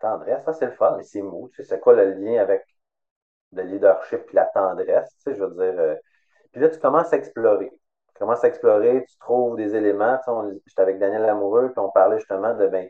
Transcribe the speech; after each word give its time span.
tendresse, 0.00 0.44
ça 0.44 0.52
c'est 0.54 0.66
le 0.66 0.72
fun, 0.72 0.96
mais 0.96 1.04
c'est 1.04 1.22
mou. 1.22 1.48
Tu 1.50 1.62
sais, 1.62 1.68
c'est 1.68 1.80
quoi 1.80 1.94
le 1.94 2.12
lien 2.14 2.40
avec 2.40 2.64
le 3.52 3.62
leadership 3.64 4.22
et 4.30 4.34
la 4.34 4.46
tendresse? 4.46 5.10
Tu 5.16 5.22
sais, 5.32 5.34
je 5.36 5.44
veux 5.44 5.50
dire. 5.54 5.80
euh, 5.80 5.96
Puis 6.52 6.60
là, 6.62 6.68
tu 6.70 6.78
commences 6.80 7.12
à 7.12 7.16
explorer. 7.16 7.70
Tu 7.70 8.18
commences 8.18 8.44
à 8.44 8.48
explorer, 8.48 9.04
tu 9.08 9.18
trouves 9.18 9.56
des 9.56 9.74
éléments. 9.76 10.18
Tu 10.18 10.24
sais, 10.24 10.62
J'étais 10.66 10.82
avec 10.82 10.98
Daniel 10.98 11.22
Lamoureux, 11.22 11.68
puis 11.70 11.78
on 11.80 11.90
parlait 11.90 12.18
justement 12.18 12.54
de 12.54 12.66
ben, 12.68 12.88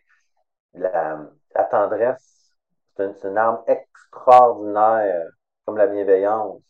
la, 0.74 1.18
tendresse. 1.70 2.54
C'est 2.96 3.04
une, 3.06 3.14
c'est 3.16 3.28
une 3.28 3.38
arme 3.38 3.62
extraordinaire, 3.66 5.28
comme 5.64 5.76
la 5.78 5.86
bienveillance. 5.86 6.60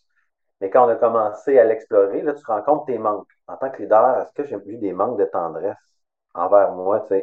Mais 0.61 0.71
quand 0.71 0.87
on 0.87 0.91
a 0.91 0.97
commencé 0.97 1.59
à 1.59 1.65
l'explorer, 1.65 2.23
là, 2.23 2.35
tu 2.35 2.45
rencontres 2.45 2.87
tes 2.87 2.99
manques. 2.99 3.29
En 3.47 3.57
tant 3.57 3.71
que 3.71 3.83
leader, 3.83 4.21
est-ce 4.21 4.33
que 4.33 4.45
j'ai 4.45 4.57
eu 4.67 4.77
des 4.77 4.93
manques 4.93 5.19
de 5.19 5.25
tendresse 5.25 5.77
envers 6.35 6.73
moi, 6.73 7.01
tu 7.09 7.17
sais? 7.17 7.23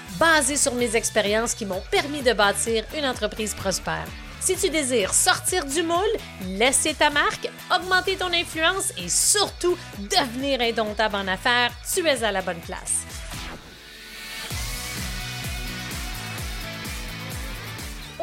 basées 0.21 0.55
sur 0.55 0.75
mes 0.75 0.95
expériences 0.95 1.55
qui 1.55 1.65
m'ont 1.65 1.81
permis 1.89 2.21
de 2.21 2.31
bâtir 2.33 2.85
une 2.95 3.07
entreprise 3.07 3.55
prospère. 3.55 4.05
Si 4.39 4.55
tu 4.55 4.69
désires 4.69 5.15
sortir 5.15 5.65
du 5.65 5.81
moule, 5.81 6.15
laisser 6.59 6.93
ta 6.93 7.09
marque, 7.09 7.49
augmenter 7.75 8.17
ton 8.17 8.31
influence 8.31 8.93
et 9.03 9.09
surtout 9.09 9.75
devenir 9.97 10.61
indomptable 10.61 11.15
en 11.15 11.27
affaires, 11.27 11.71
tu 11.91 12.05
es 12.05 12.23
à 12.23 12.31
la 12.31 12.43
bonne 12.43 12.59
place. 12.59 13.01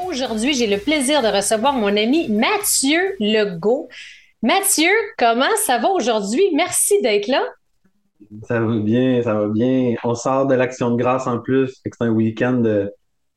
Aujourd'hui, 0.06 0.54
j'ai 0.54 0.68
le 0.68 0.78
plaisir 0.78 1.20
de 1.20 1.28
recevoir 1.28 1.72
mon 1.72 1.96
ami 1.96 2.28
Mathieu 2.28 3.16
Legault. 3.18 3.88
Mathieu, 4.40 4.92
comment 5.18 5.56
ça 5.66 5.78
va 5.78 5.88
aujourd'hui? 5.88 6.44
Merci 6.54 7.02
d'être 7.02 7.26
là. 7.26 7.42
Ça 8.46 8.60
va 8.60 8.76
bien, 8.78 9.22
ça 9.22 9.34
va 9.34 9.48
bien. 9.48 9.94
On 10.04 10.14
sort 10.14 10.46
de 10.46 10.54
l'action 10.54 10.90
de 10.90 10.96
grâce 10.96 11.26
en 11.26 11.38
plus. 11.38 11.80
C'est 11.84 11.92
un 12.00 12.10
week-end 12.10 12.54
de 12.54 12.92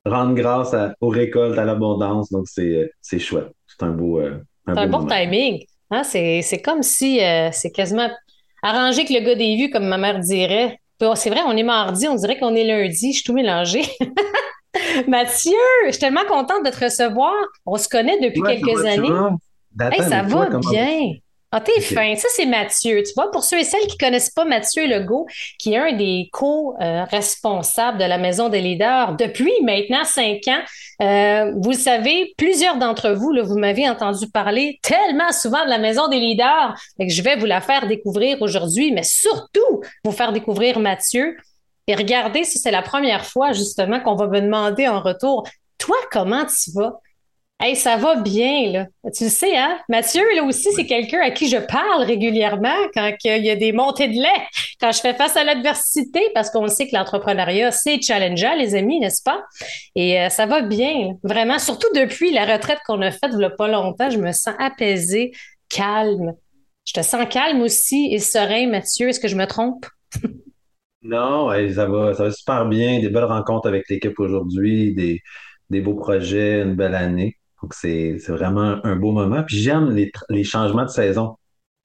rendre 0.05 0.33
grâce 0.33 0.73
à- 0.73 0.95
aux 1.01 1.09
récoltes, 1.09 1.57
à 1.57 1.65
l'abondance. 1.65 2.31
Donc, 2.31 2.47
c'est 2.47 3.19
chouette. 3.19 3.51
C'est 3.67 3.83
un 3.85 3.91
beau, 3.91 4.19
euh, 4.19 4.39
C'est 4.65 4.71
un 4.79 4.87
bon 4.87 5.05
timing. 5.05 5.63
Hein? 5.91 6.03
C'est, 6.03 6.61
comme 6.63 6.81
si 6.83 7.23
euh, 7.23 7.49
c'est 7.51 7.71
quasiment 7.71 8.09
arrangé 8.63 9.05
que 9.05 9.13
le 9.13 9.19
gars 9.21 9.35
des 9.35 9.55
vues, 9.57 9.69
comme 9.69 9.87
ma 9.87 9.97
mère 9.97 10.19
dirait. 10.19 10.77
Oh, 11.03 11.13
C'est 11.15 11.29
vrai, 11.29 11.41
on 11.47 11.57
est 11.57 11.63
mardi, 11.63 12.07
on 12.07 12.15
dirait 12.15 12.37
qu'on 12.37 12.53
est 12.55 12.63
lundi, 12.63 13.11
je 13.11 13.17
suis 13.17 13.23
tout 13.23 13.33
mélangé. 13.33 13.81
Mathieu, 15.07 15.51
je 15.85 15.91
suis 15.91 15.99
tellement 15.99 16.25
contente 16.27 16.63
de 16.65 16.69
te 16.69 16.83
recevoir. 16.85 17.33
On 17.65 17.77
se 17.77 17.89
connaît 17.89 18.19
depuis 18.19 18.41
Ouais, 18.41 18.59
quelques 18.59 18.85
années. 18.85 19.07
Hey, 19.91 20.01
ça 20.09 20.23
va 20.49 20.49
bien. 20.59 21.13
Ah, 21.53 21.59
t'es 21.59 21.73
Ok. 21.77 21.83
fin. 21.83 22.15
Ça, 22.15 22.29
c'est 22.33 22.45
Mathieu. 22.45 23.03
Tu 23.03 23.11
vois, 23.13 23.29
pour 23.29 23.43
ceux 23.43 23.59
et 23.59 23.65
celles 23.65 23.85
qui 23.87 23.97
connaissent 23.97 24.29
pas 24.29 24.45
Mathieu 24.45 24.87
Legault, 24.87 25.27
qui 25.59 25.73
est 25.73 25.77
un 25.77 25.91
des 25.91 26.29
co-responsables 26.31 27.97
de 27.97 28.05
la 28.05 28.17
Maison 28.17 28.47
des 28.47 28.61
leaders 28.61 29.17
depuis 29.17 29.51
maintenant 29.63 30.05
cinq 30.05 30.47
ans. 30.47 30.61
Euh, 31.01 31.51
vous 31.57 31.71
le 31.71 31.77
savez, 31.77 32.33
plusieurs 32.37 32.77
d'entre 32.77 33.09
vous, 33.11 33.31
là, 33.31 33.43
vous 33.43 33.57
m'avez 33.57 33.89
entendu 33.89 34.29
parler 34.29 34.79
tellement 34.81 35.33
souvent 35.33 35.65
de 35.65 35.69
la 35.69 35.77
Maison 35.77 36.07
des 36.07 36.19
leaders 36.19 36.73
que 36.97 37.09
je 37.09 37.21
vais 37.21 37.35
vous 37.35 37.45
la 37.47 37.59
faire 37.59 37.85
découvrir 37.85 38.41
aujourd'hui, 38.41 38.93
mais 38.93 39.03
surtout 39.03 39.81
vous 40.05 40.11
faire 40.11 40.31
découvrir 40.31 40.79
Mathieu. 40.79 41.35
Et 41.87 41.95
regardez, 41.95 42.45
si 42.45 42.59
c'est 42.59 42.71
la 42.71 42.81
première 42.81 43.25
fois 43.25 43.51
justement 43.51 43.99
qu'on 43.99 44.15
va 44.15 44.27
me 44.27 44.39
demander 44.39 44.87
en 44.87 45.01
retour, 45.01 45.45
toi, 45.77 45.97
comment 46.11 46.45
tu 46.45 46.71
vas? 46.75 46.93
Hey, 47.63 47.75
ça 47.75 47.95
va 47.95 48.15
bien, 48.15 48.71
là. 48.71 48.87
Tu 49.15 49.25
le 49.25 49.29
sais, 49.29 49.55
hein? 49.55 49.77
Mathieu, 49.87 50.23
là 50.35 50.43
aussi, 50.43 50.69
c'est 50.75 50.87
quelqu'un 50.87 51.19
à 51.21 51.29
qui 51.29 51.47
je 51.47 51.57
parle 51.57 52.01
régulièrement 52.01 52.73
quand 52.91 53.11
il 53.23 53.45
y 53.45 53.51
a 53.51 53.55
des 53.55 53.71
montées 53.71 54.07
de 54.07 54.15
lait, 54.15 54.47
quand 54.79 54.91
je 54.91 54.99
fais 54.99 55.13
face 55.13 55.37
à 55.37 55.43
l'adversité, 55.43 56.21
parce 56.33 56.49
qu'on 56.49 56.67
sait 56.67 56.87
que 56.87 56.95
l'entrepreneuriat, 56.95 57.69
c'est 57.71 58.01
challengeant, 58.01 58.55
les 58.55 58.73
amis, 58.73 58.99
n'est-ce 58.99 59.21
pas? 59.21 59.43
Et 59.95 60.19
euh, 60.19 60.29
ça 60.29 60.47
va 60.47 60.61
bien, 60.63 61.09
là. 61.09 61.13
vraiment. 61.23 61.59
Surtout 61.59 61.87
depuis 61.95 62.33
la 62.33 62.45
retraite 62.51 62.79
qu'on 62.87 62.99
a 63.03 63.11
faite 63.11 63.29
il 63.33 63.39
y 63.41 63.45
a 63.45 63.51
pas 63.51 63.67
longtemps, 63.67 64.09
je 64.09 64.17
me 64.17 64.31
sens 64.31 64.55
apaisée, 64.57 65.31
calme. 65.69 66.33
Je 66.85 66.93
te 66.93 67.01
sens 67.03 67.27
calme 67.29 67.61
aussi 67.61 68.09
et 68.11 68.17
serein, 68.17 68.67
Mathieu. 68.69 69.09
Est-ce 69.09 69.19
que 69.19 69.27
je 69.27 69.35
me 69.35 69.45
trompe? 69.45 69.85
Non, 71.03 71.47
ouais, 71.47 71.73
ça 71.73 71.85
va, 71.85 72.13
ça 72.15 72.23
va 72.23 72.31
super 72.31 72.65
bien. 72.67 72.99
Des 72.99 73.09
belles 73.09 73.23
rencontres 73.25 73.67
avec 73.67 73.87
l'équipe 73.89 74.19
aujourd'hui, 74.19 74.93
des, 74.95 75.21
des 75.69 75.81
beaux 75.81 75.95
projets, 75.95 76.61
une 76.61 76.75
belle 76.75 76.95
année. 76.95 77.37
Donc, 77.61 77.73
c'est, 77.73 78.17
vraiment 78.27 78.83
un 78.83 78.95
beau 78.95 79.11
moment. 79.11 79.43
Puis 79.43 79.57
j'aime 79.57 79.91
les, 79.91 80.11
les 80.29 80.43
changements 80.43 80.85
de 80.85 80.89
saison. 80.89 81.37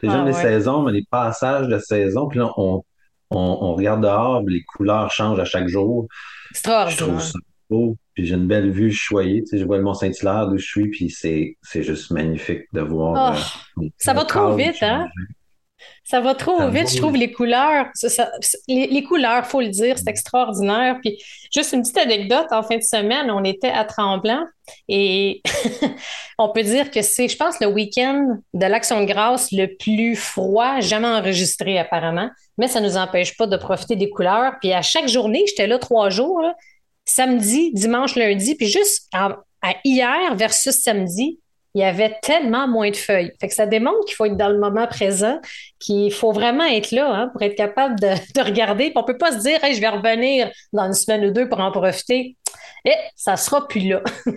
J'aime 0.03 0.13
Ah 0.13 0.25
les 0.25 0.35
ouais. 0.35 0.43
saisons, 0.43 0.83
mais 0.83 0.93
les 0.93 1.05
passages 1.11 1.69
de 1.69 1.79
saison. 1.79 2.29
Puis 2.29 2.39
là, 2.39 2.53
on, 2.57 2.83
on, 3.31 3.59
on 3.61 3.75
regarde 3.75 4.03
dehors, 4.03 4.43
les 4.47 4.63
couleurs 4.63 5.11
changent 5.11 5.41
à 5.41 5.45
chaque 5.45 5.69
jour. 5.69 6.07
Je 6.55 6.97
trouve 6.97 7.21
ça 7.21 7.39
beau. 7.69 7.97
Puis 8.15 8.27
j'ai 8.27 8.35
une 8.35 8.47
belle 8.47 8.71
vue, 8.71 8.91
je 8.91 8.97
suis 8.97 9.07
choyé. 9.07 9.43
Tu 9.43 9.49
sais, 9.49 9.59
je 9.59 9.65
vois 9.65 9.77
le 9.77 9.83
Mont-Saint-Hilaire 9.83 10.49
d'où 10.49 10.59
je 10.59 10.67
suis, 10.67 10.89
puis 10.89 11.11
c'est, 11.11 11.57
juste 11.83 12.11
magnifique 12.11 12.63
de 12.73 12.81
voir 12.81 13.37
Oh, 13.77 13.83
euh, 13.83 13.89
ça 13.99 14.15
va 14.15 14.25
trop 14.25 14.55
vite, 14.55 14.83
hein? 14.83 15.09
Ça 16.05 16.21
va 16.21 16.35
trop 16.35 16.59
Ça 16.59 16.69
vite, 16.69 16.91
je 16.91 16.97
trouve, 16.99 17.17
les 17.17 17.33
couleurs. 17.33 17.87
ça- 17.95 18.09
ça- 18.09 18.31
les, 18.69 18.87
les 18.87 19.03
couleurs, 19.03 19.47
faut 19.47 19.61
le 19.61 19.69
dire, 19.69 19.99
c'est 19.99 20.09
extraordinaire. 20.09 20.99
Puis, 21.03 21.19
juste 21.55 21.73
une 21.73 21.83
petite 21.83 21.99
anecdote, 21.99 22.47
en 22.51 22.63
fin 22.63 22.77
de 22.77 22.83
semaine, 22.83 23.31
on 23.31 23.45
était 23.45 23.71
à 23.71 23.85
Tremblant 23.85 24.45
et 24.89 25.43
on 26.39 26.51
peut 26.51 26.63
dire 26.63 26.91
que 26.91 27.03
c'est, 27.03 27.29
je 27.29 27.37
pense, 27.37 27.61
le 27.61 27.67
week-end 27.67 28.39
de 28.55 28.67
l'Action 28.67 29.01
de 29.01 29.07
grâce 29.07 29.53
le 29.53 29.77
plus 29.77 30.17
froid 30.17 30.81
jamais 30.81 31.09
enregistré, 31.09 31.79
apparemment. 31.79 32.31
Mais 32.59 32.69
ça 32.69 32.81
nous 32.81 32.97
empêche 32.97 33.37
pas 33.37 33.47
de 33.47 33.57
profiter 33.57 33.97
des 33.97 34.09
couleurs. 34.09 34.55
Puis, 34.61 34.73
à 34.73 34.83
chaque 34.83 35.09
journée, 35.09 35.45
j'étais 35.47 35.67
là 35.67 35.79
trois 35.79 36.09
jours, 36.11 36.41
là, 36.41 36.55
samedi, 37.05 37.71
dimanche, 37.75 38.17
lundi, 38.17 38.55
puis 38.55 38.67
juste 38.69 39.09
à, 39.13 39.37
à 39.63 39.75
hier 39.85 40.35
versus 40.37 40.75
samedi, 40.83 41.39
il 41.77 41.81
y 41.81 41.85
avait 41.85 42.17
tellement 42.23 42.67
moins 42.67 42.91
de 42.91 42.97
feuilles. 42.97 43.33
Fait 43.39 43.49
que 43.49 43.55
ça 43.55 43.67
démontre 43.67 44.07
qu'il 44.07 44.15
faut 44.15 44.25
être 44.25 44.37
dans 44.39 44.49
le 44.49 44.59
moment 44.59 44.87
présent, 44.87 45.39
qu'il 45.79 46.11
faut 46.11 46.33
vraiment 46.33 46.65
être 46.65 46.91
là 46.91 47.13
hein, 47.13 47.29
pour 47.29 47.43
être 47.43 47.55
capable 47.55 48.01
de, 48.01 48.07
de 48.35 48.41
regarder. 48.43 48.85
Puis 48.85 48.95
on 48.97 49.05
peut 49.05 49.19
pas 49.19 49.33
se 49.33 49.41
dire, 49.41 49.59
je 49.63 49.79
vais 49.79 49.89
revenir 49.89 50.51
dans 50.73 50.85
une 50.85 50.95
semaine 50.95 51.27
ou 51.27 51.33
deux 51.33 51.51
pour 51.51 51.61
en 51.61 51.71
profiter. 51.71 52.35
Et 52.87 52.95
ça 53.15 53.37
sera 53.37 53.69
plus 53.69 53.81
là. 53.81 54.03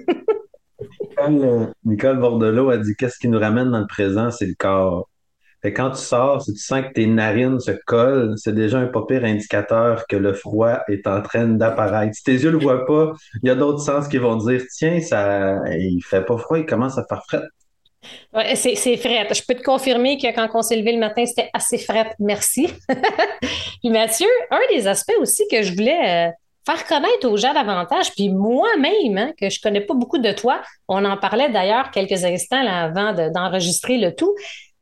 Nicole, 1.30 1.46
euh, 1.46 1.66
Nicole 1.86 2.20
Bordelot 2.20 2.72
a 2.72 2.78
dit 2.78 2.94
qu'est-ce 2.98 3.18
qui 3.18 3.30
nous 3.30 3.40
ramène 3.40 3.72
dans 3.72 3.80
le 3.80 3.88
présent, 3.88 4.32
c'est 4.32 4.46
le 4.46 4.56
corps. 4.60 5.08
Fait 5.62 5.74
quand 5.74 5.92
tu 5.92 6.02
sors, 6.02 6.42
si 6.42 6.54
tu 6.54 6.60
sens 6.60 6.82
que 6.82 6.94
tes 6.94 7.06
narines 7.06 7.60
se 7.60 7.72
collent, 7.86 8.34
c'est 8.38 8.56
déjà 8.56 8.80
un 8.80 8.88
pas 8.88 9.04
pire 9.06 9.26
indicateur 9.26 10.06
que 10.08 10.16
le 10.16 10.34
froid 10.34 10.80
est 10.88 11.06
en 11.06 11.22
train 11.22 11.48
d'apparaître. 11.48 12.16
Si 12.16 12.24
tes 12.24 12.34
yeux 12.34 12.52
le 12.52 12.60
voient 12.60 12.86
pas, 12.86 13.12
il 13.44 13.48
y 13.48 13.52
a 13.52 13.56
d'autres 13.56 13.82
sens 13.82 14.08
qui 14.08 14.18
vont 14.18 14.38
dire 14.38 14.62
tiens, 14.76 15.02
ça, 15.02 15.58
il 15.70 16.02
fait 16.02 16.24
pas 16.24 16.38
froid, 16.38 16.58
il 16.58 16.66
commence 16.66 16.98
à 16.98 17.06
faire 17.08 17.24
frais. 17.28 17.44
Ouais, 18.34 18.56
c'est, 18.56 18.76
c'est 18.76 18.98
fret. 18.98 19.28
Je 19.34 19.42
peux 19.48 19.56
te 19.56 19.64
confirmer 19.64 20.18
que 20.18 20.34
quand 20.34 20.48
on 20.54 20.62
s'est 20.62 20.78
levé 20.78 20.94
le 20.94 21.00
matin, 21.00 21.26
c'était 21.26 21.50
assez 21.54 21.78
fret. 21.78 22.14
Merci. 22.20 22.70
puis 23.42 23.90
Mathieu, 23.90 24.28
un 24.52 24.62
des 24.74 24.88
aspects 24.88 25.18
aussi 25.20 25.44
que 25.52 25.62
je 25.62 25.74
voulais 25.74 26.30
euh, 26.30 26.32
faire 26.66 26.86
connaître 26.86 27.28
aux 27.28 27.38
gens 27.38 27.54
davantage, 27.54 28.12
puis 28.16 28.30
moi-même, 28.30 29.18
hein, 29.18 29.34
que 29.40 29.50
je 29.50 29.60
connais 29.62 29.82
pas 29.82 29.94
beaucoup 29.94 30.20
de 30.20 30.32
toi, 30.32 30.62
on 30.88 31.04
en 31.04 31.18
parlait 31.18 31.50
d'ailleurs 31.50 31.92
quelques 31.92 32.24
instants 32.24 32.66
avant 32.66 33.14
de- 33.14 33.30
d'enregistrer 33.34 33.98
le 33.98 34.16
tout. 34.16 34.34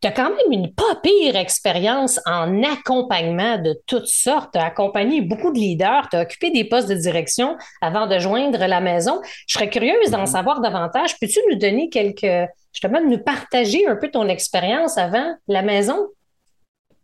Tu 0.02 0.08
as 0.08 0.12
quand 0.12 0.30
même 0.30 0.52
une 0.52 0.74
pas 0.74 0.96
pire 1.02 1.36
expérience 1.36 2.20
en 2.28 2.62
accompagnement 2.64 3.58
de 3.58 3.76
toutes 3.88 4.06
sortes. 4.08 4.52
Tu 4.54 4.60
as 4.60 4.66
accompagné 4.66 5.22
beaucoup 5.22 5.52
de 5.52 5.58
leaders, 5.58 6.08
tu 6.10 6.18
as 6.18 6.22
occupé 6.22 6.52
des 6.52 6.66
postes 6.66 6.88
de 6.88 6.94
direction 6.96 7.58
avant 7.82 8.06
de 8.06 8.20
joindre 8.20 8.60
la 8.60 8.80
maison. 8.80 9.20
Je 9.48 9.56
serais 9.56 9.70
curieuse 9.70 10.12
d'en 10.12 10.20
Mhm. 10.20 10.26
savoir 10.28 10.62
davantage. 10.62 11.20
Peux-tu 11.20 11.40
nous 11.50 11.58
donner 11.58 11.90
quelques, 11.90 12.50
justement, 12.72 13.02
nous 13.02 13.18
partager 13.18 13.88
un 13.88 13.96
peu 13.96 14.10
ton 14.12 14.28
expérience 14.28 15.00
avant 15.00 15.36
la 15.48 15.64
maison? 15.64 16.08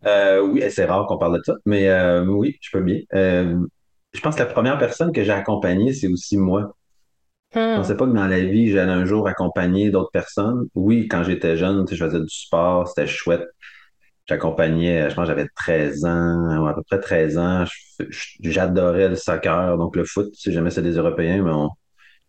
Euh, 0.05 0.41
oui, 0.41 0.61
c'est 0.69 0.85
rare 0.85 1.07
qu'on 1.07 1.17
parle 1.17 1.37
de 1.37 1.43
ça, 1.43 1.53
mais 1.65 1.87
euh, 1.87 2.23
oui, 2.25 2.57
je 2.61 2.69
peux 2.71 2.83
bien. 2.83 2.99
Euh, 3.15 3.57
je 4.13 4.19
pense 4.19 4.35
que 4.35 4.41
la 4.41 4.45
première 4.47 4.77
personne 4.77 5.11
que 5.11 5.23
j'ai 5.23 5.31
accompagnée, 5.31 5.93
c'est 5.93 6.07
aussi 6.09 6.37
moi. 6.37 6.75
Je 7.53 7.59
Hmm. 7.59 7.75
pensais 7.75 7.97
pas 7.97 8.05
que 8.05 8.11
dans 8.11 8.27
la 8.27 8.39
vie, 8.41 8.69
j'allais 8.71 8.91
un 8.91 9.05
jour 9.05 9.27
accompagner 9.27 9.89
d'autres 9.91 10.11
personnes. 10.11 10.67
Oui, 10.75 11.07
quand 11.07 11.23
j'étais 11.23 11.57
jeune, 11.57 11.85
je 11.89 11.95
faisais 12.05 12.19
du 12.19 12.29
sport, 12.29 12.87
c'était 12.87 13.07
chouette. 13.07 13.47
J'accompagnais, 14.27 15.09
je 15.09 15.15
pense 15.15 15.25
que 15.25 15.29
j'avais 15.31 15.47
13 15.55 16.05
ans, 16.05 16.63
ou 16.63 16.67
à 16.67 16.75
peu 16.75 16.83
près 16.83 16.99
13 16.99 17.37
ans. 17.37 17.65
Je- 17.65 18.05
je- 18.09 18.51
J'adorais 18.51 19.09
le 19.09 19.15
soccer, 19.15 19.77
donc 19.77 19.95
le 19.97 20.05
foot, 20.05 20.29
si 20.35 20.51
jamais 20.53 20.69
c'est 20.71 20.81
des 20.83 20.93
Européens, 20.97 21.43
mais 21.43 21.51
on, 21.51 21.69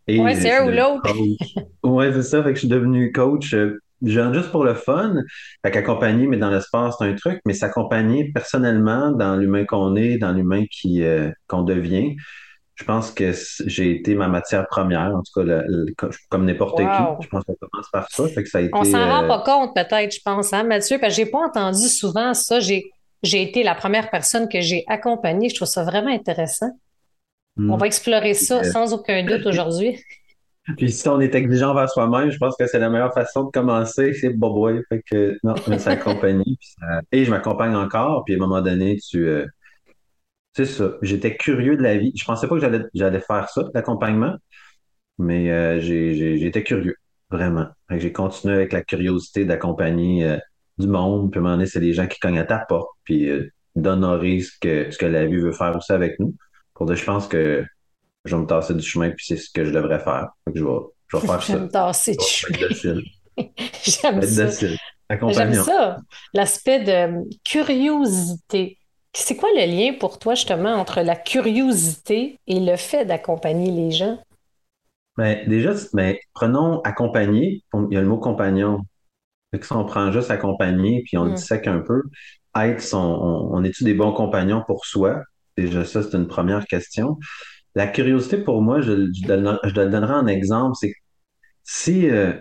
Et 0.07 0.21
ouais, 0.23 0.35
c'est 0.35 0.53
un 0.55 0.67
ou 0.67 0.71
l'autre. 0.71 1.05
ouais, 1.85 2.13
c'est 2.13 2.23
ça. 2.23 2.43
Fait 2.43 2.51
que 2.51 2.55
je 2.57 2.61
suis 2.61 2.69
devenu 2.69 3.13
coach. 3.13 3.55
Euh, 3.55 3.79
juste 4.03 4.51
pour 4.51 4.65
le 4.65 4.75
fun. 4.75 5.15
Fait 5.65 5.71
qu'accompagner, 5.71 6.27
mais 6.27 6.37
dans 6.37 6.51
le 6.51 6.61
sport, 6.61 6.95
c'est 6.99 7.05
un 7.07 7.15
truc, 7.15 7.41
mais 7.47 7.55
s'accompagner 7.55 8.31
personnellement 8.33 9.13
dans 9.13 9.37
l'humain 9.37 9.65
qu'on 9.65 9.97
est, 9.97 10.19
dans 10.19 10.33
l'humain 10.33 10.65
qui 10.71 11.03
euh, 11.05 11.31
qu'on 11.49 11.63
devient, 11.63 12.17
je 12.75 12.85
pense 12.85 13.13
que 13.13 13.33
j'ai 13.67 13.91
été 13.93 14.15
ma 14.15 14.27
matière 14.27 14.67
première, 14.67 15.15
en 15.15 15.23
tout 15.23 15.45
cas, 15.45 16.09
comme 16.29 16.45
n'importe 16.45 16.79
qui. 16.79 16.85
Je 17.23 17.29
pense 17.29 17.45
qu'on 17.45 17.55
commence 17.55 17.89
par 17.93 18.11
ça. 18.11 18.27
Fait 18.29 18.43
que 18.43 18.49
ça 18.49 18.59
a 18.59 18.61
été, 18.63 18.71
On 18.75 18.85
s'en 18.85 19.09
rend 19.09 19.29
pas 19.29 19.43
compte, 19.45 19.75
peut-être, 19.75 20.13
je 20.13 20.21
pense, 20.25 20.53
hein, 20.53 20.65
Mathieu, 20.65 20.99
parce 20.99 21.15
que 21.15 21.23
j'ai 21.23 21.31
pas 21.31 21.39
entendu 21.39 21.89
souvent 21.89 22.35
ça. 22.35 22.61
J'ai 22.61 22.91
j'ai 23.25 23.43
été 23.43 23.63
la 23.63 23.75
première 23.75 24.11
personne 24.11 24.49
que 24.49 24.61
j'ai 24.61 24.85
accompagnée. 24.87 25.49
Je 25.49 25.55
trouve 25.55 25.69
ça 25.69 25.83
vraiment 25.83 26.11
intéressant. 26.11 26.71
Hmm. 27.57 27.71
On 27.71 27.77
va 27.77 27.87
explorer 27.87 28.35
ça 28.35 28.63
sans 28.65 28.93
aucun 28.93 29.25
doute 29.25 29.47
aujourd'hui. 29.47 29.99
Puis 30.77 30.93
si 30.93 31.09
on 31.09 31.21
est 31.21 31.35
exigeant 31.35 31.71
envers 31.71 31.91
soi-même, 31.91 32.31
je 32.31 32.39
pense 32.39 32.57
que 32.57 32.67
c'est 32.67 32.79
la 32.79 32.89
meilleure 32.89 33.13
façon 33.13 33.45
de 33.45 33.51
commencer, 33.51 34.15
c'est 34.15 34.31
boboy. 34.31 34.83
Fait 34.89 35.03
que 35.11 35.39
non, 35.43 35.55
je 35.57 35.77
s'accompagner. 35.79 36.57
Et 37.13 37.25
je 37.25 37.31
m'accompagne 37.31 37.75
encore, 37.75 38.25
puis 38.25 38.35
à 38.35 38.37
un 38.37 38.41
moment 38.41 38.63
donné, 38.63 38.99
tu. 38.99 39.27
Euh, 39.27 39.47
c'est 40.55 40.67
ça. 40.67 40.93
J'étais 41.03 41.37
curieux 41.37 41.77
de 41.77 41.83
la 41.83 41.97
vie. 41.97 42.13
Je 42.17 42.25
pensais 42.25 42.47
pas 42.47 42.55
que 42.55 42.61
j'allais, 42.61 42.83
j'allais 42.95 43.21
faire 43.21 43.49
ça, 43.49 43.65
l'accompagnement, 43.75 44.37
mais 45.19 45.51
euh, 45.51 45.81
j'ai, 45.81 46.39
j'étais 46.39 46.63
curieux, 46.63 46.97
vraiment. 47.31 47.67
j'ai 47.91 48.13
continué 48.13 48.55
avec 48.55 48.73
la 48.73 48.83
curiosité 48.83 49.45
d'accompagner 49.45 50.25
euh, 50.25 50.39
du 50.79 50.87
monde. 50.87 51.31
Puis 51.31 51.39
à 51.39 51.41
un 51.41 51.43
moment 51.45 51.57
donné, 51.57 51.67
c'est 51.67 51.81
les 51.81 51.93
gens 51.93 52.07
qui 52.07 52.19
cognent 52.21 52.39
à 52.39 52.45
ta 52.45 52.59
porte, 52.59 52.91
puis 53.05 53.29
d'honorer 53.75 54.41
ce 54.41 54.53
que, 54.61 54.91
ce 54.91 54.99
que 54.99 55.07
la 55.07 55.27
vie 55.27 55.37
veut 55.37 55.53
faire 55.53 55.77
aussi 55.77 55.93
avec 55.93 56.19
nous. 56.21 56.35
Pour 56.75 56.87
de, 56.87 56.95
je 56.95 57.05
pense 57.05 57.27
que 57.29 57.65
je 58.25 58.37
vais 58.37 58.43
me 58.43 58.47
tasser 58.47 58.75
du 58.75 58.83
chemin, 58.83 59.11
puis 59.11 59.27
c'est 59.27 59.37
ce 59.37 59.51
que 59.51 59.65
je 59.65 59.73
devrais 59.73 59.99
faire. 59.99 60.29
je 60.55 60.65
vais, 60.65 60.71
je 61.09 61.17
vais 61.17 61.27
faire 61.27 61.43
ça. 61.43 61.53
Je 61.53 61.59
vais 61.59 61.65
me 61.65 61.69
tasser 61.69 62.17
du 62.17 62.25
chemin. 62.25 63.01
J'aime 63.85 64.23
ça. 64.23 64.69
J'aime 65.11 65.55
ça. 65.55 65.97
L'aspect 66.33 66.85
de 66.85 67.25
curiosité. 67.45 68.79
C'est 69.15 69.37
quoi 69.37 69.49
le 69.55 69.65
lien 69.67 69.97
pour 69.99 70.19
toi, 70.19 70.35
justement, 70.35 70.75
entre 70.75 71.01
la 71.01 71.17
curiosité 71.17 72.41
et 72.47 72.61
le 72.61 72.77
fait 72.77 73.05
d'accompagner 73.05 73.71
les 73.71 73.91
gens? 73.93 74.19
Ben, 75.17 75.49
déjà, 75.49 75.73
mais 75.93 76.15
ben, 76.15 76.19
prenons 76.35 76.81
accompagner. 76.81 77.63
Il 77.73 77.95
y 77.95 77.97
a 77.97 78.01
le 78.01 78.09
mot 78.09 78.19
compagnon. 78.19 78.81
si 79.53 79.73
on 79.73 79.85
prend 79.85 80.11
juste 80.11 80.31
accompagner, 80.31 81.03
puis 81.07 81.17
on 81.17 81.25
le 81.25 81.31
mm. 81.31 81.35
dissèque 81.35 81.67
un 81.69 81.79
peu, 81.79 82.03
être 82.57 82.83
son, 82.83 82.99
on, 82.99 83.57
on 83.57 83.65
est-tu 83.65 83.85
des 83.85 83.95
bons 83.95 84.13
compagnons 84.13 84.63
pour 84.67 84.85
soi? 84.85 85.23
Déjà, 85.57 85.85
ça, 85.85 86.03
c'est 86.03 86.17
une 86.17 86.27
première 86.27 86.67
question. 86.67 87.19
La 87.77 87.87
curiosité, 87.87 88.39
pour 88.39 88.63
moi, 88.63 88.81
je, 88.81 89.11
je, 89.13 89.73
donnerai 89.73 90.15
en 90.15 90.27
exemple, 90.27 90.77
c'est 90.81 90.95
si, 91.63 92.09
euh, 92.09 92.33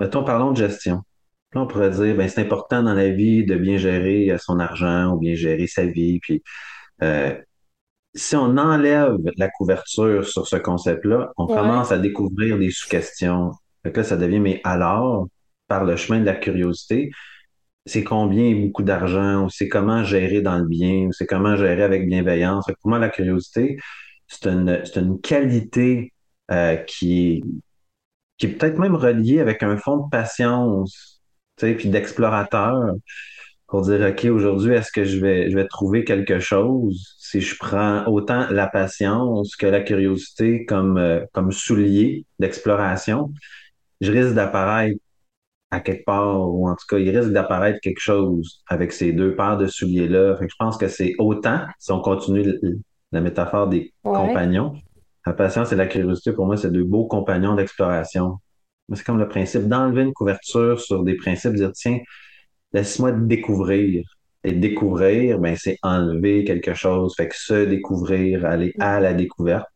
mettons, 0.00 0.24
parlons 0.24 0.52
de 0.52 0.56
gestion. 0.56 1.02
Là, 1.54 1.62
on 1.62 1.66
pourrait 1.66 1.90
dire, 1.90 2.14
ben, 2.16 2.28
c'est 2.28 2.40
important 2.40 2.82
dans 2.82 2.94
la 2.94 3.10
vie 3.10 3.44
de 3.44 3.56
bien 3.56 3.78
gérer 3.78 4.30
euh, 4.30 4.38
son 4.38 4.58
argent 4.60 5.12
ou 5.14 5.18
bien 5.18 5.34
gérer 5.34 5.66
sa 5.66 5.86
vie. 5.86 6.20
Puis, 6.20 6.42
euh, 7.02 7.34
si 8.14 8.36
on 8.36 8.56
enlève 8.56 9.16
la 9.36 9.48
couverture 9.50 10.26
sur 10.26 10.46
ce 10.46 10.56
concept-là, 10.56 11.32
on 11.36 11.46
commence 11.46 11.92
à 11.92 11.98
découvrir 11.98 12.58
des 12.58 12.70
sous-questions. 12.70 13.52
Là, 13.84 14.04
ça 14.04 14.16
devient, 14.16 14.40
mais 14.40 14.60
alors, 14.64 15.28
par 15.68 15.84
le 15.84 15.96
chemin 15.96 16.20
de 16.20 16.24
la 16.26 16.34
curiosité, 16.34 17.10
c'est 17.86 18.04
combien 18.04 18.54
beaucoup 18.54 18.82
d'argent, 18.82 19.44
ou 19.44 19.50
c'est 19.50 19.68
comment 19.68 20.04
gérer 20.04 20.42
dans 20.42 20.58
le 20.58 20.66
bien, 20.66 21.06
ou 21.06 21.12
c'est 21.12 21.26
comment 21.26 21.56
gérer 21.56 21.82
avec 21.82 22.06
bienveillance? 22.06 22.66
pour 22.80 22.90
moi, 22.90 22.98
la 22.98 23.08
curiosité, 23.08 23.78
c'est 24.26 24.46
une, 24.46 24.82
une 24.96 25.20
qualité 25.20 26.12
euh, 26.50 26.76
qui, 26.76 27.42
qui 28.36 28.46
est 28.46 28.50
peut-être 28.50 28.78
même 28.78 28.94
reliée 28.94 29.40
avec 29.40 29.62
un 29.62 29.76
fond 29.78 29.98
de 29.98 30.08
patience, 30.10 31.17
puis 31.58 31.88
d'explorateur 31.88 32.94
pour 33.66 33.82
dire, 33.82 34.00
OK, 34.08 34.24
aujourd'hui, 34.24 34.74
est-ce 34.74 34.90
que 34.90 35.04
je 35.04 35.18
vais, 35.18 35.50
je 35.50 35.56
vais 35.56 35.66
trouver 35.66 36.04
quelque 36.04 36.40
chose 36.40 37.14
si 37.18 37.40
je 37.40 37.54
prends 37.58 38.06
autant 38.06 38.46
la 38.50 38.66
patience 38.66 39.56
que 39.56 39.66
la 39.66 39.80
curiosité 39.80 40.64
comme, 40.64 40.96
euh, 40.96 41.20
comme 41.32 41.52
soulier 41.52 42.24
d'exploration? 42.38 43.30
Je 44.00 44.10
risque 44.10 44.34
d'apparaître 44.34 44.98
à 45.70 45.80
quelque 45.80 46.04
part, 46.04 46.48
ou 46.48 46.66
en 46.66 46.74
tout 46.74 46.86
cas, 46.88 46.98
il 46.98 47.14
risque 47.16 47.30
d'apparaître 47.30 47.78
quelque 47.82 48.00
chose 48.00 48.62
avec 48.68 48.90
ces 48.90 49.12
deux 49.12 49.36
paires 49.36 49.58
de 49.58 49.66
souliers-là. 49.66 50.36
je 50.40 50.54
pense 50.58 50.78
que 50.78 50.88
c'est 50.88 51.14
autant, 51.18 51.60
si 51.78 51.92
on 51.92 52.00
continue 52.00 52.54
la 53.12 53.20
métaphore 53.20 53.68
des 53.68 53.92
compagnons. 54.02 54.74
La 55.26 55.34
patience 55.34 55.72
et 55.72 55.76
la 55.76 55.86
curiosité, 55.86 56.32
pour 56.32 56.46
moi, 56.46 56.56
c'est 56.56 56.70
deux 56.70 56.84
beaux 56.84 57.06
compagnons 57.06 57.54
d'exploration. 57.54 58.38
C'est 58.94 59.04
comme 59.04 59.18
le 59.18 59.28
principe 59.28 59.68
d'enlever 59.68 60.02
une 60.02 60.12
couverture 60.12 60.80
sur 60.80 61.04
des 61.04 61.14
principes, 61.14 61.54
dire, 61.54 61.72
tiens, 61.72 61.98
laisse-moi 62.72 63.12
découvrir. 63.12 64.04
Et 64.44 64.52
découvrir, 64.52 65.40
ben, 65.40 65.56
c'est 65.56 65.78
enlever 65.82 66.44
quelque 66.44 66.72
chose. 66.72 67.14
Fait 67.16 67.28
que 67.28 67.36
se 67.36 67.64
découvrir, 67.64 68.46
aller 68.46 68.72
à 68.78 69.00
la 69.00 69.12
découverte. 69.12 69.66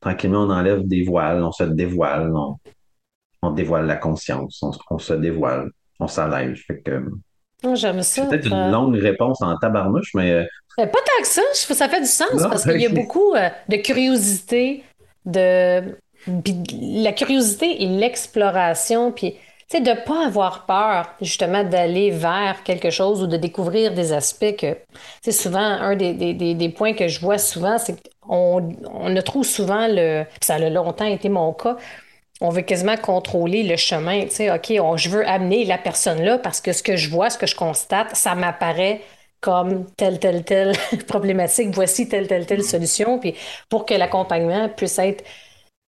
Tranquillement, 0.00 0.44
on 0.44 0.50
enlève 0.50 0.86
des 0.86 1.04
voiles, 1.04 1.42
on 1.44 1.52
se 1.52 1.64
dévoile, 1.64 2.32
on, 3.42 3.50
dévoile 3.50 3.86
la 3.86 3.96
conscience, 3.96 4.62
on, 4.90 4.98
se 4.98 5.12
dévoile, 5.12 5.70
on 6.00 6.06
s'allège. 6.06 6.64
Fait 6.66 6.80
que, 6.80 7.02
oh, 7.64 7.74
J'aime 7.74 8.02
ça. 8.02 8.22
C'est 8.22 8.28
peut-être 8.28 8.46
une 8.48 8.70
longue 8.72 8.96
réponse 8.96 9.42
en 9.42 9.56
tabarnouche, 9.58 10.12
mais 10.14 10.32
euh, 10.32 10.44
pas 10.76 10.86
tant 10.86 11.22
que 11.22 11.28
ça, 11.28 11.42
ça 11.52 11.88
fait 11.88 12.00
du 12.00 12.06
sens 12.06 12.42
parce 12.42 12.64
qu'il 12.64 12.80
y 12.80 12.86
a 12.86 12.90
beaucoup 12.90 13.34
euh, 13.34 13.48
de 13.68 13.76
curiosité, 13.76 14.82
de 15.24 15.96
la 16.26 17.12
curiosité 17.12 17.82
et 17.82 17.86
l'exploration, 17.86 19.12
puis 19.12 19.36
tu 19.68 19.78
sais, 19.78 19.80
de 19.82 19.92
pas 20.04 20.26
avoir 20.26 20.64
peur 20.64 21.10
justement 21.20 21.64
d'aller 21.64 22.10
vers 22.10 22.62
quelque 22.62 22.90
chose 22.90 23.22
ou 23.22 23.26
de 23.26 23.36
découvrir 23.36 23.92
des 23.94 24.12
aspects 24.12 24.54
que, 24.56 24.76
c'est 25.22 25.32
souvent 25.32 25.58
un 25.58 25.96
des, 25.96 26.14
des, 26.14 26.68
points 26.68 26.94
que 26.94 27.08
je 27.08 27.20
vois 27.20 27.38
souvent, 27.38 27.76
c'est 27.78 27.96
qu'on 28.20 28.76
on 28.92 29.16
a 29.16 29.22
trop 29.22 29.42
souvent 29.42 29.88
le, 29.88 30.24
ça 30.40 30.54
a 30.54 30.70
longtemps 30.70 31.06
été 31.06 31.28
mon 31.28 31.52
cas, 31.52 31.76
on 32.40 32.50
veut 32.50 32.62
quasiment 32.62 32.96
contrôler 32.96 33.64
le 33.64 33.76
chemin, 33.76 34.22
tu 34.24 34.36
sais, 34.36 34.50
OK, 34.52 34.72
je 34.96 35.08
veux 35.08 35.26
amener 35.26 35.64
la 35.64 35.78
personne 35.78 36.22
là 36.22 36.38
parce 36.38 36.60
que 36.60 36.72
ce 36.72 36.82
que 36.82 36.96
je 36.96 37.08
vois, 37.10 37.30
ce 37.30 37.38
que 37.38 37.46
je 37.46 37.56
constate, 37.56 38.14
ça 38.14 38.34
m'apparaît 38.36 39.00
comme 39.40 39.86
telle, 39.96 40.18
telle, 40.20 40.44
telle 40.44 40.72
problématique, 41.08 41.70
voici 41.72 42.08
telle, 42.08 42.28
telle, 42.28 42.46
telle 42.46 42.62
solution, 42.62 43.18
puis 43.18 43.34
pour 43.68 43.86
que 43.86 43.94
l'accompagnement 43.94 44.68
puisse 44.68 44.98
être 44.98 45.24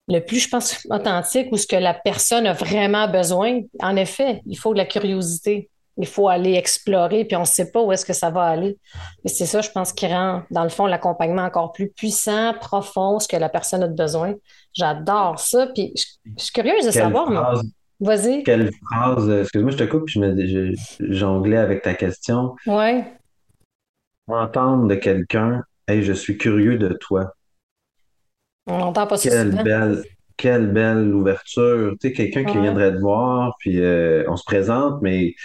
le 0.08 0.20
plus, 0.20 0.40
je 0.40 0.50
pense, 0.50 0.86
authentique 0.90 1.48
ou 1.52 1.58
ce 1.58 1.68
que 1.68 1.76
la 1.76 1.94
personne 1.94 2.48
a 2.48 2.54
vraiment 2.54 3.08
besoin, 3.08 3.62
en 3.82 3.96
effet, 3.96 4.42
il 4.46 4.58
faut 4.58 4.74
de 4.74 4.78
la 4.78 4.86
curiosité. 4.86 5.70
Il 5.98 6.08
faut 6.08 6.30
aller 6.30 6.54
explorer, 6.54 7.26
puis 7.26 7.36
on 7.36 7.42
ne 7.42 7.46
sait 7.46 7.70
pas 7.70 7.82
où 7.82 7.92
est-ce 7.92 8.06
que 8.06 8.14
ça 8.14 8.30
va 8.30 8.44
aller. 8.44 8.78
Mais 9.24 9.30
c'est 9.30 9.46
ça, 9.46 9.62
je 9.62 9.70
pense, 9.70 9.92
qui 9.92 10.08
rend, 10.08 10.42
dans 10.50 10.64
le 10.64 10.70
fond, 10.70 10.86
l'accompagnement 10.86 11.44
encore 11.44 11.74
plus 11.74 11.90
puissant, 11.90 12.54
profond, 12.54 13.20
ce 13.20 13.28
que 13.28 13.36
la 13.36 13.50
personne 13.50 13.84
a 13.84 13.88
besoin. 13.88 14.34
J'adore 14.74 15.38
ça, 15.38 15.68
puis 15.68 15.94
je, 15.96 16.44
suis 16.44 16.54
curieuse 16.54 16.86
de 16.86 16.92
savoir. 16.92 17.62
Vas-y. 18.00 18.44
Quelle 18.44 18.72
phrase, 18.90 19.30
excuse-moi, 19.30 19.72
je 19.72 19.78
te 19.78 19.84
coupe, 19.84 20.08
je 20.08 20.74
jonglais 21.00 21.58
avec 21.58 21.84
ta 21.84 21.94
question. 21.94 22.56
Ouais 22.66 23.06
entendre 24.36 24.88
de 24.88 24.96
quelqu'un 24.96 25.64
Hey, 25.88 26.04
je 26.04 26.14
suis 26.14 26.38
curieux 26.38 26.78
de 26.78 26.90
toi. 26.90 27.34
On 28.72 28.78
n'entend 28.78 29.08
pas 29.08 29.18
ça 29.18 29.30
quelle 29.30 29.64
Belle, 29.64 30.04
quelle 30.38 30.72
belle 30.72 31.14
ouverture. 31.14 31.94
Tu 32.00 32.08
sais, 32.08 32.14
quelqu'un 32.14 32.46
qui 32.46 32.58
viendrait 32.58 32.94
te 32.94 33.00
voir, 33.00 33.56
puis 33.60 33.82
euh, 33.82 34.24
on 34.28 34.38
se 34.38 34.44
présente, 34.44 35.02
mais 35.02 35.36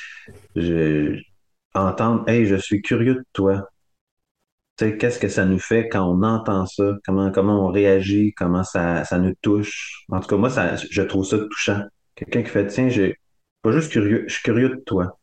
je, 0.54 1.20
entendre 1.74 2.28
Hey, 2.28 2.46
je 2.46 2.56
suis 2.56 2.82
curieux 2.82 3.14
de 3.14 3.24
toi. 3.32 3.68
Tu 4.78 4.84
sais, 4.84 4.96
qu'est-ce 4.98 5.18
que 5.18 5.28
ça 5.28 5.44
nous 5.44 5.58
fait 5.58 5.88
quand 5.88 6.04
on 6.04 6.22
entend 6.22 6.66
ça? 6.66 6.94
Comment, 7.04 7.30
comment 7.30 7.66
on 7.66 7.70
réagit? 7.70 8.32
Comment 8.34 8.62
ça, 8.62 9.04
ça 9.04 9.18
nous 9.18 9.34
touche? 9.42 10.04
En 10.10 10.20
tout 10.20 10.28
cas, 10.28 10.36
moi, 10.36 10.50
ça, 10.50 10.76
je 10.76 11.02
trouve 11.02 11.24
ça 11.24 11.38
touchant. 11.38 11.82
Quelqu'un 12.14 12.42
qui 12.42 12.50
fait 12.50 12.66
Tiens, 12.66 12.88
je 12.88 13.12
pas 13.62 13.72
juste 13.72 13.90
curieux, 13.90 14.24
je 14.28 14.34
suis 14.34 14.42
curieux 14.42 14.68
de 14.68 14.82
toi. 14.86 15.18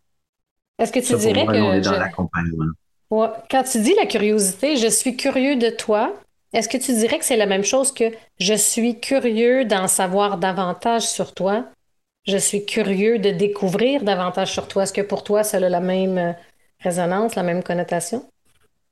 Est-ce 0.78 0.92
que 0.92 1.00
tu 1.00 1.16
dirais 1.16 1.46
que. 1.46 1.52
On 1.52 1.74
est 1.74 1.82
dans 1.82 1.92
l'accompagnement. 1.92 2.72
Quand 3.10 3.64
tu 3.64 3.80
dis 3.80 3.94
la 3.96 4.08
curiosité, 4.08 4.76
je 4.76 4.88
suis 4.88 5.16
curieux 5.16 5.56
de 5.56 5.70
toi, 5.70 6.14
est-ce 6.54 6.70
que 6.70 6.78
tu 6.78 6.94
dirais 6.94 7.20
que 7.20 7.26
c'est 7.26 7.38
la 7.38 7.46
même 7.46 7.64
chose 7.64 7.92
que 7.92 8.06
je 8.40 8.54
suis 8.54 9.00
curieux 9.00 9.66
d'en 9.66 9.88
savoir 9.88 10.38
davantage 10.38 11.08
sur 11.08 11.34
toi? 11.34 11.66
Je 12.26 12.38
suis 12.38 12.66
curieux 12.66 13.20
de 13.20 13.32
découvrir 13.32 14.04
davantage 14.04 14.52
sur 14.52 14.68
toi. 14.68 14.84
Est-ce 14.84 14.94
que 14.94 15.02
pour 15.02 15.24
toi, 15.24 15.44
ça 15.44 15.58
a 15.58 15.60
la 15.60 15.82
même 15.82 16.18
euh, 16.18 16.34
résonance, 16.80 17.36
la 17.36 17.44
même 17.44 17.64
connotation? 17.64 18.30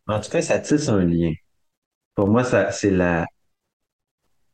En 0.08 0.20
tout 0.20 0.30
cas, 0.30 0.42
ça 0.42 0.60
tisse 0.60 0.90
un 0.90 1.06
lien. 1.06 1.32
Pour 2.16 2.28
moi, 2.28 2.44
ça, 2.44 2.72
c'est 2.72 2.92
la, 2.92 3.26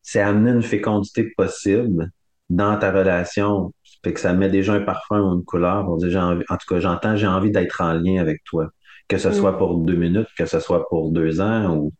c'est 0.03 0.21
amener 0.21 0.51
une 0.51 0.61
fécondité 0.61 1.31
possible 1.35 2.11
dans 2.49 2.77
ta 2.77 2.91
relation. 2.91 3.73
Fait 4.03 4.13
que 4.13 4.19
ça 4.19 4.33
met 4.33 4.49
déjà 4.49 4.73
un 4.73 4.81
parfum 4.81 5.19
ou 5.19 5.35
une 5.35 5.43
couleur. 5.43 5.89
en 5.89 5.97
tout 5.97 6.67
cas, 6.69 6.79
j'entends, 6.79 7.15
j'ai 7.15 7.27
envie 7.27 7.51
d'être 7.51 7.81
en 7.81 7.93
lien 7.93 8.21
avec 8.21 8.43
toi 8.43 8.69
que 9.07 9.17
ce 9.17 9.31
soit 9.31 9.53
mm. 9.53 9.57
pour 9.57 9.77
deux 9.77 9.95
minutes, 9.95 10.27
que 10.37 10.45
ce 10.45 10.59
soit 10.59 10.87
pour 10.89 11.11
deux 11.11 11.41
ans 11.41 11.75
ou 11.75 11.93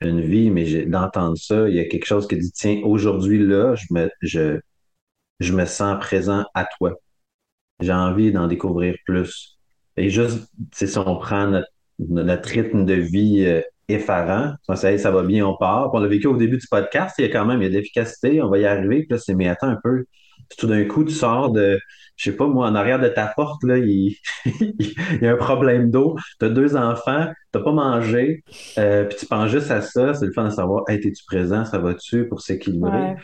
une 0.00 0.20
vie, 0.20 0.50
mais 0.50 0.86
d'entendre 0.86 1.36
ça, 1.36 1.68
il 1.68 1.74
y 1.74 1.80
a 1.80 1.84
quelque 1.84 2.06
chose 2.06 2.26
qui 2.26 2.36
dit, 2.36 2.52
tiens, 2.52 2.80
aujourd'hui, 2.84 3.38
là, 3.38 3.74
je 3.74 3.86
me, 3.90 4.10
je, 4.22 4.60
je 5.40 5.52
me 5.52 5.64
sens 5.66 5.98
présent 6.00 6.44
à 6.54 6.66
toi. 6.78 6.94
J'ai 7.80 7.92
envie 7.92 8.32
d'en 8.32 8.46
découvrir 8.46 8.96
plus. 9.06 9.58
Et 9.96 10.10
juste, 10.10 10.48
si 10.72 10.86
on 10.98 11.16
prend 11.16 11.62
notre, 11.98 12.48
rythme 12.48 12.84
de 12.86 12.94
vie 12.94 13.44
euh, 13.46 13.60
effarant, 13.88 14.54
ça, 14.74 14.98
ça 14.98 15.10
va 15.10 15.22
bien, 15.22 15.46
on 15.46 15.56
part. 15.56 15.92
on 15.94 16.00
l'a 16.00 16.08
vécu 16.08 16.26
au 16.26 16.36
début 16.36 16.58
du 16.58 16.66
podcast, 16.70 17.16
il 17.18 17.26
y 17.26 17.28
a 17.28 17.30
quand 17.30 17.46
même 17.46 17.60
il 17.60 17.64
y 17.64 17.66
a 17.66 17.70
de 17.70 17.74
l'efficacité, 17.74 18.42
on 18.42 18.48
va 18.48 18.58
y 18.58 18.66
arriver. 18.66 19.00
Puis 19.00 19.08
là, 19.10 19.18
c'est, 19.18 19.34
mais 19.34 19.48
attends 19.48 19.68
un 19.68 19.78
peu. 19.82 20.04
Tout 20.58 20.66
d'un 20.66 20.84
coup, 20.84 21.04
tu 21.04 21.12
sors 21.12 21.50
de, 21.52 21.78
je 22.20 22.30
sais 22.30 22.36
pas, 22.36 22.46
moi, 22.46 22.68
en 22.68 22.74
arrière 22.74 23.00
de 23.00 23.08
ta 23.08 23.28
porte, 23.28 23.64
là, 23.64 23.78
il, 23.78 24.14
y 25.22 25.26
a 25.26 25.32
un 25.32 25.36
problème 25.36 25.90
d'eau. 25.90 26.16
Tu 26.38 26.44
as 26.44 26.50
deux 26.50 26.76
enfants, 26.76 27.32
tu 27.50 27.62
pas 27.62 27.72
mangé, 27.72 28.44
euh, 28.76 29.04
puis 29.06 29.16
tu 29.16 29.24
penses 29.24 29.50
juste 29.50 29.70
à 29.70 29.80
ça. 29.80 30.12
C'est 30.12 30.26
le 30.26 30.32
fun 30.32 30.44
de 30.44 30.50
savoir, 30.50 30.84
hey, 30.88 30.98
es-tu 30.98 31.24
présent, 31.26 31.64
ça 31.64 31.78
va-tu 31.78 32.28
pour 32.28 32.42
s'équilibrer? 32.42 33.14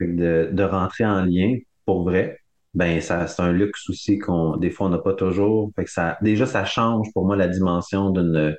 De, 0.00 0.48
de, 0.50 0.62
rentrer 0.62 1.04
en 1.04 1.26
lien 1.26 1.58
pour 1.84 2.04
vrai, 2.04 2.38
ben 2.72 3.02
ça 3.02 3.26
c'est 3.26 3.42
un 3.42 3.52
luxe 3.52 3.90
aussi 3.90 4.18
qu'on 4.18 4.56
des 4.56 4.70
fois 4.70 4.86
on 4.86 4.90
n'a 4.90 4.98
pas 4.98 5.12
toujours. 5.12 5.70
Fait 5.76 5.84
que 5.84 5.90
ça, 5.90 6.16
déjà, 6.22 6.46
ça 6.46 6.64
change 6.64 7.08
pour 7.12 7.26
moi 7.26 7.36
la 7.36 7.48
dimension 7.48 8.08
d'une 8.08 8.56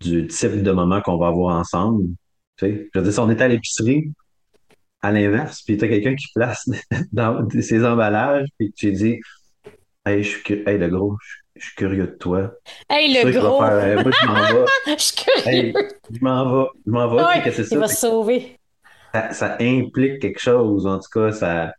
du 0.00 0.26
type 0.28 0.62
de 0.62 0.72
moment 0.72 1.02
qu'on 1.02 1.18
va 1.18 1.26
avoir 1.26 1.58
ensemble. 1.58 2.06
Tu 2.56 2.66
sais, 2.66 2.90
je 2.94 2.98
veux 2.98 3.04
dire, 3.04 3.12
si 3.12 3.18
on 3.18 3.28
était 3.28 3.44
à 3.44 3.48
l'épicerie, 3.48 4.10
à 5.02 5.10
l'inverse, 5.10 5.62
puis 5.62 5.76
tu 5.76 5.84
as 5.84 5.88
quelqu'un 5.88 6.14
qui 6.14 6.28
place 6.34 6.68
dans 7.12 7.46
ses 7.60 7.84
emballages, 7.84 8.48
puis 8.58 8.72
tu 8.72 8.92
dis 8.92 9.20
Hey, 10.04 10.22
je 10.22 10.28
suis 10.28 10.62
hey, 10.66 10.78
le 10.78 10.88
gros, 10.88 11.16
je, 11.54 11.64
suis 11.64 11.74
curieux 11.76 12.06
de 12.06 12.16
toi. 12.18 12.52
Hey, 12.88 13.12
le 13.12 13.30
gros! 13.30 13.60
moi, 13.60 14.10
je 14.20 14.26
m'en 14.26 14.34
vais. 14.34 14.64
je 14.98 15.02
suis 15.02 15.16
curieux. 15.16 15.72
je 16.10 16.18
m'en 16.20 16.62
vais. 16.62 16.68
Je 16.86 16.90
m'en 16.90 17.08
vais. 17.08 17.22
Ouais, 17.22 17.52
c'est 17.52 17.64
ça, 17.64 17.76
il 17.76 17.78
va 17.78 17.88
se 17.88 18.00
sauver. 18.00 18.58
Ça, 19.12 19.32
ça, 19.32 19.56
implique 19.60 20.20
quelque 20.20 20.40
chose. 20.40 20.86
En 20.86 20.98
tout 20.98 21.10
cas, 21.12 21.32
ça, 21.32 21.72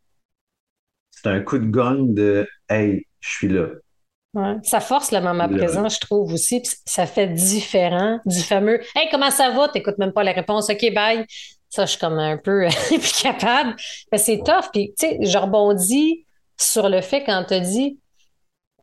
c'est 1.11 1.27
un 1.27 1.41
coup 1.41 1.57
de 1.57 1.65
gogne 1.65 2.13
de 2.13 2.47
Hey, 2.69 3.05
je 3.19 3.29
suis 3.29 3.47
là. 3.49 3.67
Ouais. 4.33 4.55
Ça 4.63 4.79
force 4.79 5.11
le 5.11 5.21
moment 5.21 5.47
présent, 5.47 5.87
je 5.89 5.99
trouve 5.99 6.33
aussi. 6.33 6.63
ça 6.85 7.05
fait 7.05 7.27
différent 7.27 8.19
du 8.25 8.41
fameux 8.41 8.79
Hey, 8.95 9.07
comment 9.11 9.29
ça 9.29 9.51
va? 9.51 9.69
T'écoutes 9.69 9.99
même 9.99 10.11
pas 10.11 10.23
la 10.23 10.31
réponse. 10.31 10.69
OK, 10.69 10.93
bye. 10.93 11.25
Ça, 11.73 11.85
je 11.85 11.91
suis 11.91 11.99
comme 11.99 12.19
un 12.19 12.37
peu 12.37 12.67
plus 12.87 13.21
capable. 13.23 13.75
Mais 14.11 14.19
c'est 14.19 14.43
tough. 14.45 14.69
Puis, 14.71 14.93
tu 14.95 15.07
sais, 15.07 15.17
je 15.21 15.37
rebondis 15.39 16.23
sur 16.55 16.87
le 16.87 17.01
fait 17.01 17.23
quand 17.23 17.45
tu 17.47 17.59
dit 17.61 17.99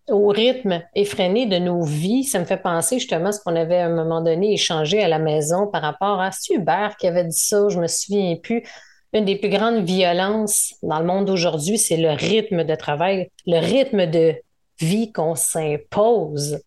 au 0.09 0.27
rythme 0.27 0.83
effréné 0.97 1.47
de 1.47 1.59
nos 1.59 1.85
vies, 1.85 2.25
ça 2.25 2.41
me 2.41 2.45
fait 2.45 2.57
penser 2.57 2.99
justement 2.99 3.29
à 3.29 3.33
ce 3.33 3.41
qu'on 3.45 3.55
avait 3.55 3.79
à 3.79 3.87
un 3.87 3.95
moment 3.95 4.21
donné 4.21 4.55
échangé 4.55 5.01
à 5.05 5.07
la 5.07 5.21
maison 5.21 5.69
par 5.69 5.83
rapport 5.83 6.21
à 6.21 6.31
Hubert 6.51 6.97
qui 6.99 7.07
avait 7.07 7.23
dit 7.23 7.39
ça, 7.39 7.69
je 7.69 7.79
me 7.79 7.87
souviens 7.87 8.35
plus. 8.35 8.65
Une 9.13 9.25
des 9.25 9.37
plus 9.37 9.51
grandes 9.51 9.85
violences 9.85 10.75
dans 10.83 10.99
le 10.99 11.07
monde 11.07 11.27
d'aujourd'hui, 11.27 11.79
c'est 11.79 11.97
le 11.97 12.11
rythme 12.11 12.65
de 12.65 12.75
travail, 12.75 13.31
le 13.47 13.61
rythme 13.61 14.07
de 14.07 14.35
vie 14.81 15.13
qu'on 15.13 15.37
s'impose. 15.37 16.59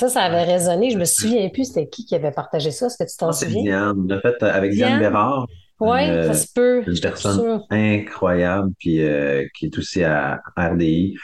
Ça, 0.00 0.08
ça 0.08 0.22
avait 0.22 0.44
résonné. 0.44 0.88
Je 0.88 0.96
me 0.96 1.04
souviens 1.04 1.46
plus 1.50 1.66
c'était 1.66 1.86
qui 1.86 2.06
qui 2.06 2.14
avait 2.14 2.30
partagé 2.30 2.70
ça. 2.70 2.86
Est-ce 2.86 2.96
que 2.96 3.10
tu 3.10 3.16
t'en 3.18 3.32
souviens? 3.32 3.62
Diane. 3.62 4.20
Fait, 4.22 4.42
avec 4.42 4.72
Diane, 4.72 4.98
Bérard. 4.98 5.46
Oui, 5.78 6.06
ça 6.06 6.32
se 6.32 6.46
peut. 6.54 6.82
Une 6.86 6.98
personne 6.98 7.60
incroyable, 7.68 8.72
puis 8.78 9.02
euh, 9.02 9.44
qui 9.54 9.66
est 9.66 9.76
aussi 9.76 10.02
à 10.02 10.40
RDI. 10.56 11.16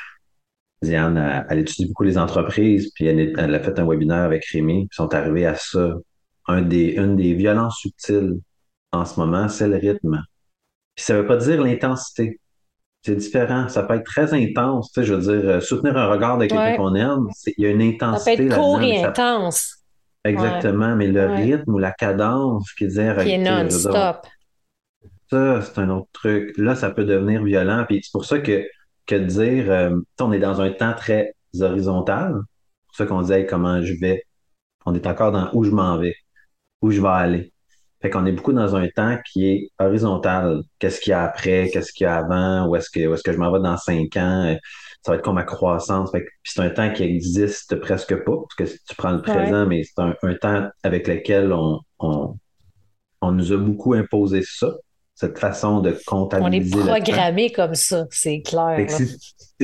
Diane, 0.82 1.46
elle, 1.48 1.60
étudie 1.60 1.86
beaucoup 1.86 2.02
les 2.02 2.18
entreprises, 2.18 2.92
puis 2.94 3.06
elle, 3.06 3.54
a 3.54 3.60
fait 3.60 3.78
un 3.78 3.86
webinaire 3.86 4.24
avec 4.24 4.44
Rémi, 4.44 4.88
puis 4.88 4.94
sont 4.94 5.14
arrivés 5.14 5.46
à 5.46 5.54
ça. 5.54 5.94
Un 6.46 6.60
des, 6.60 6.96
une 6.98 7.16
des 7.16 7.32
violences 7.32 7.78
subtiles 7.78 8.34
en 8.92 9.06
ce 9.06 9.18
moment, 9.18 9.48
c'est 9.48 9.68
le 9.68 9.76
rythme. 9.76 10.22
Puis 10.94 11.04
ça 11.06 11.16
veut 11.16 11.26
pas 11.26 11.38
dire 11.38 11.62
l'intensité 11.62 12.40
c'est 13.06 13.14
différent. 13.14 13.68
Ça 13.68 13.84
peut 13.84 13.94
être 13.94 14.04
très 14.04 14.34
intense. 14.34 14.90
Tu 14.90 15.00
sais, 15.00 15.06
je 15.06 15.14
veux 15.14 15.20
dire, 15.20 15.48
euh, 15.48 15.60
soutenir 15.60 15.96
un 15.96 16.08
regard 16.08 16.38
de 16.38 16.46
quelqu'un 16.46 16.76
qu'on 16.76 16.94
aime, 16.96 17.28
il 17.46 17.64
y 17.64 17.66
a 17.66 17.70
une 17.70 17.82
intensité. 17.82 18.32
Ça 18.32 18.36
peut 18.36 18.46
être 18.48 18.56
court 18.56 18.82
et 18.82 19.04
intense. 19.04 19.76
Exactement, 20.24 20.96
mais 20.96 21.06
le 21.06 21.26
rythme 21.26 21.72
ou 21.72 21.78
la 21.78 21.92
cadence 21.92 22.72
qui, 22.72 22.88
qui 22.88 22.98
est 22.98 23.38
non-stop. 23.38 24.26
Ça, 25.30 25.62
c'est 25.62 25.78
un 25.78 25.90
autre 25.90 26.08
truc. 26.12 26.52
Là, 26.56 26.74
ça 26.74 26.90
peut 26.90 27.04
devenir 27.04 27.44
violent. 27.44 27.84
Puis 27.88 28.00
c'est 28.02 28.10
pour 28.10 28.24
ça 28.24 28.40
que, 28.40 28.66
que 29.06 29.14
dire, 29.14 29.70
euh, 29.70 29.96
on 30.20 30.32
est 30.32 30.40
dans 30.40 30.60
un 30.60 30.70
temps 30.70 30.94
très 30.94 31.32
horizontal. 31.60 32.34
C'est 32.34 32.86
pour 32.86 32.96
ça 32.96 33.06
qu'on 33.06 33.22
dit 33.22 33.46
comment 33.46 33.82
je 33.82 33.94
vais? 34.00 34.24
On 34.84 34.94
est 34.96 35.06
encore 35.06 35.30
dans 35.30 35.48
où 35.52 35.62
je 35.62 35.70
m'en 35.70 35.96
vais, 35.96 36.16
où 36.82 36.90
je 36.90 37.00
vais 37.00 37.08
aller. 37.08 37.52
Fait 38.02 38.10
qu'on 38.10 38.26
est 38.26 38.32
beaucoup 38.32 38.52
dans 38.52 38.76
un 38.76 38.88
temps 38.88 39.16
qui 39.32 39.48
est 39.48 39.70
horizontal. 39.78 40.62
Qu'est-ce 40.78 41.00
qu'il 41.00 41.12
y 41.12 41.14
a 41.14 41.22
après? 41.22 41.70
Qu'est-ce 41.72 41.92
qu'il 41.92 42.04
y 42.04 42.06
a 42.06 42.16
avant? 42.16 42.68
Où 42.68 42.76
est-ce 42.76 42.90
que, 42.90 43.00
est-ce 43.12 43.22
que 43.22 43.32
je 43.32 43.38
m'en 43.38 43.50
vais 43.50 43.60
dans 43.60 43.76
cinq 43.76 44.16
ans? 44.16 44.54
Ça 45.02 45.12
va 45.12 45.18
être 45.18 45.24
comme 45.24 45.36
ma 45.36 45.44
croissance? 45.44 46.10
Fait 46.10 46.26
c'est 46.44 46.60
un 46.60 46.70
temps 46.70 46.92
qui 46.92 47.04
existe 47.04 47.76
presque 47.76 48.14
pas, 48.24 48.36
parce 48.36 48.54
que 48.54 48.64
tu 48.64 48.96
prends 48.96 49.12
le 49.12 49.22
présent, 49.22 49.66
mais 49.66 49.82
c'est 49.82 50.02
un, 50.02 50.34
temps 50.34 50.68
avec 50.82 51.08
lequel 51.08 51.52
on, 51.52 51.80
on, 51.98 53.32
nous 53.32 53.52
a 53.52 53.56
beaucoup 53.56 53.94
imposé 53.94 54.42
ça, 54.42 54.74
cette 55.14 55.38
façon 55.38 55.80
de 55.80 55.96
comptabiliser. 56.06 56.76
On 56.76 56.94
est 56.94 57.00
programmé 57.00 57.50
comme 57.50 57.74
ça, 57.74 58.06
c'est 58.10 58.42
clair. 58.42 58.90
Si, 58.90 59.16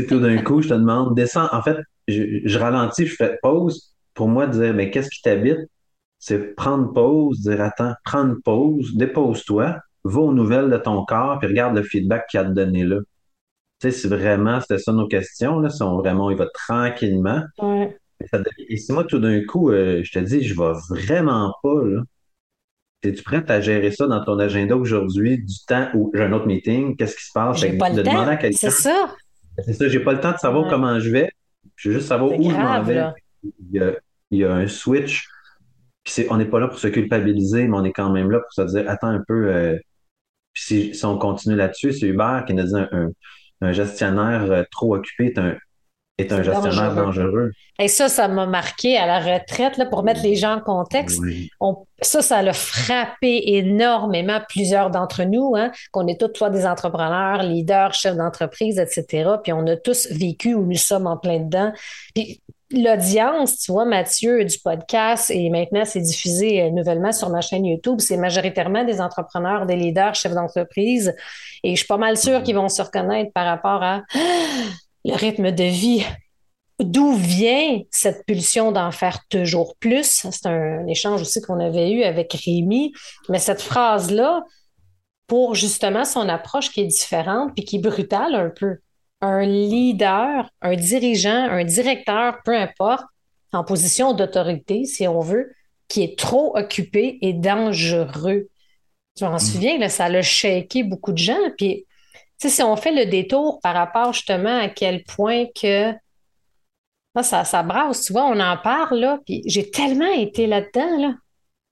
tout 0.06 0.20
d'un 0.20 0.38
coup, 0.38 0.62
je 0.62 0.70
te 0.70 0.74
demande, 0.74 1.14
descends, 1.14 1.48
en 1.52 1.62
fait, 1.62 1.76
je, 2.08 2.40
je 2.44 2.58
ralentis, 2.58 3.06
je 3.06 3.14
fais 3.14 3.38
pause 3.42 3.92
pour 4.14 4.28
moi 4.28 4.46
dire, 4.46 4.72
mais 4.72 4.90
qu'est-ce 4.90 5.10
qui 5.10 5.20
t'habite? 5.22 5.58
C'est 6.22 6.54
prendre 6.54 6.92
pause, 6.92 7.40
dire 7.40 7.60
attends, 7.60 7.94
prendre 8.04 8.36
pause, 8.44 8.94
dépose-toi, 8.94 9.76
va 10.04 10.20
aux 10.20 10.32
nouvelles 10.32 10.70
de 10.70 10.76
ton 10.76 11.04
corps, 11.04 11.40
puis 11.40 11.48
regarde 11.48 11.76
le 11.76 11.82
feedback 11.82 12.28
qu'il 12.28 12.38
a 12.38 12.44
donné 12.44 12.84
là. 12.84 12.98
Tu 13.80 13.90
sais, 13.90 13.90
si 13.90 14.06
vraiment 14.06 14.60
c'était 14.60 14.78
ça 14.78 14.92
nos 14.92 15.08
questions, 15.08 15.58
là, 15.58 15.68
si 15.68 15.82
on 15.82 15.96
vraiment 15.96 16.30
il 16.30 16.36
va 16.36 16.46
tranquillement. 16.46 17.42
Et 18.68 18.76
si 18.76 18.92
moi, 18.92 19.02
tout 19.02 19.18
d'un 19.18 19.44
coup, 19.44 19.72
euh, 19.72 20.02
je 20.04 20.12
te 20.12 20.20
dis, 20.20 20.44
je 20.44 20.54
vais 20.54 20.72
vraiment 20.90 21.52
pas, 21.60 21.84
là. 21.84 22.02
Es-tu 23.02 23.24
prête 23.24 23.50
à 23.50 23.60
gérer 23.60 23.90
ça 23.90 24.06
dans 24.06 24.24
ton 24.24 24.38
agenda 24.38 24.76
aujourd'hui, 24.76 25.38
du 25.38 25.64
temps 25.66 25.88
où 25.92 26.12
j'ai 26.14 26.22
un 26.22 26.32
autre 26.32 26.46
meeting? 26.46 26.94
Qu'est-ce 26.96 27.16
qui 27.16 27.24
se 27.24 27.32
passe? 27.34 27.58
J'ai 27.58 27.76
pas 27.76 27.90
le 27.90 28.00
temps. 28.04 28.38
C'est 28.52 28.70
ça. 28.70 29.12
C'est 29.64 29.72
ça, 29.72 29.88
j'ai 29.88 29.98
pas 29.98 30.12
le 30.12 30.20
temps 30.20 30.30
de 30.30 30.38
savoir 30.38 30.70
comment 30.70 31.00
je 31.00 31.10
vais. 31.10 31.32
Je 31.74 31.88
veux 31.88 31.96
juste 31.96 32.06
savoir 32.06 32.30
où 32.30 32.48
je 32.48 32.56
m'en 32.56 32.80
vais. 32.80 33.06
Il 33.72 33.96
il 34.30 34.38
y 34.38 34.44
a 34.44 34.54
un 34.54 34.68
switch 34.68 35.26
puis 36.04 36.26
on 36.30 36.36
n'est 36.36 36.46
pas 36.46 36.60
là 36.60 36.68
pour 36.68 36.78
se 36.78 36.88
culpabiliser, 36.88 37.68
mais 37.68 37.76
on 37.76 37.84
est 37.84 37.92
quand 37.92 38.10
même 38.10 38.30
là 38.30 38.40
pour 38.40 38.52
se 38.52 38.62
dire, 38.62 38.88
attends 38.88 39.08
un 39.08 39.22
peu, 39.26 39.48
euh, 39.48 39.78
puis 40.52 40.94
si, 40.94 41.04
on 41.04 41.18
continue 41.18 41.56
là-dessus, 41.56 41.92
c'est 41.92 42.06
Hubert 42.06 42.44
qui 42.46 42.54
nous 42.54 42.64
dit 42.64 42.74
un, 43.60 43.72
gestionnaire 43.72 44.50
euh, 44.50 44.64
trop 44.70 44.96
occupé 44.96 45.26
est 45.26 45.38
un, 45.38 45.56
est 46.18 46.32
un 46.32 46.42
gestionnaire 46.42 46.94
dangereux. 46.94 47.52
Et 47.78 47.88
ça, 47.88 48.08
ça 48.08 48.28
m'a 48.28 48.46
marqué 48.46 48.98
à 48.98 49.06
la 49.06 49.18
retraite, 49.18 49.76
là, 49.78 49.86
pour 49.86 50.02
mettre 50.02 50.22
les 50.22 50.34
gens 50.34 50.56
en 50.56 50.60
contexte. 50.60 51.20
ça, 52.00 52.22
ça 52.22 52.42
l'a 52.42 52.52
frappé 52.52 53.56
énormément 53.56 54.40
plusieurs 54.48 54.90
d'entre 54.90 55.22
nous, 55.24 55.54
hein, 55.56 55.70
qu'on 55.90 56.06
est 56.06 56.20
tous 56.20 56.36
soit 56.36 56.50
des 56.50 56.66
entrepreneurs, 56.66 57.42
leaders, 57.42 57.94
chefs 57.94 58.16
d'entreprise, 58.16 58.78
etc. 58.78 59.30
Puis 59.42 59.52
on 59.52 59.66
a 59.66 59.76
tous 59.76 60.08
vécu 60.10 60.54
où 60.54 60.66
nous 60.66 60.76
sommes 60.76 61.06
en 61.06 61.16
plein 61.16 61.38
dedans. 61.38 61.72
Puis 62.14 62.42
l'audience, 62.72 63.58
tu 63.58 63.72
vois, 63.72 63.84
Mathieu, 63.84 64.44
du 64.44 64.58
podcast, 64.58 65.30
et 65.30 65.50
maintenant 65.50 65.84
c'est 65.84 66.00
diffusé 66.00 66.62
euh, 66.62 66.70
nouvellement 66.70 67.12
sur 67.12 67.30
ma 67.30 67.40
chaîne 67.40 67.64
YouTube, 67.64 68.00
c'est 68.00 68.16
majoritairement 68.16 68.84
des 68.84 69.00
entrepreneurs, 69.00 69.66
des 69.66 69.76
leaders, 69.76 70.14
chefs 70.14 70.34
d'entreprise. 70.34 71.14
Et 71.62 71.70
je 71.70 71.76
suis 71.76 71.86
pas 71.86 71.98
mal 71.98 72.16
sûre 72.16 72.42
qu'ils 72.42 72.56
vont 72.56 72.68
se 72.68 72.82
reconnaître 72.82 73.32
par 73.32 73.46
rapport 73.46 73.82
à 73.82 74.02
le 75.04 75.14
rythme 75.14 75.50
de 75.50 75.64
vie. 75.64 76.04
D'où 76.80 77.12
vient 77.12 77.80
cette 77.90 78.26
pulsion 78.26 78.72
d'en 78.72 78.90
faire 78.90 79.20
toujours 79.28 79.76
plus? 79.76 80.26
C'est 80.30 80.46
un 80.46 80.86
échange 80.86 81.20
aussi 81.20 81.40
qu'on 81.40 81.60
avait 81.60 81.92
eu 81.92 82.02
avec 82.02 82.32
Rémi. 82.32 82.92
Mais 83.28 83.38
cette 83.38 83.62
phrase-là, 83.62 84.42
pour 85.26 85.54
justement 85.54 86.04
son 86.04 86.28
approche 86.28 86.70
qui 86.70 86.80
est 86.80 86.86
différente 86.86 87.52
puis 87.54 87.64
qui 87.64 87.76
est 87.76 87.80
brutale 87.80 88.34
un 88.34 88.50
peu 88.50 88.78
un 89.22 89.46
leader, 89.46 90.50
un 90.60 90.74
dirigeant, 90.74 91.48
un 91.48 91.64
directeur, 91.64 92.42
peu 92.44 92.54
importe, 92.54 93.06
en 93.52 93.64
position 93.64 94.12
d'autorité, 94.12 94.84
si 94.84 95.06
on 95.06 95.20
veut, 95.20 95.54
qui 95.88 96.02
est 96.02 96.18
trop 96.18 96.56
occupé 96.56 97.18
et 97.22 97.32
dangereux. 97.32 98.48
Tu 99.16 99.24
m'en 99.24 99.34
mm. 99.34 99.38
souviens, 99.38 99.78
là, 99.78 99.88
ça 99.88 100.06
a 100.06 100.22
shaké 100.22 100.82
beaucoup 100.82 101.12
de 101.12 101.18
gens. 101.18 101.50
Puis, 101.56 101.86
si 102.38 102.62
on 102.62 102.76
fait 102.76 102.92
le 102.92 103.08
détour 103.08 103.60
par 103.60 103.74
rapport 103.74 104.12
justement 104.12 104.58
à 104.58 104.68
quel 104.68 105.04
point 105.04 105.46
que 105.54 105.92
ça, 107.22 107.44
ça 107.44 107.62
brasse, 107.62 108.02
tu 108.02 108.12
vois, 108.12 108.24
on 108.24 108.40
en 108.40 108.56
parle, 108.56 108.98
là, 108.98 109.18
puis 109.24 109.42
j'ai 109.46 109.70
tellement 109.70 110.12
été 110.12 110.46
là-dedans, 110.46 110.98
là. 110.98 111.14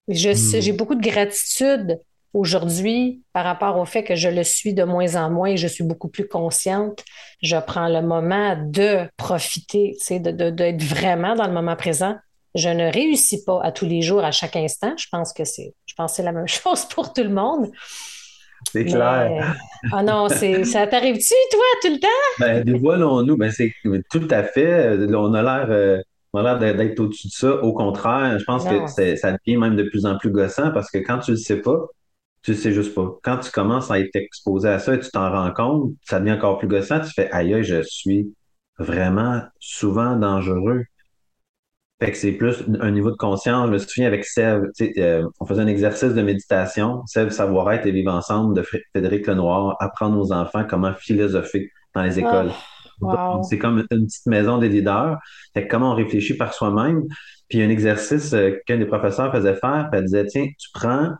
Mm. 0.06 0.60
J'ai 0.60 0.72
beaucoup 0.72 0.94
de 0.94 1.08
gratitude 1.08 1.98
Aujourd'hui, 2.32 3.22
par 3.32 3.44
rapport 3.44 3.76
au 3.78 3.84
fait 3.84 4.04
que 4.04 4.14
je 4.14 4.28
le 4.28 4.44
suis 4.44 4.72
de 4.72 4.84
moins 4.84 5.16
en 5.16 5.30
moins 5.30 5.48
et 5.48 5.56
je 5.56 5.66
suis 5.66 5.82
beaucoup 5.82 6.08
plus 6.08 6.28
consciente, 6.28 7.02
je 7.42 7.56
prends 7.56 7.88
le 7.88 8.02
moment 8.02 8.56
de 8.56 9.08
profiter, 9.16 9.96
d'être 10.08 10.36
de, 10.36 10.50
de, 10.50 10.84
vraiment 10.84 11.34
dans 11.34 11.48
le 11.48 11.52
moment 11.52 11.74
présent 11.74 12.16
Je 12.54 12.68
ne 12.68 12.92
réussis 12.92 13.44
pas 13.44 13.60
à 13.64 13.72
tous 13.72 13.86
les 13.86 14.00
jours, 14.00 14.22
à 14.24 14.30
chaque 14.30 14.54
instant. 14.54 14.94
Je 14.96 15.06
pense 15.10 15.32
que 15.32 15.44
c'est, 15.44 15.74
je 15.86 15.94
pense 15.96 16.14
c'est 16.14 16.22
la 16.22 16.30
même 16.30 16.46
chose 16.48 16.84
pour 16.84 17.12
tout 17.12 17.24
le 17.24 17.30
monde. 17.30 17.68
C'est 18.70 18.84
clair. 18.84 19.56
Ah 19.90 20.02
non, 20.02 20.28
c'est, 20.28 20.64
ça 20.64 20.86
t'arrive-tu, 20.86 21.34
toi, 21.50 21.60
tout 21.82 21.92
le 21.92 21.98
temps? 21.98 22.08
Ben, 22.38 22.62
dévoilons-nous. 22.62 23.36
Ben, 23.36 23.50
c'est 23.50 23.72
tout 24.10 24.28
à 24.30 24.44
fait. 24.44 24.96
On 25.12 25.34
a 25.34 25.42
l'air, 25.42 25.66
euh, 25.70 26.00
on 26.32 26.44
a 26.44 26.58
l'air 26.58 26.76
d'être 26.76 27.00
au-dessus 27.00 27.28
de 27.28 27.32
ça. 27.32 27.54
Au 27.62 27.72
contraire, 27.72 28.38
je 28.38 28.44
pense 28.44 28.64
que 28.64 29.16
ça 29.16 29.32
devient 29.32 29.56
même 29.56 29.74
de 29.74 29.82
plus 29.84 30.06
en 30.06 30.16
plus 30.16 30.30
gossant 30.30 30.70
parce 30.70 30.90
que 30.90 30.98
quand 30.98 31.18
tu 31.18 31.32
le 31.32 31.36
sais 31.36 31.56
pas, 31.56 31.88
tu 32.42 32.54
sais 32.54 32.72
juste 32.72 32.94
pas. 32.94 33.18
Quand 33.22 33.38
tu 33.38 33.50
commences 33.50 33.90
à 33.90 34.00
être 34.00 34.14
exposé 34.16 34.68
à 34.68 34.78
ça 34.78 34.94
et 34.94 35.00
tu 35.00 35.10
t'en 35.10 35.30
rends 35.30 35.52
compte, 35.52 35.92
ça 36.02 36.20
devient 36.20 36.32
encore 36.32 36.58
plus 36.58 36.68
gossant. 36.68 37.00
Tu 37.00 37.10
fais, 37.10 37.30
aïe, 37.30 37.62
je 37.62 37.82
suis 37.82 38.32
vraiment 38.78 39.42
souvent 39.58 40.16
dangereux. 40.16 40.84
Fait 42.02 42.12
que 42.12 42.16
c'est 42.16 42.32
plus 42.32 42.64
un 42.80 42.90
niveau 42.92 43.10
de 43.10 43.16
conscience. 43.16 43.66
Je 43.66 43.72
me 43.72 43.78
souviens 43.78 44.06
avec 44.06 44.24
Sève, 44.24 44.62
euh, 44.96 45.28
on 45.38 45.44
faisait 45.44 45.60
un 45.60 45.66
exercice 45.66 46.14
de 46.14 46.22
méditation, 46.22 47.04
Sève, 47.04 47.28
savoir-être 47.28 47.84
et 47.84 47.92
vivre 47.92 48.12
ensemble 48.12 48.56
de 48.56 48.62
Frédéric 48.62 49.26
Lenoir, 49.26 49.76
apprendre 49.80 50.18
aux 50.18 50.32
enfants 50.32 50.64
comment 50.68 50.94
philosopher 50.94 51.70
dans 51.94 52.02
les 52.02 52.18
écoles. 52.18 52.52
Oh, 53.02 53.42
c'est 53.48 53.58
comme 53.58 53.84
une 53.90 54.06
petite 54.06 54.26
maison 54.26 54.58
des 54.58 54.70
leaders. 54.70 55.18
Fait 55.52 55.66
que 55.66 55.70
comment 55.70 55.92
on 55.92 55.94
réfléchit 55.94 56.34
par 56.34 56.54
soi-même. 56.54 57.02
Puis 57.48 57.58
il 57.58 57.60
y 57.60 57.62
a 57.62 57.66
un 57.66 57.70
exercice 57.70 58.32
euh, 58.32 58.56
qu'un 58.66 58.78
des 58.78 58.86
professeurs 58.86 59.32
faisait 59.32 59.56
faire, 59.56 59.88
puis 59.90 59.98
elle 59.98 60.04
disait, 60.04 60.26
tiens, 60.26 60.46
tu 60.58 60.68
prends 60.72 61.10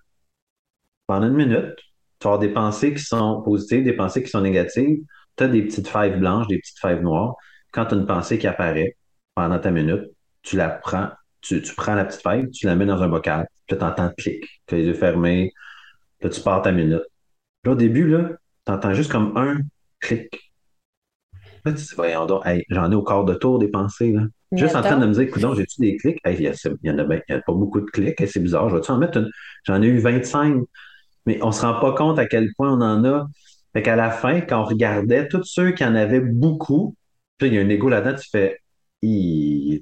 pendant 1.10 1.26
une 1.26 1.34
minute, 1.34 1.74
tu 2.20 2.28
avoir 2.28 2.38
des 2.38 2.50
pensées 2.50 2.94
qui 2.94 3.02
sont 3.02 3.42
positives, 3.42 3.82
des 3.82 3.94
pensées 3.94 4.22
qui 4.22 4.30
sont 4.30 4.42
négatives. 4.42 5.00
Tu 5.36 5.42
as 5.42 5.48
des 5.48 5.62
petites 5.62 5.88
feuilles 5.88 6.16
blanches, 6.16 6.46
des 6.46 6.58
petites 6.58 6.78
feuilles 6.78 7.02
noires. 7.02 7.34
Quand 7.72 7.86
tu 7.86 7.96
as 7.96 7.98
une 7.98 8.06
pensée 8.06 8.38
qui 8.38 8.46
apparaît 8.46 8.96
pendant 9.34 9.58
ta 9.58 9.72
minute, 9.72 10.04
tu 10.42 10.56
la 10.56 10.68
prends, 10.68 11.08
tu, 11.40 11.60
prends 11.76 11.96
la 11.96 12.04
petite 12.04 12.22
feuille, 12.22 12.48
tu 12.52 12.66
la 12.66 12.76
mets 12.76 12.86
dans 12.86 13.02
un 13.02 13.08
bocal, 13.08 13.48
puis 13.66 13.76
tu 13.76 13.84
entends 13.84 14.12
clic, 14.16 14.44
tu 14.68 14.74
as 14.76 14.78
les 14.78 14.84
yeux 14.84 14.94
fermés, 14.94 15.52
là, 16.20 16.28
tu 16.28 16.40
pars 16.42 16.62
ta 16.62 16.70
minute. 16.70 17.02
Là, 17.64 17.72
au 17.72 17.74
début, 17.74 18.06
là, 18.06 18.28
tu 18.64 18.72
entends 18.72 18.94
juste 18.94 19.10
comme 19.10 19.36
un 19.36 19.58
clic. 19.98 20.52
Là, 21.64 21.72
tu 21.72 21.78
dis, 21.78 21.94
voyons 21.96 22.26
donc, 22.26 22.44
j'en 22.68 22.92
ai 22.92 22.94
au 22.94 23.02
quart 23.02 23.24
de 23.24 23.34
tour 23.34 23.58
des 23.58 23.68
pensées. 23.68 24.12
Là. 24.12 24.22
Juste 24.52 24.76
en 24.76 24.82
train 24.82 24.96
de 24.96 25.06
me 25.06 25.12
dire, 25.12 25.22
écoute, 25.22 25.42
j'ai-tu 25.56 25.80
des 25.80 25.96
clics? 25.96 26.20
il 26.24 26.40
y, 26.40 26.90
en 26.90 26.98
a, 26.98 27.04
ben, 27.04 27.20
y 27.28 27.32
a 27.32 27.40
pas 27.40 27.52
beaucoup 27.52 27.80
de 27.80 27.90
clics, 27.90 28.22
c'est 28.28 28.40
bizarre. 28.40 28.68
Je 28.68 28.76
vais-tu 28.76 28.92
en 28.92 28.98
mettre 28.98 29.18
une? 29.18 29.30
J'en 29.64 29.82
ai 29.82 29.86
eu 29.86 29.98
25, 29.98 30.62
mais 31.26 31.42
on 31.42 31.52
se 31.52 31.62
rend 31.64 31.80
pas 31.80 31.92
compte 31.92 32.18
à 32.18 32.26
quel 32.26 32.52
point 32.56 32.72
on 32.72 32.80
en 32.80 33.04
a. 33.04 33.26
Fait 33.72 33.82
qu'à 33.82 33.96
la 33.96 34.10
fin, 34.10 34.40
quand 34.40 34.62
on 34.62 34.64
regardait 34.64 35.28
tous 35.28 35.44
ceux 35.44 35.72
qui 35.72 35.84
en 35.84 35.94
avaient 35.94 36.20
beaucoup, 36.20 36.96
puis 37.38 37.48
il 37.48 37.54
y 37.54 37.58
a 37.58 37.62
un 37.62 37.68
égo 37.68 37.88
là-dedans, 37.88 38.16
tu 38.16 38.28
fais, 38.28 38.58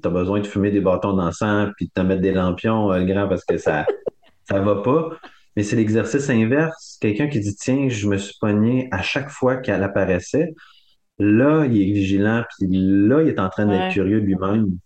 t'as 0.01 0.09
besoin 0.09 0.39
de 0.41 0.47
fumer 0.47 0.71
des 0.71 0.81
bâtons 0.81 1.13
d'encens 1.13 1.71
puis 1.75 1.87
de 1.87 1.91
te 1.91 2.01
mettre 2.01 2.21
des 2.21 2.31
lampions, 2.31 2.91
euh, 2.91 3.03
grand, 3.03 3.27
parce 3.27 3.43
que 3.45 3.57
ça, 3.57 3.85
ça 4.49 4.59
va 4.59 4.81
pas. 4.81 5.17
Mais 5.55 5.63
c'est 5.63 5.75
l'exercice 5.75 6.29
inverse. 6.29 6.97
Quelqu'un 7.01 7.27
qui 7.27 7.39
dit, 7.39 7.55
tiens, 7.55 7.89
je 7.89 8.07
me 8.07 8.17
suis 8.17 8.35
pogné 8.39 8.87
à 8.91 9.01
chaque 9.01 9.29
fois 9.29 9.57
qu'elle 9.57 9.83
apparaissait. 9.83 10.53
Là, 11.17 11.65
il 11.65 11.81
est 11.81 11.91
vigilant, 11.91 12.43
puis 12.57 12.67
là, 12.71 13.21
il 13.21 13.27
est 13.27 13.39
en 13.39 13.49
train 13.49 13.65
d'être 13.65 13.91
curieux 13.91 14.19
lui-même. 14.19 14.77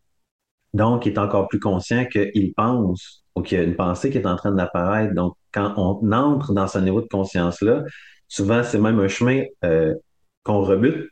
Donc, 0.74 1.06
il 1.06 1.14
est 1.14 1.20
encore 1.20 1.48
plus 1.48 1.60
conscient 1.60 2.06
qu'il 2.06 2.54
pense 2.56 3.23
ou 3.36 3.42
qu'il 3.42 3.58
y 3.58 3.62
a 3.62 3.64
une 3.64 3.76
pensée 3.76 4.10
qui 4.10 4.18
est 4.18 4.28
en 4.28 4.36
train 4.36 4.52
d'apparaître. 4.52 5.14
Donc, 5.14 5.36
quand 5.52 5.74
on 5.78 6.12
entre 6.12 6.54
dans 6.54 6.68
ce 6.68 6.80
niveau 6.80 7.02
de 7.02 7.08
conscience-là, 7.08 7.84
souvent, 8.28 8.64
c'est 8.64 8.80
même 8.80 9.00
un 9.00 9.08
chemin 9.08 9.44
euh, 9.64 9.94
qu'on 10.44 10.62
rebute 10.62 11.10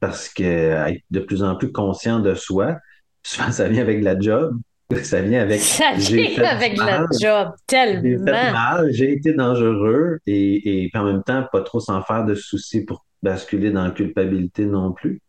parce 0.00 0.28
que 0.28 0.42
être 0.42 1.02
de 1.10 1.20
plus 1.20 1.42
en 1.42 1.56
plus 1.56 1.72
conscient 1.72 2.20
de 2.20 2.34
soi, 2.34 2.76
souvent, 3.22 3.50
ça 3.50 3.68
vient 3.68 3.82
avec 3.82 4.02
la 4.02 4.18
job. 4.18 4.58
Ça 5.02 5.22
vient 5.22 5.40
avec. 5.40 5.60
Ça 5.60 5.92
vient 5.96 6.44
avec 6.44 6.76
la 6.76 7.06
job, 7.18 7.54
tellement. 7.66 8.02
J'ai 8.02 8.18
fait 8.18 8.52
mal, 8.52 8.88
j'ai 8.92 9.12
été 9.12 9.32
dangereux 9.32 10.18
et, 10.26 10.84
et 10.84 10.90
en 10.94 11.04
même 11.04 11.22
temps, 11.22 11.46
pas 11.50 11.62
trop 11.62 11.80
s'en 11.80 12.02
faire 12.02 12.24
de 12.26 12.34
soucis 12.34 12.84
pour 12.84 13.04
basculer 13.22 13.70
dans 13.72 13.82
la 13.82 13.90
culpabilité 13.90 14.66
non 14.66 14.92
plus. 14.92 15.20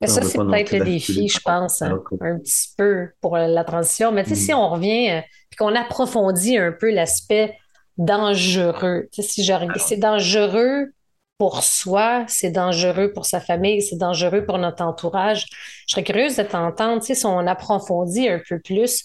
Mais 0.00 0.06
ça, 0.06 0.22
c'est 0.22 0.38
peut-être 0.38 0.72
le 0.72 0.84
défi, 0.84 1.28
je 1.28 1.40
pense, 1.40 1.82
un 1.82 1.98
petit 1.98 2.68
peu 2.76 3.10
pour 3.20 3.36
la 3.36 3.64
transition. 3.64 4.12
Mais 4.12 4.24
tu 4.24 4.30
sais, 4.30 4.36
si 4.36 4.52
mm. 4.52 4.56
on 4.56 4.68
revient 4.70 5.06
et 5.06 5.24
qu'on 5.58 5.74
approfondit 5.74 6.56
un 6.56 6.72
peu 6.72 6.90
l'aspect 6.90 7.58
dangereux, 7.98 9.08
tu 9.12 9.22
sais, 9.22 9.28
si 9.28 9.44
je 9.44 9.52
c'est 9.76 9.98
dangereux 9.98 10.92
pour 11.36 11.62
soi, 11.64 12.24
c'est 12.28 12.50
dangereux 12.50 13.12
pour 13.12 13.24
sa 13.24 13.40
famille, 13.40 13.82
c'est 13.82 13.96
dangereux 13.96 14.44
pour 14.44 14.58
notre 14.58 14.82
entourage. 14.82 15.46
Je 15.86 15.94
serais 15.94 16.04
curieuse 16.04 16.36
de 16.36 16.42
t'entendre, 16.42 17.00
tu 17.00 17.08
sais, 17.08 17.14
si 17.14 17.26
on 17.26 17.46
approfondit 17.46 18.28
un 18.28 18.40
peu 18.46 18.58
plus, 18.58 19.04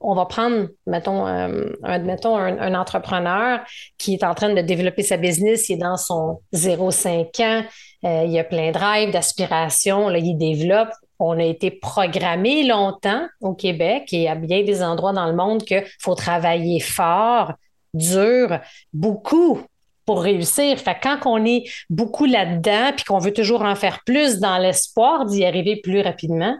on 0.00 0.14
va 0.14 0.26
prendre, 0.26 0.68
mettons, 0.86 1.26
euh, 1.26 1.66
un, 1.82 1.98
mettons 2.00 2.36
un, 2.36 2.74
entrepreneur 2.74 3.60
qui 3.96 4.14
est 4.14 4.24
en 4.24 4.34
train 4.34 4.52
de 4.52 4.60
développer 4.60 5.02
sa 5.02 5.16
business, 5.16 5.68
il 5.68 5.74
est 5.74 5.78
dans 5.78 5.96
son 5.96 6.40
0,5 6.52 7.42
ans, 7.42 7.64
euh, 8.04 8.24
il 8.26 8.38
a 8.38 8.44
plein 8.44 8.70
de 8.70 8.78
rêves, 8.78 9.10
d'aspirations, 9.10 10.08
là, 10.08 10.18
il 10.18 10.36
développe. 10.36 10.90
On 11.18 11.38
a 11.38 11.44
été 11.44 11.70
programmé 11.70 12.62
longtemps 12.62 13.26
au 13.40 13.54
Québec 13.54 14.12
et 14.12 14.28
à 14.28 14.36
bien 14.36 14.62
des 14.62 14.82
endroits 14.82 15.12
dans 15.12 15.26
le 15.26 15.34
monde 15.34 15.64
qu'il 15.64 15.84
faut 16.00 16.14
travailler 16.14 16.78
fort, 16.78 17.54
dur, 17.92 18.60
beaucoup 18.92 19.60
pour 20.06 20.22
réussir. 20.22 20.78
Fait 20.78 20.96
quand 21.02 21.18
on 21.26 21.44
est 21.44 21.64
beaucoup 21.90 22.24
là-dedans 22.24 22.92
puis 22.94 23.04
qu'on 23.04 23.18
veut 23.18 23.32
toujours 23.32 23.62
en 23.62 23.74
faire 23.74 24.00
plus 24.06 24.38
dans 24.38 24.58
l'espoir 24.58 25.26
d'y 25.26 25.44
arriver 25.44 25.80
plus 25.82 26.00
rapidement 26.00 26.56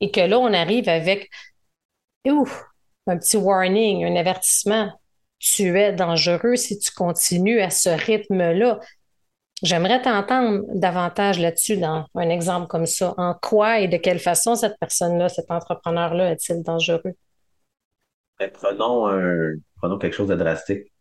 et 0.00 0.10
que 0.10 0.20
là, 0.20 0.38
on 0.38 0.52
arrive 0.52 0.88
avec 0.88 1.30
ouf, 2.28 2.64
un 3.06 3.16
petit 3.16 3.36
warning, 3.36 4.04
un 4.04 4.16
avertissement. 4.16 4.90
Tu 5.38 5.78
es 5.78 5.92
dangereux 5.92 6.56
si 6.56 6.78
tu 6.78 6.92
continues 6.92 7.60
à 7.60 7.70
ce 7.70 7.88
rythme-là. 7.88 8.78
J'aimerais 9.62 10.02
t'entendre 10.02 10.64
davantage 10.74 11.38
là-dessus 11.38 11.76
dans 11.76 12.06
un 12.16 12.28
exemple 12.28 12.66
comme 12.66 12.86
ça. 12.86 13.14
En 13.16 13.34
quoi 13.34 13.78
et 13.78 13.86
de 13.86 13.96
quelle 13.96 14.18
façon 14.18 14.56
cette 14.56 14.76
personne-là, 14.80 15.28
cet 15.28 15.50
entrepreneur-là 15.50 16.32
est-il 16.32 16.62
dangereux? 16.62 17.14
Ben, 18.40 18.50
prenons, 18.52 19.06
un, 19.06 19.54
prenons 19.76 19.98
quelque 19.98 20.14
chose 20.14 20.28
de 20.28 20.34
drastique. 20.34 20.92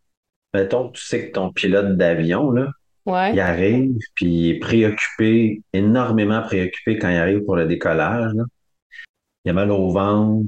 Mettons 0.54 0.90
tu 0.90 1.04
sais 1.04 1.28
que 1.28 1.34
ton 1.34 1.52
pilote 1.52 1.98
d'avion, 1.98 2.52
là, 2.52 2.68
il 3.08 3.40
arrive, 3.40 3.98
puis 4.14 4.26
il 4.28 4.50
est 4.52 4.60
préoccupé, 4.60 5.64
énormément 5.74 6.42
préoccupé 6.44 7.00
quand 7.00 7.10
il 7.10 7.18
arrive 7.18 7.44
pour 7.46 7.56
le 7.56 7.66
décollage. 7.66 8.34
Il 9.44 9.50
a 9.50 9.54
mal 9.54 9.72
au 9.72 9.90
ventre, 9.90 10.46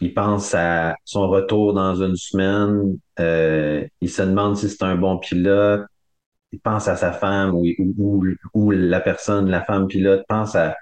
il 0.00 0.14
pense 0.14 0.54
à 0.54 0.94
son 1.04 1.28
retour 1.28 1.74
dans 1.74 2.00
une 2.00 2.14
semaine, 2.14 2.96
euh, 3.18 3.84
il 4.00 4.10
se 4.10 4.22
demande 4.22 4.56
si 4.56 4.68
c'est 4.68 4.84
un 4.84 4.94
bon 4.94 5.18
pilote, 5.18 5.86
il 6.56 6.60
pense 6.60 6.88
à 6.88 6.96
sa 6.96 7.12
femme 7.12 7.54
ou, 7.54 7.66
ou, 8.54 8.70
la 8.70 9.00
personne, 9.00 9.50
la 9.50 9.62
femme 9.62 9.86
pilote, 9.88 10.24
pense 10.26 10.54
à, 10.56 10.74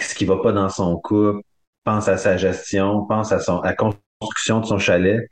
ce 0.00 0.14
qui 0.14 0.24
va 0.24 0.36
pas 0.38 0.52
dans 0.52 0.68
son 0.68 0.96
couple, 0.96 1.40
pense 1.84 2.06
à 2.08 2.16
sa 2.16 2.36
gestion, 2.36 3.04
pense 3.06 3.32
à, 3.32 3.38
la 3.64 3.74
construction 3.74 4.60
de 4.60 4.66
son 4.66 4.78
chalet. 4.78 5.28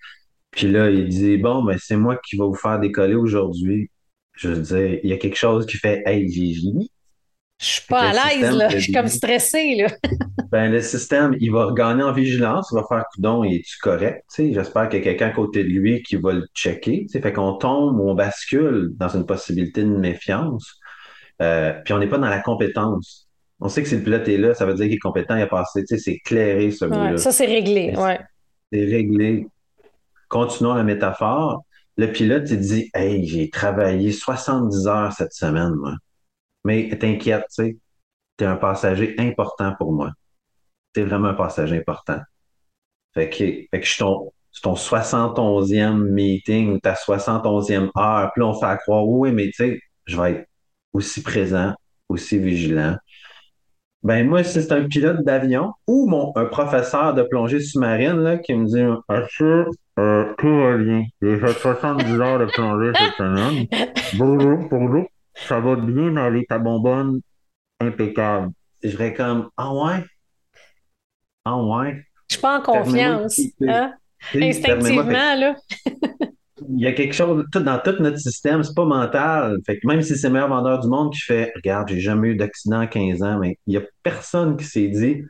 Puis 0.50 0.70
là, 0.70 0.90
il 0.90 1.08
dit, 1.08 1.36
bon, 1.36 1.62
ben, 1.62 1.78
c'est 1.80 1.96
moi 1.96 2.16
qui 2.16 2.36
va 2.36 2.46
vous 2.46 2.54
faire 2.54 2.80
décoller 2.80 3.14
aujourd'hui. 3.14 3.90
Je 4.32 4.48
veux 4.48 4.60
dire, 4.60 5.00
il 5.04 5.10
y 5.10 5.12
a 5.12 5.18
quelque 5.18 5.36
chose 5.36 5.66
qui 5.66 5.76
fait, 5.76 6.02
hey, 6.04 6.26
je 7.60 7.66
suis 7.66 7.86
pas 7.86 8.08
à 8.08 8.12
l'aise, 8.12 8.56
là. 8.56 8.70
Je 8.70 8.78
suis 8.78 8.92
comme 8.92 9.08
stressé, 9.08 9.74
là. 9.74 9.88
ben, 10.50 10.72
le 10.72 10.80
système, 10.80 11.36
il 11.40 11.52
va 11.52 11.70
gagner 11.76 12.02
en 12.02 12.12
vigilance, 12.12 12.70
il 12.72 12.76
va 12.76 12.84
faire 12.88 13.04
coudon, 13.14 13.44
il 13.44 13.56
est-tu 13.56 13.76
correct? 13.78 14.24
J'espère 14.38 14.88
qu'il 14.88 15.00
y 15.00 15.02
a 15.02 15.04
quelqu'un 15.04 15.26
à 15.26 15.30
côté 15.30 15.62
de 15.62 15.68
lui 15.68 16.02
qui 16.02 16.16
va 16.16 16.32
le 16.32 16.46
checker. 16.54 17.04
T'sais. 17.06 17.20
Fait 17.20 17.34
qu'on 17.34 17.52
tombe 17.52 18.00
ou 18.00 18.08
on 18.08 18.14
bascule 18.14 18.92
dans 18.96 19.10
une 19.10 19.26
possibilité 19.26 19.82
de 19.82 19.94
méfiance. 19.94 20.80
Euh, 21.42 21.74
puis 21.84 21.92
on 21.92 21.98
n'est 21.98 22.08
pas 22.08 22.16
dans 22.16 22.30
la 22.30 22.40
compétence. 22.40 23.28
On 23.60 23.68
sait 23.68 23.82
que 23.82 23.88
si 23.90 23.96
le 23.96 24.02
pilote 24.02 24.26
est 24.26 24.38
là, 24.38 24.54
ça 24.54 24.64
veut 24.64 24.72
dire 24.72 24.86
qu'il 24.86 24.94
est 24.94 24.98
compétent, 24.98 25.36
il 25.36 25.42
a 25.42 25.46
passé, 25.46 25.84
c'est 25.86 26.18
clairé 26.20 26.70
ce 26.70 26.86
bout-là. 26.86 27.18
ça, 27.18 27.30
c'est 27.30 27.44
réglé, 27.44 27.94
ouais. 27.94 28.18
C'est 28.72 28.86
réglé. 28.86 29.46
Continuons 30.28 30.72
la 30.72 30.82
métaphore. 30.82 31.62
Le 31.98 32.10
pilote, 32.10 32.48
il 32.50 32.60
dit 32.60 32.90
Hey, 32.94 33.26
j'ai 33.26 33.50
travaillé 33.50 34.12
70 34.12 34.86
heures 34.86 35.12
cette 35.12 35.34
semaine, 35.34 35.74
moi. 35.74 35.92
Mais 36.64 36.88
t'inquiète, 36.98 37.44
tu 37.54 37.64
sais, 37.64 37.76
t'es 38.36 38.44
un 38.44 38.56
passager 38.56 39.14
important 39.18 39.74
pour 39.78 39.92
moi. 39.92 40.10
T'es 40.92 41.04
vraiment 41.04 41.28
un 41.28 41.34
passager 41.34 41.78
important. 41.78 42.20
Fait 43.14 43.28
que, 43.28 43.36
fait 43.36 43.68
que 43.72 43.82
je 43.82 43.90
suis 43.90 43.98
ton, 43.98 44.32
ton 44.62 44.74
71e 44.74 46.10
meeting 46.10 46.72
ou 46.72 46.78
ta 46.78 46.94
71e 46.94 47.90
heure. 47.96 48.30
Puis 48.32 48.42
on 48.42 48.54
fait 48.54 48.78
croire, 48.78 49.06
oui, 49.06 49.32
mais 49.32 49.46
tu 49.46 49.52
sais, 49.52 49.80
je 50.06 50.20
vais 50.20 50.32
être 50.32 50.48
aussi 50.92 51.22
présent, 51.22 51.74
aussi 52.08 52.38
vigilant. 52.38 52.96
Ben 54.02 54.26
moi, 54.26 54.42
si 54.42 54.62
c'est 54.62 54.72
un 54.72 54.88
pilote 54.88 55.22
d'avion 55.24 55.74
ou 55.86 56.08
mon 56.08 56.32
un 56.34 56.46
professeur 56.46 57.12
de 57.12 57.22
plongée 57.22 57.60
sous-marine 57.60 58.16
là, 58.22 58.38
qui 58.38 58.54
me 58.54 58.64
dit 58.64 58.82
Arthur, 59.08 59.66
euh, 59.98 60.32
tout 60.38 60.56
va 60.58 60.78
bien. 60.78 61.04
J'ai 61.20 61.36
fait 61.36 61.52
70 61.52 62.20
heures 62.20 62.38
de 62.38 62.46
plongée 62.46 62.92
cette 62.98 63.14
semaine. 63.16 63.66
Bonjour, 64.14 64.68
bonjour 64.70 65.06
ça 65.46 65.60
va 65.60 65.76
bien 65.76 66.16
aller, 66.16 66.44
ta 66.46 66.58
bonbonne, 66.58 67.20
impeccable. 67.80 68.50
Je 68.82 68.90
serais 68.90 69.14
comme, 69.14 69.50
ah 69.56 69.74
ouais? 69.74 70.04
Ah 71.44 71.56
ouais? 71.56 72.04
Je 72.28 72.34
suis 72.34 72.42
pas 72.42 72.58
en 72.58 72.62
confiance. 72.62 73.40
Hein? 73.66 73.94
Instinctivement, 74.34 75.02
là. 75.04 75.56
il 76.68 76.80
y 76.80 76.86
a 76.86 76.92
quelque 76.92 77.14
chose, 77.14 77.44
tout, 77.50 77.60
dans 77.60 77.78
tout 77.78 77.96
notre 78.00 78.18
système, 78.18 78.62
c'est 78.62 78.74
pas 78.74 78.84
mental. 78.84 79.58
Fait 79.66 79.78
que 79.78 79.86
même 79.86 80.02
si 80.02 80.16
c'est 80.16 80.28
le 80.28 80.34
meilleur 80.34 80.48
vendeur 80.48 80.80
du 80.80 80.88
monde 80.88 81.12
qui 81.12 81.20
fait 81.20 81.52
Regarde, 81.56 81.88
j'ai 81.88 82.00
jamais 82.00 82.28
eu 82.28 82.36
d'accident 82.36 82.80
à 82.80 82.86
15 82.86 83.22
ans, 83.22 83.38
mais 83.38 83.58
il 83.66 83.74
y 83.74 83.76
a 83.76 83.82
personne 84.02 84.56
qui 84.56 84.64
s'est 84.64 84.88
dit 84.88 85.22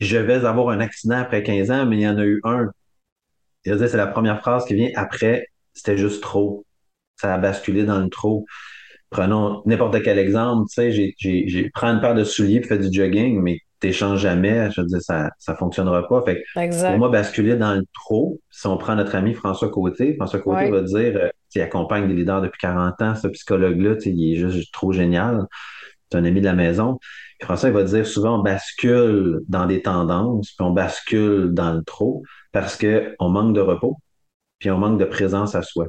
Je 0.00 0.16
vais 0.16 0.44
avoir 0.44 0.70
un 0.70 0.80
accident 0.80 1.16
après 1.18 1.42
15 1.42 1.70
ans, 1.70 1.86
mais 1.86 1.96
il 1.96 2.02
y 2.02 2.08
en 2.08 2.18
a 2.18 2.24
eu 2.24 2.40
un. 2.44 2.70
C'est 3.64 3.94
la 3.94 4.06
première 4.06 4.40
phrase 4.40 4.66
qui 4.66 4.74
vient 4.74 4.90
après, 4.94 5.46
c'était 5.72 5.96
juste 5.96 6.22
trop. 6.22 6.64
Ça 7.16 7.34
a 7.34 7.38
basculé 7.38 7.84
dans 7.84 8.00
le 8.00 8.08
trop. 8.08 8.44
Prenons 9.14 9.62
n'importe 9.64 10.02
quel 10.02 10.18
exemple, 10.18 10.66
tu 10.68 10.74
sais, 10.74 10.90
j'ai, 10.90 11.14
j'ai, 11.46 11.70
prends 11.72 11.86
une 11.86 12.00
paire 12.00 12.16
de 12.16 12.24
souliers 12.24 12.56
et 12.56 12.62
fais 12.64 12.78
du 12.78 12.92
jogging, 12.92 13.40
mais 13.40 13.60
t'échanges 13.78 14.20
jamais, 14.20 14.72
je 14.72 14.80
veux 14.80 14.88
dire, 14.88 15.00
ça, 15.00 15.30
ça 15.38 15.54
fonctionnera 15.54 16.08
pas. 16.08 16.20
Fait 16.22 16.42
pour 16.52 16.98
moi, 16.98 17.10
basculer 17.10 17.54
dans 17.54 17.74
le 17.74 17.84
trop, 17.94 18.40
si 18.50 18.66
on 18.66 18.76
prend 18.76 18.96
notre 18.96 19.14
ami 19.14 19.32
François 19.32 19.68
Côté, 19.68 20.16
François 20.16 20.40
Côté 20.40 20.68
va 20.68 20.82
dire, 20.82 21.16
euh, 21.16 21.28
il 21.54 21.62
accompagne 21.62 22.08
des 22.08 22.14
leaders 22.14 22.42
depuis 22.42 22.58
40 22.58 23.02
ans, 23.02 23.14
ce 23.14 23.28
psychologue-là, 23.28 23.94
il 24.04 24.32
est 24.32 24.50
juste 24.50 24.74
trop 24.74 24.90
génial. 24.90 25.46
C'est 26.10 26.18
un 26.18 26.24
ami 26.24 26.40
de 26.40 26.46
la 26.46 26.54
maison. 26.54 26.98
François, 27.40 27.68
il 27.68 27.72
va 27.72 27.84
dire 27.84 28.04
souvent, 28.04 28.40
on 28.40 28.42
bascule 28.42 29.42
dans 29.46 29.66
des 29.66 29.80
tendances, 29.80 30.50
puis 30.50 30.66
on 30.66 30.72
bascule 30.72 31.50
dans 31.52 31.72
le 31.72 31.84
trop 31.84 32.24
parce 32.50 32.76
qu'on 32.76 33.28
manque 33.28 33.54
de 33.54 33.60
repos, 33.60 33.96
puis 34.58 34.72
on 34.72 34.78
manque 34.78 34.98
de 34.98 35.04
présence 35.04 35.54
à 35.54 35.62
soi. 35.62 35.86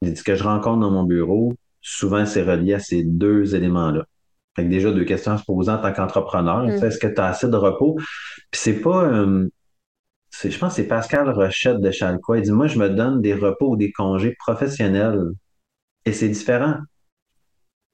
Il 0.00 0.12
dit 0.14 0.16
ce 0.16 0.24
que 0.24 0.34
je 0.34 0.44
rencontre 0.44 0.80
dans 0.80 0.90
mon 0.90 1.04
bureau, 1.04 1.52
souvent 1.82 2.24
c'est 2.24 2.42
relié 2.42 2.74
à 2.74 2.78
ces 2.78 3.04
deux 3.04 3.54
éléments-là. 3.54 4.06
Fait 4.56 4.64
déjà 4.64 4.90
deux 4.90 5.04
questions 5.04 5.32
à 5.32 5.38
se 5.38 5.44
poser 5.44 5.70
en 5.70 5.78
tant 5.78 5.92
qu'entrepreneur. 5.92 6.64
Mm. 6.64 6.84
Est-ce 6.84 6.98
que 6.98 7.06
tu 7.06 7.20
as 7.20 7.26
assez 7.26 7.48
de 7.48 7.56
repos? 7.56 7.96
Puis 7.96 8.60
c'est 8.60 8.80
pas 8.80 9.04
euh, 9.04 9.48
je 10.44 10.58
pense 10.58 10.70
que 10.70 10.82
c'est 10.82 10.88
Pascal 10.88 11.30
Rochette 11.30 11.80
de 11.80 11.90
Chalcois. 11.90 12.38
Il 12.38 12.44
dit 12.44 12.52
Moi, 12.52 12.66
je 12.66 12.78
me 12.78 12.88
donne 12.88 13.20
des 13.20 13.34
repos 13.34 13.70
ou 13.70 13.76
des 13.76 13.92
congés 13.92 14.34
professionnels. 14.38 15.20
Et 16.04 16.12
c'est 16.12 16.28
différent. 16.28 16.76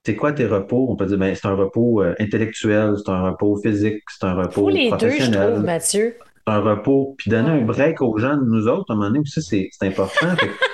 C'est 0.07 0.17
quoi 0.17 0.33
tes 0.33 0.47
repos? 0.47 0.87
On 0.89 0.97
peut 0.97 1.07
dire 1.07 1.19
ben, 1.19 1.35
c'est 1.35 1.47
un 1.47 1.55
repos 1.55 2.03
euh, 2.03 2.15
intellectuel, 2.19 2.95
c'est 2.97 3.11
un 3.11 3.23
repos 3.23 3.57
physique, 3.57 4.03
c'est 4.09 4.25
un 4.25 4.35
repos 4.35 4.61
Pour 4.63 4.71
les 4.71 4.91
Deux, 4.91 5.11
je 5.11 5.31
trouve, 5.31 5.63
Mathieu. 5.63 6.17
C'est 6.47 6.53
un 6.55 6.61
repos. 6.61 7.15
Puis 7.19 7.31
donner 7.31 7.51
un 7.51 7.61
break 7.61 8.01
aux 8.01 8.17
gens 8.17 8.37
de 8.37 8.45
nous 8.45 8.69
autres, 8.69 8.87
à 8.89 8.95
un 8.95 8.97
moment 8.97 9.09
donné 9.09 9.19
aussi, 9.19 9.43
c'est 9.43 9.87
important. 9.87 10.29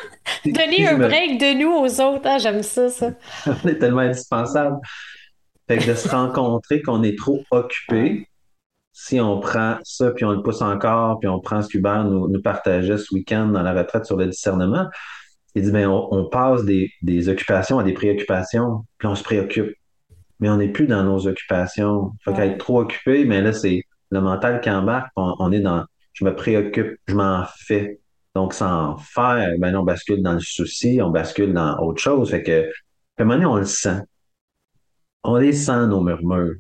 donner 0.53 0.87
un 0.87 0.99
break 0.99 1.41
de 1.41 1.59
nous 1.59 1.73
aux 1.73 2.01
autres, 2.01 2.25
ah, 2.25 2.39
j'aime 2.39 2.63
ça, 2.63 2.89
ça. 2.89 3.13
On 3.47 3.69
est 3.69 3.79
tellement 3.79 4.01
indispensable. 4.01 4.77
Fait 5.69 5.79
que 5.79 5.89
de 5.89 5.95
se 5.95 6.09
rencontrer 6.09 6.83
qu'on 6.83 7.03
est 7.03 7.17
trop 7.17 7.43
occupé, 7.51 8.29
si 8.93 9.19
on 9.19 9.41
prend 9.41 9.79
ça, 9.83 10.11
puis 10.11 10.25
on 10.25 10.33
le 10.33 10.43
pousse 10.43 10.61
encore, 10.63 11.19
puis 11.19 11.29
on 11.29 11.41
prend 11.41 11.63
ce 11.63 11.69
qu'Hubert 11.69 12.05
nous, 12.05 12.29
nous 12.29 12.43
partageait 12.43 12.99
ce 12.99 13.13
week-end 13.15 13.47
dans 13.47 13.63
la 13.63 13.73
retraite 13.73 14.05
sur 14.05 14.17
le 14.17 14.27
discernement, 14.27 14.87
il 15.55 15.63
dit, 15.63 15.71
ben, 15.71 15.89
on, 15.89 16.25
passe 16.27 16.65
des, 16.65 17.29
occupations 17.29 17.79
à 17.79 17.85
des 17.85 17.93
préoccupations, 17.93 18.85
puis 18.99 19.07
on 19.07 19.15
se 19.15 19.23
préoccupe. 19.23 19.75
Mais 20.41 20.49
on 20.49 20.57
n'est 20.57 20.69
plus 20.69 20.87
dans 20.87 21.05
nos 21.05 21.29
occupations. 21.29 22.13
Faut 22.25 22.33
qu'à 22.33 22.47
être 22.47 22.59
trop 22.59 22.81
occupé, 22.81 23.25
mais 23.25 23.41
là, 23.41 23.53
c'est 23.53 23.85
le 24.11 24.21
mental 24.21 24.61
qui 24.61 24.71
embarque, 24.71 25.11
on, 25.17 25.53
est 25.53 25.61
dans 25.61 25.85
je 26.13 26.25
me 26.25 26.35
préoccupe, 26.35 26.99
je 27.07 27.15
m'en 27.15 27.45
fais. 27.67 28.01
Donc, 28.35 28.53
sans 28.55 28.97
faire, 28.97 29.55
ben, 29.59 29.77
on 29.77 29.85
bascule 29.85 30.23
dans 30.23 30.33
le 30.33 30.41
souci, 30.41 31.01
on 31.03 31.11
bascule 31.11 31.53
dans 31.53 31.79
autre 31.79 32.01
chose. 32.01 32.31
Fait 32.31 32.43
que, 32.43 32.63
à 33.19 33.23
un 33.23 33.25
moment 33.25 33.35
donné, 33.35 33.47
on 33.47 33.57
le 33.57 33.65
sent 33.65 34.01
on 35.25 35.37
les 35.37 35.53
sent, 35.53 35.87
nos 35.89 36.03
murmures. 36.03 36.57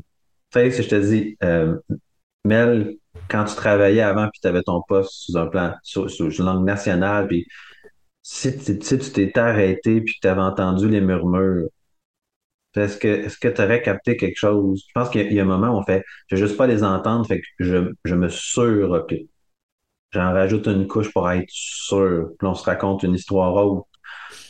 Tu 0.50 0.60
sais, 0.60 0.70
si 0.70 0.82
je 0.82 0.88
te 0.88 0.94
dis, 0.96 1.36
euh, 1.44 1.78
Mel, 2.44 2.96
quand 3.28 3.44
tu 3.44 3.54
travaillais 3.56 4.02
avant, 4.02 4.28
puis 4.30 4.40
tu 4.40 4.48
avais 4.48 4.62
ton 4.62 4.82
poste 4.88 5.12
sous 5.12 5.36
un 5.36 5.46
plan, 5.46 5.74
sous, 5.82 6.08
une 6.08 6.44
langue 6.44 6.64
nationale, 6.64 7.28
puis 7.28 7.46
si, 8.22 8.58
tu 8.58 8.78
t'étais 8.78 9.38
arrêté, 9.40 10.00
puis 10.00 10.14
que 10.14 10.20
tu 10.22 10.28
avais 10.28 10.40
entendu 10.40 10.88
les 10.88 11.00
murmures, 11.00 11.68
est-ce 12.76 12.96
que 12.98 13.08
est-ce 13.08 13.38
que 13.38 13.48
tu 13.48 13.62
aurais 13.62 13.82
capté 13.82 14.16
quelque 14.16 14.36
chose? 14.36 14.84
Je 14.88 14.92
pense 14.94 15.10
qu'il 15.10 15.32
y, 15.32 15.38
a 15.38 15.42
un 15.42 15.46
moment 15.46 15.68
où 15.68 15.78
on 15.78 15.84
fait, 15.84 16.04
je 16.28 16.36
veux 16.36 16.46
juste 16.46 16.56
pas 16.56 16.66
les 16.66 16.82
entendre, 16.82 17.26
fait 17.26 17.40
que 17.40 17.46
je, 17.60 17.92
je 18.04 18.14
me 18.16 18.28
suroccupe. 18.28 19.30
J'en 20.14 20.32
rajoute 20.32 20.68
une 20.68 20.86
couche 20.86 21.12
pour 21.12 21.28
être 21.28 21.50
sûr. 21.50 22.28
Puis 22.38 22.46
on 22.46 22.54
se 22.54 22.64
raconte 22.64 23.02
une 23.02 23.14
histoire 23.14 23.52
autre. 23.56 23.88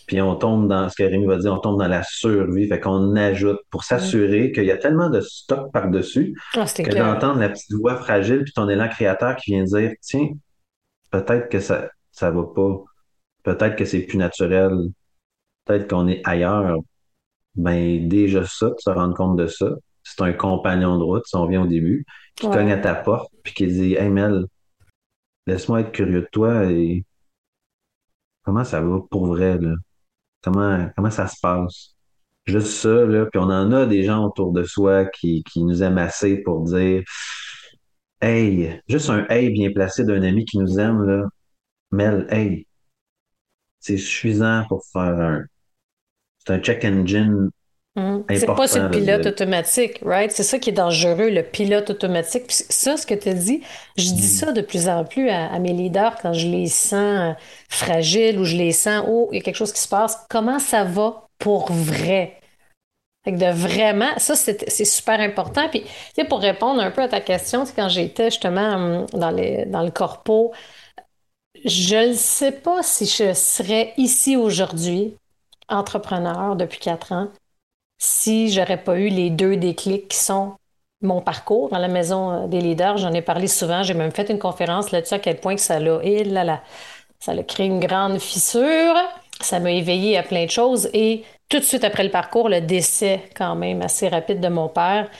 Puis 0.06 0.20
on 0.20 0.36
tombe 0.36 0.68
dans 0.68 0.90
ce 0.90 0.96
que 0.96 1.04
Rémi 1.04 1.24
va 1.24 1.38
dire, 1.38 1.54
on 1.54 1.58
tombe 1.58 1.78
dans 1.78 1.88
la 1.88 2.02
survie, 2.02 2.68
fait 2.68 2.78
qu'on 2.78 3.16
ajoute 3.16 3.60
pour 3.70 3.84
s'assurer 3.84 4.52
qu'il 4.52 4.64
y 4.64 4.70
a 4.70 4.76
tellement 4.76 5.08
de 5.08 5.22
stock 5.22 5.72
par-dessus 5.72 6.38
ah, 6.54 6.66
que 6.66 6.94
d'entendre 6.94 7.40
la 7.40 7.48
petite 7.48 7.72
voix 7.72 7.96
fragile 7.96 8.44
puis 8.44 8.52
ton 8.52 8.68
élan 8.68 8.88
créateur 8.88 9.36
qui 9.36 9.52
vient 9.52 9.64
dire 9.64 9.92
tiens, 10.02 10.28
peut-être 11.10 11.48
que 11.48 11.58
ça 11.58 11.88
ça 12.12 12.30
va 12.30 12.44
pas, 12.54 12.82
peut-être 13.44 13.76
que 13.76 13.86
c'est 13.86 14.00
plus 14.00 14.18
naturel, 14.18 14.76
peut-être 15.64 15.88
qu'on 15.88 16.06
est 16.06 16.20
ailleurs. 16.24 16.76
Ben 17.54 18.06
déjà 18.06 18.44
ça, 18.44 18.72
tu 18.76 18.84
te 18.84 18.90
rends 18.90 19.14
compte 19.14 19.36
de 19.36 19.46
ça. 19.46 19.70
C'est 20.02 20.20
un 20.20 20.34
compagnon 20.34 20.98
de 20.98 21.02
route, 21.02 21.24
si 21.24 21.34
on 21.34 21.46
vient 21.46 21.62
au 21.62 21.66
début, 21.66 22.04
qui 22.36 22.46
cogne 22.46 22.72
à 22.72 22.76
ta 22.76 22.94
porte 22.94 23.32
puis 23.42 23.54
qui 23.54 23.66
dit 23.66 23.94
Hey 23.94 24.10
Mel, 24.10 24.44
laisse-moi 25.46 25.80
être 25.82 25.92
curieux 25.92 26.22
de 26.22 26.28
toi 26.32 26.64
et 26.70 27.04
comment 28.42 28.64
ça 28.64 28.80
va 28.80 29.00
pour 29.10 29.26
vrai 29.26 29.58
là? 29.58 29.74
Comment, 30.42 30.90
comment 30.96 31.10
ça 31.10 31.26
se 31.28 31.40
passe? 31.40 31.94
Juste 32.46 32.68
ça, 32.68 33.04
là. 33.06 33.26
Puis 33.26 33.40
on 33.40 33.44
en 33.44 33.72
a 33.72 33.86
des 33.86 34.04
gens 34.04 34.26
autour 34.26 34.52
de 34.52 34.64
soi 34.64 35.06
qui, 35.06 35.42
qui 35.44 35.64
nous 35.64 35.82
aiment 35.82 35.98
assez 35.98 36.38
pour 36.42 36.62
dire 36.64 37.02
Hey, 38.20 38.80
juste 38.88 39.10
un 39.10 39.26
hey 39.28 39.50
bien 39.50 39.70
placé 39.72 40.04
d'un 40.04 40.22
ami 40.22 40.44
qui 40.44 40.58
nous 40.58 40.78
aime, 40.78 41.02
là. 41.04 41.24
Mel, 41.92 42.26
hey. 42.30 42.66
C'est 43.80 43.98
suffisant 43.98 44.64
pour 44.68 44.84
faire 44.92 45.20
un. 45.20 45.44
C'est 46.38 46.54
un 46.54 46.58
check 46.60 46.84
engine 46.84 47.50
Mmh. 47.96 48.22
C'est 48.30 48.46
pas 48.46 48.66
ce 48.66 48.88
pilote 48.88 49.24
automatique, 49.26 50.00
right? 50.04 50.32
C'est 50.32 50.42
ça 50.42 50.58
qui 50.58 50.70
est 50.70 50.72
dangereux, 50.74 51.30
le 51.30 51.44
pilote 51.44 51.90
automatique. 51.90 52.48
Puis 52.48 52.56
ça, 52.68 52.96
ce 52.96 53.06
que 53.06 53.14
tu 53.14 53.32
dis, 53.34 53.62
je 53.96 54.10
dis 54.10 54.14
mmh. 54.14 54.38
ça 54.38 54.52
de 54.52 54.62
plus 54.62 54.88
en 54.88 55.04
plus 55.04 55.30
à, 55.30 55.56
mes 55.60 55.72
leaders 55.72 56.16
quand 56.20 56.32
je 56.32 56.48
les 56.48 56.66
sens 56.66 56.92
euh, 56.94 57.32
fragiles 57.68 58.38
ou 58.40 58.44
je 58.44 58.56
les 58.56 58.72
sens, 58.72 59.04
oh, 59.08 59.28
il 59.30 59.36
y 59.36 59.40
a 59.40 59.42
quelque 59.44 59.56
chose 59.56 59.72
qui 59.72 59.80
se 59.80 59.88
passe. 59.88 60.26
Comment 60.28 60.58
ça 60.58 60.82
va 60.82 61.28
pour 61.38 61.70
vrai? 61.70 62.40
Fait 63.24 63.32
que 63.32 63.38
de 63.38 63.50
vraiment, 63.50 64.10
ça, 64.18 64.34
c'est 64.34 64.84
super 64.84 65.20
important. 65.20 65.68
Puis, 65.68 65.82
tu 65.82 65.88
sais, 66.16 66.24
pour 66.24 66.40
répondre 66.40 66.82
un 66.82 66.90
peu 66.90 67.02
à 67.02 67.08
ta 67.08 67.20
question, 67.20 67.64
quand 67.76 67.88
j'étais 67.88 68.30
justement 68.30 68.74
hum, 68.74 69.06
dans, 69.12 69.30
les, 69.30 69.66
dans 69.66 69.82
le 69.82 69.90
corpo, 69.92 70.52
je 71.64 72.08
ne 72.08 72.12
sais 72.14 72.52
pas 72.52 72.82
si 72.82 73.06
je 73.06 73.32
serais 73.32 73.94
ici 73.96 74.36
aujourd'hui, 74.36 75.16
entrepreneur 75.68 76.56
depuis 76.56 76.78
quatre 76.80 77.12
ans, 77.12 77.28
si 77.98 78.52
j'aurais 78.52 78.82
pas 78.82 78.98
eu 78.98 79.08
les 79.08 79.30
deux 79.30 79.56
déclics 79.56 80.08
qui 80.08 80.16
sont 80.18 80.54
mon 81.04 81.20
parcours 81.20 81.68
dans 81.68 81.78
la 81.78 81.88
maison 81.88 82.30
euh, 82.44 82.46
des 82.46 82.60
leaders. 82.60 82.96
J'en 82.98 83.12
ai 83.12 83.22
parlé 83.22 83.46
souvent. 83.46 83.82
J'ai 83.82 83.94
même 83.94 84.10
fait 84.12 84.28
une 84.30 84.38
conférence 84.38 84.90
là-dessus 84.90 85.14
à 85.14 85.18
quel 85.18 85.38
point 85.38 85.54
que 85.54 85.60
ça 85.60 85.78
l'a, 85.78 86.00
et 86.02 86.24
là, 86.24 86.62
ça 87.20 87.32
a 87.32 87.42
créé 87.42 87.66
une 87.66 87.80
grande 87.80 88.18
fissure. 88.18 88.94
Ça 89.40 89.60
m'a 89.60 89.72
éveillé 89.72 90.16
à 90.16 90.22
plein 90.22 90.46
de 90.46 90.50
choses. 90.50 90.88
Et 90.92 91.24
tout 91.48 91.58
de 91.58 91.64
suite 91.64 91.84
après 91.84 92.04
le 92.04 92.10
parcours, 92.10 92.48
le 92.48 92.60
décès 92.60 93.22
quand 93.36 93.54
même 93.54 93.82
assez 93.82 94.08
rapide 94.08 94.40
de 94.40 94.48
mon 94.48 94.68
père, 94.68 95.10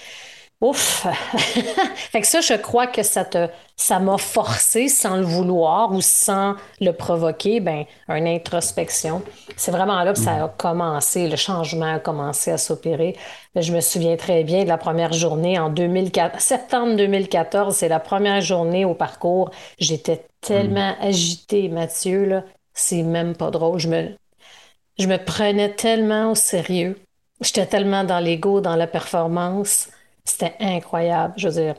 Ouf! 0.64 1.06
fait 1.36 2.22
que 2.22 2.26
ça, 2.26 2.40
je 2.40 2.54
crois 2.54 2.86
que 2.86 3.02
ça 3.02 3.26
te, 3.26 3.48
ça 3.76 3.98
m'a 3.98 4.16
forcé 4.16 4.88
sans 4.88 5.16
le 5.16 5.22
vouloir 5.22 5.92
ou 5.92 6.00
sans 6.00 6.54
le 6.80 6.92
provoquer, 6.92 7.60
ben, 7.60 7.84
une 8.08 8.26
introspection. 8.26 9.20
C'est 9.56 9.72
vraiment 9.72 10.02
là 10.02 10.14
que 10.14 10.18
ça 10.18 10.42
a 10.42 10.48
commencé, 10.48 11.28
le 11.28 11.36
changement 11.36 11.96
a 11.96 11.98
commencé 11.98 12.50
à 12.50 12.56
s'opérer. 12.56 13.14
Je 13.54 13.74
me 13.74 13.82
souviens 13.82 14.16
très 14.16 14.42
bien 14.42 14.64
de 14.64 14.68
la 14.68 14.78
première 14.78 15.12
journée 15.12 15.58
en 15.58 15.68
2004, 15.68 16.40
septembre 16.40 16.96
2014, 16.96 17.76
c'est 17.76 17.88
la 17.88 18.00
première 18.00 18.40
journée 18.40 18.86
au 18.86 18.94
parcours. 18.94 19.50
J'étais 19.78 20.24
tellement 20.40 20.92
mm. 20.92 21.06
agitée, 21.06 21.68
Mathieu, 21.68 22.24
là. 22.24 22.44
C'est 22.72 23.02
même 23.02 23.36
pas 23.36 23.50
drôle. 23.50 23.78
Je 23.78 23.88
me, 23.88 24.16
je 24.98 25.08
me 25.08 25.18
prenais 25.18 25.74
tellement 25.74 26.30
au 26.30 26.34
sérieux. 26.34 26.98
J'étais 27.42 27.66
tellement 27.66 28.04
dans 28.04 28.18
l'ego, 28.18 28.62
dans 28.62 28.76
la 28.76 28.86
performance. 28.86 29.90
C'était 30.24 30.56
incroyable. 30.60 31.34
Je 31.36 31.48
veux 31.48 31.54
dire, 31.62 31.74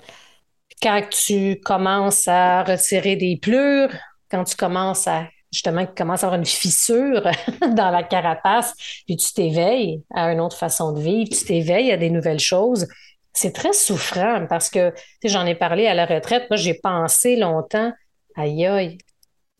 quand 0.81 1.01
tu 1.09 1.59
commences 1.63 2.27
à 2.27 2.63
retirer 2.63 3.15
des 3.15 3.37
pleurs, 3.41 3.91
quand 4.29 4.43
tu 4.43 4.55
commences 4.55 5.07
à 5.07 5.27
justement 5.51 5.85
commence 5.85 6.23
à 6.23 6.27
avoir 6.27 6.39
une 6.39 6.45
fissure 6.45 7.21
dans 7.61 7.89
la 7.89 8.03
carapace, 8.03 8.73
puis 9.05 9.15
tu 9.15 9.31
t'éveilles 9.33 10.03
à 10.13 10.31
une 10.33 10.41
autre 10.41 10.57
façon 10.57 10.91
de 10.91 10.99
vivre, 10.99 11.29
tu 11.29 11.45
t'éveilles 11.45 11.91
à 11.91 11.97
des 11.97 12.09
nouvelles 12.09 12.39
choses. 12.39 12.87
C'est 13.31 13.53
très 13.53 13.73
souffrant 13.73 14.45
parce 14.49 14.69
que 14.69 14.93
j'en 15.23 15.45
ai 15.45 15.55
parlé 15.55 15.87
à 15.87 15.93
la 15.93 16.05
retraite. 16.05 16.47
Moi, 16.49 16.57
j'ai 16.57 16.73
pensé 16.73 17.37
longtemps, 17.37 17.91
aïe 18.35 18.65
aïe, 18.65 18.97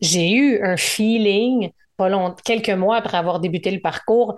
j'ai 0.02 0.32
eu 0.32 0.63
un 0.63 0.78
feeling 0.78 1.71
pas 1.98 2.10
long, 2.10 2.36
quelques 2.43 2.69
mois 2.69 2.98
après 2.98 3.17
avoir 3.17 3.39
débuté 3.39 3.71
le 3.71 3.80
parcours, 3.80 4.36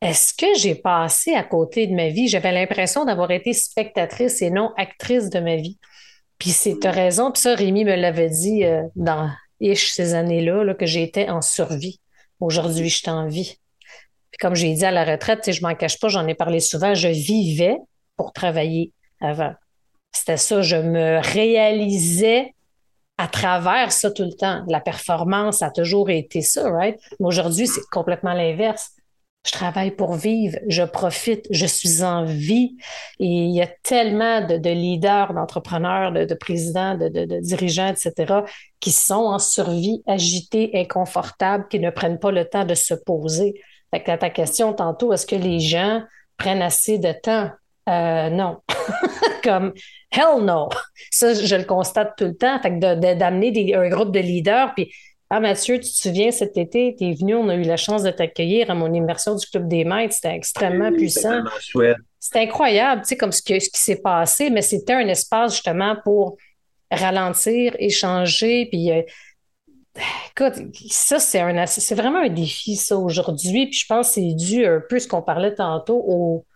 est-ce 0.00 0.34
que 0.34 0.58
j'ai 0.58 0.74
passé 0.74 1.34
à 1.34 1.42
côté 1.42 1.86
de 1.86 1.94
ma 1.94 2.08
vie? 2.08 2.28
J'avais 2.28 2.52
l'impression 2.52 3.04
d'avoir 3.04 3.30
été 3.30 3.52
spectatrice 3.52 4.42
et 4.42 4.50
non 4.50 4.72
actrice 4.76 5.30
de 5.30 5.40
ma 5.40 5.56
vie. 5.56 5.78
Puis 6.38 6.54
tu 6.80 6.86
as 6.86 6.90
raison, 6.90 7.32
puis 7.32 7.40
ça, 7.40 7.54
Rémi 7.54 7.84
me 7.84 7.94
l'avait 7.94 8.28
dit 8.28 8.64
euh, 8.64 8.82
dans 8.94 9.30
Ish 9.60 9.92
ces 9.92 10.14
années-là, 10.14 10.64
là, 10.64 10.74
que 10.74 10.84
j'étais 10.84 11.30
en 11.30 11.40
survie. 11.40 12.00
Aujourd'hui, 12.40 12.90
je 12.90 12.98
suis 12.98 13.10
en 13.10 13.26
vie. 13.26 13.56
Puis 14.30 14.38
comme 14.38 14.54
j'ai 14.54 14.74
dit 14.74 14.84
à 14.84 14.90
la 14.90 15.04
retraite, 15.04 15.50
je 15.50 15.62
m'en 15.62 15.74
cache 15.74 15.98
pas, 15.98 16.08
j'en 16.08 16.26
ai 16.26 16.34
parlé 16.34 16.60
souvent, 16.60 16.94
je 16.94 17.08
vivais 17.08 17.76
pour 18.16 18.34
travailler 18.34 18.92
avant. 19.20 19.54
C'était 20.12 20.36
ça, 20.36 20.60
je 20.60 20.76
me 20.76 21.20
réalisais 21.22 22.54
à 23.18 23.28
travers 23.28 23.92
ça 23.92 24.10
tout 24.10 24.24
le 24.24 24.34
temps. 24.34 24.62
La 24.68 24.80
performance 24.80 25.62
a 25.62 25.70
toujours 25.70 26.10
été 26.10 26.42
ça, 26.42 26.68
right? 26.70 26.98
Mais 27.18 27.26
aujourd'hui, 27.26 27.66
c'est 27.66 27.86
complètement 27.90 28.34
l'inverse. 28.34 28.90
Je 29.46 29.52
travaille 29.52 29.92
pour 29.92 30.14
vivre, 30.14 30.58
je 30.66 30.82
profite, 30.82 31.46
je 31.50 31.66
suis 31.66 32.02
en 32.02 32.24
vie. 32.24 32.76
Et 33.20 33.26
il 33.26 33.54
y 33.54 33.62
a 33.62 33.68
tellement 33.84 34.40
de, 34.44 34.70
leaders, 34.70 35.32
d'entrepreneurs, 35.34 36.10
de, 36.10 36.34
présidents, 36.34 36.96
de, 36.96 37.40
dirigeants, 37.40 37.86
etc., 37.86 38.40
qui 38.80 38.90
sont 38.90 39.14
en 39.14 39.38
survie, 39.38 40.02
agités, 40.06 40.72
inconfortables, 40.74 41.68
qui 41.68 41.78
ne 41.78 41.90
prennent 41.90 42.18
pas 42.18 42.32
le 42.32 42.44
temps 42.44 42.64
de 42.64 42.74
se 42.74 42.94
poser. 42.94 43.54
Fait 43.92 44.02
que 44.02 44.16
ta 44.16 44.30
question 44.30 44.72
tantôt, 44.72 45.12
est-ce 45.12 45.26
que 45.26 45.36
les 45.36 45.60
gens 45.60 46.02
prennent 46.36 46.62
assez 46.62 46.98
de 46.98 47.12
temps? 47.12 47.50
Euh, 47.88 48.30
non. 48.30 48.58
Comme 49.44 49.74
hell 50.10 50.42
no. 50.42 50.68
Ça, 51.12 51.34
je 51.34 51.54
le 51.54 51.64
constate 51.64 52.14
tout 52.18 52.24
le 52.24 52.36
temps. 52.36 52.60
Fait 52.60 52.70
que 52.80 53.14
d'amener 53.14 53.74
un 53.76 53.88
groupe 53.88 54.12
de 54.12 54.18
leaders, 54.18 54.74
puis 54.74 54.92
ah, 55.28 55.40
Mathieu, 55.40 55.80
tu 55.80 55.90
te 55.90 55.96
souviens, 55.96 56.30
cet 56.30 56.56
été, 56.56 56.94
tu 56.96 57.04
es 57.04 57.14
venu, 57.14 57.34
on 57.34 57.48
a 57.48 57.56
eu 57.56 57.62
la 57.62 57.76
chance 57.76 58.02
de 58.02 58.10
t'accueillir 58.10 58.70
à 58.70 58.74
mon 58.74 58.92
immersion 58.92 59.34
du 59.34 59.46
Club 59.46 59.66
des 59.66 59.84
Maîtres. 59.84 60.14
C'était 60.14 60.34
extrêmement 60.34 60.92
puissant. 60.92 61.42
C'était 62.20 62.40
incroyable, 62.40 63.02
tu 63.02 63.08
sais, 63.08 63.16
comme 63.16 63.32
ce, 63.32 63.42
qui 63.42 63.60
s'est 63.60 64.00
passé, 64.00 64.50
mais 64.50 64.62
c'était 64.62 64.94
un 64.94 65.08
espace 65.08 65.54
justement 65.54 65.96
pour 66.04 66.36
ralentir, 66.90 67.74
échanger, 67.78 68.66
puis 68.70 68.92
euh, 68.92 69.02
écoute, 70.30 70.54
ça, 70.88 71.18
c'est 71.18 71.40
un 71.40 71.66
c'est 71.66 71.94
vraiment 71.94 72.20
un 72.20 72.28
défi, 72.28 72.76
ça, 72.76 72.96
aujourd'hui. 72.96 73.66
Puis 73.66 73.80
je 73.80 73.86
pense 73.86 74.08
que 74.08 74.14
c'est 74.14 74.34
dû 74.34 74.64
un 74.64 74.80
peu 74.88 74.98
ce 74.98 75.08
qu'on 75.08 75.22
parlait 75.22 75.54
tantôt 75.54 76.02
au 76.06 76.46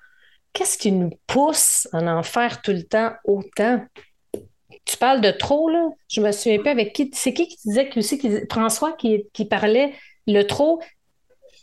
qu'est-ce 0.52 0.78
qui 0.78 0.92
nous 0.92 1.10
pousse 1.26 1.88
à 1.92 1.98
en 1.98 2.22
faire 2.22 2.62
tout 2.62 2.72
le 2.72 2.82
temps 2.82 3.12
autant? 3.24 3.82
Tu 4.84 4.96
parles 4.96 5.20
de 5.20 5.30
trop, 5.30 5.68
là. 5.68 5.88
Je 6.08 6.20
me 6.20 6.32
souviens 6.32 6.62
pas 6.62 6.70
avec 6.70 6.92
qui. 6.92 7.10
C'est 7.14 7.32
qui 7.32 7.48
qui 7.48 7.56
disait 7.64 7.88
que 7.88 7.98
aussi, 7.98 8.20
François 8.50 8.92
qui, 8.92 9.24
qui 9.32 9.44
parlait 9.44 9.94
le 10.26 10.42
trop. 10.42 10.80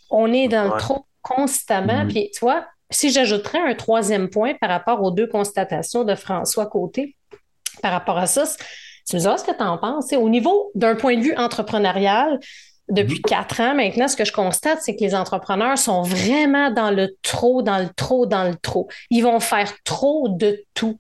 On 0.10 0.32
est 0.32 0.48
dans 0.48 0.74
le 0.74 0.80
trop 0.80 1.06
constamment. 1.22 2.06
Mm-hmm. 2.06 2.08
Puis, 2.08 2.32
tu 2.34 2.40
vois, 2.40 2.66
si 2.90 3.12
j'ajouterais 3.12 3.60
un 3.60 3.76
troisième 3.76 4.30
point 4.30 4.54
par 4.56 4.70
rapport 4.70 5.04
aux 5.04 5.12
deux 5.12 5.28
constatations 5.28 6.04
de 6.04 6.16
François 6.16 6.68
Côté, 6.68 7.16
par 7.82 7.92
rapport 7.92 8.18
à 8.18 8.28
ça, 8.28 8.46
tu 9.08 9.16
me 9.16 9.22
diras 9.22 9.38
ce 9.38 9.44
que 9.44 9.56
tu 9.56 9.64
en 9.64 9.78
penses. 9.78 10.12
Au 10.14 10.30
niveau 10.30 10.72
d'un 10.76 10.96
point 10.96 11.18
de 11.18 11.22
vue 11.22 11.36
entrepreneurial, 11.36 12.40
depuis 12.90 13.20
mm-hmm. 13.20 13.22
quatre 13.22 13.60
ans 13.60 13.76
maintenant, 13.76 14.08
ce 14.08 14.16
que 14.16 14.26
je 14.26 14.32
constate, 14.32 14.80
c'est 14.82 14.96
que 14.96 15.02
les 15.02 15.16
entrepreneurs 15.16 15.78
sont 15.78 16.02
vraiment 16.02 16.72
dans 16.72 16.92
le 16.92 17.18
trop, 17.22 17.62
dans 17.62 17.80
le 17.80 17.90
trop, 17.96 18.26
dans 18.26 18.46
le 18.46 18.56
trop. 18.56 18.88
Ils 19.10 19.22
vont 19.22 19.40
faire 19.40 19.72
trop 19.84 20.30
de 20.30 20.64
tout. 20.74 20.98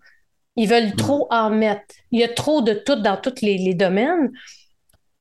Ils 0.57 0.67
veulent 0.67 0.95
trop 0.95 1.27
en 1.29 1.49
mettre. 1.49 1.95
Il 2.11 2.19
y 2.19 2.23
a 2.23 2.27
trop 2.27 2.61
de 2.61 2.73
tout 2.73 2.95
dans 2.95 3.15
tous 3.15 3.41
les, 3.41 3.73
domaines 3.73 4.31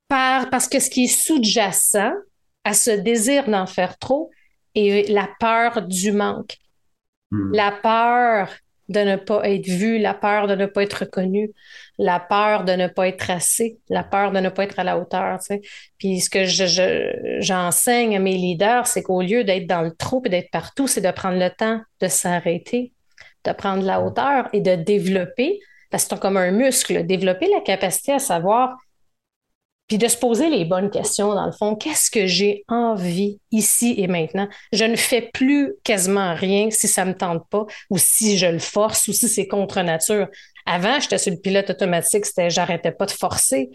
par, 0.09 0.51
parce 0.51 0.67
que 0.67 0.81
ce 0.81 0.91
qui 0.91 1.05
est 1.05 1.09
sous-jacent 1.09 2.13
à 2.65 2.73
ce 2.73 2.91
désir 2.91 3.49
d'en 3.49 3.67
faire 3.67 3.99
trop 3.99 4.31
est 4.75 5.09
la 5.09 5.29
peur 5.39 5.83
du 5.83 6.11
manque. 6.11 6.57
Hmm. 7.31 7.53
La 7.55 7.71
peur 7.71 8.49
de 8.89 9.01
ne 9.01 9.17
pas 9.17 9.49
être 9.49 9.67
vu, 9.67 9.99
la 9.99 10.15
peur 10.15 10.47
de 10.47 10.55
ne 10.55 10.67
pas 10.67 10.83
être 10.83 11.01
reconnu, 11.01 11.51
la 11.99 12.21
peur 12.21 12.65
de 12.65 12.73
ne 12.73 12.87
pas 12.87 13.09
être 13.09 13.31
assez, 13.31 13.79
la 13.89 14.05
peur 14.05 14.33
de 14.33 14.39
ne 14.39 14.49
pas 14.49 14.65
être 14.65 14.79
à 14.79 14.85
la 14.85 14.99
hauteur. 14.99 15.39
Puis 15.99 16.21
ce 16.21 16.31
que 16.31 16.45
j'enseigne 17.41 18.13
je, 18.13 18.17
à 18.17 18.21
mes 18.21 18.37
leaders, 18.37 18.87
c'est 18.87 19.03
qu'au 19.03 19.23
lieu 19.23 19.45
d'être 19.45 19.67
dans 19.67 19.83
le 19.83 19.93
trop 19.93 20.23
et 20.25 20.29
d'être 20.29 20.51
partout, 20.51 20.87
c'est 20.87 21.01
de 21.01 21.11
prendre 21.11 21.39
le 21.39 21.51
temps 21.51 21.81
de 22.01 22.09
s'arrêter, 22.09 22.93
de 23.47 23.53
prendre 23.53 23.85
la 23.85 24.01
hauteur 24.01 24.49
et 24.53 24.61
de 24.61 24.75
développer, 24.75 25.61
parce 25.91 26.05
que 26.05 26.11
c'est 26.11 26.21
comme 26.21 26.37
un 26.37 26.51
muscle, 26.51 27.07
développer 27.07 27.49
la 27.49 27.61
capacité 27.61 28.13
à 28.13 28.19
savoir, 28.19 28.77
puis 29.89 29.99
de 29.99 30.09
se 30.09 30.17
poser 30.17 30.51
les 30.51 30.65
bonnes 30.65 30.91
questions, 30.91 31.33
dans 31.35 31.47
le 31.47 31.53
fond. 31.53 31.77
Qu'est-ce 31.77 32.11
que 32.11 32.27
j'ai 32.27 32.65
envie 32.67 33.39
ici 33.53 33.95
et 33.99 34.09
maintenant? 34.09 34.49
Je 34.73 34.85
ne 34.85 34.97
fais 34.97 35.31
plus 35.33 35.75
quasiment 35.85 36.35
rien 36.35 36.71
si 36.71 36.89
ça 36.89 37.05
ne 37.05 37.11
me 37.11 37.17
tente 37.17 37.49
pas 37.49 37.67
ou 37.91 37.97
si 37.97 38.37
je 38.37 38.47
le 38.47 38.59
force 38.59 39.07
ou 39.07 39.13
si 39.13 39.29
c'est 39.29 39.47
contre 39.47 39.81
nature. 39.83 40.27
Avant, 40.67 40.99
j'étais 40.99 41.19
sur 41.19 41.33
le 41.33 41.39
pilote 41.39 41.71
automatique, 41.71 42.27
c'était 42.27 42.51
j'arrêtais 42.51 42.91
pas 42.91 43.07
de 43.07 43.13
forcer. 43.13 43.71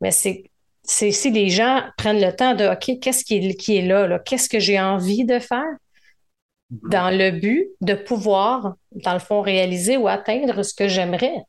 Mais 0.00 0.10
c'est 0.10 0.50
si 0.82 1.30
les 1.30 1.48
gens 1.48 1.82
prennent 1.96 2.20
le 2.20 2.34
temps 2.34 2.54
de 2.54 2.66
OK, 2.66 2.98
qu'est-ce 3.00 3.24
qui 3.24 3.36
est, 3.36 3.54
qui 3.54 3.76
est 3.76 3.82
là? 3.82 4.08
là? 4.08 4.18
Qu'est-ce 4.18 4.48
que 4.48 4.58
j'ai 4.58 4.80
envie 4.80 5.24
de 5.24 5.38
faire? 5.38 5.62
Dans 6.70 7.16
le 7.16 7.30
but 7.30 7.68
de 7.80 7.94
pouvoir, 7.94 8.74
dans 8.92 9.12
le 9.12 9.18
fond, 9.18 9.40
réaliser 9.40 9.96
ou 9.96 10.08
atteindre 10.08 10.62
ce 10.62 10.74
que 10.74 10.88
j'aimerais. 10.88 11.44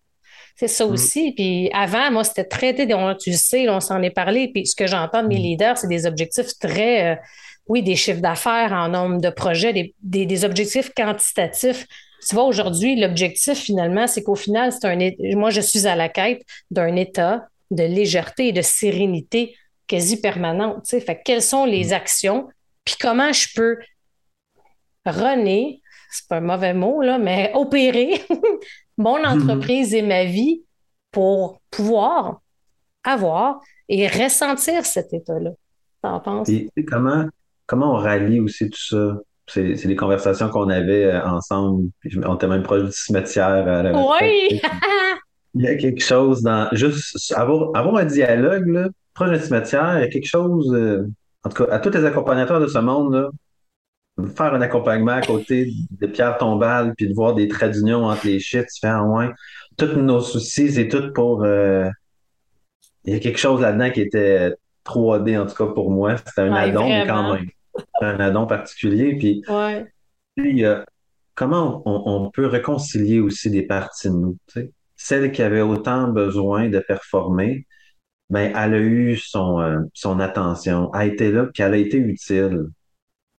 C'est 0.55 0.67
ça 0.67 0.85
mm. 0.85 0.91
aussi. 0.91 1.31
Puis 1.33 1.69
avant, 1.73 2.11
moi, 2.11 2.23
c'était 2.23 2.43
très, 2.43 2.73
tu 2.73 3.33
sais, 3.33 3.69
on 3.69 3.79
s'en 3.79 4.01
est 4.01 4.11
parlé. 4.11 4.49
Puis 4.53 4.65
ce 4.65 4.75
que 4.75 4.87
j'entends 4.87 5.23
de 5.23 5.27
mes 5.27 5.39
mm. 5.39 5.43
leaders, 5.43 5.77
c'est 5.77 5.87
des 5.87 6.05
objectifs 6.05 6.57
très, 6.59 7.13
euh, 7.13 7.15
oui, 7.67 7.83
des 7.83 7.95
chiffres 7.95 8.21
d'affaires 8.21 8.73
en 8.73 8.89
nombre 8.89 9.21
de 9.21 9.29
projets, 9.29 9.93
des, 10.01 10.45
objectifs 10.45 10.91
quantitatifs. 10.95 11.85
Tu 12.27 12.35
vois, 12.35 12.45
aujourd'hui, 12.45 12.99
l'objectif, 12.99 13.57
finalement, 13.59 14.07
c'est 14.07 14.23
qu'au 14.23 14.35
final, 14.35 14.71
c'est 14.71 14.87
un, 14.87 14.97
moi, 15.37 15.51
je 15.51 15.61
suis 15.61 15.87
à 15.87 15.95
la 15.95 16.09
quête 16.09 16.41
d'un 16.71 16.95
état 16.95 17.45
de 17.69 17.83
légèreté 17.83 18.47
et 18.47 18.53
de 18.53 18.61
sérénité 18.61 19.55
quasi 19.87 20.19
permanente. 20.19 20.83
Tu 20.83 20.89
sais. 20.89 21.01
Fait 21.01 21.21
quelles 21.23 21.41
sont 21.41 21.65
les 21.65 21.89
mm. 21.89 21.93
actions? 21.93 22.47
Puis 22.83 22.95
comment 22.99 23.31
je 23.31 23.47
peux 23.53 23.77
René, 25.07 25.81
c'est 26.09 26.27
pas 26.27 26.37
un 26.37 26.41
mauvais 26.41 26.73
mot, 26.73 27.01
là, 27.01 27.17
mais 27.17 27.51
opérer 27.55 28.21
mon 28.97 29.19
mhm. 29.19 29.25
entreprise 29.25 29.93
et 29.93 30.01
ma 30.01 30.25
vie 30.25 30.63
pour 31.11 31.61
pouvoir 31.71 32.41
avoir 33.03 33.61
et 33.89 34.07
ressentir 34.07 34.85
cet 34.85 35.13
état-là. 35.13 35.51
T'en 36.01 36.19
penses? 36.19 36.49
Et 36.49 36.69
comment, 36.85 37.25
comment 37.65 37.93
on 37.93 37.97
rallie 37.97 38.39
aussi 38.39 38.69
tout 38.69 38.79
ça? 38.79 39.17
C'est, 39.49 39.87
des 39.87 39.95
conversations 39.95 40.49
qu'on 40.49 40.69
avait 40.69 41.05
euh, 41.05 41.25
ensemble. 41.25 41.89
On 42.25 42.35
était 42.35 42.47
même 42.47 42.63
proche 42.63 42.83
du 42.83 42.91
cimetière. 42.91 43.65
oui! 44.19 44.61
il 45.53 45.61
y 45.61 45.67
a 45.67 45.75
quelque 45.75 46.03
chose 46.03 46.41
dans. 46.41 46.67
Juste 46.73 47.33
avoir, 47.33 47.75
avoir 47.75 47.95
un 47.95 48.05
dialogue, 48.05 48.67
là, 48.67 48.89
proche 49.13 49.31
du 49.31 49.39
cimetière, 49.39 49.99
il 49.99 50.01
y 50.01 50.03
a 50.03 50.09
quelque 50.09 50.27
chose. 50.27 50.73
Euh, 50.73 51.07
en 51.43 51.49
tout 51.49 51.63
cas, 51.63 51.73
à 51.73 51.79
tous 51.79 51.91
les 51.91 52.03
accompagnateurs 52.03 52.59
de 52.59 52.67
ce 52.67 52.79
monde, 52.79 53.13
là, 53.13 53.29
faire 54.35 54.53
un 54.53 54.61
accompagnement 54.61 55.13
à 55.13 55.21
côté 55.21 55.71
de 55.91 56.07
Pierre 56.07 56.37
Tombal, 56.37 56.93
puis 56.95 57.07
de 57.07 57.13
voir 57.13 57.35
des 57.35 57.47
traits 57.47 57.73
d'union 57.73 58.05
entre 58.05 58.25
les 58.25 58.39
shit, 58.39 58.65
tu 58.67 58.79
fais, 58.79 58.89
en 58.89 59.07
moins. 59.07 59.33
Tous 59.77 59.93
nos 59.95 60.21
soucis, 60.21 60.71
c'est 60.71 60.87
tout 60.87 61.13
pour. 61.13 61.43
Euh, 61.43 61.87
il 63.05 63.13
y 63.13 63.15
a 63.15 63.19
quelque 63.19 63.39
chose 63.39 63.61
là-dedans 63.61 63.91
qui 63.91 64.01
était 64.01 64.53
3D, 64.85 65.39
en 65.39 65.45
tout 65.45 65.55
cas 65.55 65.71
pour 65.71 65.91
moi. 65.91 66.17
C'était 66.17 66.41
un 66.41 66.53
addon, 66.53 66.87
mais 66.87 67.05
quand 67.07 67.33
même. 67.33 67.45
Un 68.01 68.19
addon 68.19 68.47
particulier. 68.47 69.15
Puis, 69.17 69.43
puis 70.35 70.65
comment 71.37 71.83
on, 71.85 72.31
peut 72.31 72.47
réconcilier 72.47 73.19
aussi 73.19 73.49
des 73.51 73.61
parties 73.61 74.09
de 74.09 74.15
nous. 74.15 74.37
Tu 74.47 74.61
sais? 74.61 74.71
Celle 74.95 75.31
qui 75.31 75.43
avait 75.43 75.61
autant 75.61 76.07
besoin 76.07 76.67
de 76.67 76.79
performer, 76.79 77.67
ben, 78.31 78.51
elle 78.55 78.73
a 78.73 78.79
eu 78.79 79.15
son, 79.15 79.61
euh, 79.61 79.79
son 79.93 80.19
attention, 80.19 80.91
a 80.91 81.05
été 81.05 81.31
là, 81.31 81.45
puis 81.53 81.61
elle 81.63 81.75
a 81.75 81.77
été 81.77 81.97
utile. 81.97 82.65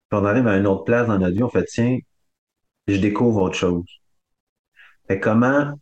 Puis 0.10 0.20
on 0.20 0.26
arrive 0.26 0.48
à 0.48 0.58
une 0.58 0.68
autre 0.68 0.84
place 0.84 1.08
dans 1.08 1.18
notre 1.18 1.36
vie, 1.36 1.44
on 1.44 1.50
fait, 1.50 1.66
tiens, 1.66 1.98
je 2.88 2.98
découvre 2.98 3.42
autre 3.42 3.56
chose. 3.56 3.86
Fait 5.08 5.20
comment 5.20 5.74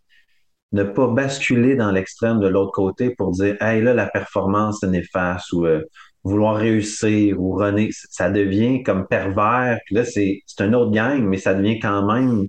ne 0.71 0.83
pas 0.83 1.07
basculer 1.07 1.75
dans 1.75 1.91
l'extrême 1.91 2.39
de 2.39 2.47
l'autre 2.47 2.71
côté 2.71 3.11
pour 3.11 3.31
dire, 3.31 3.55
hey, 3.61 3.81
là, 3.81 3.93
la 3.93 4.07
performance 4.07 4.83
est 4.83 4.87
néfaste 4.87 5.53
ou 5.53 5.65
euh, 5.65 5.83
vouloir 6.23 6.55
réussir 6.55 7.39
ou 7.39 7.53
René, 7.53 7.89
ça 7.91 8.29
devient 8.29 8.83
comme 8.83 9.07
pervers. 9.07 9.79
Puis 9.85 9.95
là, 9.95 10.03
c'est, 10.05 10.41
c'est 10.45 10.65
une 10.65 10.75
autre 10.75 10.91
gang, 10.91 11.23
mais 11.23 11.37
ça 11.37 11.53
devient 11.53 11.79
quand 11.79 12.05
même 12.11 12.47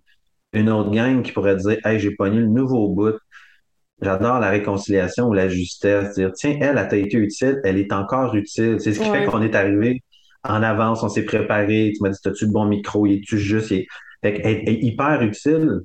une 0.52 0.70
autre 0.70 0.90
gang 0.90 1.22
qui 1.22 1.32
pourrait 1.32 1.56
dire, 1.56 1.78
hey, 1.84 2.00
j'ai 2.00 2.14
pogné 2.14 2.38
le 2.40 2.46
nouveau 2.46 2.88
bout. 2.88 3.18
J'adore 4.02 4.40
la 4.40 4.50
réconciliation 4.50 5.28
ou 5.28 5.34
la 5.34 5.48
justesse. 5.48 6.14
Dire, 6.14 6.32
tiens, 6.32 6.56
elle, 6.60 6.78
elle 6.78 6.88
t'a 6.88 6.96
été 6.96 7.16
utile, 7.16 7.60
elle 7.64 7.78
est 7.78 7.92
encore 7.92 8.34
utile. 8.34 8.80
C'est 8.80 8.92
ce 8.92 9.00
qui 9.00 9.08
fait 9.08 9.26
qu'on 9.26 9.42
est 9.42 9.54
arrivé 9.54 10.02
en 10.48 10.62
avance, 10.62 11.02
on 11.02 11.08
s'est 11.08 11.24
préparé, 11.24 11.92
tu 11.94 12.02
m'as 12.02 12.10
dit, 12.10 12.18
as-tu 12.24 12.46
le 12.46 12.52
bon 12.52 12.66
micro, 12.66 13.06
il 13.06 13.18
est-tu 13.18 13.38
juste, 13.38 13.70
il 13.70 13.86
est... 14.22 14.72
hyper 14.82 15.22
utile. 15.22 15.80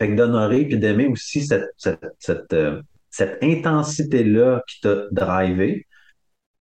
Fait 0.00 0.08
que 0.08 0.14
d'honorer 0.16 0.64
puis 0.66 0.78
d'aimer 0.78 1.06
aussi 1.06 1.46
cette, 1.46 1.70
cette, 1.76 2.52
euh, 2.52 2.82
intensité-là 3.42 4.62
qui 4.66 4.80
t'a 4.80 5.06
drivé. 5.12 5.86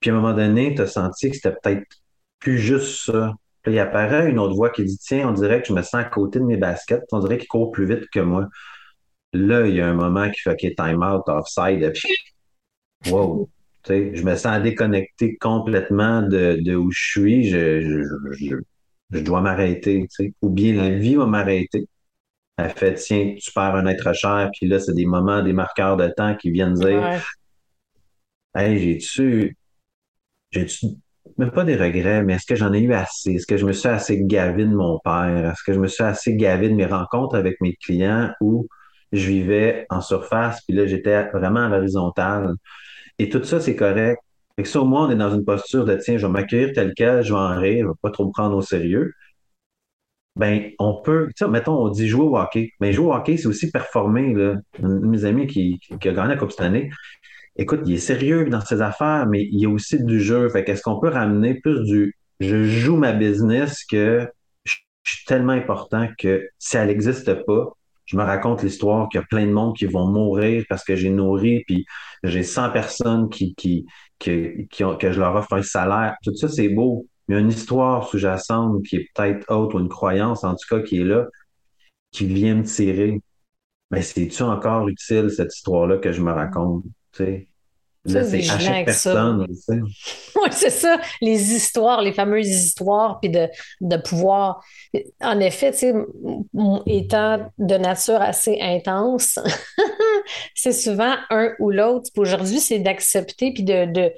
Puis 0.01 0.11
à 0.11 0.13
un 0.13 0.17
moment 0.17 0.35
donné, 0.35 0.75
tu 0.75 0.83
as 0.83 0.87
senti 0.87 1.31
que 1.31 1.37
c'était 1.37 1.57
peut-être 1.63 1.87
plus 2.41 2.59
juste 2.59 3.07
ça. 3.07 3.35
Puis 3.63 3.75
il 3.75 3.79
apparaît 3.79 4.29
une 4.29 4.39
autre 4.39 4.55
voix 4.55 4.71
qui 4.71 4.85
dit 4.85 4.99
Tiens, 4.99 5.29
on 5.29 5.33
dirait 5.33 5.63
que 5.63 5.69
je 5.69 5.73
me 5.73 5.83
sens 5.83 5.95
à 5.95 6.05
côté 6.05 6.41
de 6.41 6.45
mes 6.45 6.57
baskets, 6.57 7.05
on 7.13 7.21
dirait 7.21 7.39
qu'il 7.39 7.49
court 7.49 7.71
plus 7.71 7.87
vite 7.87 8.09
que 8.13 8.21
moi. 8.21 8.49
là, 9.33 9.67
il 9.67 9.77
y 9.77 9.81
a 9.81 9.89
un 9.89 9.95
moment 9.95 10.31
qui 10.31 10.41
fait 10.41 10.51
OK, 10.51 10.75
time 10.77 11.03
out, 11.03 11.23
offside, 11.29 11.93
puis 11.95 12.09
wow. 13.11 13.49
Je 13.89 14.23
me 14.23 14.37
sens 14.37 14.63
déconnecté 14.63 15.37
complètement 15.39 16.23
de, 16.23 16.59
de 16.63 16.75
où 16.75 16.91
je 16.93 17.01
suis. 17.01 17.49
Je, 17.49 17.81
je, 17.81 18.03
je, 18.33 18.57
je 19.11 19.21
dois 19.21 19.41
m'arrêter. 19.41 20.07
Ou 20.43 20.51
bien 20.51 20.75
la 20.75 20.91
vie 20.91 21.17
va 21.17 21.27
m'arrêter. 21.27 21.89
Elle 22.59 22.71
fait, 22.71 22.95
tiens, 22.95 23.35
tu 23.41 23.53
perds 23.53 23.77
un 23.77 23.87
être 23.87 24.15
cher, 24.15 24.51
puis 24.59 24.69
là, 24.69 24.81
c'est 24.81 24.95
des 24.95 25.07
moments, 25.07 25.43
des 25.43 25.53
marqueurs 25.55 25.97
de 25.97 26.09
temps 26.09 26.37
qui 26.37 26.51
viennent 26.51 26.75
dire 26.75 27.11
Hey, 28.55 28.79
j'ai-tu. 28.79 29.57
J'ai-tu. 30.51 30.87
Même 31.39 31.51
pas 31.53 31.65
des 31.65 31.77
regrets, 31.77 32.23
mais 32.25 32.35
est-ce 32.35 32.47
que 32.47 32.57
j'en 32.57 32.73
ai 32.73 32.81
eu 32.81 32.93
assez? 32.95 33.33
Est-ce 33.35 33.47
que 33.47 33.57
je 33.57 33.67
me 33.67 33.73
suis 33.73 33.89
assez 33.89 34.23
gavé 34.25 34.65
de 34.65 34.75
mon 34.75 34.99
père? 35.05 35.53
Est-ce 35.53 35.63
que 35.65 35.73
je 35.73 35.81
me 35.81 35.87
suis 35.89 36.05
assez 36.05 36.37
gavé 36.37 36.69
de 36.69 36.75
mes 36.75 36.87
rencontres 36.87 37.37
avec 37.37 37.61
mes 37.61 37.77
clients 37.77 38.33
où 38.41 38.69
je 39.13 39.29
vivais 39.29 39.87
en 39.91 40.01
surface, 40.01 40.63
puis 40.67 40.77
là, 40.77 40.87
j'étais 40.87 41.31
vraiment 41.33 41.61
à 41.61 41.69
l'horizontale? 41.69 42.55
Et 43.19 43.29
tout 43.29 43.43
ça, 43.45 43.61
c'est 43.61 43.77
correct. 43.77 44.21
Fait 44.57 44.63
que 44.65 44.69
ça, 44.69 44.81
au 44.81 44.85
moins, 44.85 45.09
on 45.09 45.11
est 45.11 45.17
dans 45.17 45.35
une 45.35 45.45
posture 45.45 45.85
de 45.85 45.97
tiens, 45.97 46.19
je 46.19 46.27
vais 46.27 46.33
m'accueillir 46.33 46.73
tel 46.75 46.93
quel, 46.95 47.23
je 47.23 47.33
vais 47.33 47.39
en 47.39 47.59
rire, 47.59 47.85
je 47.87 47.89
vais 47.89 47.99
pas 48.03 48.11
trop 48.11 48.27
me 48.27 48.33
prendre 48.33 48.57
au 48.57 48.63
sérieux. 48.63 49.13
Ben, 50.37 50.71
on 50.79 50.95
peut, 51.03 51.29
tu 51.37 51.47
mettons, 51.47 51.75
on 51.75 51.89
dit 51.91 52.09
jouer 52.09 52.25
au 52.25 52.39
hockey. 52.39 52.71
Mais 52.81 52.89
ben, 52.89 52.95
jouer 52.95 53.07
au 53.07 53.13
hockey, 53.15 53.37
c'est 53.37 53.47
aussi 53.49 53.71
performer, 53.71 54.33
là. 54.35 54.57
De 54.79 54.89
mes 55.07 55.25
amis 55.25 55.47
qui, 55.47 55.79
qui 55.79 56.09
a 56.09 56.13
gagné 56.13 56.29
la 56.31 56.37
Coupe 56.37 56.53
cette 56.53 56.63
année, 56.63 56.91
écoute, 57.57 57.81
il 57.87 57.95
est 57.95 57.99
sérieux 57.99 58.49
dans 58.49 58.61
ses 58.61 58.81
affaires, 58.83 59.27
mais 59.27 59.43
il 59.43 59.61
y 59.61 59.67
a 59.67 59.71
aussi 59.71 60.03
du 60.03 60.21
jeu. 60.21 60.49
Fait 60.49 60.65
qu'est-ce 60.65 60.83
qu'on 60.83 61.01
peut 61.01 61.09
ramener 61.09 61.55
plus 61.61 61.83
du 61.85 62.17
je 62.41 62.65
joue 62.65 62.97
ma 62.97 63.13
business 63.13 63.85
que 63.85 64.29
je 64.65 64.75
suis 65.05 65.25
tellement 65.27 65.53
important 65.53 66.09
que 66.19 66.49
si 66.59 66.77
elle 66.77 66.89
n'existe 66.89 67.45
pas, 67.45 67.73
je 68.13 68.17
me 68.19 68.25
raconte 68.25 68.63
l'histoire 68.63 69.09
qu'il 69.09 69.21
y 69.21 69.23
a 69.23 69.27
plein 69.27 69.47
de 69.47 69.53
monde 69.53 69.75
qui 69.75 69.87
vont 69.87 70.07
mourir 70.07 70.65
parce 70.69 70.85
que 70.85 70.95
j'ai 70.97 71.09
nourri, 71.09 71.65
puis 71.67 71.87
j'ai 72.23 72.43
100 72.43 72.71
personnes 72.71 73.31
qui, 73.31 73.55
qui, 73.55 73.87
que 74.19 74.67
je 74.69 75.19
leur 75.19 75.35
offre 75.35 75.55
un 75.55 75.63
salaire. 75.63 76.17
Tout 76.23 76.35
ça, 76.37 76.49
c'est 76.49 76.69
beau. 76.69 77.07
Mais 77.29 77.41
une 77.41 77.49
histoire 77.49 78.07
sous-jacente 78.07 78.83
qui 78.85 78.97
est 78.97 79.09
peut-être 79.15 79.51
haute 79.51 79.73
ou 79.73 79.79
une 79.81 79.89
croyance, 79.89 80.45
en 80.45 80.55
tout 80.55 80.67
cas, 80.69 80.81
qui 80.83 81.01
est 81.01 81.05
là, 81.05 81.27
qui 82.11 82.27
vient 82.27 82.57
me 82.57 82.65
tirer. 82.65 83.23
Mais 83.91 84.03
c'est-tu 84.03 84.43
encore 84.43 84.89
utile, 84.89 85.31
cette 85.31 85.55
histoire-là 85.55 85.99
que 85.99 86.13
je 86.13 86.21
me 86.23 86.33
raconte? 86.33 86.85
Là, 88.05 88.25
c'est 88.25 88.51
à 88.51 88.59
chaque 88.59 88.85
personne. 88.87 89.47
Oui, 90.35 90.49
c'est 90.51 90.71
ça, 90.71 90.99
les 91.21 91.53
histoires, 91.53 92.03
les 92.03 92.13
fameuses 92.13 92.49
histoires, 92.49 93.21
puis 93.21 93.31
de, 93.31 93.49
de 93.81 93.97
pouvoir. 93.97 94.65
En 95.21 95.39
effet, 95.39 95.71
tu 95.71 95.79
sais, 95.79 95.95
étant 96.87 97.49
de 97.59 97.75
nature 97.77 98.21
assez 98.21 98.59
intense, 98.61 99.39
c'est 100.55 100.73
souvent 100.73 101.15
un 101.31 101.53
ou 101.61 101.71
l'autre. 101.71 102.11
Aujourd'hui, 102.17 102.59
c'est 102.59 102.81
d'accepter 102.81 103.53
puis 103.53 103.63
de, 103.63 103.85
de, 103.85 104.13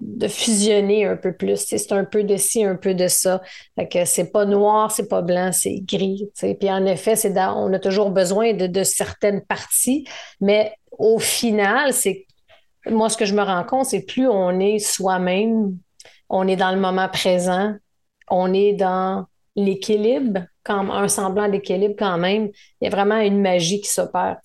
de, 0.00 0.28
fusionner 0.28 1.06
un 1.06 1.16
peu 1.16 1.34
plus. 1.34 1.64
C'est 1.64 1.92
un 1.92 2.04
peu 2.04 2.24
de 2.24 2.36
ci, 2.36 2.62
un 2.62 2.76
peu 2.76 2.92
de 2.92 3.08
ça. 3.08 3.40
Fait 3.78 3.88
que 3.88 4.04
c'est 4.04 4.32
pas 4.32 4.44
noir, 4.44 4.90
c'est 4.90 5.08
pas 5.08 5.22
blanc, 5.22 5.50
c'est 5.52 5.80
gris. 5.80 6.28
Puis 6.38 6.70
en 6.70 6.84
effet, 6.84 7.16
c'est 7.16 7.32
on 7.38 7.72
a 7.72 7.78
toujours 7.78 8.10
besoin 8.10 8.52
de, 8.52 8.66
de 8.66 8.82
certaines 8.82 9.40
parties, 9.40 10.04
mais 10.42 10.74
au 10.98 11.18
final, 11.18 11.94
c'est 11.94 12.26
moi, 12.86 13.08
ce 13.08 13.16
que 13.16 13.24
je 13.24 13.34
me 13.34 13.42
rends 13.42 13.64
compte, 13.64 13.86
c'est 13.86 14.04
plus 14.04 14.28
on 14.28 14.58
est 14.60 14.78
soi-même, 14.78 15.76
on 16.28 16.46
est 16.48 16.56
dans 16.56 16.70
le 16.72 16.80
moment 16.80 17.08
présent, 17.08 17.74
on 18.28 18.52
est 18.52 18.72
dans 18.72 19.26
l'équilibre, 19.56 20.40
comme 20.64 20.90
un 20.90 21.08
semblant 21.08 21.48
d'équilibre 21.48 21.94
quand 21.98 22.18
même. 22.18 22.48
Il 22.80 22.84
y 22.84 22.86
a 22.86 22.90
vraiment 22.90 23.18
une 23.18 23.40
magie 23.40 23.80
qui 23.80 23.88
s'opère. 23.88 24.38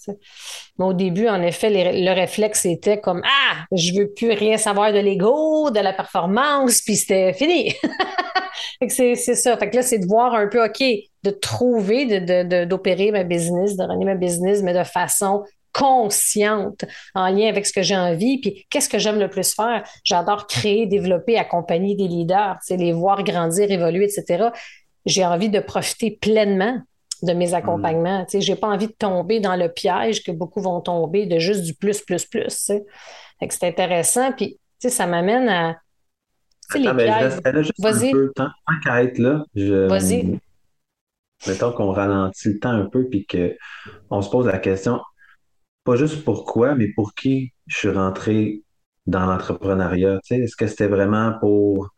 Mais 0.78 0.86
au 0.86 0.94
début, 0.94 1.28
en 1.28 1.42
effet, 1.42 1.70
le 1.72 2.14
réflexe 2.14 2.66
était 2.66 3.00
comme 3.00 3.22
Ah, 3.24 3.66
je 3.72 3.94
veux 3.94 4.12
plus 4.14 4.32
rien 4.32 4.58
savoir 4.58 4.94
de 4.94 5.00
l'ego, 5.00 5.72
de 5.72 5.80
la 5.80 5.94
performance, 5.94 6.82
puis 6.82 6.98
c'était 6.98 7.34
fini. 7.34 7.74
c'est 8.90 9.16
ça. 9.16 9.58
Fait 9.58 9.70
que 9.70 9.78
là, 9.78 9.82
c'est 9.82 10.00
de 10.00 10.06
voir 10.06 10.36
un 10.36 10.48
peu, 10.48 10.64
OK, 10.64 10.84
de 11.24 11.32
trouver, 11.32 12.06
d'opérer 12.66 13.08
de, 13.08 13.12
ma 13.12 13.24
business, 13.24 13.76
de 13.76 13.84
runner 13.84 14.06
ma 14.06 14.16
business, 14.16 14.62
mais 14.62 14.74
de 14.74 14.84
façon 14.84 15.44
consciente 15.80 16.84
en 17.16 17.30
lien 17.30 17.48
avec 17.48 17.66
ce 17.66 17.72
que 17.72 17.82
j'ai 17.82 17.96
envie. 17.96 18.42
Puis 18.42 18.68
qu'est-ce 18.70 18.90
que 18.90 19.00
j'aime 19.00 19.18
le 19.18 19.30
plus 19.30 19.54
faire? 19.54 19.84
J'adore 20.04 20.46
créer, 20.46 20.86
développer, 20.86 21.38
accompagner 21.38 21.96
des 21.96 22.08
leaders, 22.08 22.58
les 22.70 22.92
voir 22.92 23.24
grandir, 23.24 23.72
évoluer, 23.72 24.04
etc. 24.04 24.50
J'ai 25.06 25.26
envie 25.26 25.50
de 25.50 25.62
profiter 25.62 26.12
pleinement 26.12 26.82
de 27.24 27.34
mes 27.34 27.54
accompagnements. 27.54 28.26
Je 28.32 28.52
n'ai 28.52 28.58
pas 28.58 28.68
envie 28.68 28.88
de 28.88 28.96
tomber 28.98 29.40
dans 29.40 29.56
le 29.56 29.70
piège 29.70 30.22
que 30.24 30.32
beaucoup 30.32 30.62
vont 30.62 30.82
tomber 30.82 31.26
de 31.26 31.40
juste 31.40 31.64
du 31.64 31.74
plus, 31.74 32.02
plus, 32.02 32.26
plus. 32.26 32.50
C'est 32.50 33.64
intéressant. 33.64 34.34
Puis 34.34 34.60
ça 34.80 35.08
m'amène 35.08 35.48
à. 35.48 35.78
les 36.76 36.94
pièges. 36.94 37.72
Vas-y. 37.80 38.12
Tant 38.36 38.50
qu'à 38.84 39.04
être 39.04 39.18
là, 39.18 39.46
Vas-y. 39.56 40.40
Mettons 41.48 41.72
qu'on 41.72 41.92
ralentit 41.92 42.50
le 42.50 42.60
temps 42.60 42.72
un 42.72 42.86
peu 42.86 43.08
puis 43.08 43.26
qu'on 43.26 44.22
se 44.22 44.30
pose 44.30 44.46
la 44.46 44.58
question 44.58 45.00
pas 45.84 45.96
juste 45.96 46.24
pourquoi, 46.24 46.76
mais 46.76 46.88
pour 46.96 47.14
qui 47.14 47.54
je 47.68 47.78
suis 47.78 47.90
rentré 47.90 48.64
dans 49.08 49.26
l'entrepreneuriat. 49.26 50.20
Est-ce 50.30 50.56
que 50.56 50.68
c'était 50.68 50.88
vraiment 50.88 51.34
pour, 51.40 51.90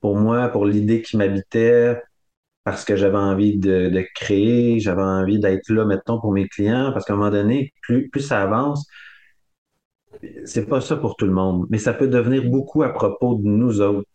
pour 0.00 0.16
moi, 0.16 0.48
pour 0.48 0.66
l'idée 0.66 1.02
qui 1.02 1.16
m'habitait, 1.16 2.00
parce 2.64 2.84
que 2.84 2.96
j'avais 2.96 3.18
envie 3.18 3.58
de, 3.58 4.04
créer, 4.14 4.80
j'avais 4.80 5.02
envie 5.02 5.38
d'être 5.40 5.68
là, 5.70 5.84
mettons, 5.84 6.20
pour 6.20 6.32
mes 6.32 6.48
clients, 6.48 6.92
parce 6.92 7.04
qu'à 7.04 7.14
un 7.14 7.16
moment 7.16 7.30
donné, 7.30 7.72
plus, 7.82 8.08
plus 8.10 8.20
ça 8.20 8.42
avance, 8.42 8.86
c'est 10.44 10.66
pas 10.66 10.80
ça 10.80 10.96
pour 10.96 11.16
tout 11.16 11.26
le 11.26 11.32
monde, 11.32 11.66
mais 11.70 11.78
ça 11.78 11.92
peut 11.94 12.08
devenir 12.08 12.44
beaucoup 12.50 12.82
à 12.82 12.90
propos 12.90 13.36
de 13.36 13.48
nous 13.48 13.80
autres, 13.80 14.08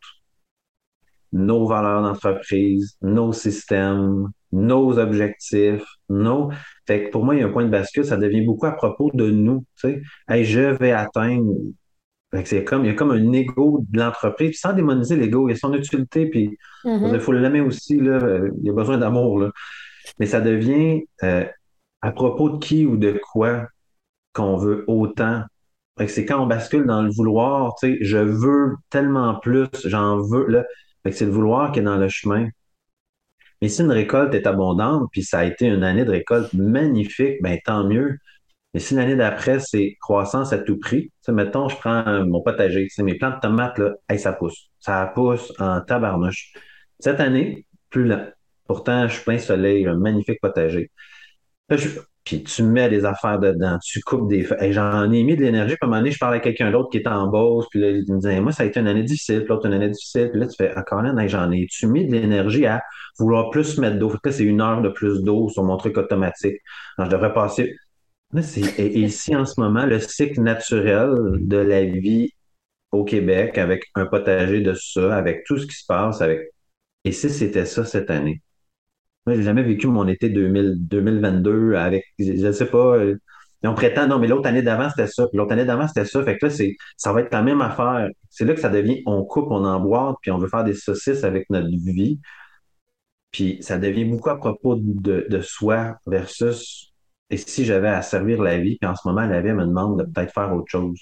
nos 1.31 1.67
valeurs 1.67 2.03
d'entreprise, 2.03 2.97
nos 3.01 3.33
systèmes, 3.33 4.29
nos 4.53 4.99
objectifs, 4.99 5.83
nos. 6.09 6.51
Fait 6.87 7.05
que 7.05 7.09
pour 7.09 7.25
moi, 7.25 7.35
il 7.35 7.41
y 7.41 7.43
a 7.43 7.47
un 7.47 7.51
point 7.51 7.65
de 7.65 7.69
bascule, 7.69 8.05
ça 8.05 8.17
devient 8.17 8.41
beaucoup 8.41 8.67
à 8.67 8.71
propos 8.71 9.09
de 9.13 9.29
nous. 9.29 9.65
Tu 9.81 10.03
sais, 10.29 10.43
je 10.43 10.61
vais 10.61 10.91
atteindre. 10.91 11.53
c'est 12.45 12.63
comme, 12.63 12.85
il 12.85 12.87
y 12.87 12.91
a 12.91 12.93
comme 12.93 13.11
un 13.11 13.31
ego 13.33 13.83
de 13.89 13.99
l'entreprise, 13.99 14.59
sans 14.59 14.73
démoniser 14.73 15.15
l'ego, 15.15 15.49
il 15.49 15.53
y 15.53 15.55
a 15.55 15.57
son 15.57 15.73
utilité, 15.73 16.27
puis 16.27 16.57
il 16.85 17.19
faut 17.19 17.31
l'aimer 17.31 17.61
aussi, 17.61 17.99
là, 17.99 18.19
il 18.61 18.67
y 18.67 18.69
a 18.69 18.73
besoin 18.73 18.97
d'amour. 18.97 19.39
Là. 19.39 19.51
Mais 20.19 20.27
ça 20.27 20.39
devient 20.39 21.03
euh, 21.23 21.45
à 22.01 22.11
propos 22.11 22.49
de 22.49 22.57
qui 22.59 22.85
ou 22.85 22.97
de 22.97 23.19
quoi 23.31 23.67
qu'on 24.33 24.57
veut 24.57 24.83
autant. 24.87 25.43
c'est 26.07 26.25
quand 26.25 26.41
on 26.41 26.47
bascule 26.47 26.85
dans 26.85 27.01
le 27.01 27.11
vouloir, 27.11 27.75
tu 27.79 27.93
sais, 27.93 27.97
je 28.01 28.17
veux 28.17 28.75
tellement 28.89 29.35
plus, 29.39 29.67
j'en 29.85 30.19
veux. 30.19 30.47
Là. 30.47 30.65
c'est 31.11 31.25
le 31.25 31.31
vouloir 31.31 31.71
qui 31.71 31.79
est 31.79 31.83
dans 31.83 31.97
le 31.97 32.09
chemin. 32.09 32.49
Mais 33.63 33.69
si 33.69 33.81
une 33.81 33.91
récolte 33.91 34.33
est 34.35 34.45
abondante, 34.45 35.07
puis 35.13 35.23
ça 35.23 35.39
a 35.39 35.45
été 35.45 35.67
une 35.67 35.85
année 35.85 36.03
de 36.03 36.11
récolte 36.11 36.53
magnifique, 36.53 37.41
ben 37.41 37.57
tant 37.63 37.85
mieux. 37.87 38.17
Mais 38.73 38.81
si 38.81 38.93
l'année 38.93 39.15
d'après, 39.15 39.59
c'est 39.61 39.95
croissance 40.01 40.51
à 40.51 40.57
tout 40.57 40.77
prix, 40.77 41.13
tu 41.23 41.31
mettons, 41.31 41.69
je 41.69 41.77
prends 41.77 42.25
mon 42.25 42.41
potager, 42.41 42.89
mes 42.99 43.17
plantes 43.17 43.35
de 43.35 43.39
tomates, 43.39 43.77
là, 43.77 43.93
ça 44.17 44.33
pousse. 44.33 44.69
Ça 44.81 45.09
pousse 45.15 45.53
en 45.59 45.79
tabarnouche. 45.79 46.51
Cette 46.99 47.21
année, 47.21 47.65
plus 47.89 48.03
lent. 48.03 48.27
Pourtant, 48.67 49.07
je 49.07 49.13
suis 49.13 49.23
plein 49.23 49.37
soleil, 49.37 49.87
un 49.87 49.95
magnifique 49.95 50.41
potager. 50.41 50.91
je, 51.69 51.87
puis 52.23 52.41
tu 52.43 52.63
mets 52.63 52.89
des 52.89 53.03
affaires 53.03 53.37
dedans, 53.39 53.77
tu 53.83 53.99
coupes 54.01 54.29
des. 54.29 54.47
J'en 54.71 55.11
ai 55.11 55.23
mis 55.23 55.35
de 55.35 55.41
l'énergie, 55.41 55.75
puis 55.75 55.79
à 55.81 55.85
un 55.85 55.89
moment 55.89 55.99
donné, 55.99 56.11
je 56.11 56.19
parle 56.19 56.35
à 56.35 56.39
quelqu'un 56.39 56.71
d'autre 56.71 56.89
qui 56.89 56.97
est 56.97 57.07
en 57.07 57.27
boss, 57.27 57.67
puis 57.69 57.81
là, 57.81 57.89
il 57.89 58.13
me 58.13 58.19
dit 58.19 58.39
Moi, 58.39 58.53
ça 58.53 58.63
a 58.63 58.65
été 58.65 58.79
une 58.79 58.87
année 58.87 59.03
difficile, 59.03 59.39
puis 59.39 59.49
l'autre, 59.49 59.65
une 59.65 59.73
année 59.73 59.89
difficile. 59.89 60.29
Puis 60.31 60.39
là, 60.39 60.47
tu 60.47 60.55
fais 60.55 60.75
Encore 60.77 61.01
là, 61.01 61.27
j'en 61.27 61.51
ai. 61.51 61.67
Tu 61.69 61.87
mets 61.87 62.05
de 62.05 62.13
l'énergie 62.13 62.65
à 62.65 62.81
vouloir 63.19 63.49
plus 63.49 63.77
mettre 63.77 63.99
d'eau? 63.99 64.09
Fait 64.09 64.31
c'est 64.31 64.43
une 64.43 64.61
heure 64.61 64.81
de 64.81 64.89
plus 64.89 65.21
d'eau 65.21 65.49
sur 65.49 65.63
mon 65.63 65.75
truc 65.75 65.97
automatique. 65.97 66.57
Alors, 66.97 67.11
je 67.11 67.15
devrais 67.15 67.33
passer. 67.33 67.75
et, 68.77 68.99
ici, 68.99 69.35
en 69.35 69.45
ce 69.45 69.59
moment, 69.59 69.85
le 69.85 69.99
cycle 69.99 70.41
naturel 70.41 71.13
de 71.41 71.57
la 71.57 71.83
vie 71.83 72.31
au 72.91 73.03
Québec, 73.03 73.57
avec 73.57 73.85
un 73.95 74.05
potager 74.05 74.61
de 74.61 74.73
ça, 74.75 75.15
avec 75.15 75.43
tout 75.45 75.57
ce 75.57 75.65
qui 75.67 75.75
se 75.75 75.85
passe, 75.85 76.21
avec. 76.21 76.53
Et 77.05 77.11
si 77.11 77.29
c'était 77.29 77.65
ça 77.65 77.83
cette 77.83 78.09
année? 78.09 78.41
Moi, 79.25 79.35
j'ai 79.35 79.43
jamais 79.43 79.63
vécu 79.63 79.87
mon 79.87 80.07
été 80.07 80.29
2000, 80.29 80.75
2022 80.79 81.75
avec, 81.75 82.05
je 82.19 82.51
sais 82.51 82.65
pas, 82.65 82.97
euh, 82.97 83.17
on 83.63 83.73
prétend, 83.73 84.07
non, 84.07 84.19
mais 84.19 84.27
l'autre 84.27 84.47
année 84.47 84.61
d'avant, 84.61 84.89
c'était 84.89 85.07
ça, 85.07 85.27
puis 85.27 85.37
l'autre 85.37 85.53
année 85.53 85.65
d'avant, 85.65 85.87
c'était 85.87 86.05
ça. 86.05 86.21
Fait 86.23 86.37
que 86.37 86.45
là, 86.47 86.51
c'est, 86.51 86.75
ça 86.97 87.13
va 87.13 87.21
être 87.21 87.33
la 87.33 87.41
même 87.41 87.61
affaire. 87.61 88.09
C'est 88.29 88.43
là 88.45 88.53
que 88.53 88.59
ça 88.59 88.69
devient, 88.69 89.01
on 89.05 89.23
coupe, 89.23 89.47
on 89.51 89.63
emboîte, 89.63 90.17
puis 90.21 90.31
on 90.31 90.37
veut 90.37 90.49
faire 90.49 90.65
des 90.65 90.73
saucisses 90.73 91.23
avec 91.23 91.49
notre 91.49 91.69
vie. 91.69 92.19
Puis 93.31 93.57
ça 93.61 93.77
devient 93.79 94.05
beaucoup 94.05 94.29
à 94.29 94.37
propos 94.37 94.75
de, 94.75 95.25
de 95.29 95.41
soi 95.41 95.97
versus, 96.05 96.93
et 97.29 97.37
si 97.37 97.65
j'avais 97.65 97.89
à 97.89 98.01
servir 98.01 98.41
la 98.41 98.59
vie, 98.59 98.77
puis 98.79 98.89
en 98.89 98.95
ce 98.95 99.07
moment, 99.07 99.25
la 99.25 99.41
vie 99.41 99.53
me 99.53 99.65
demande 99.65 99.99
de 99.99 100.05
peut-être 100.05 100.33
faire 100.33 100.53
autre 100.53 100.69
chose. 100.69 100.99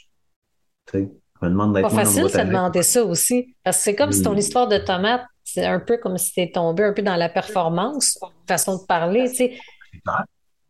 Tu 0.87 0.99
sais, 0.99 1.11
me 1.41 1.49
demande 1.49 1.73
d'être 1.73 1.89
Pas 1.89 2.03
facile, 2.03 2.29
ça 2.29 2.43
demander 2.43 2.83
ça 2.83 3.03
aussi. 3.03 3.55
Parce 3.63 3.77
que 3.77 3.83
c'est 3.83 3.95
comme 3.95 4.11
si 4.11 4.21
ton 4.21 4.35
histoire 4.35 4.67
de 4.67 4.77
tomate, 4.77 5.23
c'est 5.43 5.65
un 5.65 5.79
peu 5.79 5.97
comme 5.97 6.17
si 6.17 6.33
tu 6.33 6.41
es 6.41 6.51
tombé 6.51 6.83
un 6.83 6.93
peu 6.93 7.01
dans 7.01 7.15
la 7.15 7.29
performance, 7.29 8.19
façon 8.47 8.77
de 8.77 8.85
parler, 8.85 9.29
tu 9.29 9.35
sais. 9.35 9.57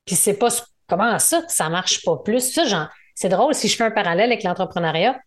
Puis 0.06 0.16
c'est 0.16 0.34
pas 0.34 0.50
comment 0.88 1.20
ça, 1.20 1.44
ça 1.48 1.70
marche 1.70 2.04
pas 2.04 2.18
plus? 2.18 2.54
Ça, 2.54 2.66
genre, 2.66 2.88
c'est 3.16 3.30
drôle 3.30 3.54
si 3.54 3.68
je 3.68 3.76
fais 3.76 3.84
un 3.84 3.92
parallèle 3.92 4.32
avec 4.32 4.44
l'entrepreneuriat. 4.44 5.20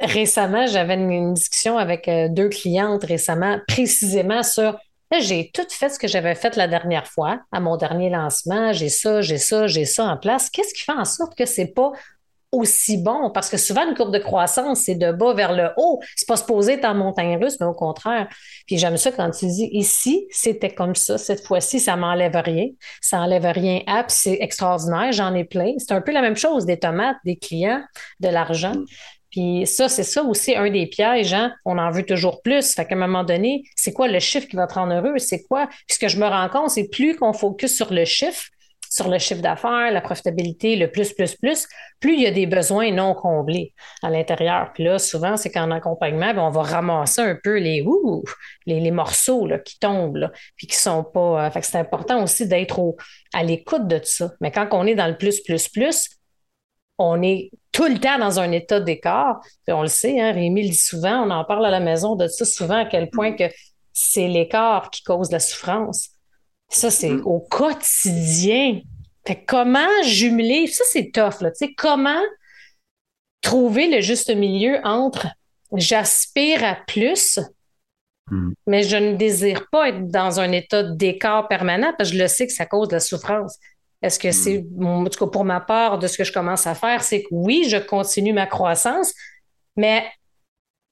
Récemment, 0.00 0.66
j'avais 0.66 0.94
une, 0.94 1.34
discussion 1.34 1.78
avec 1.78 2.08
euh, 2.08 2.28
deux 2.28 2.48
clientes 2.48 3.04
récemment, 3.04 3.58
précisément 3.68 4.42
sur 4.42 4.76
j'ai 5.20 5.50
tout 5.52 5.66
fait 5.70 5.88
ce 5.88 5.98
que 5.98 6.08
j'avais 6.08 6.34
fait 6.34 6.56
la 6.56 6.68
dernière 6.68 7.06
fois 7.06 7.40
à 7.52 7.60
mon 7.60 7.76
dernier 7.76 8.10
lancement. 8.10 8.72
J'ai 8.72 8.88
ça, 8.88 9.20
j'ai 9.20 9.38
ça, 9.38 9.66
j'ai 9.66 9.84
ça 9.84 10.04
en 10.04 10.16
place. 10.16 10.50
Qu'est-ce 10.50 10.74
qui 10.74 10.82
fait 10.82 10.92
en 10.92 11.04
sorte 11.04 11.36
que 11.36 11.46
c'est 11.46 11.72
pas 11.72 11.92
aussi 12.54 12.96
bon? 12.98 13.30
Parce 13.30 13.50
que 13.50 13.56
souvent, 13.56 13.88
une 13.88 13.94
courbe 13.94 14.12
de 14.12 14.18
croissance, 14.18 14.82
c'est 14.84 14.94
de 14.94 15.12
bas 15.12 15.34
vers 15.34 15.52
le 15.52 15.70
haut. 15.76 16.00
C'est 16.16 16.28
pas 16.28 16.36
supposé 16.36 16.74
être 16.74 16.84
en 16.84 16.94
montagne 16.94 17.36
russe, 17.42 17.56
mais 17.60 17.66
au 17.66 17.74
contraire. 17.74 18.28
Puis 18.66 18.78
j'aime 18.78 18.96
ça 18.96 19.12
quand 19.12 19.30
tu 19.30 19.46
dis 19.46 19.68
ici, 19.72 20.26
c'était 20.30 20.74
comme 20.74 20.94
ça. 20.94 21.18
Cette 21.18 21.44
fois-ci, 21.44 21.80
ça 21.80 21.96
m'enlève 21.96 22.36
rien. 22.36 22.68
Ça 23.00 23.20
enlève 23.20 23.46
rien 23.46 23.80
à, 23.86 24.04
c'est 24.08 24.38
extraordinaire. 24.40 25.12
J'en 25.12 25.34
ai 25.34 25.44
plein. 25.44 25.72
C'est 25.78 25.92
un 25.92 26.00
peu 26.00 26.12
la 26.12 26.22
même 26.22 26.36
chose 26.36 26.66
des 26.66 26.78
tomates, 26.78 27.16
des 27.24 27.36
clients, 27.36 27.82
de 28.20 28.28
l'argent. 28.28 28.74
Puis 29.34 29.66
ça, 29.66 29.88
c'est 29.88 30.04
ça 30.04 30.22
aussi 30.22 30.54
un 30.54 30.70
des 30.70 30.86
pièges. 30.86 31.34
Hein? 31.34 31.52
On 31.64 31.76
en 31.76 31.90
veut 31.90 32.06
toujours 32.06 32.40
plus. 32.40 32.72
Fait 32.72 32.86
qu'à 32.86 32.94
un 32.94 32.98
moment 32.98 33.24
donné, 33.24 33.64
c'est 33.74 33.92
quoi 33.92 34.06
le 34.06 34.20
chiffre 34.20 34.46
qui 34.46 34.54
va 34.54 34.68
te 34.68 34.74
rendre 34.74 34.94
heureux? 34.94 35.18
C'est 35.18 35.42
quoi? 35.42 35.66
Puis 35.66 35.94
ce 35.94 35.98
que 35.98 36.06
je 36.06 36.18
me 36.18 36.26
rends 36.26 36.48
compte, 36.48 36.70
c'est 36.70 36.88
plus 36.88 37.16
qu'on 37.16 37.32
focus 37.32 37.74
sur 37.74 37.92
le 37.92 38.04
chiffre, 38.04 38.44
sur 38.94 39.08
le 39.08 39.18
chiffre 39.18 39.42
d'affaires, 39.42 39.90
la 39.90 40.00
profitabilité, 40.00 40.76
le 40.76 40.88
plus, 40.88 41.12
plus, 41.12 41.34
plus, 41.34 41.66
plus 41.98 42.14
il 42.14 42.20
y 42.20 42.28
a 42.28 42.30
des 42.30 42.46
besoins 42.46 42.92
non 42.92 43.12
comblés 43.12 43.74
à 44.04 44.08
l'intérieur. 44.08 44.70
Puis 44.72 44.84
là, 44.84 45.00
souvent, 45.00 45.36
c'est 45.36 45.50
qu'en 45.50 45.72
accompagnement, 45.72 46.32
ben, 46.32 46.42
on 46.42 46.50
va 46.50 46.62
ramasser 46.62 47.20
un 47.20 47.36
peu 47.42 47.58
les 47.58 47.82
ouh, 47.82 48.22
les, 48.66 48.92
morceaux 48.92 49.48
là, 49.48 49.58
qui 49.58 49.80
tombent, 49.80 50.30
puis 50.56 50.68
qui 50.68 50.76
sont 50.76 51.02
pas. 51.02 51.46
Euh, 51.46 51.50
fait 51.50 51.60
que 51.62 51.66
c'est 51.66 51.78
important 51.78 52.22
aussi 52.22 52.46
d'être 52.46 52.94
à 53.32 53.42
l'écoute 53.42 53.88
de 53.88 53.98
tout 53.98 54.04
ça. 54.04 54.32
Mais 54.40 54.52
quand 54.52 54.68
on 54.70 54.86
est 54.86 54.94
dans 54.94 55.08
le 55.08 55.18
plus, 55.18 55.40
plus, 55.40 55.68
plus, 55.68 56.10
on 56.96 57.20
est 57.20 57.50
tout 57.72 57.86
le 57.86 57.98
temps 57.98 58.20
dans 58.20 58.38
un 58.38 58.52
état 58.52 58.78
d'écart. 58.78 59.40
On 59.66 59.82
le 59.82 59.88
sait, 59.88 60.20
hein, 60.20 60.30
Rémi 60.30 60.62
le 60.62 60.68
dit 60.68 60.76
souvent, 60.76 61.26
on 61.26 61.30
en 61.32 61.44
parle 61.44 61.66
à 61.66 61.70
la 61.70 61.80
maison 61.80 62.14
de 62.14 62.28
ça 62.28 62.44
souvent, 62.44 62.78
à 62.78 62.84
quel 62.84 63.10
point 63.10 63.32
que 63.32 63.50
c'est 63.92 64.28
l'écart 64.28 64.90
qui 64.90 65.02
cause 65.02 65.32
la 65.32 65.40
souffrance. 65.40 66.10
Ça, 66.74 66.90
c'est 66.90 67.10
mm-hmm. 67.10 67.22
au 67.22 67.40
quotidien. 67.40 68.80
Fait 69.26 69.44
comment 69.46 70.02
jumeler, 70.02 70.66
ça 70.66 70.84
c'est 70.90 71.10
tough, 71.10 71.40
là, 71.40 71.50
tu 71.50 71.66
sais, 71.66 71.74
comment 71.74 72.20
trouver 73.40 73.88
le 73.88 74.00
juste 74.00 74.34
milieu 74.34 74.80
entre 74.84 75.28
j'aspire 75.72 76.62
à 76.64 76.76
plus, 76.86 77.38
mm. 78.30 78.52
mais 78.66 78.82
je 78.82 78.96
ne 78.96 79.16
désire 79.16 79.66
pas 79.70 79.88
être 79.88 80.08
dans 80.08 80.40
un 80.40 80.52
état 80.52 80.82
d'écart 80.82 81.48
permanent 81.48 81.94
parce 81.96 82.10
que 82.10 82.16
je 82.16 82.22
le 82.22 82.28
sais 82.28 82.46
que 82.46 82.52
ça 82.52 82.66
cause 82.66 82.88
de 82.88 82.94
la 82.94 83.00
souffrance. 83.00 83.58
Est-ce 84.04 84.18
que 84.18 84.32
c'est, 84.32 84.58
hmm. 84.58 84.84
en 84.84 85.04
tout 85.06 85.24
cas 85.24 85.30
pour 85.30 85.46
ma 85.46 85.60
part, 85.60 85.98
de 85.98 86.06
ce 86.08 86.18
que 86.18 86.24
je 86.24 86.32
commence 86.32 86.66
à 86.66 86.74
faire, 86.74 87.02
c'est 87.02 87.22
que 87.22 87.28
oui, 87.30 87.64
je 87.70 87.78
continue 87.78 88.34
ma 88.34 88.46
croissance, 88.46 89.14
mais 89.76 90.04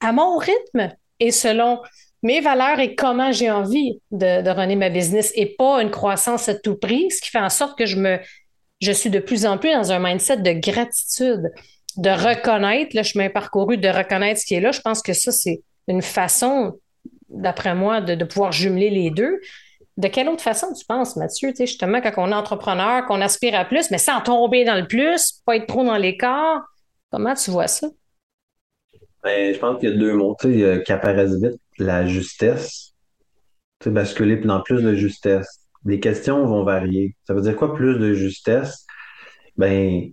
à 0.00 0.12
mon 0.12 0.38
rythme 0.38 0.96
et 1.20 1.30
selon 1.30 1.82
mes 2.22 2.40
valeurs 2.40 2.78
et 2.78 2.94
comment 2.94 3.32
j'ai 3.32 3.50
envie 3.50 4.00
de, 4.10 4.42
de 4.42 4.50
runner 4.50 4.76
ma 4.76 4.90
business 4.90 5.32
et 5.34 5.54
pas 5.58 5.82
une 5.82 5.90
croissance 5.90 6.48
à 6.48 6.54
tout 6.54 6.76
prix, 6.76 7.10
ce 7.10 7.20
qui 7.20 7.30
fait 7.30 7.40
en 7.40 7.48
sorte 7.48 7.76
que 7.76 7.86
je 7.86 7.96
me, 7.96 8.18
je 8.80 8.92
suis 8.92 9.10
de 9.10 9.18
plus 9.18 9.44
en 9.46 9.58
plus 9.58 9.72
dans 9.72 9.92
un 9.92 9.98
mindset 9.98 10.38
de 10.38 10.52
gratitude, 10.52 11.50
de 11.96 12.10
reconnaître 12.10 12.96
le 12.96 13.02
chemin 13.02 13.28
parcouru, 13.28 13.76
de 13.76 13.88
reconnaître 13.88 14.40
ce 14.40 14.46
qui 14.46 14.54
est 14.54 14.60
là. 14.60 14.72
Je 14.72 14.80
pense 14.80 15.02
que 15.02 15.12
ça, 15.12 15.32
c'est 15.32 15.62
une 15.88 16.02
façon, 16.02 16.78
d'après 17.28 17.74
moi, 17.74 18.00
de, 18.00 18.14
de 18.14 18.24
pouvoir 18.24 18.52
jumeler 18.52 18.90
les 18.90 19.10
deux. 19.10 19.40
De 19.98 20.08
quelle 20.08 20.28
autre 20.28 20.42
façon 20.42 20.72
tu 20.72 20.86
penses, 20.86 21.16
Mathieu? 21.16 21.50
Tu 21.50 21.56
sais, 21.56 21.66
justement, 21.66 22.00
quand 22.00 22.12
on 22.16 22.30
est 22.30 22.34
entrepreneur, 22.34 23.04
qu'on 23.06 23.20
aspire 23.20 23.54
à 23.54 23.64
plus, 23.64 23.90
mais 23.90 23.98
sans 23.98 24.20
tomber 24.22 24.64
dans 24.64 24.76
le 24.76 24.86
plus, 24.86 25.40
pas 25.44 25.56
être 25.56 25.66
trop 25.66 25.84
dans 25.84 25.98
l'écart, 25.98 26.62
comment 27.10 27.34
tu 27.34 27.50
vois 27.50 27.66
ça? 27.66 27.88
Ben, 29.22 29.54
je 29.54 29.58
pense 29.58 29.78
qu'il 29.78 29.90
y 29.90 29.92
a 29.92 29.96
deux 29.96 30.14
mots 30.14 30.34
qui 30.34 30.92
apparaissent 30.92 31.34
vite. 31.34 31.60
La 31.82 32.06
justesse. 32.06 32.94
Basculer 33.84 34.36
dans 34.36 34.62
plus 34.62 34.82
de 34.82 34.94
justesse. 34.94 35.68
Les 35.84 35.98
questions 35.98 36.46
vont 36.46 36.62
varier. 36.62 37.16
Ça 37.26 37.34
veut 37.34 37.40
dire 37.40 37.56
quoi 37.56 37.74
plus 37.74 37.98
de 37.98 38.14
justesse? 38.14 38.86
Ben, 39.56 40.12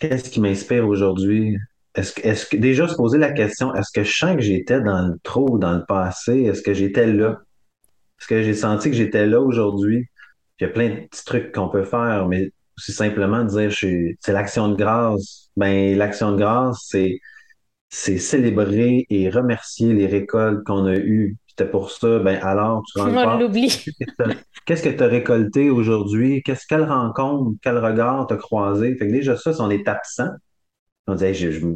qu'est-ce 0.00 0.28
qui 0.28 0.40
m'inspire 0.40 0.88
aujourd'hui? 0.88 1.56
Est-ce 1.94 2.20
est-ce 2.22 2.56
déjà 2.56 2.88
se 2.88 2.96
poser 2.96 3.18
la 3.18 3.30
question, 3.30 3.72
est-ce 3.74 3.92
que 3.92 4.02
je 4.02 4.12
sens 4.12 4.34
que 4.34 4.42
j'étais 4.42 4.80
dans 4.80 5.06
le 5.06 5.18
trop 5.22 5.58
dans 5.58 5.74
le 5.74 5.84
passé? 5.86 6.42
Est-ce 6.42 6.62
que 6.62 6.74
j'étais 6.74 7.06
là? 7.06 7.38
Parce 8.18 8.26
que 8.26 8.42
j'ai 8.42 8.54
senti 8.54 8.90
que 8.90 8.96
j'étais 8.96 9.26
là 9.26 9.40
aujourd'hui? 9.40 10.08
Il 10.58 10.64
y 10.64 10.66
a 10.66 10.70
plein 10.70 10.88
de 10.88 10.94
petits 11.06 11.24
trucs 11.24 11.52
qu'on 11.52 11.68
peut 11.68 11.84
faire, 11.84 12.26
mais 12.26 12.50
c'est 12.76 12.92
simplement 12.92 13.44
dire 13.44 13.72
c'est 13.72 14.32
l'action 14.32 14.68
de 14.68 14.74
grâce. 14.74 15.50
Ben, 15.56 15.96
l'action 15.96 16.32
de 16.32 16.38
grâce, 16.38 16.86
c'est 16.88 17.20
c'est 17.94 18.16
célébrer 18.16 19.04
et 19.10 19.28
remercier 19.28 19.92
les 19.92 20.06
récoltes 20.06 20.64
qu'on 20.64 20.86
a 20.86 20.96
eues. 20.96 21.36
C'était 21.46 21.70
pour 21.70 21.90
ça, 21.90 22.18
ben 22.20 22.40
alors 22.42 22.82
tu 22.86 22.98
On 22.98 23.38
l'oublie. 23.38 23.84
Qu'est-ce 24.64 24.82
que 24.82 24.88
tu 24.88 25.02
as 25.02 25.08
récolté 25.08 25.68
aujourd'hui? 25.68 26.42
Qu'est-ce 26.42 26.66
quelle 26.66 26.84
rencontre, 26.84 27.58
quel 27.60 27.76
regard 27.76 28.26
t'as 28.26 28.36
croisé? 28.36 28.96
Fait 28.96 29.06
que 29.06 29.12
déjà 29.12 29.36
ça, 29.36 29.52
si 29.52 29.60
on 29.60 29.68
est 29.70 29.86
absent, 29.86 30.30
on 31.06 31.14
dit 31.16 31.34
je, 31.34 31.50
je, 31.50 31.66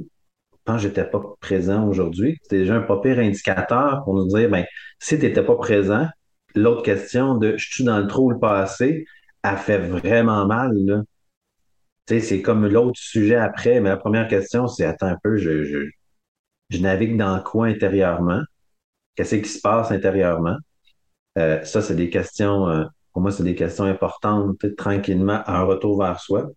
pense 0.64 0.76
que 0.76 0.88
j'étais 0.88 1.04
pas 1.04 1.20
présent 1.38 1.86
aujourd'hui. 1.86 2.38
C'était 2.42 2.60
déjà 2.60 2.76
un 2.76 2.80
pas 2.80 2.98
pire 2.98 3.18
indicateur 3.18 4.02
pour 4.04 4.14
nous 4.14 4.26
dire 4.28 4.48
ben 4.48 4.64
si 4.98 5.18
tu 5.18 5.26
n'étais 5.26 5.44
pas 5.44 5.56
présent, 5.56 6.08
l'autre 6.54 6.82
question 6.82 7.34
de 7.34 7.58
je 7.58 7.74
suis 7.74 7.84
dans 7.84 7.98
le 7.98 8.06
trou 8.06 8.30
le 8.30 8.38
passé, 8.38 9.04
a 9.42 9.58
fait 9.58 9.78
vraiment 9.78 10.46
mal. 10.46 10.72
Là. 10.72 11.02
c'est 12.06 12.40
comme 12.40 12.66
l'autre 12.66 12.98
sujet 12.98 13.36
après, 13.36 13.80
mais 13.80 13.90
la 13.90 13.98
première 13.98 14.28
question, 14.28 14.66
c'est 14.66 14.86
attends 14.86 15.08
un 15.08 15.18
peu, 15.22 15.36
je, 15.36 15.62
je, 15.62 15.90
je 16.70 16.80
navigue 16.80 17.16
dans 17.16 17.40
quoi 17.42 17.66
intérieurement? 17.66 18.42
Qu'est-ce 19.14 19.36
qui 19.36 19.48
se 19.48 19.60
passe 19.60 19.90
intérieurement? 19.90 20.56
Euh, 21.38 21.62
ça, 21.64 21.82
c'est 21.82 21.96
des 21.96 22.10
questions, 22.10 22.68
euh, 22.68 22.84
pour 23.12 23.22
moi, 23.22 23.30
c'est 23.30 23.44
des 23.44 23.54
questions 23.54 23.84
importantes, 23.84 24.58
tranquillement, 24.76 25.42
un 25.46 25.62
retour 25.62 25.98
vers 26.00 26.20
soi. 26.20 26.50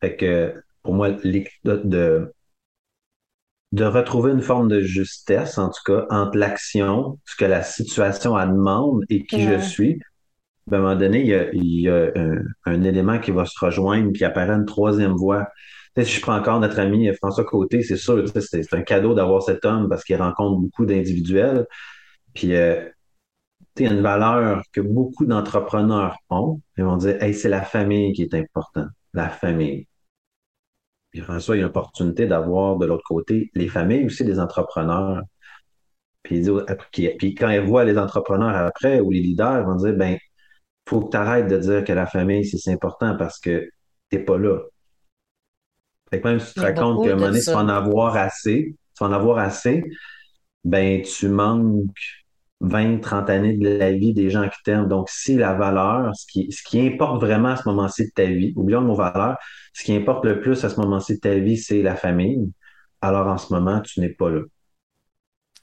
Fait 0.00 0.16
que 0.16 0.54
pour 0.82 0.94
moi, 0.94 1.10
de, 1.10 2.32
de 3.72 3.84
retrouver 3.84 4.32
une 4.32 4.40
forme 4.40 4.68
de 4.68 4.80
justesse, 4.80 5.58
en 5.58 5.68
tout 5.68 5.82
cas, 5.84 6.06
entre 6.10 6.38
l'action, 6.38 7.18
ce 7.26 7.36
que 7.36 7.44
la 7.44 7.62
situation 7.62 8.36
a 8.36 8.46
demande 8.46 9.04
et 9.10 9.24
qui 9.24 9.42
je 9.42 9.58
suis. 9.58 10.00
à 10.70 10.76
un 10.76 10.78
moment 10.78 10.96
donné, 10.96 11.20
il 11.52 11.80
y 11.80 11.88
a, 11.88 12.10
un, 12.64 12.82
élément 12.82 13.18
qui 13.18 13.30
va 13.30 13.44
se 13.44 13.58
rejoindre, 13.60 14.12
puis 14.12 14.24
apparaît 14.24 14.54
une 14.54 14.66
troisième 14.66 15.12
voie. 15.12 15.48
Si 16.04 16.16
je 16.16 16.20
prends 16.20 16.36
encore 16.36 16.60
notre 16.60 16.78
ami 16.78 17.12
François 17.16 17.44
Côté, 17.44 17.82
c'est 17.82 17.96
sûr, 17.96 18.24
c'est 18.40 18.74
un 18.74 18.82
cadeau 18.82 19.14
d'avoir 19.14 19.42
cet 19.42 19.64
homme 19.64 19.88
parce 19.88 20.04
qu'il 20.04 20.16
rencontre 20.16 20.60
beaucoup 20.60 20.86
d'individuels. 20.86 21.66
Puis, 22.34 22.54
euh, 22.54 22.88
il 23.76 23.86
y 23.86 23.88
a 23.88 23.92
une 23.92 24.02
valeur 24.02 24.62
que 24.72 24.80
beaucoup 24.80 25.26
d'entrepreneurs 25.26 26.16
ont. 26.30 26.60
Ils 26.76 26.84
vont 26.84 26.96
dire, 26.96 27.22
hey, 27.22 27.34
c'est 27.34 27.48
la 27.48 27.62
famille 27.62 28.12
qui 28.12 28.22
est 28.22 28.34
importante. 28.34 28.88
La 29.14 29.28
famille. 29.28 29.86
Puis 31.10 31.20
François, 31.20 31.56
il 31.56 31.60
y 31.60 31.62
a 31.62 31.64
une 31.64 31.70
opportunité 31.70 32.26
d'avoir 32.26 32.76
de 32.76 32.86
l'autre 32.86 33.04
côté 33.06 33.50
les 33.54 33.68
familles 33.68 34.06
aussi, 34.06 34.24
des 34.24 34.38
entrepreneurs. 34.38 35.22
Puis, 36.22 36.42
puis 36.92 37.34
quand 37.34 37.48
ils 37.50 37.60
voient 37.60 37.84
les 37.84 37.98
entrepreneurs 37.98 38.54
après 38.56 39.00
ou 39.00 39.10
les 39.10 39.20
leaders, 39.20 39.60
ils 39.60 39.64
vont 39.64 39.76
dire, 39.76 39.94
ben, 39.94 40.18
faut 40.88 41.02
que 41.02 41.10
tu 41.10 41.16
arrêtes 41.16 41.48
de 41.48 41.58
dire 41.58 41.84
que 41.84 41.92
la 41.92 42.06
famille, 42.06 42.44
c'est 42.44 42.72
important 42.72 43.16
parce 43.16 43.38
que 43.38 43.70
t'es 44.10 44.18
pas 44.18 44.38
là. 44.38 44.60
Fait 46.10 46.20
que 46.20 46.28
même 46.28 46.40
si 46.40 46.54
tu 46.54 46.60
te 46.60 46.60
racontes 46.60 47.04
qu'à 47.04 47.12
un 47.12 47.14
moment 47.16 47.28
donné, 47.28 47.40
tu 47.40 47.50
vas 47.50 47.58
en 47.58 47.68
avoir 47.68 48.16
assez, 48.16 48.74
tu 48.96 49.04
vas 49.04 49.10
en 49.10 49.12
avoir 49.12 49.38
assez, 49.38 49.84
ben, 50.64 51.02
tu 51.02 51.28
manques 51.28 51.90
20, 52.60 53.00
30 53.00 53.30
années 53.30 53.52
de 53.56 53.68
la 53.68 53.92
vie 53.92 54.12
des 54.12 54.30
gens 54.30 54.48
qui 54.48 54.62
t'aiment. 54.64 54.88
Donc, 54.88 55.08
si 55.10 55.36
la 55.36 55.54
valeur, 55.54 56.14
ce 56.16 56.26
qui, 56.26 56.50
ce 56.50 56.62
qui 56.62 56.80
importe 56.80 57.20
vraiment 57.20 57.50
à 57.50 57.56
ce 57.56 57.68
moment-ci 57.68 58.06
de 58.06 58.10
ta 58.10 58.24
vie, 58.24 58.52
oublions 58.56 58.80
nos 58.80 58.94
valeurs, 58.94 59.36
ce 59.72 59.84
qui 59.84 59.94
importe 59.94 60.24
le 60.24 60.40
plus 60.40 60.64
à 60.64 60.68
ce 60.68 60.80
moment-ci 60.80 61.14
de 61.14 61.20
ta 61.20 61.34
vie, 61.34 61.56
c'est 61.56 61.82
la 61.82 61.94
famille. 61.94 62.50
Alors, 63.00 63.28
en 63.28 63.38
ce 63.38 63.52
moment, 63.52 63.80
tu 63.80 64.00
n'es 64.00 64.08
pas 64.08 64.30
là. 64.30 64.40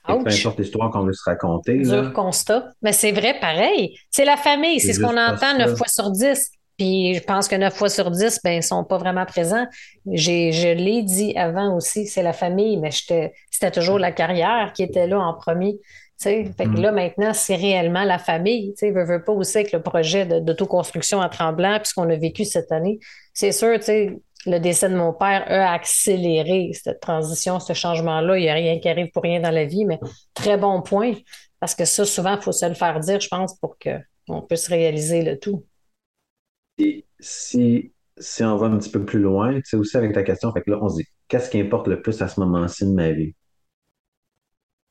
peu 0.06 0.14
importe 0.14 0.58
l'histoire 0.58 0.90
qu'on 0.90 1.04
veut 1.04 1.12
se 1.12 1.24
raconter. 1.24 1.78
Dur 1.80 2.12
constat. 2.14 2.70
Mais 2.80 2.92
c'est 2.92 3.12
vrai, 3.12 3.38
pareil. 3.40 3.98
C'est 4.10 4.24
la 4.24 4.38
famille. 4.38 4.80
C'est 4.80 4.94
ce 4.94 5.00
qu'on 5.00 5.18
entend 5.18 5.58
9 5.58 5.76
fois 5.76 5.88
sur 5.88 6.10
10. 6.10 6.50
Puis 6.78 7.14
je 7.14 7.22
pense 7.22 7.48
que 7.48 7.56
9 7.56 7.74
fois 7.74 7.88
sur 7.88 8.10
10, 8.10 8.40
ben, 8.44 8.52
ils 8.52 8.62
sont 8.62 8.84
pas 8.84 8.98
vraiment 8.98 9.24
présents. 9.24 9.66
J'ai, 10.10 10.52
je 10.52 10.68
l'ai 10.68 11.02
dit 11.02 11.36
avant 11.36 11.74
aussi, 11.74 12.06
c'est 12.06 12.22
la 12.22 12.34
famille, 12.34 12.76
mais 12.76 12.90
c'était 12.90 13.70
toujours 13.70 13.98
la 13.98 14.12
carrière 14.12 14.72
qui 14.74 14.82
était 14.82 15.06
là 15.06 15.18
en 15.18 15.34
premier. 15.34 15.78
Fait 16.18 16.44
que 16.58 16.68
mm. 16.68 16.80
là, 16.80 16.92
maintenant, 16.92 17.32
c'est 17.34 17.56
réellement 17.56 18.04
la 18.04 18.18
famille. 18.18 18.72
Tu 18.72 18.86
sais, 18.86 18.90
veux, 18.90 19.04
veux 19.04 19.22
pas 19.22 19.32
aussi 19.32 19.58
avec 19.58 19.72
le 19.72 19.82
projet 19.82 20.24
d'autoconstruction 20.40 21.20
à 21.20 21.28
Tremblant, 21.28 21.78
puisqu'on 21.78 22.08
a 22.08 22.16
vécu 22.16 22.44
cette 22.44 22.72
année. 22.72 22.98
C'est 23.34 23.52
sûr, 23.52 23.78
tu 23.78 23.84
sais, 23.84 24.18
le 24.46 24.58
décès 24.58 24.88
de 24.88 24.96
mon 24.96 25.12
père 25.12 25.44
a 25.48 25.72
accéléré 25.72 26.70
cette 26.72 27.00
transition, 27.00 27.60
ce 27.60 27.72
changement-là. 27.72 28.38
Il 28.38 28.42
n'y 28.42 28.48
a 28.48 28.54
rien 28.54 28.78
qui 28.78 28.88
arrive 28.88 29.10
pour 29.10 29.24
rien 29.24 29.40
dans 29.40 29.50
la 29.50 29.64
vie, 29.64 29.84
mais 29.84 29.98
très 30.34 30.56
bon 30.56 30.80
point. 30.80 31.14
Parce 31.60 31.74
que 31.74 31.84
ça, 31.84 32.04
souvent, 32.04 32.36
il 32.36 32.42
faut 32.42 32.52
se 32.52 32.66
le 32.66 32.74
faire 32.74 32.98
dire, 33.00 33.20
je 33.20 33.28
pense, 33.28 33.54
pour 33.58 33.76
qu'on 33.78 34.42
puisse 34.42 34.68
réaliser 34.68 35.22
le 35.22 35.38
tout. 35.38 35.64
Si, 37.20 37.92
si 38.18 38.44
on 38.44 38.56
va 38.56 38.66
un 38.66 38.78
petit 38.78 38.90
peu 38.90 39.04
plus 39.04 39.20
loin, 39.20 39.60
sais, 39.64 39.76
aussi 39.76 39.96
avec 39.96 40.12
ta 40.14 40.22
question, 40.22 40.52
fait 40.52 40.62
que 40.62 40.70
là, 40.70 40.78
on 40.82 40.88
se 40.88 40.96
dit, 40.96 41.06
qu'est-ce 41.28 41.50
qui 41.50 41.60
importe 41.60 41.88
le 41.88 42.02
plus 42.02 42.20
à 42.22 42.28
ce 42.28 42.40
moment-ci 42.40 42.84
de 42.86 42.92
ma 42.92 43.12
vie? 43.12 43.34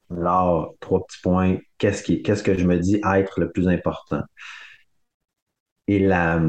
Là, 0.09 0.67
trois 0.79 1.05
petits 1.05 1.21
points. 1.21 1.57
Qu'est-ce 1.77 2.43
que 2.43 2.57
je 2.57 2.65
me 2.65 2.79
dis 2.79 3.01
être 3.05 3.39
le 3.39 3.51
plus 3.51 3.67
important? 3.67 4.21
Et 5.87 5.99
la, 5.99 6.39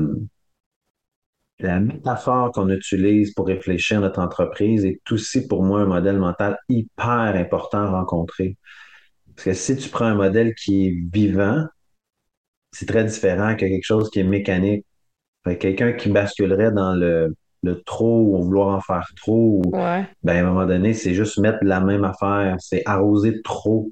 la 1.58 1.80
métaphore 1.80 2.50
qu'on 2.52 2.68
utilise 2.70 3.32
pour 3.34 3.46
réfléchir 3.46 3.98
à 3.98 4.00
notre 4.00 4.20
entreprise 4.20 4.84
est 4.86 5.00
aussi 5.10 5.46
pour 5.46 5.62
moi 5.62 5.80
un 5.80 5.86
modèle 5.86 6.18
mental 6.18 6.58
hyper 6.68 7.34
important 7.36 7.78
à 7.78 7.90
rencontrer. 7.90 8.56
Parce 9.34 9.44
que 9.46 9.54
si 9.54 9.76
tu 9.76 9.88
prends 9.90 10.06
un 10.06 10.14
modèle 10.14 10.54
qui 10.54 10.88
est 10.88 10.96
vivant, 11.12 11.66
c'est 12.72 12.86
très 12.86 13.04
différent 13.04 13.54
que 13.54 13.60
quelque 13.60 13.84
chose 13.84 14.08
qui 14.10 14.20
est 14.20 14.24
mécanique. 14.24 14.86
Quelqu'un 15.54 15.92
qui 15.92 16.08
basculerait 16.10 16.72
dans 16.72 16.94
le, 16.94 17.34
le 17.62 17.82
trop 17.82 18.36
ou 18.36 18.42
vouloir 18.42 18.68
en 18.76 18.80
faire 18.80 19.06
trop, 19.16 19.62
ou, 19.64 19.76
Ouais. 19.76 20.06
ben, 20.22 20.36
à 20.36 20.40
un 20.40 20.50
moment 20.52 20.66
donné, 20.66 20.92
c'est 20.92 21.14
juste 21.14 21.38
mettre 21.38 21.58
la 21.62 21.80
même 21.80 22.04
affaire. 22.04 22.56
C'est 22.58 22.82
arroser 22.86 23.42
trop. 23.42 23.90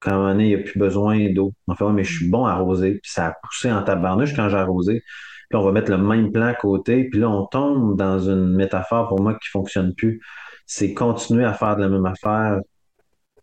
Quand 0.00 0.10
à 0.10 0.14
un 0.14 0.16
moment 0.18 0.30
donné, 0.32 0.44
il 0.44 0.56
n'y 0.56 0.60
a 0.62 0.64
plus 0.64 0.78
besoin 0.78 1.30
d'eau. 1.32 1.52
On 1.68 1.74
fait, 1.74 1.84
ouais, 1.84 1.92
mais 1.92 2.04
je 2.04 2.16
suis 2.16 2.28
bon 2.28 2.46
à 2.46 2.52
arroser. 2.52 2.92
Puis 3.02 3.10
ça 3.12 3.28
a 3.28 3.34
poussé 3.42 3.70
en 3.70 3.82
tabarnouche 3.82 4.34
quand 4.34 4.48
j'ai 4.48 4.56
arrosé. 4.56 5.02
Puis 5.48 5.56
on 5.58 5.62
va 5.62 5.72
mettre 5.72 5.90
le 5.90 5.98
même 5.98 6.32
plan 6.32 6.46
à 6.46 6.54
côté. 6.54 7.04
Puis 7.08 7.20
là, 7.20 7.30
on 7.30 7.46
tombe 7.46 7.96
dans 7.96 8.18
une 8.18 8.48
métaphore 8.54 9.08
pour 9.08 9.20
moi 9.20 9.34
qui 9.34 9.48
fonctionne 9.48 9.94
plus. 9.94 10.20
C'est 10.66 10.92
continuer 10.94 11.44
à 11.44 11.52
faire 11.54 11.76
de 11.76 11.82
la 11.82 11.88
même 11.88 12.06
affaire 12.06 12.58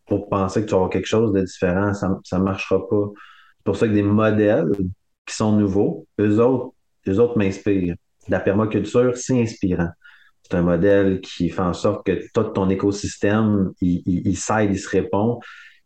pour 0.05 0.27
penser 0.29 0.61
que 0.61 0.67
tu 0.67 0.73
avoir 0.75 0.89
quelque 0.89 1.07
chose 1.07 1.31
de 1.31 1.41
différent. 1.41 1.93
Ça 1.93 2.09
ne 2.33 2.43
marchera 2.43 2.87
pas. 2.89 3.05
C'est 3.57 3.63
pour 3.63 3.75
ça 3.77 3.87
que 3.87 3.93
des 3.93 4.03
modèles 4.03 4.69
qui 5.25 5.35
sont 5.35 5.53
nouveaux, 5.53 6.05
eux 6.19 6.39
autres, 6.41 6.73
eux 7.07 7.19
autres 7.19 7.37
m'inspirent. 7.37 7.95
La 8.29 8.39
permaculture, 8.39 9.17
c'est 9.17 9.41
inspirant. 9.41 9.89
C'est 10.43 10.55
un 10.57 10.61
modèle 10.61 11.21
qui 11.21 11.49
fait 11.49 11.61
en 11.61 11.73
sorte 11.73 12.05
que 12.05 12.19
tout 12.33 12.43
ton 12.43 12.69
écosystème, 12.69 13.71
il, 13.81 14.03
il, 14.05 14.27
il 14.27 14.37
s'aide, 14.37 14.71
il 14.71 14.79
se 14.79 14.89
répond. 14.89 15.39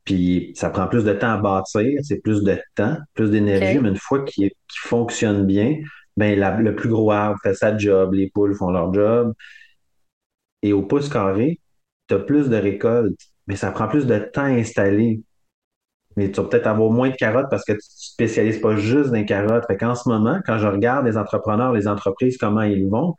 Puis 0.05 0.53
ça 0.55 0.69
prend 0.69 0.87
plus 0.87 1.03
de 1.03 1.13
temps 1.13 1.31
à 1.33 1.37
bâtir, 1.37 1.99
c'est 2.03 2.21
plus 2.21 2.43
de 2.43 2.57
temps, 2.75 2.97
plus 3.13 3.29
d'énergie, 3.31 3.77
mais 3.79 3.89
une 3.89 3.97
fois 3.97 4.23
qu'il 4.23 4.51
fonctionne 4.73 5.45
bien, 5.45 5.75
ben 6.15 6.37
la- 6.39 6.57
le 6.57 6.75
plus 6.75 6.89
gros 6.89 7.11
arbre 7.11 7.37
fait 7.43 7.53
sa 7.53 7.77
job, 7.77 8.13
les 8.13 8.29
poules 8.31 8.55
font 8.55 8.71
leur 8.71 8.93
job. 8.93 9.33
Et 10.61 10.73
au 10.73 10.83
pouce 10.83 11.09
carré, 11.09 11.59
tu 12.07 12.15
as 12.15 12.19
plus 12.19 12.49
de 12.49 12.55
récoltes, 12.57 13.19
mais 13.47 13.55
ça 13.55 13.71
prend 13.71 13.87
plus 13.87 14.05
de 14.07 14.17
temps 14.19 14.41
à 14.43 14.47
installer. 14.47 15.21
Mais 16.17 16.31
tu 16.31 16.41
vas 16.41 16.49
peut-être 16.49 16.67
avoir 16.67 16.91
moins 16.91 17.11
de 17.11 17.15
carottes 17.15 17.47
parce 17.51 17.65
que 17.65 17.73
tu 17.73 17.77
ne 17.77 17.81
te 17.81 17.85
spécialises 17.89 18.59
pas 18.61 18.75
juste 18.77 19.09
dans 19.09 19.15
les 19.15 19.25
carottes. 19.25 19.65
Fait 19.67 19.77
qu'en 19.77 19.95
ce 19.95 20.09
moment, 20.09 20.39
quand 20.45 20.59
je 20.59 20.67
regarde 20.67 21.07
les 21.07 21.17
entrepreneurs, 21.17 21.73
les 21.73 21.87
entreprises, 21.89 22.37
comment 22.37 22.63
ils 22.63 22.87
vont, 22.89 23.15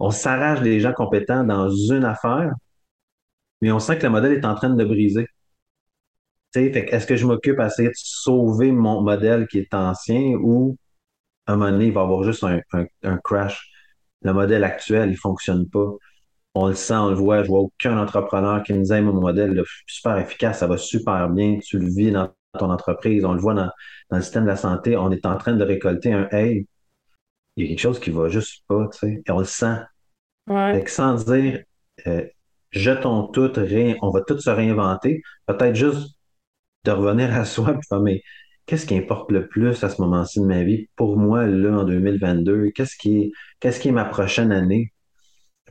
on 0.00 0.10
s'arrache 0.10 0.62
des 0.62 0.80
gens 0.80 0.92
compétents 0.94 1.44
dans 1.44 1.70
une 1.70 2.04
affaire, 2.04 2.52
mais 3.60 3.70
on 3.72 3.78
sent 3.78 3.98
que 3.98 4.04
le 4.04 4.10
modèle 4.10 4.32
est 4.32 4.44
en 4.46 4.54
train 4.54 4.70
de 4.70 4.84
briser. 4.84 5.26
Est-ce 6.54 7.06
que 7.06 7.16
je 7.16 7.26
m'occupe 7.26 7.58
à 7.60 7.66
essayer 7.66 7.88
de 7.88 7.94
sauver 7.96 8.72
mon 8.72 9.02
modèle 9.02 9.46
qui 9.46 9.58
est 9.58 9.74
ancien 9.74 10.34
ou 10.42 10.76
à 11.46 11.52
un 11.54 11.56
moment 11.56 11.72
donné, 11.72 11.86
il 11.86 11.92
va 11.94 12.02
y 12.02 12.04
avoir 12.04 12.24
juste 12.24 12.44
un, 12.44 12.60
un- 13.04 13.18
crash? 13.18 13.70
Le 14.22 14.32
modèle 14.34 14.64
actuel, 14.64 15.10
il 15.10 15.16
fonctionne 15.18 15.68
pas. 15.70 15.88
On 16.54 16.68
le 16.68 16.74
sent, 16.76 16.94
on 16.96 17.10
le 17.10 17.16
voit. 17.16 17.44
Je 17.44 17.48
vois 17.48 17.60
aucun 17.60 17.98
entrepreneur 17.98 18.62
qui 18.64 18.74
me 18.74 18.82
dit, 18.84 19.02
mon 19.02 19.14
modèle, 19.20 19.54
là, 19.54 19.64
super 19.86 20.18
efficace, 20.18 20.60
ça 20.60 20.68
va 20.68 20.78
super 20.78 21.28
bien, 21.30 21.58
tu 21.64 21.78
le 21.80 21.88
vis 21.88 22.12
dans 22.12 22.30
ton 22.56 22.70
entreprise, 22.70 23.24
on 23.24 23.34
le 23.34 23.40
voit 23.40 23.54
dans, 23.54 23.70
dans 24.10 24.16
le 24.18 24.22
système 24.22 24.44
de 24.44 24.48
la 24.48 24.56
santé, 24.56 24.96
on 24.96 25.10
est 25.10 25.26
en 25.26 25.36
train 25.38 25.54
de 25.54 25.64
récolter 25.64 26.12
un 26.12 26.28
hey, 26.32 26.66
il 27.56 27.64
y 27.64 27.66
a 27.66 27.68
quelque 27.70 27.80
chose 27.80 28.00
qui 28.00 28.10
va 28.10 28.28
juste 28.28 28.64
pas, 28.68 28.88
tu 28.92 28.98
sais, 29.00 29.22
et 29.26 29.30
on 29.32 29.38
le 29.40 29.44
sent. 29.44 29.76
Fait 30.70 30.82
Ouais. 30.82 30.84
que 30.84 30.90
sans 30.90 31.14
dire, 31.24 31.62
euh, 32.06 32.24
jetons 32.72 33.28
tout, 33.28 33.50
ré- 33.56 33.96
on 34.02 34.10
va 34.10 34.22
tout 34.22 34.38
se 34.38 34.50
réinventer, 34.50 35.22
peut-être 35.46 35.74
juste 35.76 36.16
de 36.84 36.90
revenir 36.92 37.32
à 37.34 37.44
soi, 37.44 37.74
puis 37.74 37.82
faire, 37.88 38.00
mais 38.02 38.22
qu'est-ce 38.66 38.86
qui 38.86 38.96
importe 38.96 39.30
le 39.32 39.48
plus 39.48 39.82
à 39.84 39.90
ce 39.90 40.00
moment-ci 40.02 40.40
de 40.40 40.46
ma 40.46 40.64
vie? 40.64 40.88
Pour 40.96 41.16
moi, 41.18 41.46
là, 41.46 41.78
en 41.80 41.84
2022? 41.84 42.70
Qu'est-ce 42.72 42.96
qui 42.96 43.18
est, 43.24 43.32
qu'est-ce 43.60 43.80
qui 43.80 43.88
est 43.88 43.92
ma 43.92 44.04
prochaine 44.06 44.52
année? 44.52 44.92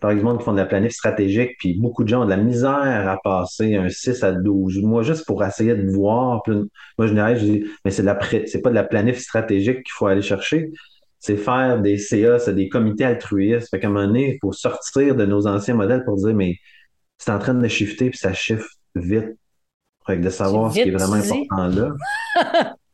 Par 0.01 0.11
exemple, 0.11 0.39
qui 0.39 0.45
font 0.45 0.51
de 0.51 0.57
la 0.57 0.65
planif 0.65 0.91
stratégique, 0.91 1.51
puis 1.57 1.79
beaucoup 1.79 2.03
de 2.03 2.09
gens 2.09 2.23
ont 2.23 2.25
de 2.25 2.29
la 2.29 2.37
misère 2.37 3.07
à 3.07 3.17
passer 3.23 3.75
un 3.75 3.89
6 3.89 4.23
à 4.23 4.33
12 4.33 4.81
mois 4.81 5.03
juste 5.03 5.25
pour 5.25 5.43
essayer 5.43 5.73
de 5.73 5.89
voir. 5.89 6.43
Puis 6.43 6.53
moi, 6.97 7.07
je 7.07 7.13
dirais, 7.13 7.37
je 7.37 7.45
dis, 7.45 7.65
mais 7.85 7.91
c'est 7.91 8.03
c'est 8.47 8.61
pas 8.61 8.69
de 8.69 8.75
la 8.75 8.83
planif 8.83 9.19
stratégique 9.19 9.77
qu'il 9.77 9.93
faut 9.93 10.07
aller 10.07 10.21
chercher. 10.21 10.69
C'est 11.19 11.37
faire 11.37 11.81
des 11.81 11.97
CA, 11.97 12.39
c'est 12.39 12.53
des 12.53 12.67
comités 12.67 13.05
altruistes. 13.05 13.69
Fait 13.69 13.79
qu'à 13.79 13.87
un 13.87 13.91
moment 13.91 14.07
donné, 14.07 14.35
il 14.35 14.37
faut 14.41 14.51
sortir 14.51 15.15
de 15.15 15.25
nos 15.25 15.47
anciens 15.47 15.75
modèles 15.75 16.03
pour 16.03 16.17
dire, 16.17 16.35
mais 16.35 16.57
c'est 17.17 17.31
en 17.31 17.39
train 17.39 17.53
de 17.53 17.67
shifter, 17.67 18.09
puis 18.09 18.19
ça 18.19 18.33
shift 18.33 18.67
vite. 18.95 19.37
Fait 20.05 20.17
que 20.17 20.23
de 20.23 20.29
savoir 20.29 20.71
ce 20.71 20.81
qui 20.81 20.89
est 20.89 20.91
vraiment 20.91 21.13
important 21.15 21.67
là. 21.67 22.75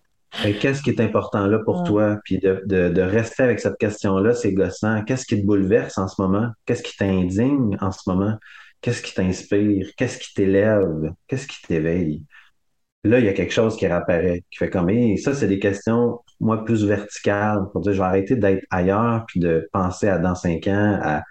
Qu'est-ce 0.60 0.82
qui 0.82 0.90
est 0.92 1.02
important 1.02 1.46
là 1.48 1.60
pour 1.60 1.82
Ouais. 1.82 1.88
toi? 1.88 2.18
Puis 2.24 2.40
de, 2.40 2.62
de, 2.66 2.90
de 2.90 3.02
rester 3.02 3.44
avec 3.44 3.60
cette 3.60 3.78
question-là, 3.78 4.34
c'est 4.34 4.54
gossant. 4.54 5.04
Qu'est-ce 5.04 5.26
qui 5.26 5.42
te 5.42 5.46
bouleverse 5.46 5.98
en 5.98 6.08
ce 6.08 6.22
moment? 6.22 6.50
Qu'est-ce 6.66 6.84
qui 6.84 6.96
t'indigne 6.96 7.78
en 7.82 7.92
ce 7.92 8.10
moment? 8.10 8.38
Qu'est-ce 8.82 9.02
qui 9.02 9.14
t'inspire? 9.14 9.88
Qu'est-ce 9.98 10.18
qui 10.18 10.34
t'élève? 10.34 11.12
Qu'est-ce 11.28 11.48
qui 11.48 11.62
t'éveille? 11.68 12.24
Là, 13.04 13.20
il 13.20 13.26
y 13.26 13.30
a 13.30 13.34
quelque 13.34 13.52
chose 13.54 13.76
qui 13.78 13.88
réapparaît, 13.88 14.44
qui 14.52 14.58
fait 14.58 14.70
comme, 14.70 14.90
et 14.90 15.18
ça, 15.18 15.34
c'est 15.34 15.48
des 15.48 15.60
questions, 15.60 16.20
moi, 16.40 16.64
plus 16.64 16.86
verticales, 16.86 17.62
pour 17.72 17.82
dire, 17.82 17.94
je 17.94 17.98
vais 17.98 18.06
arrêter 18.06 18.36
d'être 18.36 18.64
ailleurs, 18.70 19.26
puis 19.28 19.40
de 19.40 19.68
penser 19.74 20.08
à 20.08 20.18
dans 20.20 20.36
cinq 20.36 20.68
ans, 20.68 21.00
à, 21.04 21.24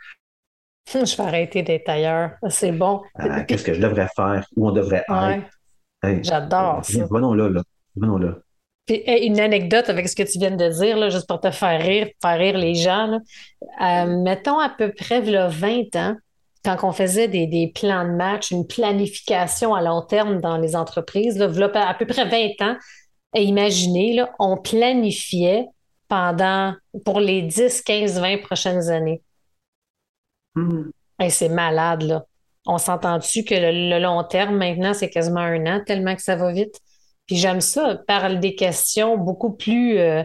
Je 0.93 1.17
vais 1.17 1.23
arrêter 1.23 1.63
d'être 1.63 1.89
ailleurs. 1.89 2.33
C'est 2.49 2.73
bon. 2.73 3.03
qu'est-ce 3.47 3.65
que 3.65 3.73
je 3.75 3.81
devrais 3.81 4.09
faire, 4.17 4.45
où 4.57 4.69
on 4.69 4.73
devrait 4.73 5.05
être. 5.09 5.29
ouais, 5.29 5.43
Hey, 6.03 6.25
j'adore 6.25 6.85
ça. 6.85 7.07
venons 7.11 7.35
là, 7.35 7.49
là. 7.49 7.63
Venons 7.95 8.19
là. 8.19 8.37
Puis, 8.91 9.05
une 9.25 9.39
anecdote 9.39 9.89
avec 9.89 10.09
ce 10.09 10.17
que 10.17 10.25
tu 10.25 10.41
viens 10.41 10.51
de 10.51 10.69
dire, 10.69 10.97
là, 10.97 11.11
juste 11.11 11.29
pour 11.29 11.41
te 11.41 11.53
faire 11.53 11.81
rire, 11.81 12.09
faire 12.21 12.37
rire 12.37 12.59
les 12.59 12.75
gens. 12.75 13.07
là. 13.07 13.21
Euh, 13.81 14.17
mettons 14.17 14.59
à 14.59 14.69
peu 14.69 14.93
près 14.93 15.21
là, 15.21 15.47
20 15.47 15.95
ans, 15.95 16.17
quand 16.65 16.77
on 16.83 16.91
faisait 16.91 17.29
des, 17.29 17.47
des 17.47 17.71
plans 17.73 18.05
de 18.05 18.11
match, 18.11 18.51
une 18.51 18.67
planification 18.67 19.77
à 19.77 19.81
long 19.81 20.03
terme 20.03 20.41
dans 20.41 20.57
les 20.57 20.75
entreprises, 20.75 21.39
là, 21.39 21.47
à 21.73 21.95
peu 21.95 22.05
près 22.05 22.25
20 22.25 22.67
ans, 22.67 22.77
et 23.37 23.45
imaginez, 23.45 24.15
là, 24.15 24.35
on 24.41 24.57
planifiait 24.57 25.67
pendant, 26.09 26.75
pour 27.05 27.21
les 27.21 27.43
10, 27.43 27.83
15, 27.83 28.19
20 28.19 28.39
prochaines 28.43 28.89
années. 28.89 29.23
Hmm. 30.57 30.91
C'est 31.29 31.49
malade, 31.49 32.03
là. 32.03 32.25
On 32.67 32.79
s'entend-tu 32.79 33.45
que 33.45 33.55
le, 33.55 33.91
le 33.91 34.03
long 34.03 34.25
terme, 34.25 34.57
maintenant, 34.57 34.95
c'est 34.95 35.11
quasiment 35.11 35.39
un 35.39 35.65
an, 35.67 35.81
tellement 35.87 36.17
que 36.17 36.23
ça 36.23 36.35
va 36.35 36.51
vite? 36.51 36.81
Puis 37.31 37.39
j'aime 37.39 37.61
ça, 37.61 37.97
parle 38.09 38.41
des 38.41 38.57
questions 38.57 39.17
beaucoup 39.17 39.53
plus, 39.53 40.01
euh, 40.01 40.25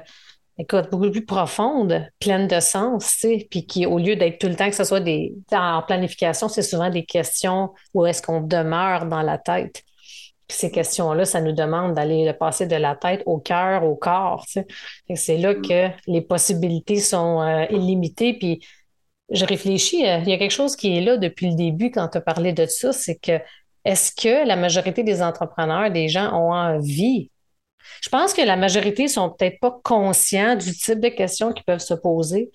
écoute, 0.58 0.90
beaucoup 0.90 1.12
plus 1.12 1.24
profondes, 1.24 2.04
pleines 2.20 2.48
de 2.48 2.60
sens, 2.60 3.12
tu 3.12 3.20
sais, 3.20 3.48
puis 3.48 3.68
qui, 3.68 3.86
au 3.86 4.00
lieu 4.00 4.16
d'être 4.16 4.40
tout 4.40 4.48
le 4.48 4.56
temps 4.56 4.68
que 4.68 4.76
ce 4.76 4.84
soit 4.84 5.02
des, 5.02 5.36
en 5.52 5.84
planification, 5.84 6.50
c'est 6.50 6.64
souvent 6.64 6.90
des 6.90 7.06
questions 7.06 7.70
où 7.94 8.08
est-ce 8.08 8.24
qu'on 8.24 8.42
demeure 8.42 9.06
dans 9.06 9.22
la 9.22 9.38
tête. 9.38 9.84
Puis 10.48 10.58
ces 10.58 10.72
questions-là, 10.72 11.26
ça 11.26 11.42
nous 11.42 11.52
demande 11.52 11.94
d'aller 11.94 12.34
passer 12.34 12.66
de 12.66 12.76
la 12.76 12.96
tête 12.96 13.22
au 13.28 13.38
cœur, 13.38 13.84
au 13.84 13.96
corps, 13.96 14.48
tu 14.48 14.64
sais. 15.08 15.16
C'est 15.16 15.38
là 15.38 15.54
que 15.54 15.90
les 16.08 16.22
possibilités 16.22 17.02
sont 17.02 17.44
euh, 17.44 17.66
illimitées, 17.70 18.34
puis 18.34 18.66
je 19.30 19.46
réfléchis, 19.46 20.08
euh, 20.08 20.22
il 20.24 20.30
y 20.30 20.34
a 20.34 20.40
quelque 20.40 20.50
chose 20.50 20.76
qui 20.76 20.98
est 20.98 21.02
là 21.02 21.18
depuis 21.18 21.52
le 21.52 21.56
début 21.56 21.92
quand 21.92 22.08
tu 22.08 22.18
as 22.18 22.22
parlé 22.22 22.52
de 22.52 22.66
ça, 22.66 22.92
c'est 22.94 23.18
que 23.18 23.40
est-ce 23.86 24.12
que 24.12 24.46
la 24.48 24.56
majorité 24.56 25.04
des 25.04 25.22
entrepreneurs, 25.22 25.92
des 25.92 26.10
gens 26.10 26.34
ont 26.34 26.52
envie? 26.52 27.32
Je 28.02 28.10
pense 28.10 28.34
que 28.34 28.42
la 28.42 28.56
majorité 28.58 29.08
sont 29.08 29.30
peut-être 29.30 29.60
pas 29.60 29.80
conscients 29.84 30.56
du 30.56 30.74
type 30.74 31.00
de 31.00 31.10
questions 31.10 31.54
qui 31.54 31.64
peuvent 31.64 31.80
se 31.80 31.94
poser. 31.94 32.52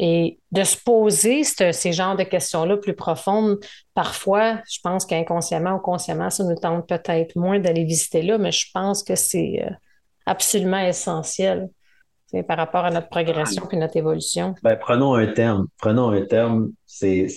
Et 0.00 0.40
de 0.50 0.64
se 0.64 0.76
poser 0.76 1.44
ce- 1.44 1.70
ces 1.70 1.92
genres 1.92 2.16
de 2.16 2.24
questions-là 2.24 2.78
plus 2.78 2.96
profondes, 2.96 3.58
parfois, 3.94 4.60
je 4.68 4.80
pense 4.82 5.06
qu'inconsciemment 5.06 5.76
ou 5.76 5.78
consciemment, 5.78 6.30
ça 6.30 6.42
nous 6.42 6.56
tente 6.56 6.88
peut-être 6.88 7.36
moins 7.36 7.60
d'aller 7.60 7.84
visiter 7.84 8.22
là, 8.22 8.36
mais 8.36 8.50
je 8.50 8.66
pense 8.74 9.04
que 9.04 9.14
c'est 9.14 9.64
euh, 9.64 9.70
absolument 10.26 10.80
essentiel, 10.80 11.68
tu 12.28 12.38
sais, 12.38 12.42
par 12.42 12.56
rapport 12.56 12.84
à 12.84 12.90
notre 12.90 13.08
progression 13.08 13.66
puis 13.68 13.76
notre 13.76 13.96
évolution. 13.96 14.56
Ben, 14.64 14.76
prenons 14.76 15.14
un 15.14 15.28
terme. 15.28 15.68
Prenons 15.78 16.10
un 16.10 16.22
terme. 16.26 16.72
C'est 16.84 17.28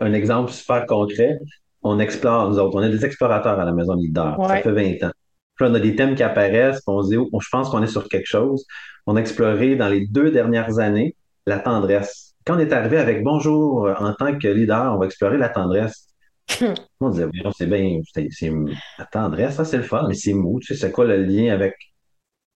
un 0.00 0.14
exemple 0.14 0.50
super 0.50 0.86
concret. 0.86 1.38
On 1.82 1.98
explore, 1.98 2.50
nous 2.50 2.58
autres. 2.58 2.76
On 2.76 2.82
est 2.82 2.90
des 2.90 3.04
explorateurs 3.04 3.58
à 3.58 3.64
la 3.64 3.72
Maison 3.72 3.94
Leader. 3.94 4.36
Ça 4.48 4.56
fait 4.62 4.72
20 4.72 5.06
ans. 5.08 5.12
Puis 5.54 5.64
là, 5.64 5.70
on 5.70 5.74
a 5.74 5.80
des 5.80 5.94
thèmes 5.96 6.14
qui 6.14 6.22
apparaissent, 6.22 6.76
puis 6.76 6.84
on 6.94 7.02
se 7.02 7.08
dit, 7.10 7.16
oh, 7.16 7.40
je 7.40 7.48
pense 7.50 7.68
qu'on 7.68 7.82
est 7.82 7.86
sur 7.88 8.08
quelque 8.08 8.26
chose. 8.26 8.64
On 9.06 9.16
a 9.16 9.20
exploré 9.20 9.76
dans 9.76 9.88
les 9.88 10.06
deux 10.06 10.30
dernières 10.30 10.78
années 10.78 11.16
la 11.46 11.58
tendresse. 11.58 12.34
Quand 12.46 12.56
on 12.56 12.58
est 12.58 12.72
arrivé 12.72 12.98
avec 12.98 13.22
Bonjour, 13.22 13.86
euh, 13.86 13.94
en 13.98 14.14
tant 14.14 14.36
que 14.38 14.48
leader, 14.48 14.94
on 14.94 14.98
va 14.98 15.06
explorer 15.06 15.38
la 15.38 15.48
tendresse. 15.48 16.08
On 17.00 17.08
disait, 17.10 17.26
c'est 17.56 17.66
bien, 17.66 18.00
c'est 18.30 18.50
la 18.98 19.04
tendresse, 19.06 19.54
ça 19.54 19.64
c'est 19.64 19.76
le 19.76 19.82
fun, 19.84 20.06
mais 20.08 20.14
c'est 20.14 20.32
mou. 20.34 20.58
Tu 20.60 20.74
sais, 20.74 20.80
c'est 20.80 20.90
quoi 20.90 21.04
le 21.04 21.22
lien 21.22 21.52
avec 21.52 21.74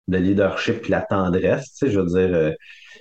le 0.08 0.18
leadership 0.18 0.82
puis 0.82 0.90
la 0.90 1.02
tendresse, 1.02 1.72
tu 1.72 1.86
sais, 1.86 1.90
je 1.92 2.00
veux 2.00 2.06
dire. 2.06 2.36
euh, 2.36 2.52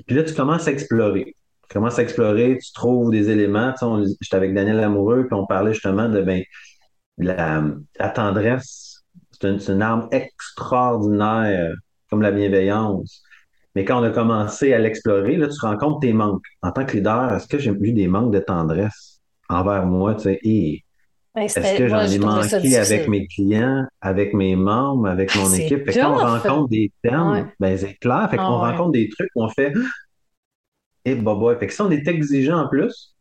puis 0.05 0.15
là, 0.15 0.23
tu 0.23 0.33
commences 0.33 0.67
à 0.67 0.71
explorer. 0.71 1.35
Tu 1.69 1.73
commences 1.73 1.99
à 1.99 2.03
explorer, 2.03 2.57
tu 2.63 2.71
trouves 2.73 3.11
des 3.11 3.29
éléments. 3.29 3.73
Tu 3.73 3.85
sais, 3.85 4.15
j'étais 4.21 4.35
avec 4.35 4.53
Daniel 4.53 4.77
Lamoureux, 4.77 5.25
puis 5.27 5.33
on 5.33 5.45
parlait 5.45 5.73
justement 5.73 6.09
de 6.09 6.21
ben, 6.21 6.43
la, 7.17 7.63
la 7.99 8.09
tendresse. 8.09 9.03
C'est 9.39 9.67
une, 9.69 9.81
arme 9.81 10.07
extraordinaire, 10.11 11.73
comme 12.09 12.21
la 12.21 12.31
bienveillance. 12.31 13.21
Mais 13.75 13.83
quand 13.83 13.99
on 13.99 14.03
a 14.03 14.09
commencé 14.09 14.73
à 14.73 14.79
l'explorer, 14.79 15.35
là, 15.35 15.47
tu 15.47 15.55
te 15.55 15.65
rends 15.65 15.77
compte 15.77 16.01
tes 16.01 16.13
manques. 16.13 16.45
En 16.61 16.71
tant 16.71 16.85
que 16.85 16.95
leader, 16.95 17.33
est-ce 17.33 17.47
que 17.47 17.59
j'ai 17.59 17.71
eu 17.71 17.91
des 17.91 18.07
manques 18.07 18.33
de 18.33 18.39
tendresse 18.39 19.19
envers 19.49 19.85
moi, 19.85 20.15
tu 20.15 20.23
sais, 20.23 20.39
et 20.43 20.85
Ouais, 21.35 21.45
est-ce 21.45 21.77
que 21.77 21.89
j'en 21.89 21.99
ai 21.99 22.17
manqué 22.17 22.77
avec 22.77 23.09
mes 23.09 23.27
clients, 23.27 23.85
avec 23.99 24.33
mes 24.33 24.55
membres, 24.55 25.09
avec 25.09 25.35
mon 25.35 25.51
équipe? 25.53 25.91
Fait 25.91 25.99
quand 25.99 26.13
on 26.13 26.39
rencontre 26.39 26.69
des 26.69 26.93
Ouais. 27.03 27.45
ben 27.59 27.77
c'est 27.77 27.95
clair. 27.95 28.29
Fait 28.31 28.37
qu'on 28.37 28.43
Ah 28.43 28.63
ouais. 28.63 28.71
rencontre 28.71 28.91
des 28.91 29.09
trucs 29.09 29.29
où 29.35 29.43
on 29.43 29.49
fait 29.49 29.73
et 31.05 31.15
bah 31.15 31.35
bah. 31.35 31.55
Fait 31.57 31.67
que 31.67 31.73
si 31.73 31.81
on 31.81 31.91
est 31.91 32.07
exigeant 32.07 32.65
en 32.65 32.67
plus, 32.67 33.15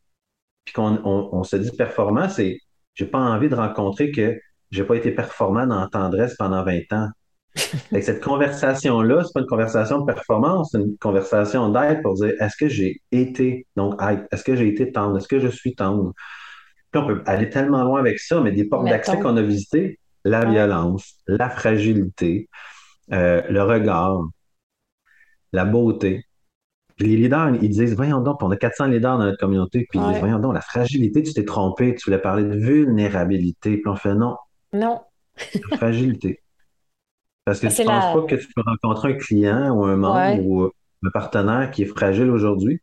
puis 0.64 0.74
qu'on 0.74 0.98
on, 1.04 1.30
on 1.32 1.44
se 1.44 1.56
dit 1.56 1.70
performant, 1.76 2.28
c'est 2.28 2.58
j'ai 2.94 3.06
pas 3.06 3.18
envie 3.18 3.48
de 3.48 3.54
rencontrer 3.54 4.10
que 4.10 4.38
j'ai 4.70 4.84
pas 4.84 4.96
été 4.96 5.10
performant 5.10 5.66
dans 5.66 5.80
la 5.80 5.88
tendresse 5.88 6.34
pendant 6.36 6.64
20 6.64 6.92
ans. 6.92 7.08
Fait 7.56 8.00
que 8.00 8.04
cette 8.04 8.22
conversation-là, 8.22 9.22
c'est 9.24 9.32
pas 9.32 9.40
une 9.40 9.46
conversation 9.46 10.00
de 10.00 10.06
performance, 10.06 10.70
c'est 10.72 10.78
une 10.78 10.96
conversation 10.98 11.68
d'aide 11.70 12.02
pour 12.02 12.14
dire 12.14 12.34
est-ce 12.40 12.56
que 12.56 12.68
j'ai 12.68 13.00
été, 13.12 13.66
donc 13.76 14.00
est-ce 14.32 14.42
que 14.42 14.56
j'ai 14.56 14.68
été 14.68 14.90
tendre, 14.90 15.18
est-ce 15.18 15.28
que 15.28 15.38
je 15.38 15.48
suis 15.48 15.74
tendre? 15.74 16.12
Puis 16.90 17.00
on 17.00 17.06
peut 17.06 17.22
aller 17.26 17.50
tellement 17.50 17.84
loin 17.84 18.00
avec 18.00 18.18
ça, 18.18 18.40
mais 18.40 18.52
des 18.52 18.64
portes 18.64 18.88
d'accès 18.88 19.18
qu'on 19.20 19.36
a 19.36 19.42
visitées, 19.42 20.00
la 20.24 20.44
violence, 20.44 21.14
la 21.26 21.48
fragilité, 21.50 22.48
euh, 23.12 23.42
le 23.48 23.62
regard, 23.62 24.24
la 25.52 25.64
beauté. 25.64 26.24
Les 26.98 27.16
leaders, 27.16 27.56
ils 27.60 27.68
disent, 27.70 27.94
voyons 27.96 28.20
donc, 28.20 28.40
on 28.42 28.50
a 28.50 28.56
400 28.56 28.86
leaders 28.86 29.18
dans 29.18 29.24
notre 29.24 29.38
communauté, 29.38 29.86
puis 29.90 29.98
ils 29.98 30.08
disent, 30.10 30.20
voyons 30.20 30.38
donc, 30.38 30.54
la 30.54 30.60
fragilité, 30.60 31.22
tu 31.22 31.32
t'es 31.32 31.44
trompé, 31.44 31.94
tu 31.96 32.04
voulais 32.04 32.20
parler 32.20 32.44
de 32.44 32.54
vulnérabilité, 32.56 33.78
puis 33.78 33.88
on 33.88 33.96
fait 33.96 34.14
non, 34.14 34.36
Non. 34.72 35.00
fragilité. 35.72 36.40
Parce 37.44 37.58
que 37.60 37.66
Ben, 37.66 37.72
tu 37.74 37.82
ne 37.82 37.86
penses 37.86 38.04
la- 38.14 38.20
pas 38.20 38.26
que 38.26 38.34
tu 38.36 38.48
peux 38.54 38.62
rencontrer 38.64 39.12
un 39.12 39.16
client 39.16 39.70
ou 39.76 39.84
un 39.84 39.96
membre 39.96 40.38
Ouais. 40.38 40.40
ou 40.40 40.70
un 41.04 41.10
partenaire 41.10 41.70
qui 41.72 41.82
est 41.82 41.86
fragile 41.86 42.30
aujourd'hui? 42.30 42.80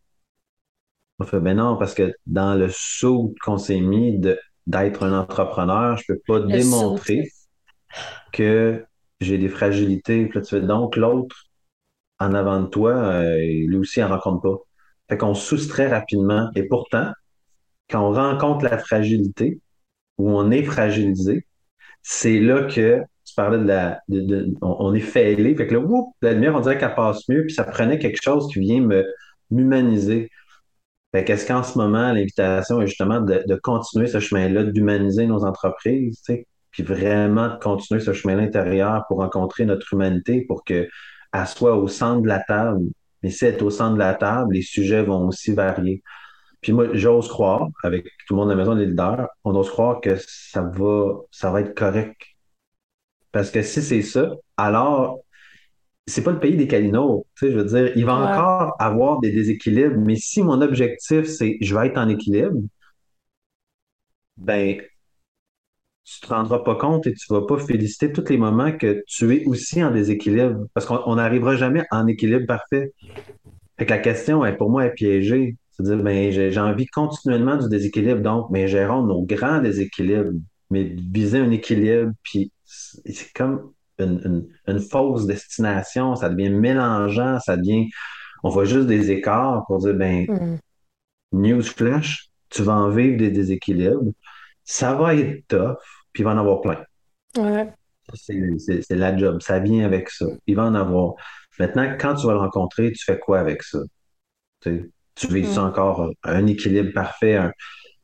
On 1.19 1.23
fait, 1.25 1.39
ben 1.39 1.55
non, 1.57 1.77
parce 1.77 1.93
que 1.93 2.13
dans 2.25 2.53
le 2.55 2.67
saut 2.69 3.33
qu'on 3.43 3.57
s'est 3.57 3.79
mis 3.79 4.19
d'être 4.67 5.03
un 5.03 5.17
entrepreneur, 5.19 5.97
je 5.97 6.03
peux 6.13 6.19
pas 6.27 6.39
Le 6.39 6.47
démontrer 6.47 7.29
que 8.33 8.85
j'ai 9.19 9.37
des 9.37 9.49
fragilités. 9.49 10.25
Puis 10.25 10.39
là, 10.39 10.45
tu 10.45 10.49
fais 10.55 10.61
donc 10.61 10.95
l'autre 10.95 11.45
en 12.21 12.33
avant 12.33 12.61
de 12.61 12.67
toi, 12.67 12.93
euh, 12.93 13.37
lui 13.37 13.77
aussi, 13.77 14.03
en 14.03 14.09
rencontre 14.09 14.41
pas. 14.41 14.57
Fait 15.09 15.17
qu'on 15.17 15.33
soustrait 15.33 15.87
rapidement. 15.87 16.49
Et 16.55 16.63
pourtant, 16.63 17.11
quand 17.89 18.07
on 18.07 18.13
rencontre 18.13 18.63
la 18.65 18.77
fragilité, 18.77 19.59
où 20.17 20.29
on 20.29 20.51
est 20.51 20.63
fragilisé, 20.63 21.47
c'est 22.03 22.39
là 22.39 22.63
que 22.63 23.01
tu 23.25 23.35
parlais 23.35 23.57
de 23.57 23.65
la. 23.65 24.01
on, 24.61 24.93
est 24.93 24.99
fêlé. 24.99 25.55
Fait 25.55 25.67
que 25.67 25.75
là, 25.75 25.81
la 26.21 26.33
lumière, 26.33 26.55
on 26.55 26.59
dirait 26.59 26.77
qu'elle 26.77 26.95
passe 26.95 27.27
mieux, 27.27 27.43
puis 27.43 27.53
ça 27.53 27.63
prenait 27.63 27.97
quelque 27.97 28.21
chose 28.21 28.47
qui 28.51 28.59
vient 28.59 28.87
m'humaniser. 29.49 30.29
Fait 31.13 31.25
qu'est-ce 31.25 31.45
qu'en 31.47 31.63
ce 31.63 31.77
moment, 31.77 32.13
l'invitation 32.13 32.81
est 32.81 32.87
justement 32.87 33.19
de, 33.19 33.43
de 33.45 33.55
continuer 33.55 34.07
ce 34.07 34.19
chemin-là, 34.19 34.63
d'humaniser 34.63 35.25
nos 35.25 35.43
entreprises, 35.43 36.21
tu 36.25 36.33
sais, 36.33 36.47
puis 36.71 36.83
vraiment 36.83 37.49
de 37.49 37.57
continuer 37.57 37.99
ce 37.99 38.13
chemin-là 38.13 38.43
intérieur 38.43 39.05
pour 39.07 39.17
rencontrer 39.17 39.65
notre 39.65 39.93
humanité, 39.93 40.45
pour 40.47 40.63
que 40.63 40.87
soit 41.45 41.75
au 41.77 41.87
centre 41.87 42.21
de 42.21 42.27
la 42.27 42.39
table. 42.41 42.85
Mais 43.23 43.29
si 43.29 43.45
elle 43.45 43.55
est 43.55 43.61
au 43.61 43.69
centre 43.69 43.93
de 43.95 43.99
la 43.99 44.15
table, 44.15 44.53
les 44.55 44.61
sujets 44.61 45.03
vont 45.03 45.27
aussi 45.27 45.53
varier. 45.53 46.03
Puis 46.61 46.73
moi, 46.73 46.87
j'ose 46.93 47.27
croire, 47.29 47.69
avec 47.83 48.05
tout 48.27 48.35
le 48.35 48.37
monde 48.41 48.51
à 48.51 48.55
la 48.55 48.59
maison, 48.59 48.75
les 48.75 48.85
leaders, 48.87 49.27
on 49.43 49.55
ose 49.55 49.69
croire 49.69 50.01
que 50.01 50.15
ça 50.27 50.63
va, 50.63 51.13
ça 51.31 51.51
va 51.51 51.61
être 51.61 51.75
correct. 51.75 52.17
Parce 53.31 53.51
que 53.51 53.61
si 53.61 53.81
c'est 53.81 54.01
ça, 54.01 54.31
alors 54.57 55.19
c'est 56.07 56.23
pas 56.23 56.31
le 56.31 56.39
pays 56.39 56.57
des 56.57 56.67
Calinos. 56.67 57.25
Tu 57.37 57.47
sais, 57.47 57.53
je 57.53 57.57
veux 57.59 57.65
dire, 57.65 57.93
il 57.97 58.05
va 58.05 58.15
Ouais. 58.15 58.21
encore 58.31 58.75
avoir 58.79 59.19
des 59.21 59.31
déséquilibres, 59.31 59.99
mais 59.99 60.15
si 60.17 60.43
mon 60.43 60.61
objectif, 60.61 61.25
c'est 61.27 61.57
je 61.61 61.75
vais 61.75 61.87
être 61.87 61.97
en 61.97 62.09
équilibre, 62.09 62.59
ben, 64.37 64.81
tu 66.03 66.19
te 66.21 66.27
rendras 66.33 66.59
pas 66.59 66.75
compte 66.75 67.07
et 67.07 67.13
tu 67.13 67.25
vas 67.33 67.41
pas 67.45 67.57
féliciter 67.57 68.11
tous 68.11 68.27
les 68.29 68.37
moments 68.37 68.71
que 68.71 69.03
tu 69.07 69.35
es 69.35 69.45
aussi 69.45 69.83
en 69.83 69.91
déséquilibre. 69.91 70.65
Parce 70.73 70.85
qu'on 70.85 70.99
on 71.05 71.15
n'arrivera 71.15 71.55
jamais 71.55 71.83
en 71.91 72.07
équilibre 72.07 72.45
parfait. 72.47 72.91
Fait 73.77 73.85
que 73.85 73.91
la 73.91 73.99
question, 73.99 74.45
est, 74.45 74.57
pour 74.57 74.69
moi, 74.69 74.85
est 74.85 74.93
piégée. 74.93 75.57
C'est-à-dire, 75.71 76.03
ben, 76.03 76.31
j'ai 76.31 76.59
envie 76.59 76.85
continuellement 76.87 77.57
du 77.57 77.69
déséquilibre, 77.69 78.21
donc, 78.21 78.47
mais 78.51 78.67
gérons 78.67 79.03
nos 79.03 79.23
grands 79.23 79.61
déséquilibres, 79.61 80.31
mais 80.69 80.83
viser 81.13 81.39
un 81.39 81.51
équilibre, 81.51 82.11
puis 82.23 82.51
c'est 82.65 83.31
comme 83.33 83.71
une, 83.99 84.21
une- 84.25 84.47
une 84.67 84.79
fausse 84.79 85.25
destination, 85.25 86.15
ça 86.15 86.29
devient 86.29 86.49
mélangeant, 86.49 87.39
ça 87.39 87.57
devient, 87.57 87.89
on 88.43 88.49
voit 88.49 88.65
juste 88.65 88.87
des 88.87 89.11
écarts 89.11 89.63
pour 89.67 89.79
dire, 89.79 89.93
ben, 89.95 90.27
Hmm. 90.27 90.57
newsflash, 91.31 92.29
tu 92.49 92.63
vas 92.63 92.73
en 92.75 92.89
vivre 92.89 93.17
des 93.17 93.31
déséquilibres, 93.31 94.11
ça 94.71 94.93
va 94.93 95.15
être 95.15 95.47
tough, 95.47 95.77
puis 96.13 96.21
il 96.21 96.25
va 96.25 96.31
en 96.31 96.37
avoir 96.37 96.61
plein. 96.61 96.83
Ouais. 97.37 97.71
C'est 98.13 98.95
la 98.95 99.15
job, 99.17 99.41
ça 99.41 99.59
vient 99.59 99.85
avec 99.85 100.09
ça. 100.09 100.25
Il 100.47 100.55
va 100.55 100.63
en 100.63 100.75
avoir. 100.75 101.13
Maintenant, 101.59 101.95
quand 101.99 102.15
tu 102.15 102.25
vas 102.27 102.33
le 102.33 102.39
rencontrer, 102.39 102.91
tu 102.91 103.03
fais 103.03 103.19
quoi 103.19 103.39
avec 103.39 103.63
ça? 103.63 103.79
Tu, 104.61 104.91
vis 105.29 105.45
ça 105.53 105.61
Mm. 105.61 105.65
encore 105.65 106.01
un, 106.03 106.11
un 106.23 106.47
équilibre 106.47 106.91
parfait. 106.93 107.35
un- 107.35 107.51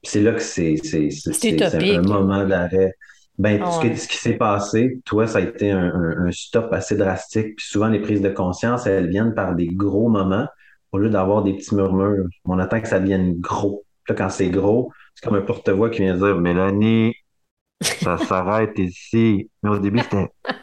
C'est 0.03 0.21
là 0.21 0.33
que 0.33 0.39
c'est 0.41 0.75
un 1.97 2.01
moment 2.01 2.45
d'arrêt. 2.45 2.93
Ben, 3.37 3.59
ce 3.71 3.79
qui, 3.81 3.87
ouais. 3.87 3.95
ce 3.95 4.07
qui 4.07 4.17
s'est 4.17 4.33
passé, 4.37 4.99
toi, 5.05 5.27
ça 5.27 5.37
a 5.39 5.41
été 5.41 5.71
un, 5.71 5.93
un- 5.93 6.25
un 6.27 6.31
stop 6.31 6.71
assez 6.73 6.95
drastique. 6.95 7.55
Puis 7.57 7.65
souvent, 7.67 7.87
les 7.87 7.99
prises 8.01 8.21
de 8.21 8.29
conscience, 8.29 8.87
elles 8.87 9.09
viennent 9.09 9.33
par 9.33 9.55
des 9.55 9.67
gros 9.67 10.09
moments 10.09 10.47
au 10.91 10.97
lieu 10.99 11.09
d'avoir 11.09 11.43
des 11.43 11.53
petits 11.55 11.75
murmures. 11.75 12.25
On 12.45 12.57
attend 12.59 12.81
que 12.81 12.87
ça 12.87 12.99
devienne 12.99 13.39
gros. 13.39 13.83
Puis 14.03 14.13
là, 14.13 14.23
quand 14.23 14.29
c'est 14.29 14.49
gros, 14.49 14.91
c'est 15.17 15.27
comme 15.27 15.37
un 15.37 15.41
porte-voix 15.41 15.89
qui 15.89 16.01
vient 16.03 16.15
dire 16.15 16.37
Mélanie, 16.39 17.15
ça 17.81 18.19
s'arrête 18.19 18.77
ici. 18.79 19.49
Mais 19.63 19.71
au 19.71 19.79
début, 19.79 20.01
c'était 20.01 20.29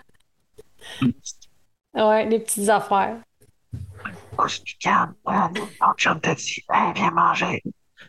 Ouais, 1.95 2.27
les 2.29 2.41
petites 2.41 2.69
affaires. 2.69 3.17
Oh, 4.39 4.49
suis 4.49 4.77
calme. 4.81 5.15
Chum 5.97 6.21
t'a 6.21 6.35
dit, 6.35 6.63
Hey, 6.71 6.93
viens 6.95 7.11
manger. 7.11 7.63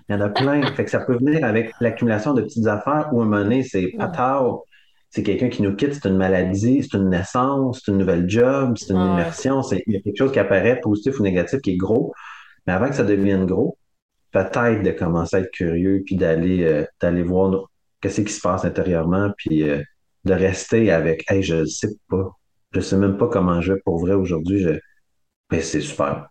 Il 0.10 0.14
y 0.14 0.16
en 0.16 0.22
a 0.22 0.30
plein. 0.30 0.62
Fait 0.74 0.86
que 0.86 0.92
ça 0.92 1.00
peut 1.00 1.18
venir 1.18 1.44
avec 1.46 1.72
l'accumulation 1.80 2.34
de 2.34 2.42
petites 2.42 2.68
affaires 2.68 3.10
où 3.14 3.22
à 3.22 3.24
un 3.24 3.28
moment 3.28 3.44
donné, 3.44 3.64
c'est 3.64 3.94
patao. 3.98 4.66
C'est 5.10 5.24
quelqu'un 5.24 5.50
qui 5.50 5.62
nous 5.62 5.76
quitte, 5.76 5.94
c'est 5.94 6.10
une 6.10 6.18
maladie, 6.18 6.84
c'est 6.84 6.98
une 6.98 7.10
naissance, 7.10 7.82
c'est 7.86 7.92
une 7.92 8.00
nouvelle 8.00 8.30
job, 8.30 8.76
c'est 8.78 8.92
une 8.94 8.98
Ouais. 9.00 9.04
immersion. 9.04 9.62
Il 9.88 9.94
y 9.94 9.98
a 9.98 10.02
quelque 10.02 10.18
chose 10.18 10.32
qui 10.32 10.40
apparaît, 10.40 10.80
positif 10.82 11.20
ou 11.20 11.24
négatif, 11.24 11.62
qui 11.62 11.72
est 11.72 11.78
gros. 11.78 12.14
Mais 12.68 12.74
avant 12.74 12.90
que 12.90 12.96
ça 12.96 13.04
devienne 13.04 13.46
gros, 13.46 13.78
peut-être 14.36 14.84
de 14.84 14.92
commencer 14.92 15.38
à 15.38 15.40
être 15.40 15.52
curieux 15.52 16.04
puis 16.06 16.18
d'aller, 16.18 16.66
euh, 16.66 16.86
d'aller 17.02 17.24
voir 17.24 17.70
qu'est-ce 18.02 18.20
qui 18.20 18.34
se 18.34 18.42
passe 18.42 18.66
intérieurement 18.66 19.32
puis 19.38 19.64
euh, 19.64 19.82
de 20.26 20.34
rester 20.34 20.92
avec, 20.92 21.24
hey, 21.32 21.42
je 21.42 21.56
ne 21.56 21.66
sais 21.66 21.96
pas. 22.10 22.32
Je 22.72 22.82
sais 22.82 22.98
même 22.98 23.18
pas 23.18 23.30
comment 23.30 23.62
je 23.62 23.74
vais 23.74 23.80
pour 23.86 24.00
vrai 24.00 24.14
aujourd'hui. 24.14 24.60
Je... 24.60 24.72
Mais 25.52 25.62
c'est 25.62 25.80
super. 25.80 26.28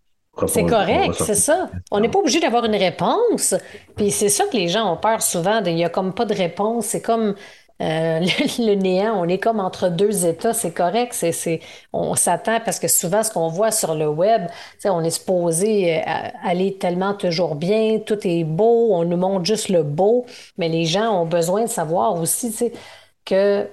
C'est 0.48 0.66
correct, 0.66 1.14
c'est 1.14 1.36
ça. 1.36 1.70
On 1.92 2.00
n'est 2.00 2.09
pas 2.09 2.18
obligé 2.18 2.40
d'avoir 2.40 2.64
une 2.64 2.74
réponse. 2.74 3.55
Puis 3.96 4.11
c'est 4.11 4.28
ça 4.28 4.44
que 4.46 4.57
les 4.57 4.68
gens 4.68 4.92
ont 4.92 4.96
peur 4.96 5.22
souvent. 5.22 5.62
Il 5.64 5.76
n'y 5.76 5.84
a 5.84 5.88
comme 5.88 6.12
pas 6.12 6.24
de 6.24 6.34
réponse. 6.34 6.86
C'est 6.86 7.00
comme 7.00 7.36
euh, 7.83 8.20
le, 8.59 8.66
le 8.66 8.75
néant. 8.75 9.14
On 9.20 9.29
est 9.29 9.39
comme 9.39 9.61
entre 9.61 9.89
deux 9.89 10.27
états. 10.27 10.53
C'est 10.55 10.72
correct. 10.72 11.12
C'est, 11.14 11.33
c'est, 11.33 11.61
on 11.93 12.14
s'attend 12.14 12.61
parce 12.61 12.79
que 12.79 12.89
souvent, 12.89 13.22
ce 13.22 13.31
qu'on 13.33 13.49
voit 13.49 13.70
sur 13.72 13.95
le 13.95 14.09
web, 14.09 14.47
on 14.85 15.03
est 15.05 15.11
supposé 15.11 15.99
euh, 16.01 16.03
aller 16.43 16.77
tellement 16.79 17.14
toujours 17.14 17.55
bien. 17.57 17.99
Tout 18.01 18.18
est 18.27 18.45
beau. 18.45 18.95
On 18.95 19.05
nous 19.05 19.16
montre 19.16 19.45
juste 19.45 19.68
le 19.68 19.83
beau. 19.83 20.27
Mais 20.59 20.68
les 20.68 20.85
gens 20.87 21.22
ont 21.22 21.27
besoin 21.27 21.62
de 21.62 21.68
savoir 21.68 22.14
aussi 22.20 22.55
que 23.25 23.68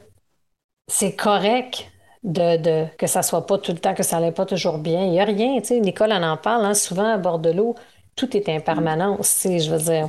c'est 0.87 1.15
correct 1.15 1.85
de, 2.23 2.57
de- 2.57 2.85
que 2.97 3.07
ça 3.07 3.23
soit 3.23 3.45
pas 3.47 3.57
tout 3.57 3.71
le 3.71 3.79
temps, 3.79 3.93
que 3.95 4.03
ça 4.03 4.19
n'allait 4.19 4.31
pas 4.31 4.45
toujours 4.45 4.77
bien. 4.77 5.03
Il 5.05 5.11
n'y 5.11 5.19
a 5.21 5.25
rien, 5.25 5.59
tu 5.61 5.67
sais. 5.67 5.79
Nicole 5.79 6.11
en 6.13 6.21
en 6.23 6.37
parle, 6.37 6.65
hein, 6.65 6.73
souvent 6.73 7.07
à 7.13 7.17
bord 7.17 7.39
de 7.39 7.49
l'eau, 7.51 7.75
tout 8.15 8.35
est 8.37 8.49
impermanence, 8.49 9.31
tu 9.35 9.41
sais, 9.49 9.59
je 9.59 9.71
veux 9.73 9.79
dire. 9.81 10.07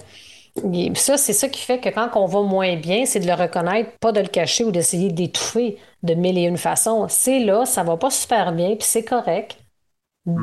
Il- 0.73 0.97
Ça, 0.97 1.17
c'est 1.17 1.33
ça 1.33 1.49
qui 1.49 1.61
fait 1.63 1.79
que 1.81 1.89
quand 1.89 2.11
on 2.15 2.27
va 2.27 2.43
moins 2.43 2.77
bien, 2.77 3.07
c'est 3.07 3.21
de 3.21 3.27
le 3.27 3.35
reconnaître, 3.35 3.91
pas 4.01 4.13
de 4.13 4.21
le 4.21 4.29
cacher 4.29 4.65
ou 4.65 4.71
d'essayer 4.71 5.11
d'étouffer 5.11 5.79
de 6.03 6.15
mille 6.15 6.37
et 6.39 6.43
une 6.43 6.59
façons. 6.59 7.07
C'est 7.09 7.39
là, 7.41 7.65
ça 7.65 7.83
va 7.83 7.97
pas 7.97 8.11
super 8.11 8.53
bien, 8.53 8.71
puis 8.77 8.87
c'est 8.87 9.05
correct. 9.05 9.57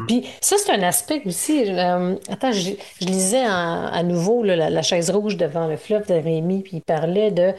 Puis 0.08 0.26
ça, 0.42 0.58
c'est 0.58 0.74
un 0.74 0.84
aspect 0.84 1.22
aussi. 1.26 1.64
euh, 1.72 2.16
attends, 2.30 2.52
je, 2.52 2.72
je 3.02 3.06
lisais 3.06 3.46
en- 3.48 3.86
à 3.88 4.04
nouveau 4.04 4.44
là, 4.44 4.56
la, 4.56 4.70
la 4.70 4.82
chaise 4.82 5.10
rouge 5.12 5.38
devant 5.38 5.68
le 5.68 5.78
fleuve 5.78 6.08
de 6.08 6.16
Rémi, 6.16 6.64
puis 6.64 6.78
il 6.78 6.82
parlait 6.82 7.32
de 7.32 7.54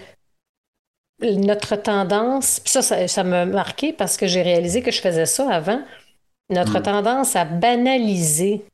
notre 1.22 1.76
tendance, 1.76 2.61
puis 2.61 2.70
ça, 2.72 2.82
ça, 2.82 3.07
ça 3.07 3.24
m'a 3.24 3.44
marqué 3.44 3.92
parce 3.92 4.16
que 4.16 4.26
j'ai 4.26 4.40
réalisé 4.42 4.82
que 4.82 4.90
je 4.90 5.01
faisais 5.01 5.26
ça 5.26 5.51
avant. 5.51 5.80
notre 6.51 6.80
tendance 6.80 7.36
à 7.36 7.44
banaliser 7.46 8.64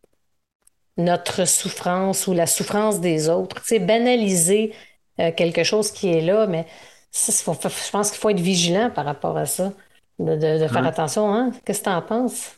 notre 0.97 1.47
souffrance 1.47 2.27
ou 2.27 2.33
la 2.33 2.47
souffrance 2.47 3.01
des 3.01 3.29
autres. 3.29 3.61
Tu 3.63 3.69
sais, 3.69 3.79
banaliser 3.79 4.73
euh, 5.21 5.31
quelque 5.33 5.65
chose 5.65 5.91
qui 5.91 6.09
est 6.09 6.21
là, 6.21 6.47
mais 6.47 6.67
je 7.13 7.91
pense 7.91 8.11
qu'il 8.11 8.21
faut 8.21 8.31
être 8.31 8.41
vigilant 8.41 8.91
par 8.91 9.05
rapport 9.05 9.37
à 9.37 9.47
ça, 9.47 9.73
de, 10.19 10.67
faire 10.69 10.87
attention. 10.87 11.33
Hein? 11.35 11.53
Qu'est-ce 11.65 11.81
que 11.81 11.85
tu 11.85 11.91
en 11.91 12.03
penses? 12.03 12.57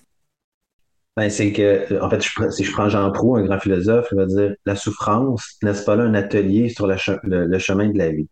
Ben, 1.17 1.31
c'est 1.31 1.53
que, 1.53 2.01
en 2.01 2.09
fait, 2.09 2.23
si 2.53 2.63
je 2.63 2.73
prends 2.73 2.89
Jean 2.89 3.11
Proulx, 3.11 3.43
un 3.43 3.47
grand 3.47 3.59
philosophe, 3.59 4.07
il 4.13 4.19
va 4.19 4.27
dire 4.27 4.55
la 4.67 4.77
souffrance, 4.77 5.57
n'est-ce 5.63 5.85
pas 5.85 5.97
là 5.97 6.05
un 6.05 6.15
atelier 6.15 6.69
sur 6.69 6.87
le, 6.87 6.97
chemin 6.97 7.89
de 7.89 7.99
la 7.99 8.11
vie? 8.11 8.29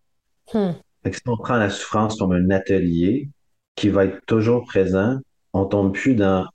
Hmm. 0.55 0.71
si 1.05 1.21
on 1.27 1.37
prend 1.37 1.57
la 1.57 1.71
souffrance 1.71 2.17
comme 2.17 2.31
un 2.31 2.51
atelier 2.51 3.29
qui 3.75 3.89
va 3.89 4.05
être 4.05 4.21
toujours 4.27 4.65
présent, 4.65 5.19
on 5.53 5.65
tombe 5.65 5.93
plus 5.93 6.15
dans 6.15 6.47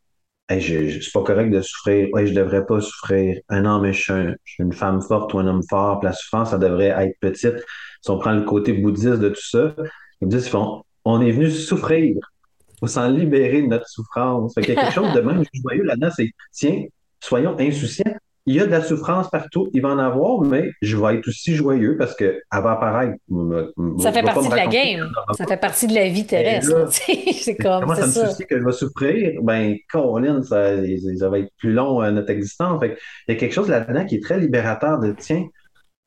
je, 0.59 0.99
c'est 0.99 1.11
pas 1.13 1.23
correct 1.23 1.49
de 1.49 1.61
souffrir. 1.61 2.09
Ouais, 2.13 2.27
je 2.27 2.33
devrais 2.33 2.65
pas 2.65 2.81
souffrir. 2.81 3.39
Un 3.49 3.65
homme 3.65 3.85
est 3.85 4.09
une 4.59 4.73
femme 4.73 5.01
forte 5.01 5.33
ou 5.33 5.39
un 5.39 5.47
homme 5.47 5.63
fort. 5.69 6.01
la 6.03 6.13
souffrance, 6.13 6.51
ça 6.51 6.57
devrait 6.57 6.93
être 6.97 7.17
petite. 7.19 7.63
Si 8.01 8.09
on 8.09 8.17
prend 8.17 8.31
le 8.31 8.43
côté 8.43 8.73
bouddhiste 8.73 9.19
de 9.19 9.29
tout 9.29 9.49
ça, 9.49 9.75
les 10.19 10.27
bouddhistes 10.27 10.49
font, 10.49 10.83
on 11.05 11.21
est 11.21 11.31
venu 11.31 11.49
souffrir. 11.51 12.15
faut 12.79 12.87
s'en 12.87 13.07
libérer 13.09 13.61
de 13.61 13.67
notre 13.67 13.87
souffrance. 13.87 14.53
Fait 14.53 14.61
qu'il 14.61 14.73
y 14.73 14.77
a 14.77 14.81
quelque 14.81 14.93
chose 14.95 15.13
de 15.13 15.21
même 15.21 15.43
joyeux 15.53 15.83
là-dedans, 15.83 16.09
c'est, 16.15 16.31
tiens, 16.51 16.85
soyons 17.19 17.55
insouciants 17.59 18.15
il 18.45 18.55
y 18.55 18.59
a 18.59 18.65
de 18.65 18.71
la 18.71 18.81
souffrance 18.81 19.29
partout, 19.29 19.69
il 19.73 19.81
va 19.81 19.89
en 19.89 19.99
avoir, 19.99 20.41
mais 20.41 20.71
je 20.81 20.97
vais 20.97 21.17
être 21.17 21.27
aussi 21.27 21.55
joyeux 21.55 21.95
parce 21.97 22.15
qu'elle 22.15 22.41
va 22.51 22.71
apparaître. 22.71 23.15
Ça 23.99 24.11
fait 24.11 24.23
partie 24.23 24.49
de 24.49 24.55
la 24.55 24.67
game. 24.67 25.11
Ça 25.33 25.45
fait 25.45 25.57
partie 25.57 25.87
de 25.87 25.93
la 25.93 26.09
vie 26.09 26.25
terrestre. 26.25 26.89
c'est 26.91 27.55
comme 27.55 27.81
Comment 27.81 27.95
ça 27.95 28.07
me 28.07 28.27
soucie 28.27 28.45
que 28.45 28.59
je 28.59 28.65
vais 28.65 28.71
souffrir? 28.71 29.41
Ben, 29.43 29.75
Colin, 29.91 30.41
ça, 30.41 30.77
ça 31.17 31.29
va 31.29 31.39
être 31.39 31.51
plus 31.57 31.71
long 31.71 31.99
à 31.99 32.07
euh, 32.07 32.11
notre 32.11 32.31
existence. 32.31 32.79
Fait 32.79 32.97
il 33.27 33.33
y 33.33 33.37
a 33.37 33.39
quelque 33.39 33.53
chose 33.53 33.69
là-dedans 33.69 34.05
qui 34.05 34.15
est 34.15 34.23
très 34.23 34.39
libérateur 34.39 34.99
de 34.99 35.13
tiens, 35.17 35.45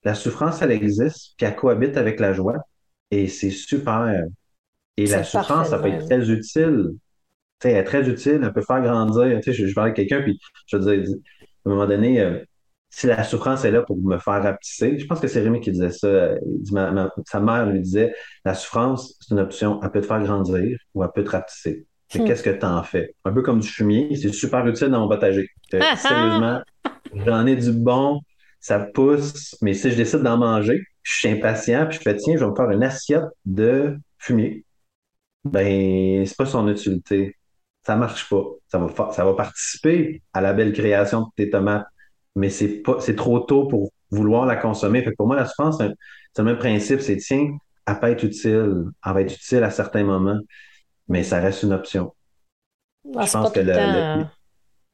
la 0.02 0.14
souffrance, 0.14 0.60
elle 0.60 0.72
existe, 0.72 1.34
puis 1.36 1.46
elle 1.46 1.54
cohabite 1.54 1.96
avec 1.96 2.18
la 2.20 2.32
joie. 2.32 2.58
Et 3.10 3.28
c'est 3.28 3.50
super. 3.50 4.24
Et 4.96 5.06
la 5.06 5.22
souffrance, 5.22 5.68
ça 5.68 5.78
peut 5.78 5.88
être 5.88 6.06
très 6.06 6.30
utile. 6.30 6.90
Elle 7.62 7.76
est 7.76 7.84
très 7.84 8.06
utile, 8.08 8.40
elle 8.42 8.52
peut 8.52 8.62
faire 8.62 8.82
grandir. 8.82 9.40
Je, 9.46 9.52
je 9.52 9.80
avec 9.80 9.94
quelqu'un, 9.94 10.20
puis 10.20 10.38
je 10.66 10.76
veux 10.76 10.96
dire, 10.96 11.14
à 11.64 11.68
un 11.68 11.72
moment 11.72 11.86
donné, 11.86 12.20
euh, 12.20 12.38
si 12.90 13.06
la 13.06 13.24
souffrance 13.24 13.64
est 13.64 13.72
là 13.72 13.82
pour 13.82 13.96
me 13.96 14.18
faire 14.18 14.42
rapetisser, 14.42 14.98
je 14.98 15.06
pense 15.06 15.18
que 15.18 15.26
c'est 15.26 15.40
Rémi 15.40 15.60
qui 15.60 15.72
disait 15.72 15.90
ça. 15.90 16.34
sa 17.26 17.40
mère 17.40 17.66
lui 17.66 17.80
disait 17.80 18.14
la 18.44 18.54
souffrance, 18.54 19.16
c'est 19.20 19.34
une 19.34 19.40
option. 19.40 19.80
Elle 19.82 19.90
peut 19.90 20.00
te 20.00 20.06
faire 20.06 20.22
grandir 20.22 20.78
ou 20.94 21.02
elle 21.02 21.10
peut 21.12 21.24
te 21.24 21.30
rapetisser. 21.30 21.86
Hmm. 22.14 22.24
Qu'est-ce 22.24 22.42
que 22.42 22.50
tu 22.50 22.64
en 22.64 22.82
fais? 22.84 23.14
Un 23.24 23.32
peu 23.32 23.42
comme 23.42 23.58
du 23.58 23.68
fumier, 23.68 24.14
c'est 24.14 24.32
super 24.32 24.64
utile 24.66 24.88
dans 24.88 25.00
mon 25.00 25.08
potager. 25.08 25.48
Euh, 25.74 25.80
sérieusement, 25.96 26.60
j'en 27.26 27.46
ai 27.46 27.56
du 27.56 27.72
bon, 27.72 28.20
ça 28.60 28.78
pousse, 28.78 29.56
mais 29.60 29.74
si 29.74 29.90
je 29.90 29.96
décide 29.96 30.20
d'en 30.20 30.36
manger, 30.36 30.80
je 31.02 31.18
suis 31.18 31.28
impatient, 31.28 31.86
puis 31.86 31.98
je 31.98 32.02
fais 32.02 32.16
tiens, 32.16 32.36
je 32.36 32.44
vais 32.44 32.50
me 32.50 32.54
faire 32.54 32.70
une 32.70 32.84
assiette 32.84 33.24
de 33.44 33.98
fumier. 34.18 34.64
Ben, 35.44 36.24
c'est 36.24 36.36
pas 36.36 36.46
son 36.46 36.68
utilité 36.68 37.36
ça 37.86 37.96
marche 37.96 38.28
pas. 38.28 38.44
Ça 38.68 38.78
va, 38.78 39.12
ça 39.12 39.24
va 39.24 39.34
participer 39.34 40.22
à 40.32 40.40
la 40.40 40.52
belle 40.52 40.72
création 40.72 41.22
de 41.22 41.26
tes 41.36 41.50
tomates, 41.50 41.86
mais 42.34 42.50
c'est 42.50 42.82
pas, 42.82 42.96
c'est 43.00 43.16
trop 43.16 43.40
tôt 43.40 43.66
pour 43.66 43.92
vouloir 44.10 44.46
la 44.46 44.56
consommer. 44.56 45.02
Fait 45.02 45.12
pour 45.12 45.26
moi, 45.26 45.36
la 45.36 45.46
souffrance, 45.46 45.78
c'est 45.78 45.92
le 46.38 46.44
même 46.44 46.58
principe. 46.58 47.00
C'est, 47.00 47.18
tiens, 47.18 47.56
elle 47.86 48.00
peut 48.00 48.10
être 48.10 48.24
utile. 48.24 48.84
Elle 49.04 49.12
va 49.12 49.20
être 49.20 49.34
utile 49.34 49.62
à 49.62 49.70
certains 49.70 50.04
moments, 50.04 50.40
mais 51.08 51.22
ça 51.22 51.40
reste 51.40 51.62
une 51.62 51.72
option. 51.72 52.14
Ah, 53.16 53.26
je 53.26 53.32
pense 53.32 53.52
que 53.52 53.60
le, 53.60 54.24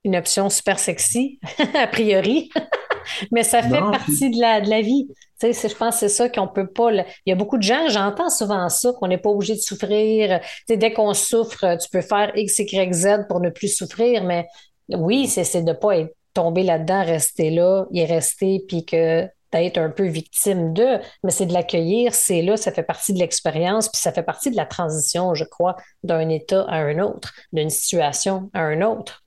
une 0.04 0.16
option 0.16 0.50
super 0.50 0.78
sexy, 0.78 1.38
a 1.74 1.86
priori. 1.86 2.50
mais 3.32 3.44
ça 3.44 3.62
fait 3.62 3.80
partie 3.80 4.30
de, 4.30 4.40
la, 4.40 4.60
de 4.60 4.68
la 4.68 4.80
vie. 4.80 5.08
Je 5.42 5.74
pense 5.74 5.94
que 5.94 6.00
c'est 6.00 6.08
ça 6.08 6.28
qu'on 6.28 6.48
peut 6.48 6.66
pas. 6.66 6.92
Il 6.92 7.04
y 7.26 7.32
a 7.32 7.34
beaucoup 7.34 7.58
de 7.58 7.62
gens, 7.62 7.88
j'entends 7.88 8.30
souvent 8.30 8.68
ça, 8.68 8.92
qu'on 8.98 9.08
n'est 9.08 9.18
pas 9.18 9.30
obligé 9.30 9.54
de 9.54 9.60
souffrir. 9.60 10.40
Dès 10.68 10.92
qu'on 10.92 11.14
souffre, 11.14 11.76
tu 11.76 11.88
peux 11.90 12.02
faire 12.02 12.32
X, 12.36 12.58
Y, 12.58 12.92
Z 12.92 13.26
pour 13.28 13.40
ne 13.40 13.50
plus 13.50 13.74
souffrir, 13.74 14.24
mais 14.24 14.46
oui, 14.88 15.26
c'est 15.26 15.62
de 15.62 15.68
ne 15.68 15.72
pas 15.72 15.96
être 15.98 16.14
tombé 16.34 16.62
là-dedans, 16.62 17.04
rester 17.04 17.50
là, 17.50 17.86
y 17.90 18.04
rester, 18.04 18.62
puis 18.68 18.84
que 18.84 19.26
d'être 19.52 19.78
un 19.78 19.90
peu 19.90 20.04
victime 20.04 20.72
de, 20.72 20.98
mais 21.24 21.30
c'est 21.30 21.46
de 21.46 21.52
l'accueillir, 21.52 22.14
c'est 22.14 22.40
là, 22.42 22.56
ça 22.56 22.70
fait 22.70 22.84
partie 22.84 23.12
de 23.12 23.18
l'expérience, 23.18 23.88
puis 23.88 24.00
ça 24.00 24.12
fait 24.12 24.22
partie 24.22 24.50
de 24.50 24.56
la 24.56 24.64
transition, 24.64 25.34
je 25.34 25.44
crois, 25.44 25.74
d'un 26.04 26.28
état 26.28 26.64
à 26.68 26.76
un 26.76 27.00
autre, 27.00 27.32
d'une 27.52 27.70
situation 27.70 28.48
à 28.54 28.60
un 28.60 28.82
autre. 28.82 29.24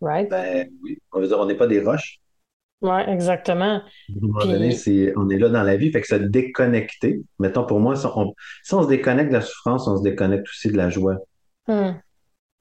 Right? 0.00 0.30
Ben 0.30 0.70
oui, 0.82 0.98
on 1.12 1.46
n'est 1.46 1.54
pas 1.54 1.66
des 1.66 1.80
roches. 1.80 2.20
Oui, 2.80 3.00
exactement. 3.08 3.64
À 3.64 3.82
un 3.82 4.20
moment 4.20 4.44
donné, 4.44 4.76
on 5.16 5.28
est 5.28 5.38
là 5.38 5.48
dans 5.48 5.64
la 5.64 5.76
vie, 5.76 5.90
fait 5.90 6.00
que 6.00 6.06
se 6.06 6.14
déconnecter. 6.14 7.20
Mettons, 7.40 7.66
pour 7.66 7.80
moi, 7.80 7.96
si 7.96 8.06
on, 8.06 8.82
se 8.82 8.88
déconnecte 8.88 9.30
de 9.30 9.34
la 9.34 9.40
souffrance, 9.40 9.88
on 9.88 9.96
se 9.96 10.02
déconnecte 10.02 10.46
aussi 10.48 10.70
de 10.70 10.76
la 10.76 10.88
joie. 10.88 11.16
Hmm. 11.66 11.94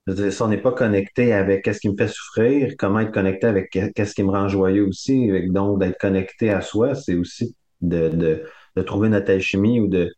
si 0.07 0.41
on 0.41 0.47
n'est 0.47 0.61
pas 0.61 0.71
connecté 0.71 1.33
avec 1.33 1.63
qu'est-ce 1.63 1.79
qui 1.79 1.89
me 1.89 1.95
fait 1.95 2.07
souffrir, 2.07 2.73
comment 2.77 2.99
être 2.99 3.13
connecté 3.13 3.47
avec 3.47 3.69
qu'est-ce 3.69 4.13
qui 4.13 4.23
me 4.23 4.31
rend 4.31 4.47
joyeux 4.47 4.87
aussi, 4.87 5.29
avec, 5.29 5.51
donc 5.51 5.79
d'être 5.79 5.97
connecté 5.97 6.49
à 6.49 6.61
soi, 6.61 6.95
c'est 6.95 7.15
aussi 7.15 7.55
de, 7.79 8.09
de, 8.09 8.43
de, 8.75 8.81
trouver 8.81 9.07
notre 9.07 9.31
alchimie 9.31 9.79
ou 9.79 9.87
de 9.87 10.11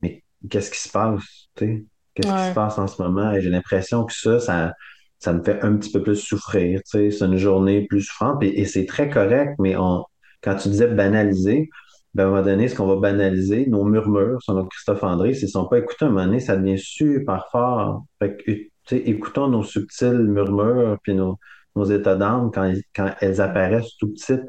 mais 0.00 0.24
qu'est-ce 0.48 0.70
qui 0.70 0.80
se 0.80 0.88
passe, 0.88 1.48
tu 1.54 1.86
Qu'est-ce 2.14 2.28
qui 2.28 2.48
se 2.48 2.54
passe 2.54 2.78
en 2.78 2.88
ce 2.88 3.00
moment? 3.00 3.32
Et 3.32 3.40
j'ai 3.40 3.50
l'impression 3.50 4.04
que 4.04 4.12
ça, 4.12 4.40
ça, 4.40 4.74
ça 5.20 5.34
me 5.34 5.42
fait 5.42 5.62
un 5.62 5.76
petit 5.76 5.92
peu 5.92 6.02
plus 6.02 6.16
souffrir. 6.16 6.80
Tu 6.82 6.90
sais, 6.90 7.10
c'est 7.10 7.24
une 7.26 7.36
journée 7.36 7.86
plus 7.86 8.02
souffrante 8.02 8.42
et, 8.42 8.64
c'est 8.64 8.86
très 8.86 9.08
correct, 9.10 9.54
mais 9.58 9.76
on, 9.76 10.04
quand 10.42 10.56
tu 10.56 10.68
disais 10.70 10.88
banaliser, 10.88 11.68
ben 12.14 12.24
à 12.24 12.26
un 12.26 12.30
moment 12.30 12.42
donné, 12.42 12.68
ce 12.68 12.74
qu'on 12.74 12.86
va 12.86 12.96
banaliser, 12.96 13.66
nos 13.68 13.84
murmures 13.84 14.42
sur 14.42 14.54
notre 14.54 14.70
Christophe 14.70 15.04
André, 15.04 15.34
s'ils 15.34 15.46
ne 15.46 15.50
sont 15.50 15.68
pas 15.68 15.78
écoutés 15.78 16.06
à 16.06 16.08
un 16.08 16.10
moment 16.10 16.24
donné, 16.24 16.40
ça 16.40 16.56
devient 16.56 16.78
super 16.78 17.46
fort. 17.52 18.04
Fait 18.18 18.36
que, 18.36 18.50
tu 18.50 18.70
sais, 18.86 18.96
écoutons 18.96 19.48
nos 19.48 19.62
subtils 19.62 20.18
murmures 20.18 20.98
puis 21.02 21.14
nos, 21.14 21.38
nos 21.76 21.84
états 21.84 22.16
d'âme 22.16 22.50
quand, 22.52 22.72
quand 22.96 23.14
elles 23.20 23.40
apparaissent 23.40 23.96
tout 23.98 24.08
petites. 24.08 24.42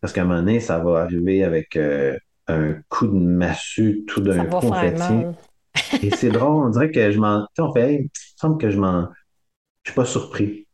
Parce 0.00 0.12
qu'à 0.12 0.22
un 0.22 0.24
moment 0.24 0.40
donné, 0.40 0.60
ça 0.60 0.78
va 0.78 1.02
arriver 1.02 1.44
avec 1.44 1.76
euh, 1.76 2.16
un 2.48 2.74
coup 2.88 3.06
de 3.06 3.14
massue 3.14 4.04
tout 4.06 4.20
d'un 4.20 4.44
coup. 4.46 4.66
On 4.66 4.72
fait, 4.72 4.96
et 6.02 6.10
c'est 6.10 6.30
drôle, 6.30 6.66
on 6.66 6.68
dirait 6.68 6.90
que 6.90 7.10
je 7.10 7.18
m'en. 7.18 7.46
On 7.58 7.72
fait, 7.72 7.94
il 7.94 8.02
me 8.02 8.08
semble 8.36 8.58
que 8.58 8.70
je 8.70 8.78
m'en 8.78 9.08
suis 9.90 9.96
pas 9.96 10.04
surpris. 10.04 10.66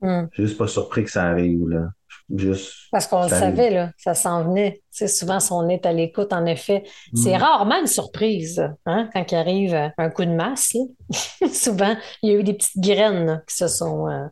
Hmm. 0.00 0.26
Je 0.30 0.34
suis 0.34 0.46
juste 0.46 0.58
pas 0.58 0.66
surpris 0.66 1.04
que 1.04 1.10
ça 1.10 1.24
arrive, 1.24 1.68
là. 1.68 1.88
Juste, 2.32 2.72
Parce 2.92 3.08
qu'on 3.08 3.24
le 3.24 3.28
savait, 3.28 3.70
là, 3.70 3.90
ça 3.96 4.14
s'en 4.14 4.44
venait. 4.44 4.82
C'est 4.88 5.08
souvent, 5.08 5.40
si 5.40 5.52
on 5.52 5.68
est 5.68 5.84
à 5.84 5.92
l'écoute, 5.92 6.32
en 6.32 6.46
effet, 6.46 6.84
c'est 7.12 7.36
hmm. 7.36 7.42
rarement 7.42 7.80
une 7.80 7.88
surprise 7.88 8.62
hein, 8.86 9.08
quand 9.12 9.32
il 9.32 9.34
arrive 9.34 9.92
un 9.98 10.10
coup 10.10 10.24
de 10.24 10.30
masse. 10.30 10.76
souvent, 11.52 11.96
il 12.22 12.30
y 12.30 12.34
a 12.34 12.38
eu 12.38 12.44
des 12.44 12.54
petites 12.54 12.80
graines 12.80 13.42
qui 13.48 13.56
se 13.56 13.66
sont. 13.66 14.08
Euh, 14.08 14.26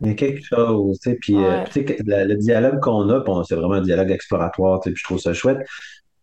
il 0.00 0.08
y 0.08 0.10
a 0.10 0.14
quelque 0.14 0.42
chose, 0.42 0.98
tu 1.00 1.10
sais, 1.10 1.18
puis 1.20 1.36
euh, 1.36 1.64
le, 1.74 2.34
dialogue 2.36 2.80
qu'on 2.80 3.08
a, 3.10 3.44
c'est 3.44 3.54
vraiment 3.54 3.74
un 3.74 3.82
dialogue 3.82 4.10
exploratoire, 4.10 4.80
tu 4.80 4.88
sais, 4.88 4.94
puis 4.94 5.00
je 5.00 5.04
trouve 5.04 5.18
ça 5.18 5.34
chouette. 5.34 5.58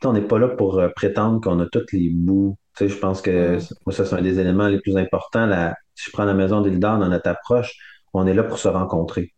on 0.03 0.13
n'est 0.13 0.21
pas 0.21 0.39
là 0.39 0.49
pour 0.49 0.79
euh, 0.79 0.89
prétendre 0.89 1.41
qu'on 1.41 1.59
a 1.59 1.67
tous 1.67 1.85
les 1.93 2.09
bouts. 2.09 2.57
Tu 2.75 2.85
sais, 2.85 2.93
je 2.93 2.97
pense 2.99 3.21
que 3.21 3.57
hmm. 3.57 3.75
moi, 3.85 3.95
ça, 3.95 4.05
c'est 4.05 4.15
un 4.15 4.21
des 4.21 4.39
éléments 4.39 4.67
les 4.67 4.79
plus 4.79 4.97
importants. 4.97 5.45
La, 5.45 5.75
si 5.95 6.09
je 6.09 6.11
prends 6.11 6.25
la 6.25 6.33
maison 6.33 6.61
d'Ildar 6.61 6.99
dans 6.99 7.07
notre 7.07 7.29
approche, 7.29 7.73
on 8.13 8.27
est 8.27 8.33
là 8.33 8.43
pour 8.43 8.57
se 8.57 8.67
rencontrer. 8.67 9.33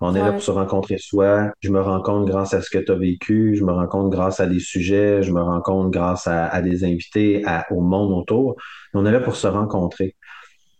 On 0.00 0.14
est 0.14 0.20
là 0.20 0.32
pour 0.32 0.42
se 0.42 0.50
rencontrer 0.50 0.98
soi. 0.98 1.52
Je 1.60 1.70
me 1.70 1.80
rencontre 1.80 2.26
grâce 2.26 2.52
à 2.52 2.60
ce 2.60 2.68
que 2.68 2.78
tu 2.78 2.92
as 2.92 2.96
vécu, 2.96 3.54
je 3.54 3.64
me 3.64 3.72
rencontre 3.72 4.10
grâce 4.10 4.40
à 4.40 4.46
des 4.46 4.58
sujets, 4.58 5.22
je 5.22 5.32
me 5.32 5.40
rencontre 5.40 5.90
grâce 5.90 6.26
à, 6.26 6.60
des 6.62 6.84
invités, 6.84 7.44
au 7.70 7.80
monde 7.80 8.12
autour. 8.12 8.56
On 8.92 9.06
est 9.06 9.12
là 9.12 9.20
pour 9.20 9.36
se 9.36 9.46
rencontrer. 9.46 10.16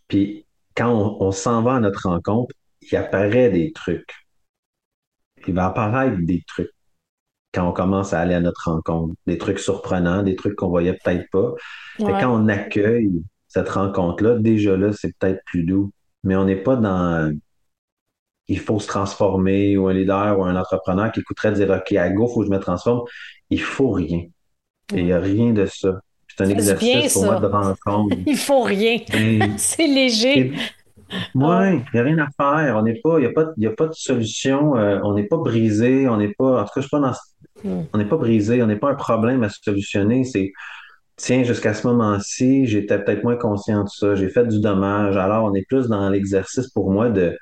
Puis 0.08 0.46
quand 0.76 1.16
on, 1.20 1.30
s'en 1.30 1.62
va 1.62 1.76
à 1.76 1.80
notre 1.80 2.08
rencontre, 2.08 2.54
il 2.82 2.96
apparaît 2.96 3.50
des 3.50 3.72
trucs. 3.72 4.12
Il 5.46 5.54
va 5.54 5.66
apparaître 5.66 6.18
des 6.20 6.42
trucs 6.46 6.72
quand 7.52 7.68
on 7.68 7.72
commence 7.72 8.12
à 8.12 8.20
aller 8.20 8.34
à 8.34 8.40
notre 8.40 8.68
rencontre. 8.68 9.14
Des 9.26 9.38
trucs 9.38 9.60
surprenants, 9.60 10.22
des 10.22 10.34
trucs 10.34 10.56
qu'on 10.56 10.68
voyait 10.68 10.98
peut-être 11.02 11.30
pas. 11.30 11.52
Et 12.00 12.12
quand 12.20 12.42
on 12.42 12.48
accueille 12.48 13.22
cette 13.54 13.68
rencontre-là, 13.68 14.36
déjà 14.38 14.76
là, 14.76 14.92
c'est 14.92 15.16
peut-être 15.16 15.40
plus 15.46 15.62
doux. 15.62 15.92
Mais 16.24 16.34
on 16.34 16.44
n'est 16.44 16.62
pas 16.62 16.76
dans 16.76 17.32
il 18.48 18.58
faut 18.58 18.78
se 18.78 18.86
transformer 18.86 19.76
ou 19.76 19.88
un 19.88 19.94
leader 19.94 20.38
ou 20.38 20.44
un 20.44 20.56
entrepreneur 20.56 21.10
qui 21.12 21.20
écouterait 21.20 21.52
dire 21.52 21.70
OK, 21.70 21.92
à 21.92 22.10
go, 22.10 22.26
il 22.28 22.34
faut 22.34 22.40
que 22.40 22.46
je 22.46 22.50
me 22.50 22.58
transforme. 22.58 23.02
Il 23.48 23.60
faut 23.60 23.90
rien. 23.90 24.24
il 24.92 25.04
n'y 25.04 25.12
a 25.12 25.20
rien 25.20 25.52
de 25.52 25.66
ça. 25.66 26.00
C'est 26.28 26.44
un 26.44 26.48
exercice 26.48 27.12
pour 27.12 27.24
moi 27.24 27.40
de 27.40 27.46
rencontre. 27.46 28.16
il 28.26 28.36
faut 28.36 28.62
rien. 28.62 28.98
C'est 29.56 29.86
léger. 29.86 30.52
Oui, 31.34 31.56
il 31.70 31.94
n'y 31.94 32.00
a 32.00 32.02
rien 32.02 32.18
à 32.18 32.28
faire. 32.36 32.76
On 32.76 32.82
n'est 32.82 33.00
pas, 33.00 33.18
il 33.18 33.20
n'y 33.20 33.26
a, 33.26 33.32
pas, 33.32 33.44
a 33.44 33.70
pas 33.70 33.86
de 33.86 33.94
solution. 33.94 34.76
Euh, 34.76 34.98
on 35.04 35.14
n'est 35.14 35.26
pas 35.28 35.36
brisé. 35.36 36.08
On 36.08 36.16
n'est 36.16 36.32
pas, 36.32 36.62
en 36.62 36.64
tout 36.64 36.70
cas, 36.74 36.80
je 36.80 36.88
suis 36.88 36.90
pas 36.90 37.00
dans, 37.00 37.12
hmm. 37.62 37.84
on 37.92 37.98
n'est 37.98 38.04
pas 38.04 38.16
brisé. 38.16 38.62
On 38.62 38.66
n'est 38.66 38.76
pas 38.76 38.90
un 38.90 38.96
problème 38.96 39.44
à 39.44 39.48
solutionner. 39.48 40.24
C'est, 40.24 40.52
tiens, 41.16 41.42
jusqu'à 41.44 41.74
ce 41.74 41.86
moment-ci, 41.86 42.66
j'étais 42.66 43.02
peut-être 43.02 43.24
moins 43.24 43.36
conscient 43.36 43.84
de 43.84 43.88
ça, 43.88 44.14
j'ai 44.14 44.28
fait 44.28 44.46
du 44.46 44.60
dommage. 44.60 45.16
Alors, 45.16 45.44
on 45.44 45.54
est 45.54 45.66
plus 45.68 45.88
dans 45.88 46.08
l'exercice 46.08 46.68
pour 46.68 46.90
moi 46.90 47.10
de, 47.10 47.36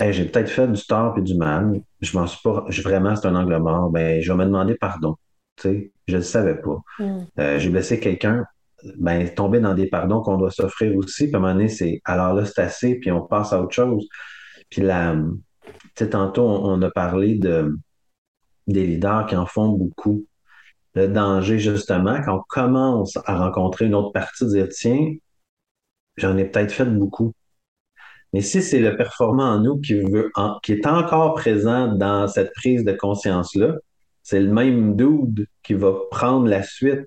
hey, 0.00 0.12
j'ai 0.12 0.24
peut-être 0.26 0.50
fait 0.50 0.68
du 0.68 0.82
tort 0.84 1.16
et 1.18 1.22
du 1.22 1.36
mal. 1.36 1.80
Je 2.00 2.16
m'en 2.18 2.26
suis 2.26 2.40
pas, 2.42 2.64
je- 2.68 2.82
vraiment, 2.82 3.16
c'est 3.16 3.26
un 3.26 3.34
angle 3.34 3.56
mort. 3.58 3.90
Ben, 3.90 4.20
je 4.20 4.32
vais 4.32 4.38
me 4.38 4.44
demander 4.44 4.74
pardon. 4.76 5.16
Tu 5.56 5.62
sais, 5.62 5.92
je 6.06 6.14
ne 6.14 6.18
le 6.18 6.24
savais 6.24 6.56
pas. 6.60 6.78
Mm. 6.98 7.18
Euh, 7.40 7.58
j'ai 7.58 7.70
blessé 7.70 8.00
quelqu'un. 8.00 8.44
Ben, 8.96 9.28
tomber 9.34 9.60
dans 9.60 9.74
des 9.74 9.88
pardons 9.88 10.20
qu'on 10.22 10.36
doit 10.38 10.50
s'offrir 10.52 10.96
aussi. 10.96 11.26
Puis 11.26 11.34
à 11.34 11.38
un 11.38 11.40
moment 11.40 11.54
donné, 11.54 11.68
c'est, 11.68 12.00
alors 12.04 12.34
là, 12.34 12.44
c'est 12.46 12.60
assez, 12.60 12.94
puis 12.96 13.10
on 13.10 13.22
passe 13.22 13.52
à 13.52 13.60
autre 13.60 13.74
chose. 13.74 14.06
Puis 14.70 14.82
là, 14.82 15.16
tu 15.66 15.72
sais, 16.04 16.10
tantôt, 16.10 16.42
on, 16.42 16.74
on 16.78 16.82
a 16.82 16.90
parlé 16.90 17.34
de, 17.36 17.76
des 18.68 18.86
leaders 18.86 19.26
qui 19.26 19.34
en 19.36 19.46
font 19.46 19.70
beaucoup. 19.70 20.24
Le 20.98 21.06
danger, 21.06 21.60
justement, 21.60 22.20
quand 22.24 22.38
on 22.38 22.42
commence 22.48 23.16
à 23.24 23.36
rencontrer 23.38 23.84
une 23.86 23.94
autre 23.94 24.10
partie, 24.10 24.44
de 24.44 24.50
dire, 24.50 24.68
tiens, 24.68 25.14
j'en 26.16 26.36
ai 26.36 26.44
peut-être 26.44 26.72
fait 26.72 26.84
beaucoup. 26.86 27.32
Mais 28.32 28.40
si 28.40 28.60
c'est 28.62 28.80
le 28.80 28.96
performant 28.96 29.44
en 29.44 29.60
nous 29.60 29.78
qui 29.80 29.94
veut, 29.94 30.32
en- 30.34 30.58
qui 30.60 30.72
est 30.72 30.86
encore 30.88 31.34
présent 31.34 31.94
dans 31.94 32.26
cette 32.26 32.52
prise 32.52 32.84
de 32.84 32.90
conscience-là, 32.92 33.76
c'est 34.24 34.40
le 34.40 34.52
même 34.52 34.96
dude 34.96 35.46
qui 35.62 35.74
va 35.74 35.92
prendre 36.10 36.48
la 36.48 36.64
suite. 36.64 37.06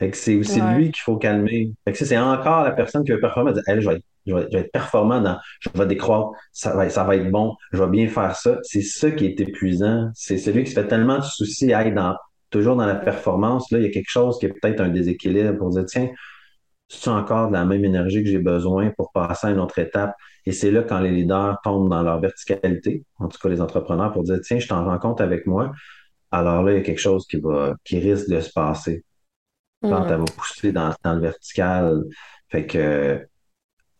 Fait 0.00 0.10
que 0.10 0.16
c'est 0.16 0.34
aussi 0.34 0.60
Ouais. 0.60 0.74
lui 0.74 0.84
qu'il 0.90 1.02
faut 1.02 1.16
calmer. 1.16 1.72
Fait 1.84 1.92
que 1.92 1.98
si 1.98 2.06
c'est 2.06 2.18
encore 2.18 2.64
la 2.64 2.72
personne 2.72 3.04
qui 3.04 3.12
veut 3.12 3.20
performer, 3.20 3.52
elle 3.68 3.76
Hey, 3.76 3.80
je 3.82 3.88
vais 3.88 3.94
être, 3.96 4.04
je 4.26 4.34
vais, 4.34 4.46
je 4.50 4.56
vais 4.56 4.64
être 4.64 4.72
performant 4.72 5.20
dans, 5.20 5.38
je 5.60 5.70
vais 5.72 5.86
décroître, 5.86 6.30
ça 6.52 6.74
va, 6.76 6.90
ça 6.90 7.04
va 7.04 7.14
être 7.16 7.30
bon, 7.30 7.54
je 7.72 7.82
vais 7.82 7.90
bien 7.90 8.08
faire 8.08 8.34
ça. 8.34 8.58
C'est 8.64 8.82
ça 8.82 9.10
qui 9.12 9.24
est 9.26 9.40
épuisant. 9.40 10.10
C'est 10.14 10.38
celui 10.38 10.64
qui 10.64 10.70
se 10.70 10.80
fait 10.80 10.88
tellement 10.88 11.18
de 11.18 11.24
soucis 11.24 11.72
à 11.72 11.86
être 11.86 11.94
dans, 11.94 12.16
toujours 12.50 12.76
dans 12.76 12.86
la 12.86 12.94
performance. 12.94 13.70
Là, 13.70 13.78
il 13.78 13.84
y 13.84 13.86
a 13.86 13.90
quelque 13.90 14.10
chose 14.10 14.38
qui 14.38 14.46
est 14.46 14.52
peut-être 14.52 14.80
un 14.80 14.88
déséquilibre 14.88 15.56
pour 15.58 15.70
dire, 15.70 15.84
tiens, 15.86 16.10
c'est 16.88 17.10
encore 17.10 17.48
de 17.48 17.52
la 17.52 17.64
même 17.64 17.84
énergie 17.84 18.22
que 18.22 18.30
j'ai 18.30 18.38
besoin 18.38 18.90
pour 18.96 19.12
passer 19.12 19.48
à 19.48 19.50
une 19.50 19.60
autre 19.60 19.78
étape? 19.78 20.14
Et 20.46 20.52
c'est 20.52 20.70
là 20.70 20.82
quand 20.82 21.00
les 21.00 21.10
leaders 21.10 21.58
tombent 21.62 21.90
dans 21.90 22.02
leur 22.02 22.20
verticalité, 22.20 23.04
en 23.18 23.28
tout 23.28 23.38
cas 23.38 23.48
les 23.50 23.60
entrepreneurs, 23.60 24.12
pour 24.12 24.22
dire, 24.22 24.40
tiens, 24.42 24.58
je 24.58 24.68
t'en 24.68 24.84
rends 24.84 24.98
compte 24.98 25.20
avec 25.20 25.46
moi. 25.46 25.72
Alors 26.30 26.62
là, 26.62 26.72
il 26.72 26.78
y 26.78 26.80
a 26.80 26.82
quelque 26.82 27.00
chose 27.00 27.26
qui 27.26 27.38
va, 27.40 27.74
qui 27.84 27.98
risque 27.98 28.28
de 28.30 28.40
se 28.40 28.52
passer 28.52 29.04
quand 29.82 30.04
Mm. 30.04 30.08
elle 30.10 30.18
va 30.18 30.24
pousser 30.36 30.72
dans, 30.72 30.94
dans 31.04 31.14
le 31.14 31.20
vertical. 31.20 32.02
Fait 32.48 32.66
que 32.66 33.26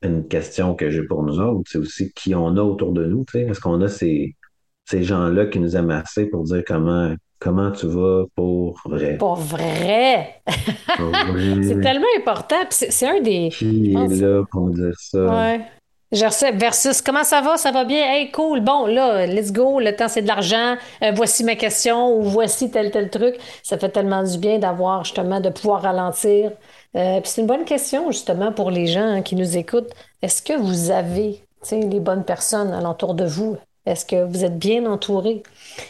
une 0.03 0.29
question 0.29 0.75
que 0.75 0.91
j'ai 0.91 1.05
pour 1.05 1.23
nous 1.25 1.41
autres, 1.41 1.71
c'est 1.71 1.79
aussi 1.79 2.13
qui 2.13 2.35
on 2.35 2.57
a 2.57 2.63
autour 2.63 2.93
de 2.93 3.05
nous. 3.05 3.25
Est-ce 3.35 3.61
qu'on 3.61 3.81
a 3.83 3.89
ces, 3.89 4.37
ces 4.85 5.03
gens-là 5.03 5.47
qui 5.47 5.59
nous 5.61 5.77
aiment 5.77 5.91
assez 5.91 6.27
pour 6.27 6.45
dire 6.45 6.63
comment, 6.67 7.15
comment 7.39 7.71
tu 7.71 7.87
vas 7.87 8.25
pour 8.35 8.81
vrai? 8.85 9.17
Pour 9.19 9.37
vrai? 9.37 10.43
C'est 10.47 11.81
tellement 11.81 12.07
important. 12.19 12.57
C'est 12.71 13.07
un 13.07 13.21
des. 13.21 13.51
Qui 13.51 13.95
est 13.95 14.21
là 14.21 14.43
pour 14.51 14.63
nous 14.63 14.75
dire 14.75 14.95
ça? 14.99 15.19
Ouais. 15.25 15.61
Je 16.11 16.25
reçois- 16.25 16.53
versus 16.53 17.03
comment 17.03 17.23
ça 17.23 17.43
va, 17.43 17.59
ça 17.59 17.71
va 17.71 17.85
bien, 17.85 18.03
hey 18.15 18.31
cool, 18.31 18.61
bon 18.63 18.87
là, 18.87 19.27
let's 19.27 19.53
go, 19.53 19.79
le 19.79 19.95
temps 19.95 20.09
c'est 20.09 20.23
de 20.23 20.27
l'argent, 20.27 20.77
Euh, 21.03 21.13
voici 21.15 21.45
ma 21.45 21.55
question 21.55 22.17
ou 22.17 22.23
voici 22.23 22.71
tel 22.71 22.91
tel 22.91 23.11
truc. 23.11 23.37
Ça 23.63 23.77
fait 23.77 23.91
tellement 23.91 24.23
du 24.23 24.39
bien 24.39 24.59
d'avoir 24.59 25.05
justement 25.05 25.39
de 25.41 25.51
pouvoir 25.51 25.83
ralentir. 25.83 26.53
Euh, 26.97 27.21
puis 27.21 27.31
c'est 27.31 27.43
une 27.43 27.47
bonne 27.47 27.67
question 27.67 28.11
justement 28.11 28.53
pour 28.53 28.71
les 28.71 28.87
gens 28.87 29.03
hein, 29.07 29.21
qui 29.21 29.37
nous 29.37 29.59
écoutent. 29.59 29.91
Est-ce 30.23 30.41
que 30.41 30.55
vous 30.59 30.91
avez, 30.91 31.43
les 31.71 32.01
bonnes 32.01 32.25
personnes 32.25 32.73
alentour 32.73 33.13
de 33.15 33.27
vous? 33.27 33.59
Est-ce 33.89 34.05
que 34.07 34.25
vous 34.25 34.45
êtes 34.45 34.59
bien 34.59 34.87
entouré? 34.87 35.43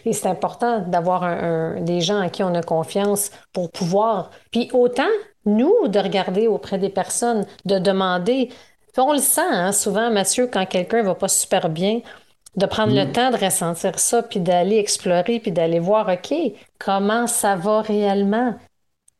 Et 0.04 0.12
c'est 0.12 0.28
important 0.28 0.80
d'avoir 0.80 1.24
un- 1.24 1.76
un- 1.76 1.80
des 1.80 2.00
gens 2.00 2.20
à 2.20 2.28
qui 2.28 2.42
on 2.42 2.54
a 2.54 2.62
confiance 2.62 3.30
pour 3.52 3.70
pouvoir. 3.70 4.30
Puis 4.50 4.70
autant 4.72 5.02
nous 5.44 5.88
de 5.88 5.98
regarder 5.98 6.46
auprès 6.46 6.78
des 6.78 6.90
personnes, 6.90 7.46
de 7.64 7.78
demander. 7.78 8.50
On 8.96 9.12
le 9.12 9.18
sent, 9.20 9.40
hein, 9.50 9.70
souvent, 9.72 10.10
Mathieu, 10.10 10.48
quand 10.52 10.66
quelqu'un 10.66 11.02
va 11.02 11.14
pas 11.14 11.28
super 11.28 11.68
bien, 11.68 12.00
de 12.56 12.66
prendre 12.66 12.92
le 12.94 13.04
Mm. 13.06 13.12
temps 13.12 13.30
de 13.30 13.36
ressentir 13.36 13.98
ça, 13.98 14.22
puis 14.24 14.40
d'aller 14.40 14.78
explorer, 14.78 15.38
puis 15.38 15.52
d'aller 15.52 15.78
voir, 15.78 16.08
OK, 16.08 16.34
comment 16.78 17.26
ça 17.28 17.54
va 17.54 17.80
réellement? 17.82 18.54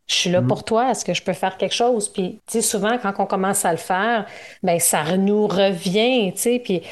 Je 0.08 0.14
suis 0.14 0.30
là 0.30 0.40
Mm. 0.40 0.48
pour 0.48 0.64
toi, 0.64 0.90
est-ce 0.90 1.04
que 1.04 1.14
je 1.14 1.22
peux 1.22 1.34
faire 1.34 1.56
quelque 1.56 1.74
chose? 1.74 2.08
Puis, 2.08 2.40
tu 2.46 2.54
sais, 2.54 2.62
souvent, 2.62 2.98
quand 2.98 3.12
on 3.18 3.26
commence 3.26 3.64
à 3.64 3.70
le 3.70 3.76
faire, 3.78 4.26
ben 4.62 4.80
ça 4.80 5.16
nous 5.16 5.46
revient, 5.46 6.32
tu 6.32 6.40
sais, 6.40 6.58
puis 6.58 6.82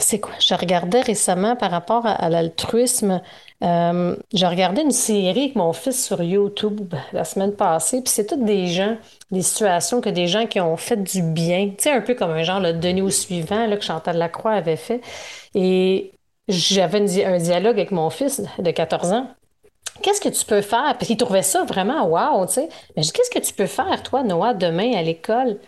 c'est 0.00 0.20
quoi? 0.20 0.32
Je 0.40 0.54
regardais 0.54 1.00
récemment 1.00 1.56
par 1.56 1.70
rapport 1.70 2.06
à, 2.06 2.28
l'altruisme, 2.28 3.20
euh, 3.62 4.16
je 4.34 4.46
regardais 4.46 4.82
une 4.82 4.90
série 4.90 5.28
avec 5.28 5.56
mon 5.56 5.72
fils 5.72 6.04
sur 6.04 6.22
YouTube 6.22 6.94
la 7.12 7.24
semaine 7.24 7.54
passée, 7.54 8.02
puis 8.02 8.12
c'est 8.12 8.26
toutes 8.26 8.44
des 8.44 8.66
gens, 8.66 8.96
des 9.30 9.42
situations 9.42 10.00
que 10.00 10.08
des 10.08 10.26
gens 10.26 10.46
qui 10.46 10.60
ont 10.60 10.76
fait 10.76 11.02
du 11.02 11.22
bien, 11.22 11.68
tu 11.68 11.84
sais, 11.84 11.90
un 11.90 12.00
peu 12.00 12.14
comme 12.14 12.30
un 12.30 12.42
genre 12.42 12.60
le 12.60 12.72
Denis 12.72 13.02
au 13.02 13.10
suivant 13.10 13.66
là, 13.66 13.76
que 13.76 13.84
Chantal 13.84 14.16
Lacroix 14.16 14.52
avait 14.52 14.76
fait. 14.76 15.00
Et 15.54 16.12
j'avais 16.48 17.24
un 17.24 17.38
dialogue 17.38 17.78
avec 17.78 17.92
mon 17.92 18.10
fils 18.10 18.42
de 18.58 18.70
14 18.70 19.12
ans. 19.12 19.28
Qu'est-ce 20.02 20.20
que 20.20 20.28
tu 20.28 20.44
peux 20.44 20.62
faire? 20.62 20.94
Parce 20.94 21.06
qu'il 21.06 21.16
trouvait 21.16 21.42
ça 21.42 21.64
vraiment 21.64 22.06
wow, 22.06 22.46
tu 22.46 22.54
sais. 22.54 22.68
Mais 22.96 23.02
qu'est-ce 23.02 23.30
que 23.30 23.44
tu 23.44 23.52
peux 23.52 23.66
faire, 23.66 24.02
toi, 24.02 24.22
Noah, 24.22 24.54
demain 24.54 24.94
à 24.94 25.02
l'école, 25.02 25.58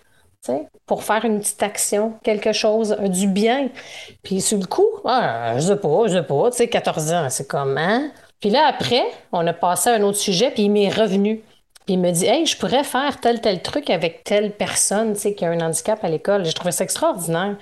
pour 0.87 1.05
faire 1.05 1.25
une 1.25 1.41
petite 1.41 1.63
action, 1.63 2.15
quelque 2.23 2.53
chose, 2.53 2.97
du 3.01 3.29
bien? 3.29 3.71
Puis 4.23 4.41
sur 4.41 4.59
le 4.59 4.67
coup, 4.67 4.87
ah, 5.05 5.55
je 5.57 5.61
sais 5.61 5.77
pas, 5.77 6.07
je 6.07 6.15
sais 6.15 6.23
pas, 6.23 6.51
tu 6.51 6.57
sais, 6.57 6.69
14 6.69 7.13
ans, 7.13 7.27
c'est 7.31 7.47
comment? 7.47 8.09
Puis 8.41 8.51
là, 8.51 8.67
après, 8.67 9.05
on 9.31 9.47
a 9.47 9.53
passé 9.53 9.91
à 9.91 9.95
un 9.95 10.03
autre 10.03 10.19
sujet, 10.19 10.51
puis 10.51 10.65
il 10.65 10.71
m'est 10.71 10.89
revenu. 10.89 11.43
Puis 11.87 11.95
il 11.95 12.01
me 12.01 12.11
dit, 12.11 12.27
hey, 12.27 12.47
je 12.47 12.57
pourrais 12.57 12.85
faire 12.85 13.21
tel, 13.21 13.41
tel 13.41 13.63
truc 13.63 13.91
avec 13.91 14.25
telle 14.25 14.53
personne, 14.53 15.15
tu 15.15 15.21
sais, 15.21 15.35
qui 15.35 15.45
a 15.45 15.51
un 15.51 15.61
handicap 15.61 16.03
à 16.05 16.09
l'école. 16.09 16.45
J'ai 16.45 16.53
trouvé 16.53 16.73
ça 16.73 16.85
extraordinaire. 16.85 17.57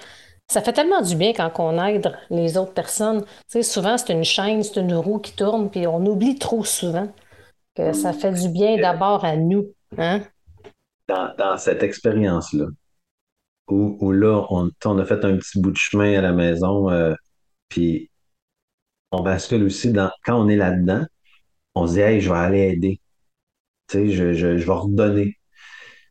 Ça 0.51 0.63
fait 0.63 0.73
tellement 0.73 1.01
du 1.01 1.15
bien 1.17 1.33
quand 1.33 1.53
on 1.59 1.83
aide 1.85 2.13
les 2.29 2.57
autres 2.59 2.73
personnes. 2.73 3.25
Souvent, 3.63 3.97
c'est 3.99 4.13
une 4.13 4.25
chaîne, 4.25 4.63
c'est 4.63 4.81
une 4.81 4.95
roue 4.95 5.19
qui 5.19 5.33
tourne, 5.33 5.71
puis 5.71 5.87
on 5.87 6.05
oublie 6.05 6.39
trop 6.39 6.65
souvent 6.65 7.09
que 7.77 7.93
ça 7.93 8.13
fait 8.13 8.33
du 8.33 8.49
bien 8.49 8.77
d'abord 8.79 9.25
à 9.25 9.37
nous. 9.37 9.67
Hein? 9.97 10.23
Dans, 11.39 11.59
cette 11.59 11.83
expérience-là, 11.83 12.67
où, 13.69 13.99
où 14.01 14.13
là, 14.13 14.47
on, 14.51 14.71
on 14.85 14.99
a 14.99 15.05
fait 15.05 15.25
un 15.25 15.37
petit 15.37 15.61
bout 15.61 15.73
de 15.73 15.77
chemin 15.77 16.19
à 16.19 16.23
la 16.23 16.33
maison, 16.33 16.91
euh, 16.91 17.15
puis 17.69 18.11
on 19.13 19.23
bascule 19.23 19.65
aussi 19.65 19.93
dans, 19.93 20.11
quand 20.25 20.41
on 20.41 20.49
est 20.49 20.57
là-dedans, 20.57 21.05
on 21.75 21.87
se 21.87 21.95
dit, 21.95 22.01
hey, 22.01 22.21
je 22.21 22.31
vais 22.31 22.39
aller 22.39 22.61
aider, 22.61 23.01
tu 23.89 23.99
sais, 23.99 24.09
je, 24.11 24.33
je, 24.35 24.59
je 24.59 24.67
vais 24.67 24.73
redonner. 24.73 25.37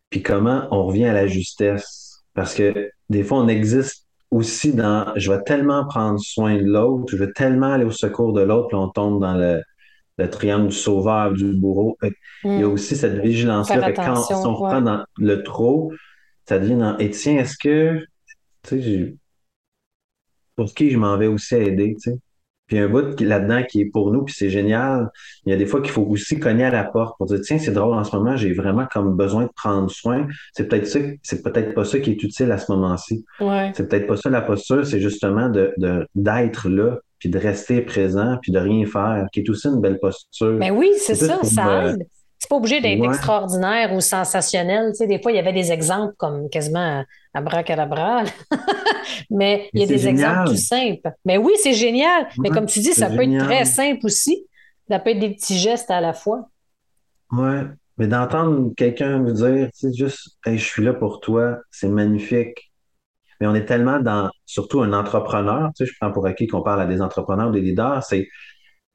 Puis 0.09 0.23
comment 0.23 0.67
on 0.71 0.85
revient 0.85 1.05
à 1.05 1.13
la 1.13 1.27
justesse? 1.27 2.23
Parce 2.33 2.55
que 2.55 2.91
des 3.09 3.23
fois, 3.23 3.39
on 3.39 3.47
existe 3.47 4.07
aussi 4.31 4.73
dans, 4.73 5.13
je 5.15 5.31
vais 5.31 5.41
tellement 5.43 5.85
prendre 5.87 6.19
soin 6.19 6.57
de 6.57 6.63
l'autre, 6.63 7.05
je 7.11 7.17
vais 7.17 7.31
tellement 7.33 7.73
aller 7.73 7.85
au 7.85 7.91
secours 7.91 8.33
de 8.33 8.41
l'autre, 8.41 8.67
puis 8.69 8.77
on 8.77 8.89
tombe 8.89 9.21
dans 9.21 9.35
le, 9.35 9.61
le 10.19 10.29
triangle 10.29 10.69
du 10.69 10.75
sauveur, 10.75 11.33
du 11.33 11.53
bourreau. 11.53 11.97
Fait 12.01 12.13
Il 12.55 12.61
y 12.61 12.63
a 12.63 12.69
Hmm. 12.69 12.69
aussi 12.69 12.95
cette 12.97 13.19
vigilance-là. 13.21 13.93
Quand 13.93 14.15
si 14.15 14.33
on 14.33 14.55
reprend 14.57 14.81
ouais. 14.81 14.81
dans 14.81 15.05
le 15.17 15.43
trop, 15.43 15.91
ça 16.47 16.59
devient 16.59 16.77
dans, 16.77 16.97
et 16.99 17.09
tiens, 17.11 17.37
est-ce 17.39 17.57
que, 17.57 17.99
tu 18.63 18.81
sais, 18.83 19.15
pour 20.55 20.73
qui 20.75 20.91
je 20.91 20.97
m'en 20.97 21.17
vais 21.17 21.27
aussi 21.27 21.55
aider, 21.55 21.95
tu 21.95 22.11
sais? 22.11 22.19
Puis 22.69 22.77
un 22.79 22.87
bout 22.87 23.19
là-dedans 23.19 23.63
qui 23.69 23.81
est 23.81 23.85
pour 23.91 24.11
nous, 24.13 24.23
puis 24.23 24.33
c'est 24.37 24.49
génial. 24.49 25.09
Il 25.45 25.49
y 25.51 25.53
a 25.53 25.57
des 25.57 25.65
fois 25.65 25.81
qu'il 25.81 25.91
faut 25.91 26.03
aussi 26.03 26.39
cogner 26.39 26.63
à 26.63 26.71
la 26.71 26.85
porte 26.85 27.17
pour 27.17 27.25
dire, 27.27 27.39
tiens, 27.41 27.57
c'est 27.57 27.71
drôle, 27.71 27.95
en 27.95 28.03
ce 28.05 28.15
moment, 28.15 28.37
j'ai 28.37 28.53
vraiment 28.53 28.85
comme 28.91 29.17
besoin 29.17 29.43
de 29.43 29.49
prendre 29.55 29.89
soin. 29.91 30.27
C'est 30.53 30.67
peut-être 30.69 30.87
ça, 30.87 30.99
c'est 31.23 31.43
peut-être 31.43 31.73
pas 31.73 31.83
ça 31.83 31.99
qui 31.99 32.11
est 32.11 32.23
utile 32.23 32.51
à 32.51 32.57
ce 32.57 32.71
moment-ci. 32.71 33.25
Ouais. 33.41 33.71
C'est 33.75 33.89
peut-être 33.89 34.07
pas 34.07 34.15
ça 34.15 34.29
la 34.29 34.41
posture, 34.41 34.85
c'est 34.85 35.01
justement 35.01 35.49
de, 35.49 35.73
de- 35.77 36.07
d'être 36.15 36.69
là, 36.69 36.99
puis 37.17 37.27
de 37.29 37.37
rester 37.37 37.81
présent, 37.81 38.37
puis 38.41 38.51
de 38.51 38.59
rien 38.59 38.85
faire, 38.85 39.25
qui 39.33 39.41
est 39.41 39.49
aussi 39.49 39.67
une 39.67 39.81
belle 39.81 39.99
posture. 39.99 40.53
Mais 40.53 40.71
oui, 40.71 40.91
c'est 40.97 41.15
ça, 41.15 41.39
ça 41.43 41.63
aide. 41.89 42.07
Pas 42.49 42.55
obligé 42.55 42.81
d'être 42.81 42.99
ouais. 42.99 43.07
extraordinaire 43.07 43.93
ou 43.93 44.01
sensationnel. 44.01 44.91
Tu 44.91 44.97
sais, 44.97 45.07
des 45.07 45.21
fois, 45.21 45.31
il 45.31 45.35
y 45.35 45.39
avait 45.39 45.53
des 45.53 45.71
exemples 45.71 46.15
comme 46.17 46.49
quasiment 46.49 47.03
abracadabra. 47.33 48.23
Mais 49.29 49.69
il 49.73 49.81
y 49.81 49.83
a 49.83 49.87
des 49.87 50.07
exemples 50.07 50.49
tout 50.49 50.57
simples. 50.57 51.11
Mais 51.25 51.37
oui, 51.37 51.53
c'est 51.61 51.73
génial. 51.73 52.27
Mais 52.39 52.49
comme 52.49 52.65
tu 52.65 52.79
dis, 52.79 52.93
ça 52.93 53.09
peut 53.09 53.21
être 53.21 53.45
très 53.45 53.65
simple 53.65 54.05
aussi. 54.05 54.45
Ça 54.89 54.97
peut 54.97 55.11
être 55.11 55.19
des 55.19 55.35
petits 55.35 55.59
gestes 55.59 55.91
à 55.91 56.01
la 56.01 56.13
fois. 56.13 56.49
Ouais, 57.31 57.61
mais 57.97 58.07
d'entendre 58.07 58.73
quelqu'un 58.75 59.19
nous 59.19 59.33
dire, 59.33 59.69
tu 59.77 59.91
sais, 59.91 59.93
juste, 59.93 60.37
hey, 60.45 60.57
je 60.57 60.65
suis 60.65 60.83
là 60.83 60.93
pour 60.93 61.19
toi, 61.19 61.59
c'est 61.69 61.89
magnifique. 61.89 62.71
Mais 63.39 63.45
on 63.45 63.53
est 63.53 63.65
tellement 63.65 63.99
dans, 63.99 64.31
surtout 64.45 64.81
un 64.81 64.93
entrepreneur, 64.93 65.69
tu 65.75 65.85
sais, 65.85 65.91
je 65.91 65.95
prends 65.99 66.11
pour 66.11 66.25
acquis 66.25 66.47
qu'on 66.47 66.63
parle 66.63 66.81
à 66.81 66.87
des 66.87 67.01
entrepreneurs, 67.01 67.51
des 67.51 67.61
leaders, 67.61 68.03
c'est, 68.03 68.27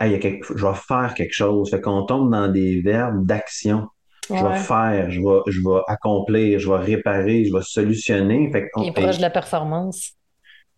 hey, 0.00 0.12
y 0.12 0.14
a 0.14 0.18
quelque- 0.18 0.56
je 0.56 0.66
vais 0.66 0.74
faire 0.74 1.14
quelque 1.14 1.32
chose. 1.32 1.70
Fait 1.70 1.80
qu'on 1.80 2.04
tombe 2.06 2.30
dans 2.30 2.48
des 2.48 2.80
verbes 2.82 3.24
d'action. 3.26 3.88
Je 4.30 4.34
vais 4.34 4.56
faire, 4.56 5.10
je 5.10 5.20
vais, 5.20 5.40
je 5.52 5.60
vais 5.60 5.80
accomplir, 5.86 6.58
je 6.58 6.70
vais 6.70 6.78
réparer, 6.78 7.44
je 7.44 7.52
vais 7.52 7.62
solutionner. 7.62 8.50
Fait 8.50 8.62
Il 8.62 8.70
qu'on 8.72 8.82
est 8.84 8.92
proche 8.92 9.16
de 9.18 9.22
la 9.22 9.30
performance. 9.30 10.12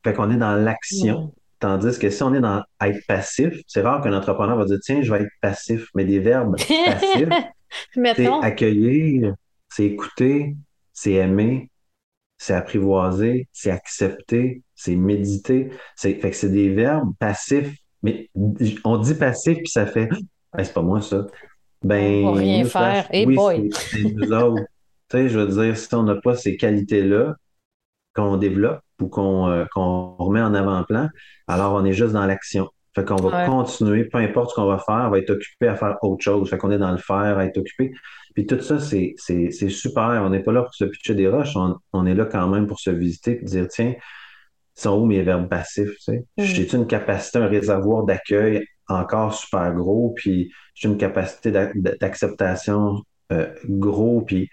fait 0.04 0.12
qu'on 0.12 0.30
est 0.30 0.36
dans 0.36 0.56
l'action. 0.56 1.26
Mm. 1.26 1.30
Tandis 1.58 1.98
que 1.98 2.10
si 2.10 2.22
on 2.22 2.34
est 2.34 2.40
dans 2.40 2.62
être 2.82 3.00
passif, 3.06 3.54
c'est 3.66 3.80
rare 3.82 4.02
qu'un 4.02 4.12
entrepreneur 4.12 4.56
va 4.58 4.64
dire, 4.64 4.78
tiens, 4.82 5.00
je 5.02 5.10
vais 5.12 5.22
être 5.22 5.30
passif. 5.40 5.86
Mais 5.94 6.04
des 6.04 6.18
verbes 6.18 6.56
passifs, 6.56 7.28
C'est 7.94 8.26
accueillir, 8.42 9.34
c'est 9.68 9.84
écouter, 9.84 10.56
c'est 10.92 11.12
aimer, 11.12 11.70
c'est 12.38 12.54
apprivoiser, 12.54 13.48
c'est 13.52 13.70
accepter, 13.70 14.62
c'est 14.74 14.96
méditer. 14.96 15.70
C'est, 15.94 16.14
fait 16.20 16.30
que 16.30 16.36
c'est 16.36 16.50
des 16.52 16.68
verbes 16.70 17.12
passifs, 17.18 17.74
mais 18.02 18.30
on 18.84 18.98
dit 18.98 19.14
passif 19.14 19.58
puis 19.58 19.68
ça 19.68 19.86
fait, 19.86 20.08
c'est 20.58 20.72
pas 20.72 20.82
moi 20.82 21.00
ça. 21.00 21.26
Ben, 21.82 22.24
on 22.24 22.32
va 22.32 22.40
rien 22.40 22.64
faire. 22.64 23.08
oui, 23.12 23.70
c'est 23.72 24.02
nous 24.02 24.32
autres. 24.32 24.62
tu 25.08 25.16
sais, 25.16 25.28
je 25.28 25.38
veux 25.38 25.62
dire, 25.62 25.76
si 25.76 25.94
on 25.94 26.02
n'a 26.02 26.16
pas 26.16 26.34
ces 26.34 26.56
qualités-là 26.56 27.36
qu'on 28.14 28.36
développe 28.36 28.80
ou 29.00 29.08
qu'on 29.08 29.48
euh, 29.48 29.64
qu'on 29.72 30.16
remet 30.16 30.40
en 30.40 30.54
avant-plan, 30.54 31.08
alors 31.46 31.74
on 31.74 31.84
est 31.84 31.92
juste 31.92 32.12
dans 32.12 32.26
l'action. 32.26 32.68
Fait 32.96 33.04
qu'on 33.04 33.16
va 33.16 33.44
continuer, 33.44 34.04
peu 34.04 34.16
importe 34.16 34.50
ce 34.50 34.54
qu'on 34.54 34.64
va 34.64 34.78
faire, 34.78 35.04
on 35.08 35.10
va 35.10 35.18
être 35.18 35.28
occupé 35.28 35.68
à 35.68 35.76
faire 35.76 35.98
autre 36.00 36.24
chose. 36.24 36.48
Fait 36.48 36.56
qu'on 36.56 36.70
est 36.70 36.78
dans 36.78 36.92
le 36.92 36.96
faire, 36.96 37.36
à 37.36 37.44
être 37.44 37.58
occupé. 37.58 37.92
Puis 38.34 38.46
tout 38.46 38.58
ça, 38.60 38.78
c'est 38.78 39.52
super. 39.68 40.22
On 40.24 40.30
n'est 40.30 40.42
pas 40.42 40.52
là 40.52 40.62
pour 40.62 40.74
se 40.74 40.86
pitcher 40.86 41.14
des 41.14 41.28
roches. 41.28 41.54
On, 41.92 42.06
est 42.06 42.14
là 42.14 42.24
quand 42.24 42.48
même 42.48 42.66
pour 42.66 42.80
se 42.80 42.88
visiter 42.88 43.38
et 43.42 43.44
dire, 43.44 43.68
tiens, 43.68 43.94
sont 44.76 45.00
où 45.00 45.06
mes 45.06 45.22
verbes 45.22 45.48
passifs? 45.48 45.96
Tu 45.98 46.02
sais? 46.02 46.24
Mm. 46.36 46.42
J'ai 46.42 46.74
une 46.74 46.86
capacité, 46.86 47.38
un 47.38 47.48
réservoir 47.48 48.04
d'accueil 48.04 48.66
encore 48.88 49.34
super 49.34 49.74
gros, 49.74 50.12
puis 50.14 50.52
j'ai 50.74 50.88
une 50.88 50.98
capacité 50.98 51.50
d'acceptation 51.50 53.02
euh, 53.32 53.52
gros, 53.64 54.20
puis 54.20 54.48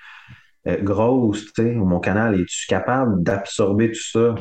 euh, 0.67 0.81
grosse, 0.81 1.45
tu 1.53 1.63
sais, 1.63 1.71
mon 1.71 1.99
canal, 1.99 2.39
est-tu 2.39 2.65
capable 2.67 3.21
d'absorber 3.21 3.91
tout 3.91 4.01
ça? 4.11 4.35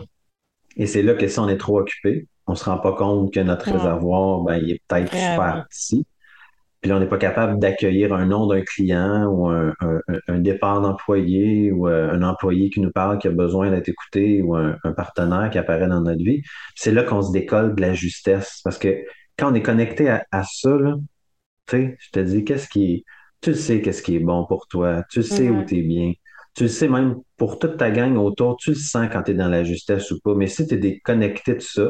Et 0.76 0.86
c'est 0.86 1.02
là 1.02 1.14
que 1.14 1.26
si 1.26 1.38
on 1.38 1.48
est 1.48 1.58
trop 1.58 1.80
occupé, 1.80 2.26
on 2.46 2.54
se 2.54 2.64
rend 2.64 2.78
pas 2.78 2.92
compte 2.94 3.32
que 3.32 3.40
notre 3.40 3.70
réservoir, 3.70 4.40
ben, 4.42 4.56
il 4.56 4.72
est 4.72 4.82
peut-être 4.88 5.12
super 5.12 5.66
petit. 5.68 6.06
Puis 6.82 6.88
là, 6.88 6.96
on 6.96 7.00
n'est 7.00 7.08
pas 7.08 7.16
capable 7.16 7.60
d'accueillir 7.60 8.12
un 8.12 8.26
nom 8.26 8.48
d'un 8.48 8.62
client 8.62 9.26
ou 9.26 9.48
un, 9.48 10.38
départ 10.40 10.80
d'employé 10.80 11.70
ou 11.70 11.86
euh, 11.88 12.10
un 12.10 12.22
employé 12.22 12.70
qui 12.70 12.80
nous 12.80 12.90
parle 12.90 13.18
qui 13.18 13.28
a 13.28 13.30
besoin 13.30 13.70
d'être 13.70 13.88
écouté 13.88 14.42
ou 14.42 14.56
un, 14.56 14.76
partenaire 14.96 15.48
qui 15.50 15.58
apparaît 15.58 15.86
dans 15.86 16.00
notre 16.00 16.22
vie. 16.24 16.42
C'est 16.74 16.90
là 16.90 17.04
qu'on 17.04 17.22
se 17.22 17.30
décolle 17.30 17.76
de 17.76 17.80
la 17.80 17.94
justesse. 17.94 18.60
Parce 18.64 18.78
que 18.78 18.98
quand 19.38 19.52
on 19.52 19.54
est 19.54 19.62
connecté 19.62 20.08
à, 20.08 20.42
ça, 20.42 20.70
là, 20.70 20.96
tu 21.68 21.76
sais, 21.76 21.96
je 22.00 22.10
te 22.10 22.18
dis, 22.18 22.44
qu'est-ce 22.44 22.68
qui 22.68 23.04
Tu 23.40 23.54
sais 23.54 23.80
qu'est-ce 23.80 24.02
qui 24.02 24.16
est 24.16 24.20
bon 24.20 24.44
pour 24.44 24.66
toi. 24.66 25.04
Tu 25.08 25.22
sais 25.22 25.50
où 25.50 25.64
tu 25.64 25.78
es 25.78 25.82
bien. 25.82 26.12
Tu 26.56 26.64
le 26.64 26.68
sais 26.68 26.88
même 26.88 27.14
pour 27.36 27.60
toute 27.60 27.76
ta 27.76 27.92
gang 27.92 28.16
autour, 28.16 28.56
tu 28.56 28.70
le 28.70 28.76
sens 28.76 29.08
quand 29.12 29.22
tu 29.22 29.30
es 29.30 29.34
dans 29.34 29.48
la 29.48 29.62
justesse 29.62 30.10
ou 30.10 30.18
pas. 30.20 30.34
Mais 30.34 30.48
si 30.48 30.66
tu 30.66 30.74
es 30.74 30.78
déconnecté 30.78 31.54
de 31.54 31.60
ça, 31.60 31.88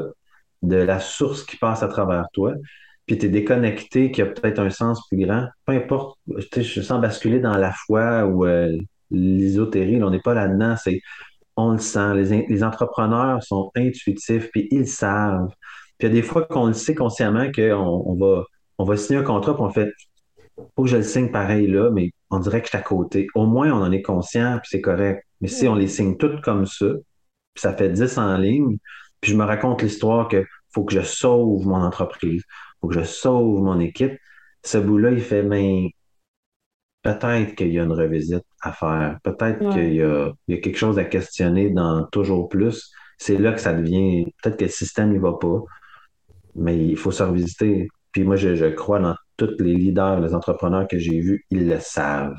de 0.61 0.77
la 0.77 1.01
source 1.01 1.45
qui 1.45 1.57
passe 1.57 1.83
à 1.83 1.89
travers 1.89 2.27
toi, 2.35 2.53
puis 3.07 3.19
tu 3.19 3.27
es 3.27 3.29
déconnecté, 3.29 4.11
qui 4.11 4.23
a 4.23 4.27
peut-être 4.27 4.59
un 4.59 4.71
sens 4.71 5.07
plus 5.09 5.19
grand, 5.19 5.47
peu 5.67 5.73
importe, 5.73 6.19
je 6.27 6.81
sens 6.81 7.01
basculer 7.01 7.41
dans 7.41 7.57
la 7.57 7.73
foi 7.73 8.25
ou 8.25 8.47
euh, 8.47 8.77
l'ésotérie, 9.11 10.03
on 10.03 10.11
n'est 10.11 10.21
pas 10.21 10.35
là-dedans, 10.35 10.77
on 11.57 11.73
le 11.73 11.79
sent. 11.79 12.15
Les, 12.49 12.65
entrepreneurs 12.65 13.43
sont 13.43 13.71
intuitifs, 13.77 14.51
puis 14.53 14.69
ils 14.71 14.87
savent. 14.87 15.49
Puis 15.99 16.09
il 16.09 16.15
y 16.15 16.19
a 16.19 16.21
des 16.21 16.23
fois 16.23 16.45
qu'on 16.47 16.67
le 16.67 16.73
sait 16.73 16.95
consciemment 16.95 17.51
qu'on 17.53 18.03
on 18.07 18.15
va, 18.15 18.45
on 18.79 18.85
va 18.85 18.97
signer 18.97 19.21
un 19.21 19.25
contrat, 19.25 19.55
puis 19.55 19.63
on 19.65 19.71
fait 19.71 19.91
faut 20.77 20.85
que 20.85 20.91
je 20.91 20.97
le 20.99 21.03
signe 21.03 21.31
pareil 21.31 21.67
là, 21.67 21.91
mais 21.91 22.11
on 22.31 22.39
dirait 22.39 22.61
que 22.61 22.67
je 22.67 22.71
suis 22.71 22.79
à 22.79 22.83
côté. 22.83 23.27
Au 23.35 23.47
moins, 23.47 23.71
on 23.73 23.83
en 23.83 23.93
est 23.93 24.03
conscient, 24.03 24.59
puis 24.59 24.69
c'est 24.71 24.81
correct. 24.81 25.25
Mais 25.41 25.49
si 25.49 25.67
on 25.69 25.75
les 25.75 25.89
signe 25.89 26.17
toutes 26.17 26.41
comme 26.43 26.67
ça, 26.67 26.87
puis 27.55 27.61
ça 27.61 27.75
fait 27.75 27.89
10 27.89 28.19
en 28.19 28.37
ligne, 28.37 28.79
puis 29.21 29.33
je 29.33 29.37
me 29.37 29.45
raconte 29.45 29.83
l'histoire 29.83 30.29
que 30.29 30.45
faut 30.75 30.85
que 30.85 30.95
je 30.95 31.01
sauve 31.01 31.67
mon 31.67 31.83
entreprise, 31.83 32.43
faut 32.81 32.89
que 32.89 32.95
je 32.95 33.05
sauve 33.05 33.63
mon 33.63 33.81
équipe, 33.81 34.17
ce 34.65 34.79
bout-là, 34.79 35.11
il 35.11 35.21
fait, 35.21 35.43
mais 35.43 35.91
peut-être 37.03 37.55
qu'il 37.55 37.73
y 37.73 37.81
a 37.81 37.83
une 37.83 37.93
revisite 37.93 38.45
à 38.61 38.73
faire, 38.73 39.19
peut-être 39.23 39.71
qu'il 39.73 39.95
y 39.95 40.03
a, 40.03 40.33
quelque 40.49 40.77
chose 40.77 40.99
à 40.99 41.05
questionner 41.05 41.71
dans 41.71 42.05
toujours 42.07 42.49
plus. 42.49 42.91
C'est 43.19 43.39
là 43.39 43.53
que 43.53 43.61
ça 43.61 43.73
devient, 43.73 44.25
peut-être 44.43 44.57
que 44.57 44.65
le 44.65 44.71
système, 44.71 45.13
il 45.13 45.21
va 45.21 45.33
pas, 45.35 45.61
mais 46.55 46.79
il 46.79 46.97
faut 46.97 47.11
se 47.11 47.23
revisiter. 47.23 47.89
Puis 48.13 48.25
moi, 48.25 48.37
je, 48.37 48.67
crois 48.71 49.01
dans 49.01 49.17
tous 49.37 49.57
les 49.59 49.75
leaders, 49.75 50.21
les 50.21 50.35
entrepreneurs 50.35 50.87
que 50.87 50.99
j'ai 50.99 51.21
vus, 51.21 51.45
ils 51.51 51.69
le 51.69 51.81
savent. 51.81 52.39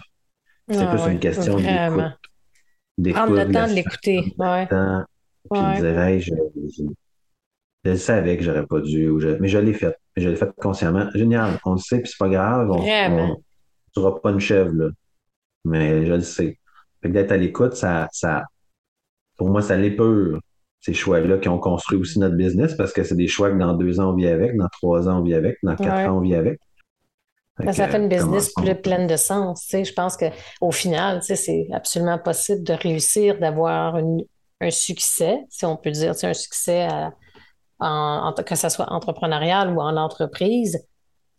C'est 0.70 0.90
plus 0.90 1.12
une 1.12 1.20
question 1.20 1.58
d'écoute. 1.58 3.16
Prendre 3.16 3.36
le 3.36 3.52
temps 3.52 3.68
de 3.68 3.74
l'écouter. 3.74 4.34
Ouais. 4.38 4.68
Puis 5.52 5.82
dire, 5.82 6.20
je, 6.22 6.84
je, 7.84 7.96
savais 7.96 8.38
que 8.38 8.44
j'aurais 8.44 8.66
pas 8.66 8.80
dû, 8.80 9.12
mais 9.40 9.48
je 9.48 9.58
l'ai 9.58 9.74
fait. 9.74 9.96
Je 10.16 10.30
l'ai 10.30 10.36
fait 10.36 10.52
consciemment. 10.58 11.10
Génial, 11.16 11.60
on 11.66 11.74
le 11.74 11.80
sait, 11.80 12.00
puis 12.00 12.10
c'est 12.10 12.18
pas 12.18 12.30
grave. 12.30 12.70
On 12.70 12.82
ne 12.82 13.36
sera 13.94 14.22
pas 14.22 14.32
une 14.32 14.40
chèvre, 14.40 14.72
là. 14.74 14.90
Mais 15.66 16.06
je 16.06 16.14
le 16.14 16.22
sais. 16.22 16.58
Fait 17.02 17.10
que 17.10 17.14
d'être 17.14 17.32
à 17.32 17.38
l'écoute, 17.38 17.76
ça, 17.76 18.08
ça, 18.12 18.44
pour 19.38 19.50
moi, 19.50 19.62
ça 19.62 19.76
l'épure 19.76 20.40
ces 20.84 20.94
choix-là 20.94 21.38
qui 21.38 21.48
ont 21.48 21.60
construit 21.60 21.98
aussi 21.98 22.20
notre 22.20 22.36
business 22.36 22.74
parce 22.76 22.92
que 22.92 23.04
c'est 23.04 23.16
des 23.16 23.30
choix 23.30 23.50
que 23.50 23.58
dans 23.58 23.74
deux 23.74 24.02
ans 24.02 24.12
on 24.12 24.16
vit 24.16 24.28
avec, 24.28 24.58
dans 24.58 24.68
trois 24.68 25.08
ans 25.08 25.20
on 25.20 25.24
vit 25.24 25.34
avec, 25.34 25.58
dans 25.64 25.78
quatre 25.78 26.10
ans 26.10 26.18
on 26.18 26.20
vit 26.20 26.36
avec. 26.36 26.60
Ça 27.72 27.88
fait 27.88 27.98
une 27.98 28.10
business 28.10 28.52
plus 28.54 28.76
pleine 28.76 29.08
de 29.08 29.16
sens. 29.16 29.66
Je 29.72 29.94
pense 29.94 30.18
qu'au 30.18 30.72
final, 30.72 31.22
c'est 31.22 31.68
absolument 31.72 32.18
possible 32.18 32.64
de 32.64 32.74
réussir, 32.74 33.40
d'avoir 33.40 33.96
un 33.96 34.72
succès, 34.72 35.38
si 35.50 35.66
on 35.66 35.78
peut 35.78 35.92
dire, 35.92 36.14
un 36.24 36.34
succès 36.34 36.88
en, 37.80 38.34
que 38.46 38.56
ce 38.56 38.70
soit 38.70 38.92
entrepreneurial 38.92 39.70
ou 39.74 39.82
en 39.82 39.98
entreprise, 39.98 40.86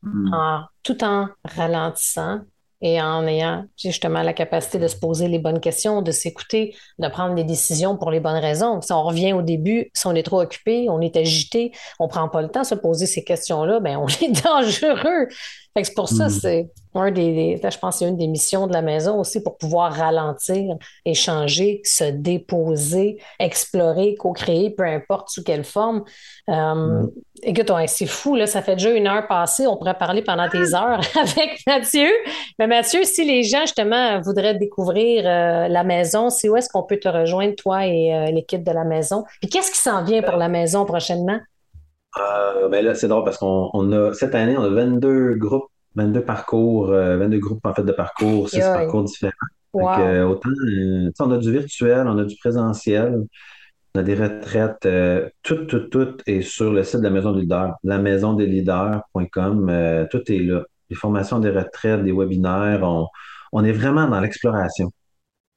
hmm. 0.03 0.33
en, 0.33 0.65
tout 0.83 1.03
en 1.05 1.29
ralentissant, 1.45 2.41
et 2.85 3.01
en 3.01 3.27
ayant 3.27 3.65
justement 3.79 4.23
la 4.23 4.35
capacité 4.35 4.79
de 4.79 4.89
se 4.89 4.97
poser 4.97 5.27
les 5.27 5.39
bonnes 5.39 5.61
questions, 5.61 6.03
de 6.03 6.13
s'écouter, 6.13 6.77
de 6.99 7.09
prendre 7.09 7.35
des 7.35 7.43
décisions 7.43 7.97
pour 7.97 8.11
les 8.11 8.21
bonnes 8.21 8.41
raisons. 8.41 8.83
Si 8.83 8.93
on 8.93 9.03
revient 9.03 9.33
au 9.33 9.41
début, 9.41 9.91
si 9.95 10.07
on 10.07 10.15
est 10.15 10.23
trop 10.23 10.43
occupé, 10.43 10.89
on 10.91 11.01
est 11.01 11.17
agité, 11.17 11.73
on 11.99 12.09
prend 12.09 12.29
pas 12.29 12.43
le 12.43 12.49
temps 12.49 12.61
de 12.61 12.67
se 12.67 12.75
poser 12.75 13.07
ces 13.07 13.25
questions-là, 13.25 13.81
ben 13.81 13.97
on 13.97 14.07
est 14.23 14.45
dangereux. 14.45 15.29
C'est 15.83 15.95
pour 15.95 16.09
ça, 16.09 16.27
mm. 16.27 16.31
c'est 16.31 16.71
un 16.95 17.11
des, 17.11 17.61
je 17.63 17.79
pense 17.79 17.99
c'est 17.99 18.09
une 18.09 18.17
des 18.17 18.29
missions 18.29 18.69
de 18.69 18.73
la 18.73 18.83
maison 18.83 19.19
aussi 19.19 19.43
pour 19.43 19.59
pouvoir 19.59 19.93
ralentir, 19.93 20.77
échanger, 21.05 21.81
se 21.85 22.05
déposer, 22.05 23.19
explorer, 23.41 24.15
co-créer, 24.15 24.71
peu 24.71 24.85
importe 24.85 25.31
sous 25.31 25.43
quelle 25.43 25.65
forme. 25.65 26.05
Euh, 26.49 26.75
mm. 26.75 27.11
Écoute, 27.43 27.73
c'est 27.89 28.07
fou, 28.07 28.37
là, 28.37 28.47
ça 28.47 28.63
fait 28.63 28.77
déjà 28.77 28.91
une 28.91 29.09
heure 29.09 29.27
passée, 29.27 29.67
on 29.67 29.77
pourrait 29.77 29.99
parler 29.99 30.23
pendant 30.23 30.49
des 30.49 30.75
heures 30.75 31.01
avec 31.21 31.61
Mathieu. 31.67 32.09
Mais 32.61 32.69
Mathieu, 32.69 33.03
si 33.03 33.25
les 33.25 33.43
gens 33.43 33.63
justement 33.63 34.21
voudraient 34.21 34.55
découvrir 34.55 35.25
euh, 35.27 35.67
la 35.67 35.83
maison, 35.83 36.31
c'est 36.31 36.49
où 36.49 36.57
est-ce 36.57 36.69
qu'on 36.69 36.85
peut 36.85 36.99
te 36.99 37.09
rejoindre, 37.09 37.57
toi 37.57 37.87
et 37.87 38.15
euh, 38.15 38.31
l'équipe 38.31 38.63
de 38.63 38.71
la 38.73 38.85
maison? 38.85 39.25
Puis 39.41 39.51
qu'est-ce 39.51 39.73
qui 39.73 39.79
s'en 39.79 40.05
vient 40.05 40.23
pour 40.23 40.37
la 40.37 40.49
maison 40.49 40.85
prochainement? 40.85 41.41
Euh, 42.21 42.69
ben 42.69 42.85
là, 42.85 42.95
c'est 42.95 43.09
drôle 43.09 43.25
parce 43.25 43.39
qu'on 43.39 43.93
a 43.93 44.13
cette 44.13 44.35
année, 44.35 44.57
on 44.57 44.63
a 44.63 44.69
22 44.69 45.35
groupes, 45.35 45.69
22 45.97 46.23
parcours, 46.23 46.87
22 46.89 47.37
euh, 47.37 47.41
groupes 47.41 47.67
en 47.67 47.75
fait 47.75 47.83
de 47.83 47.93
parcours, 47.93 48.49
6 48.49 48.61
parcours 48.61 49.05
différents. 49.05 49.33
Euh, 49.77 50.25
autant, 50.25 50.51
on 51.19 51.31
a 51.33 51.39
du 51.39 51.51
virtuel, 51.51 52.07
on 52.07 52.19
a 52.19 52.25
du 52.25 52.37
présentiel, 52.37 53.21
on 53.95 54.01
a 54.01 54.03
des 54.03 54.15
retraites, 54.15 54.89
tout, 55.43 55.65
tout, 55.67 55.81
tout 55.81 56.17
est 56.27 56.43
sur 56.43 56.73
le 56.73 56.85
site 56.85 57.01
de 57.01 57.05
la 57.05 57.11
Maison 57.11 57.33
des 57.33 57.41
leaders, 57.41 57.75
la 57.83 57.99
maison 57.99 58.35
des 58.35 58.47
leaders.com, 58.47 60.07
tout 60.11 60.33
est 60.33 60.39
là. 60.39 60.65
Les 60.91 60.97
formations 60.97 61.41
des 61.41 61.51
retraites, 61.51 62.05
des 62.05 62.13
webinaires, 62.13 62.83
on, 62.83 63.09
on 63.53 63.65
est 63.65 63.73
vraiment 63.73 64.07
dans 64.07 64.21
l'exploration. 64.21 64.93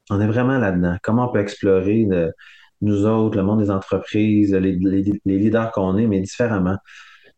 On 0.10 0.22
est 0.22 0.28
vraiment 0.28 0.58
là-dedans. 0.58 0.98
Comment 1.04 1.30
on 1.30 1.34
peut 1.34 1.40
explorer 1.40 2.06
de, 2.06 2.34
nous 2.82 3.06
autres, 3.06 3.38
le 3.38 3.44
monde 3.44 3.60
des 3.60 3.72
entreprises, 3.72 4.54
les, 4.54 4.74
leaders 5.26 5.72
qu'on 5.72 5.98
est, 5.98 6.08
mais 6.08 6.20
différemment. 6.22 6.78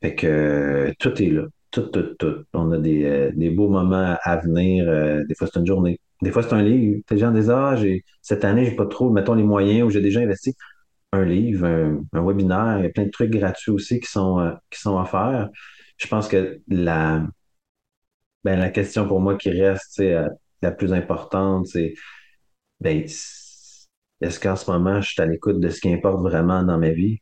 Fait 0.01 0.15
que 0.15 0.27
euh, 0.27 0.93
tout 0.99 1.21
est 1.21 1.29
là. 1.29 1.43
Tout, 1.71 1.83
tout, 1.83 2.15
tout. 2.17 2.45
On 2.53 2.71
a 2.71 2.77
des, 2.77 3.05
euh, 3.05 3.55
beaux 3.55 3.69
moments 3.69 4.17
à 4.23 4.37
venir. 4.37 4.85
Euh, 4.89 5.23
des 5.27 5.35
fois, 5.35 5.47
c'est 5.51 5.59
une 5.59 5.67
journée. 5.67 5.99
Des 6.21 6.31
fois, 6.31 6.43
c'est 6.43 6.53
un 6.53 6.63
livre. 6.63 7.01
Les 7.11 7.17
gens 7.17 7.31
disent 7.31 7.49
Ah, 7.49 7.75
cette 8.21 8.45
année, 8.45 8.65
j'ai 8.65 8.75
pas 8.75 8.87
trop, 8.87 9.09
mettons 9.11 9.35
les 9.35 9.43
moyens 9.43 9.87
où 9.87 9.89
j'ai 9.89 10.01
déjà 10.01 10.21
investi. 10.21 10.55
Un 11.13 11.25
livre, 11.25 11.65
un, 12.13 12.21
webinaire, 12.25 12.77
il 12.79 12.83
y 12.83 12.87
a 12.87 12.89
plein 12.89 13.05
de 13.05 13.09
trucs 13.09 13.31
gratuits 13.31 13.71
aussi 13.71 13.99
qui 13.99 14.09
sont, 14.09 14.55
qui 14.69 14.79
sont 14.79 14.97
offerts. 14.97 15.49
Je 15.97 16.07
pense 16.07 16.27
que 16.27 16.59
la, 16.67 17.25
ben, 18.43 18.59
la 18.59 18.69
question 18.69 19.07
pour 19.07 19.19
moi 19.19 19.35
qui 19.37 19.49
reste 19.49 20.01
la 20.61 20.71
plus 20.71 20.93
importante, 20.93 21.67
c'est 21.67 21.93
ben, 22.79 23.05
est-ce 24.21 24.39
qu'en 24.39 24.55
ce 24.55 24.69
moment, 24.69 25.01
je 25.01 25.09
suis 25.11 25.21
à 25.21 25.25
l'écoute 25.25 25.59
de 25.59 25.69
ce 25.69 25.79
qui 25.79 25.93
importe 25.93 26.21
vraiment 26.21 26.63
dans 26.63 26.77
ma 26.77 26.89
vie? 26.89 27.19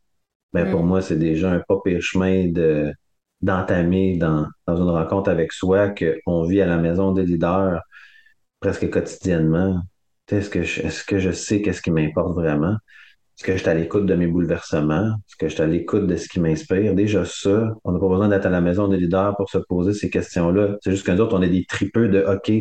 Ben, 0.54 0.70
Pour 0.72 0.84
mm. 0.84 0.88
moi, 0.88 1.02
c'est 1.02 1.20
déjà 1.20 1.52
un 1.52 1.60
pas 1.68 1.78
pire 1.84 2.02
chemin 2.02 2.48
de, 2.50 2.94
d'entamer 3.42 4.18
dans, 4.18 4.48
dans 4.66 4.78
une 4.78 4.90
rencontre 4.90 5.30
avec 5.30 5.52
soi 5.52 5.90
qu'on 5.90 6.44
vit 6.44 6.62
à 6.62 6.66
la 6.66 6.78
maison 6.78 7.12
des 7.12 7.26
leaders 7.26 7.82
presque 8.60 8.90
quotidiennement. 8.90 9.82
Est-ce 10.30 10.50
que, 10.50 10.64
je, 10.64 10.82
est-ce 10.82 11.04
que 11.04 11.20
je 11.20 11.32
sais 11.32 11.62
qu'est-ce 11.62 11.82
qui 11.82 11.92
m'importe 11.92 12.34
vraiment? 12.36 12.76
Est-ce 13.38 13.46
que 13.46 13.54
je 13.54 13.60
suis 13.60 13.70
à 13.70 13.76
l'écoute 13.76 14.08
de 14.08 14.16
mes 14.16 14.28
bouleversements? 14.28 15.10
Est-ce 15.28 15.36
que 15.36 15.48
je 15.48 15.54
suis 15.54 15.64
à 15.64 15.68
l'écoute 15.68 16.08
de 16.08 16.16
ce 16.16 16.28
qui 16.28 16.40
m'inspire? 16.40 16.96
Déjà 16.96 17.24
ça, 17.24 17.72
on 17.84 17.92
n'a 17.92 18.00
pas 18.00 18.10
besoin 18.10 18.28
d'être 18.28 18.48
à 18.48 18.50
la 18.50 18.62
maison 18.62 18.88
des 18.88 18.98
leaders 18.98 19.38
pour 19.38 19.50
se 19.50 19.60
poser 19.60 19.94
ces 19.94 20.10
questions-là. 20.10 20.78
C'est 20.82 20.92
juste 20.92 21.06
qu'un 21.06 21.20
autre, 21.20 21.38
on 21.38 21.42
est 21.44 21.50
des 21.50 21.66
tripeux 21.66 22.10
de 22.10 22.26
OK, 22.26 22.52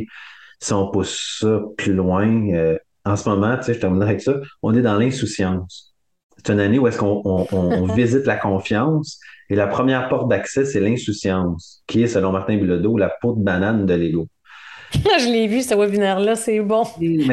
si 0.60 0.72
on 0.72 0.90
pousse 0.90 1.38
ça 1.40 1.62
plus 1.78 1.94
loin, 1.94 2.50
euh, 2.52 2.76
en 3.06 3.16
ce 3.16 3.28
moment, 3.28 3.56
tu 3.56 3.64
sais, 3.64 3.74
je 3.74 3.80
terminerai 3.80 4.10
avec 4.10 4.20
ça, 4.20 4.34
on 4.62 4.74
est 4.74 4.82
dans 4.82 4.98
l'insouciance. 4.98 5.94
C'est 6.36 6.52
une 6.52 6.60
année 6.60 6.78
où 6.78 6.86
est-ce 6.86 6.98
qu'on 6.98 7.86
visite 7.94 8.26
la 8.26 8.36
confiance 8.36 9.20
et 9.48 9.54
la 9.54 9.68
première 9.68 10.08
porte 10.08 10.28
d'accès, 10.28 10.64
c'est 10.64 10.80
l'insouciance, 10.80 11.82
qui 11.86 12.02
est, 12.02 12.08
selon 12.08 12.32
Martin 12.32 12.56
Bilodeau, 12.56 12.98
la 12.98 13.12
peau 13.20 13.32
de 13.32 13.42
banane 13.42 13.86
de 13.86 13.94
l'ego. 13.94 14.26
je 14.92 15.30
l'ai 15.30 15.46
vu, 15.46 15.62
ce 15.62 15.74
webinaire-là, 15.74 16.34
c'est 16.34 16.60
bon. 16.60 16.84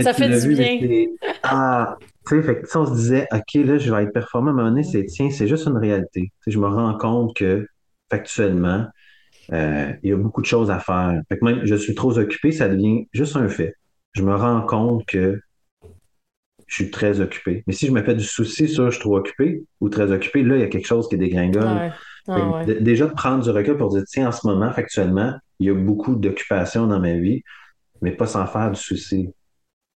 ça 0.02 0.14
fait 0.14 0.30
du 0.30 0.56
bien. 0.56 0.80
Ah, 1.42 1.98
tu 2.28 2.42
sais, 2.42 2.62
si 2.66 2.78
on 2.78 2.86
se 2.86 2.94
disait, 2.94 3.28
OK, 3.32 3.66
là, 3.66 3.78
je 3.78 3.92
vais 3.92 4.04
être 4.04 4.14
performant, 4.14 4.52
à 4.52 4.54
un 4.54 4.56
moment 4.56 4.70
donné, 4.70 4.84
c'est, 4.84 5.06
tiens, 5.06 5.30
c'est 5.32 5.48
juste 5.48 5.68
une 5.68 5.78
réalité. 5.78 6.32
je 6.46 6.60
me 6.60 6.68
rends 6.68 6.96
compte 6.98 7.36
que, 7.36 7.68
factuellement, 8.12 8.86
euh, 9.52 9.92
il 10.04 10.10
y 10.10 10.14
a 10.14 10.18
beaucoup 10.18 10.42
de 10.42 10.46
choses 10.46 10.70
à 10.70 10.80
faire. 10.80 11.20
Fait 11.30 11.38
que 11.38 11.46
même, 11.46 11.62
je 11.64 11.76
suis 11.76 11.96
trop 11.96 12.18
occupé, 12.18 12.52
ça 12.52 12.70
devient 12.70 13.08
juste 13.12 13.36
un 13.36 13.48
fait. 13.48 13.74
Je 14.14 14.22
me 14.22 14.36
rends 14.36 14.62
compte 14.62 15.06
que 15.08 15.40
je 16.74 16.84
suis 16.84 16.92
très 16.92 17.22
occupé. 17.22 17.64
Mais 17.68 17.74
si 17.74 17.86
je 17.86 17.92
me 17.92 18.02
fais 18.02 18.16
du 18.16 18.24
souci 18.24 18.68
sur 18.68 18.86
je 18.86 18.96
suis 18.96 19.00
trop 19.00 19.18
occupé 19.18 19.64
ou 19.80 19.90
très 19.90 20.12
occupé, 20.12 20.42
là, 20.42 20.56
il 20.56 20.62
y 20.62 20.64
a 20.64 20.68
quelque 20.68 20.88
chose 20.88 21.08
qui 21.08 21.18
dégringole. 21.18 21.94
Ah 22.28 22.64
déjà, 22.66 23.06
de 23.06 23.14
prendre 23.14 23.44
du 23.44 23.50
recul 23.52 23.78
pour 23.78 23.90
dire, 23.90 24.04
tiens, 24.08 24.30
en 24.30 24.32
ce 24.32 24.48
moment, 24.48 24.72
factuellement, 24.72 25.36
il 25.60 25.68
y 25.68 25.70
a 25.70 25.74
beaucoup 25.76 26.16
d'occupations 26.16 26.88
dans 26.88 27.00
ma 27.00 27.14
vie, 27.14 27.44
mais 28.02 28.12
pas 28.12 28.26
sans 28.26 28.48
faire 28.48 28.72
du 28.72 28.80
souci. 28.80 29.30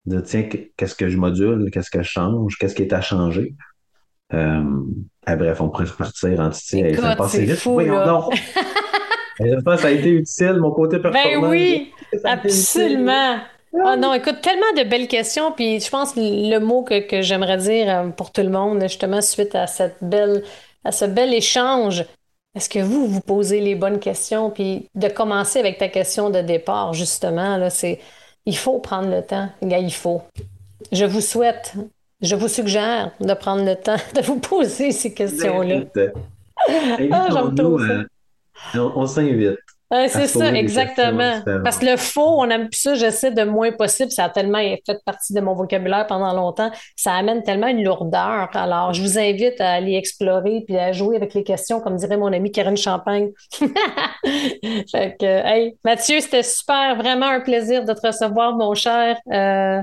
De 0.06 0.20
tiens, 0.20 0.50
qu'est-ce 0.76 0.96
que 0.96 1.08
je 1.08 1.18
module, 1.18 1.70
qu'est-ce 1.72 1.90
que 1.90 2.04
je 2.04 2.10
change, 2.10 2.58
qu'est-ce 2.58 2.76
qui 2.76 2.82
est 2.82 2.94
à 2.94 3.00
changer? 3.00 3.56
Euh, 4.34 4.64
ah, 5.26 5.36
bref, 5.38 5.62
on 5.62 5.70
pourrait 5.70 5.86
repartir 5.86 6.40
en 6.42 6.50
titi. 6.50 6.84
Ça 6.96 7.16
vite. 7.40 7.56
Fou, 7.56 7.80
non. 7.82 8.30
je 9.40 9.62
pense 9.62 9.76
que 9.76 9.82
ça 9.82 9.88
a 9.88 9.92
été 9.92 10.10
utile, 10.10 10.58
mon 10.60 10.72
côté 10.72 10.98
ben 10.98 11.12
performant. 11.12 11.42
Ben 11.42 11.50
oui, 11.50 11.94
absolument. 12.24 13.38
Ah 13.84 13.98
non, 13.98 14.14
écoute, 14.14 14.42
tellement 14.42 14.72
de 14.78 14.84
belles 14.84 15.08
questions. 15.08 15.52
Puis 15.52 15.80
je 15.80 15.90
pense 15.90 16.14
que 16.14 16.20
le 16.20 16.60
mot 16.60 16.84
que, 16.84 17.00
que 17.00 17.22
j'aimerais 17.22 17.58
dire 17.58 17.90
euh, 17.90 18.10
pour 18.10 18.32
tout 18.32 18.42
le 18.42 18.50
monde, 18.50 18.82
justement, 18.84 19.22
suite 19.22 19.56
à 19.56 19.68
cette 19.68 19.98
belle, 20.02 20.44
à 20.84 20.92
ce 20.92 21.06
bel 21.06 21.34
échange, 21.34 22.06
est-ce 22.56 22.70
que 22.70 22.80
vous, 22.80 23.08
vous 23.08 23.22
posez 23.22 23.60
les 23.60 23.76
bonnes 23.76 24.00
questions? 24.00 24.50
Puis 24.50 24.90
de 24.96 25.08
commencer 25.08 25.60
avec 25.60 25.78
ta 25.78 25.90
question 25.90 26.30
de 26.30 26.42
départ, 26.42 26.94
justement, 26.94 27.58
là, 27.58 27.70
c'est 27.70 28.00
il 28.46 28.56
faut 28.56 28.80
prendre 28.80 29.10
le 29.10 29.24
temps. 29.24 29.50
il 29.62 29.94
faut. 29.94 30.22
Je 30.92 31.06
vous 31.06 31.22
souhaite, 31.22 31.74
je 32.22 32.36
vous 32.36 32.48
suggère 32.48 33.12
de 33.20 33.34
prendre 33.34 33.66
le 33.66 33.76
temps 33.76 33.98
de 34.16 34.22
vous 34.22 34.40
poser 34.40 34.92
ces 34.92 35.14
questions-là. 35.14 35.82
ah. 37.12 37.28
Euh, 38.76 38.90
on 38.96 39.06
s'invite 39.06 39.60
c'est 39.92 40.28
ça, 40.28 40.52
exactement. 40.54 41.42
Parce 41.64 41.78
que 41.78 41.86
le 41.86 41.98
faux, 41.98 42.40
on 42.40 42.50
aime 42.50 42.70
plus 42.70 42.80
ça, 42.80 42.96
j'essaie 42.96 43.32
de 43.32 43.44
moins 43.44 43.72
possible. 43.72 44.12
Ça 44.12 44.26
a 44.26 44.30
tellement 44.30 44.60
fait 44.86 44.98
partie 45.06 45.34
de 45.34 45.42
mon 45.42 45.54
vocabulaire 45.54 46.08
pendant 46.08 46.34
longtemps. 46.34 46.72
Ça 46.96 47.14
amène 47.14 47.44
tellement 47.44 47.68
une 47.68 47.84
lourdeur. 47.84 48.50
Alors, 48.54 48.94
je 48.94 49.02
vous 49.02 49.20
invite 49.20 49.60
à 49.62 49.74
aller 49.74 49.96
explorer 49.96 50.64
puis 50.66 50.78
à 50.78 50.92
jouer 50.92 51.16
avec 51.16 51.34
les 51.34 51.44
questions, 51.44 51.80
comme 51.82 51.98
dirait 51.98 52.18
mon 52.18 52.34
ami 52.34 52.52
Karen 52.52 52.78
Champagne. 52.78 53.32
fait 54.92 55.16
que, 55.20 55.26
hey, 55.26 55.78
Mathieu, 55.84 56.20
c'était 56.20 56.44
super, 56.44 56.96
vraiment 56.96 57.28
un 57.28 57.42
plaisir 57.42 57.86
de 57.86 57.94
te 57.94 58.08
recevoir, 58.08 58.56
mon 58.56 58.74
cher. 58.74 59.18
Euh, 59.32 59.82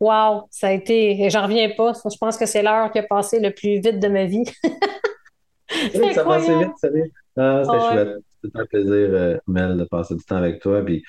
wow, 0.00 0.48
ça 0.50 0.68
a 0.68 0.72
été, 0.72 1.28
j'en 1.30 1.42
reviens 1.42 1.70
pas. 1.76 1.92
Je 1.92 2.16
pense 2.18 2.36
que 2.36 2.46
c'est 2.46 2.62
l'heure 2.62 2.90
qui 2.90 2.98
a 2.98 3.02
passé 3.02 3.38
le 3.38 3.52
plus 3.52 3.80
vite 3.80 4.00
de 4.00 4.08
ma 4.08 4.24
vie. 4.24 4.44
ça 6.14 6.24
passé 6.24 6.58
vite, 6.58 6.72
ça 6.80 6.88
ah, 7.36 7.62
c'était 7.64 7.92
chouette. 7.92 8.31
C'est 8.42 8.56
un 8.58 8.66
plaisir, 8.66 8.92
euh, 8.92 9.38
Mel, 9.46 9.76
de 9.76 9.84
passer 9.84 10.14
du 10.14 10.24
temps 10.24 10.36
avec 10.36 10.60
toi. 10.60 10.82
Puis, 10.84 11.04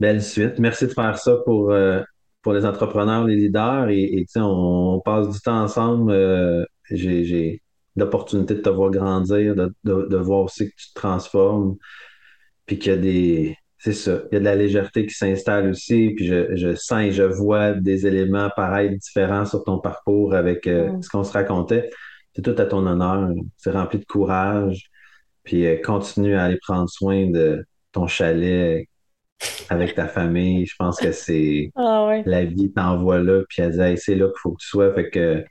belle 0.00 0.22
suite. 0.22 0.58
Merci 0.58 0.86
de 0.86 0.92
faire 0.92 1.18
ça 1.18 1.36
pour, 1.44 1.72
euh, 1.72 2.02
pour 2.42 2.52
les 2.52 2.64
entrepreneurs, 2.64 3.24
les 3.24 3.36
leaders. 3.36 3.88
Et, 3.88 4.20
et 4.20 4.26
on, 4.36 4.94
on, 4.96 5.00
passe 5.00 5.28
du 5.28 5.40
temps 5.40 5.62
ensemble. 5.62 6.12
Euh, 6.12 6.64
j'ai 6.90 7.62
l'opportunité 7.96 8.54
de 8.54 8.60
te 8.60 8.68
voir 8.68 8.90
grandir, 8.90 9.54
de, 9.56 9.74
de, 9.84 10.06
de, 10.08 10.16
voir 10.16 10.42
aussi 10.44 10.70
que 10.70 10.74
tu 10.76 10.88
te 10.90 10.94
transformes. 10.94 11.76
Puis 12.66 12.78
qu'il 12.78 12.92
y 12.92 12.94
a 12.94 12.98
des. 12.98 13.56
C'est 13.78 13.92
ça. 13.92 14.22
Il 14.30 14.34
y 14.34 14.36
a 14.36 14.40
de 14.40 14.44
la 14.44 14.56
légèreté 14.56 15.06
qui 15.06 15.14
s'installe 15.14 15.68
aussi. 15.70 16.12
Puis 16.16 16.26
je, 16.26 16.56
je, 16.56 16.74
sens 16.74 17.02
et 17.02 17.12
je 17.12 17.22
vois 17.24 17.72
des 17.72 18.06
éléments 18.06 18.50
pareils, 18.54 18.96
différents 18.98 19.44
sur 19.46 19.64
ton 19.64 19.78
parcours 19.78 20.34
avec 20.34 20.66
mm. 20.66 21.02
ce 21.02 21.08
qu'on 21.08 21.24
se 21.24 21.32
racontait. 21.32 21.90
C'est 22.34 22.42
tout 22.42 22.54
à 22.58 22.66
ton 22.66 22.86
honneur. 22.86 23.30
C'est 23.56 23.70
rempli 23.70 23.98
de 23.98 24.04
courage 24.04 24.90
puis 25.46 25.64
euh, 25.64 25.80
continue 25.82 26.34
à 26.34 26.44
aller 26.44 26.58
prendre 26.58 26.90
soin 26.90 27.30
de 27.30 27.64
ton 27.92 28.06
chalet 28.06 28.86
avec 29.70 29.94
ta 29.94 30.08
famille. 30.08 30.66
Je 30.66 30.74
pense 30.78 30.98
que 30.98 31.12
c'est 31.12 31.70
ah 31.76 32.20
la 32.26 32.44
vie 32.44 32.70
t'envoie 32.72 33.20
là, 33.20 33.42
puis 33.48 33.62
elle 33.62 33.72
dit 33.72 34.00
c'est 34.00 34.16
là 34.16 34.26
qu'il 34.26 34.38
faut 34.42 34.52
que 34.52 34.60
tu 34.60 34.68
sois, 34.68 34.92
fait 34.92 35.08
que 35.08 35.44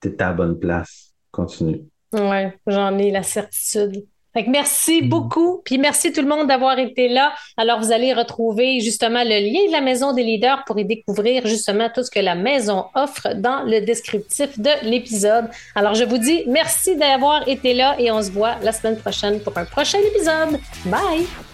tu 0.00 0.08
es 0.08 0.22
à 0.22 0.28
la 0.28 0.32
bonne 0.32 0.58
place. 0.58 1.12
Continue. 1.30 1.82
Oui, 2.14 2.46
j'en 2.66 2.96
ai 2.96 3.10
la 3.10 3.22
certitude 3.22 4.06
merci 4.46 5.02
mm. 5.02 5.08
beaucoup. 5.08 5.62
Puis 5.64 5.78
merci 5.78 6.12
tout 6.12 6.22
le 6.22 6.28
monde 6.28 6.46
d'avoir 6.46 6.78
été 6.78 7.08
là. 7.08 7.32
Alors, 7.56 7.80
vous 7.80 7.92
allez 7.92 8.12
retrouver 8.12 8.80
justement 8.80 9.22
le 9.24 9.38
lien 9.40 9.66
de 9.66 9.72
la 9.72 9.80
Maison 9.80 10.12
des 10.12 10.22
leaders 10.22 10.64
pour 10.66 10.78
y 10.78 10.84
découvrir 10.84 11.46
justement 11.46 11.88
tout 11.92 12.02
ce 12.02 12.10
que 12.10 12.20
la 12.20 12.34
maison 12.34 12.86
offre 12.94 13.34
dans 13.34 13.62
le 13.62 13.80
descriptif 13.80 14.58
de 14.58 14.70
l'épisode. 14.82 15.48
Alors, 15.74 15.94
je 15.94 16.04
vous 16.04 16.18
dis 16.18 16.44
merci 16.46 16.96
d'avoir 16.96 17.46
été 17.48 17.74
là 17.74 17.96
et 17.98 18.10
on 18.10 18.22
se 18.22 18.30
voit 18.30 18.56
la 18.62 18.72
semaine 18.72 18.96
prochaine 18.96 19.40
pour 19.40 19.56
un 19.56 19.64
prochain 19.64 19.98
épisode. 19.98 20.60
Bye! 20.86 21.47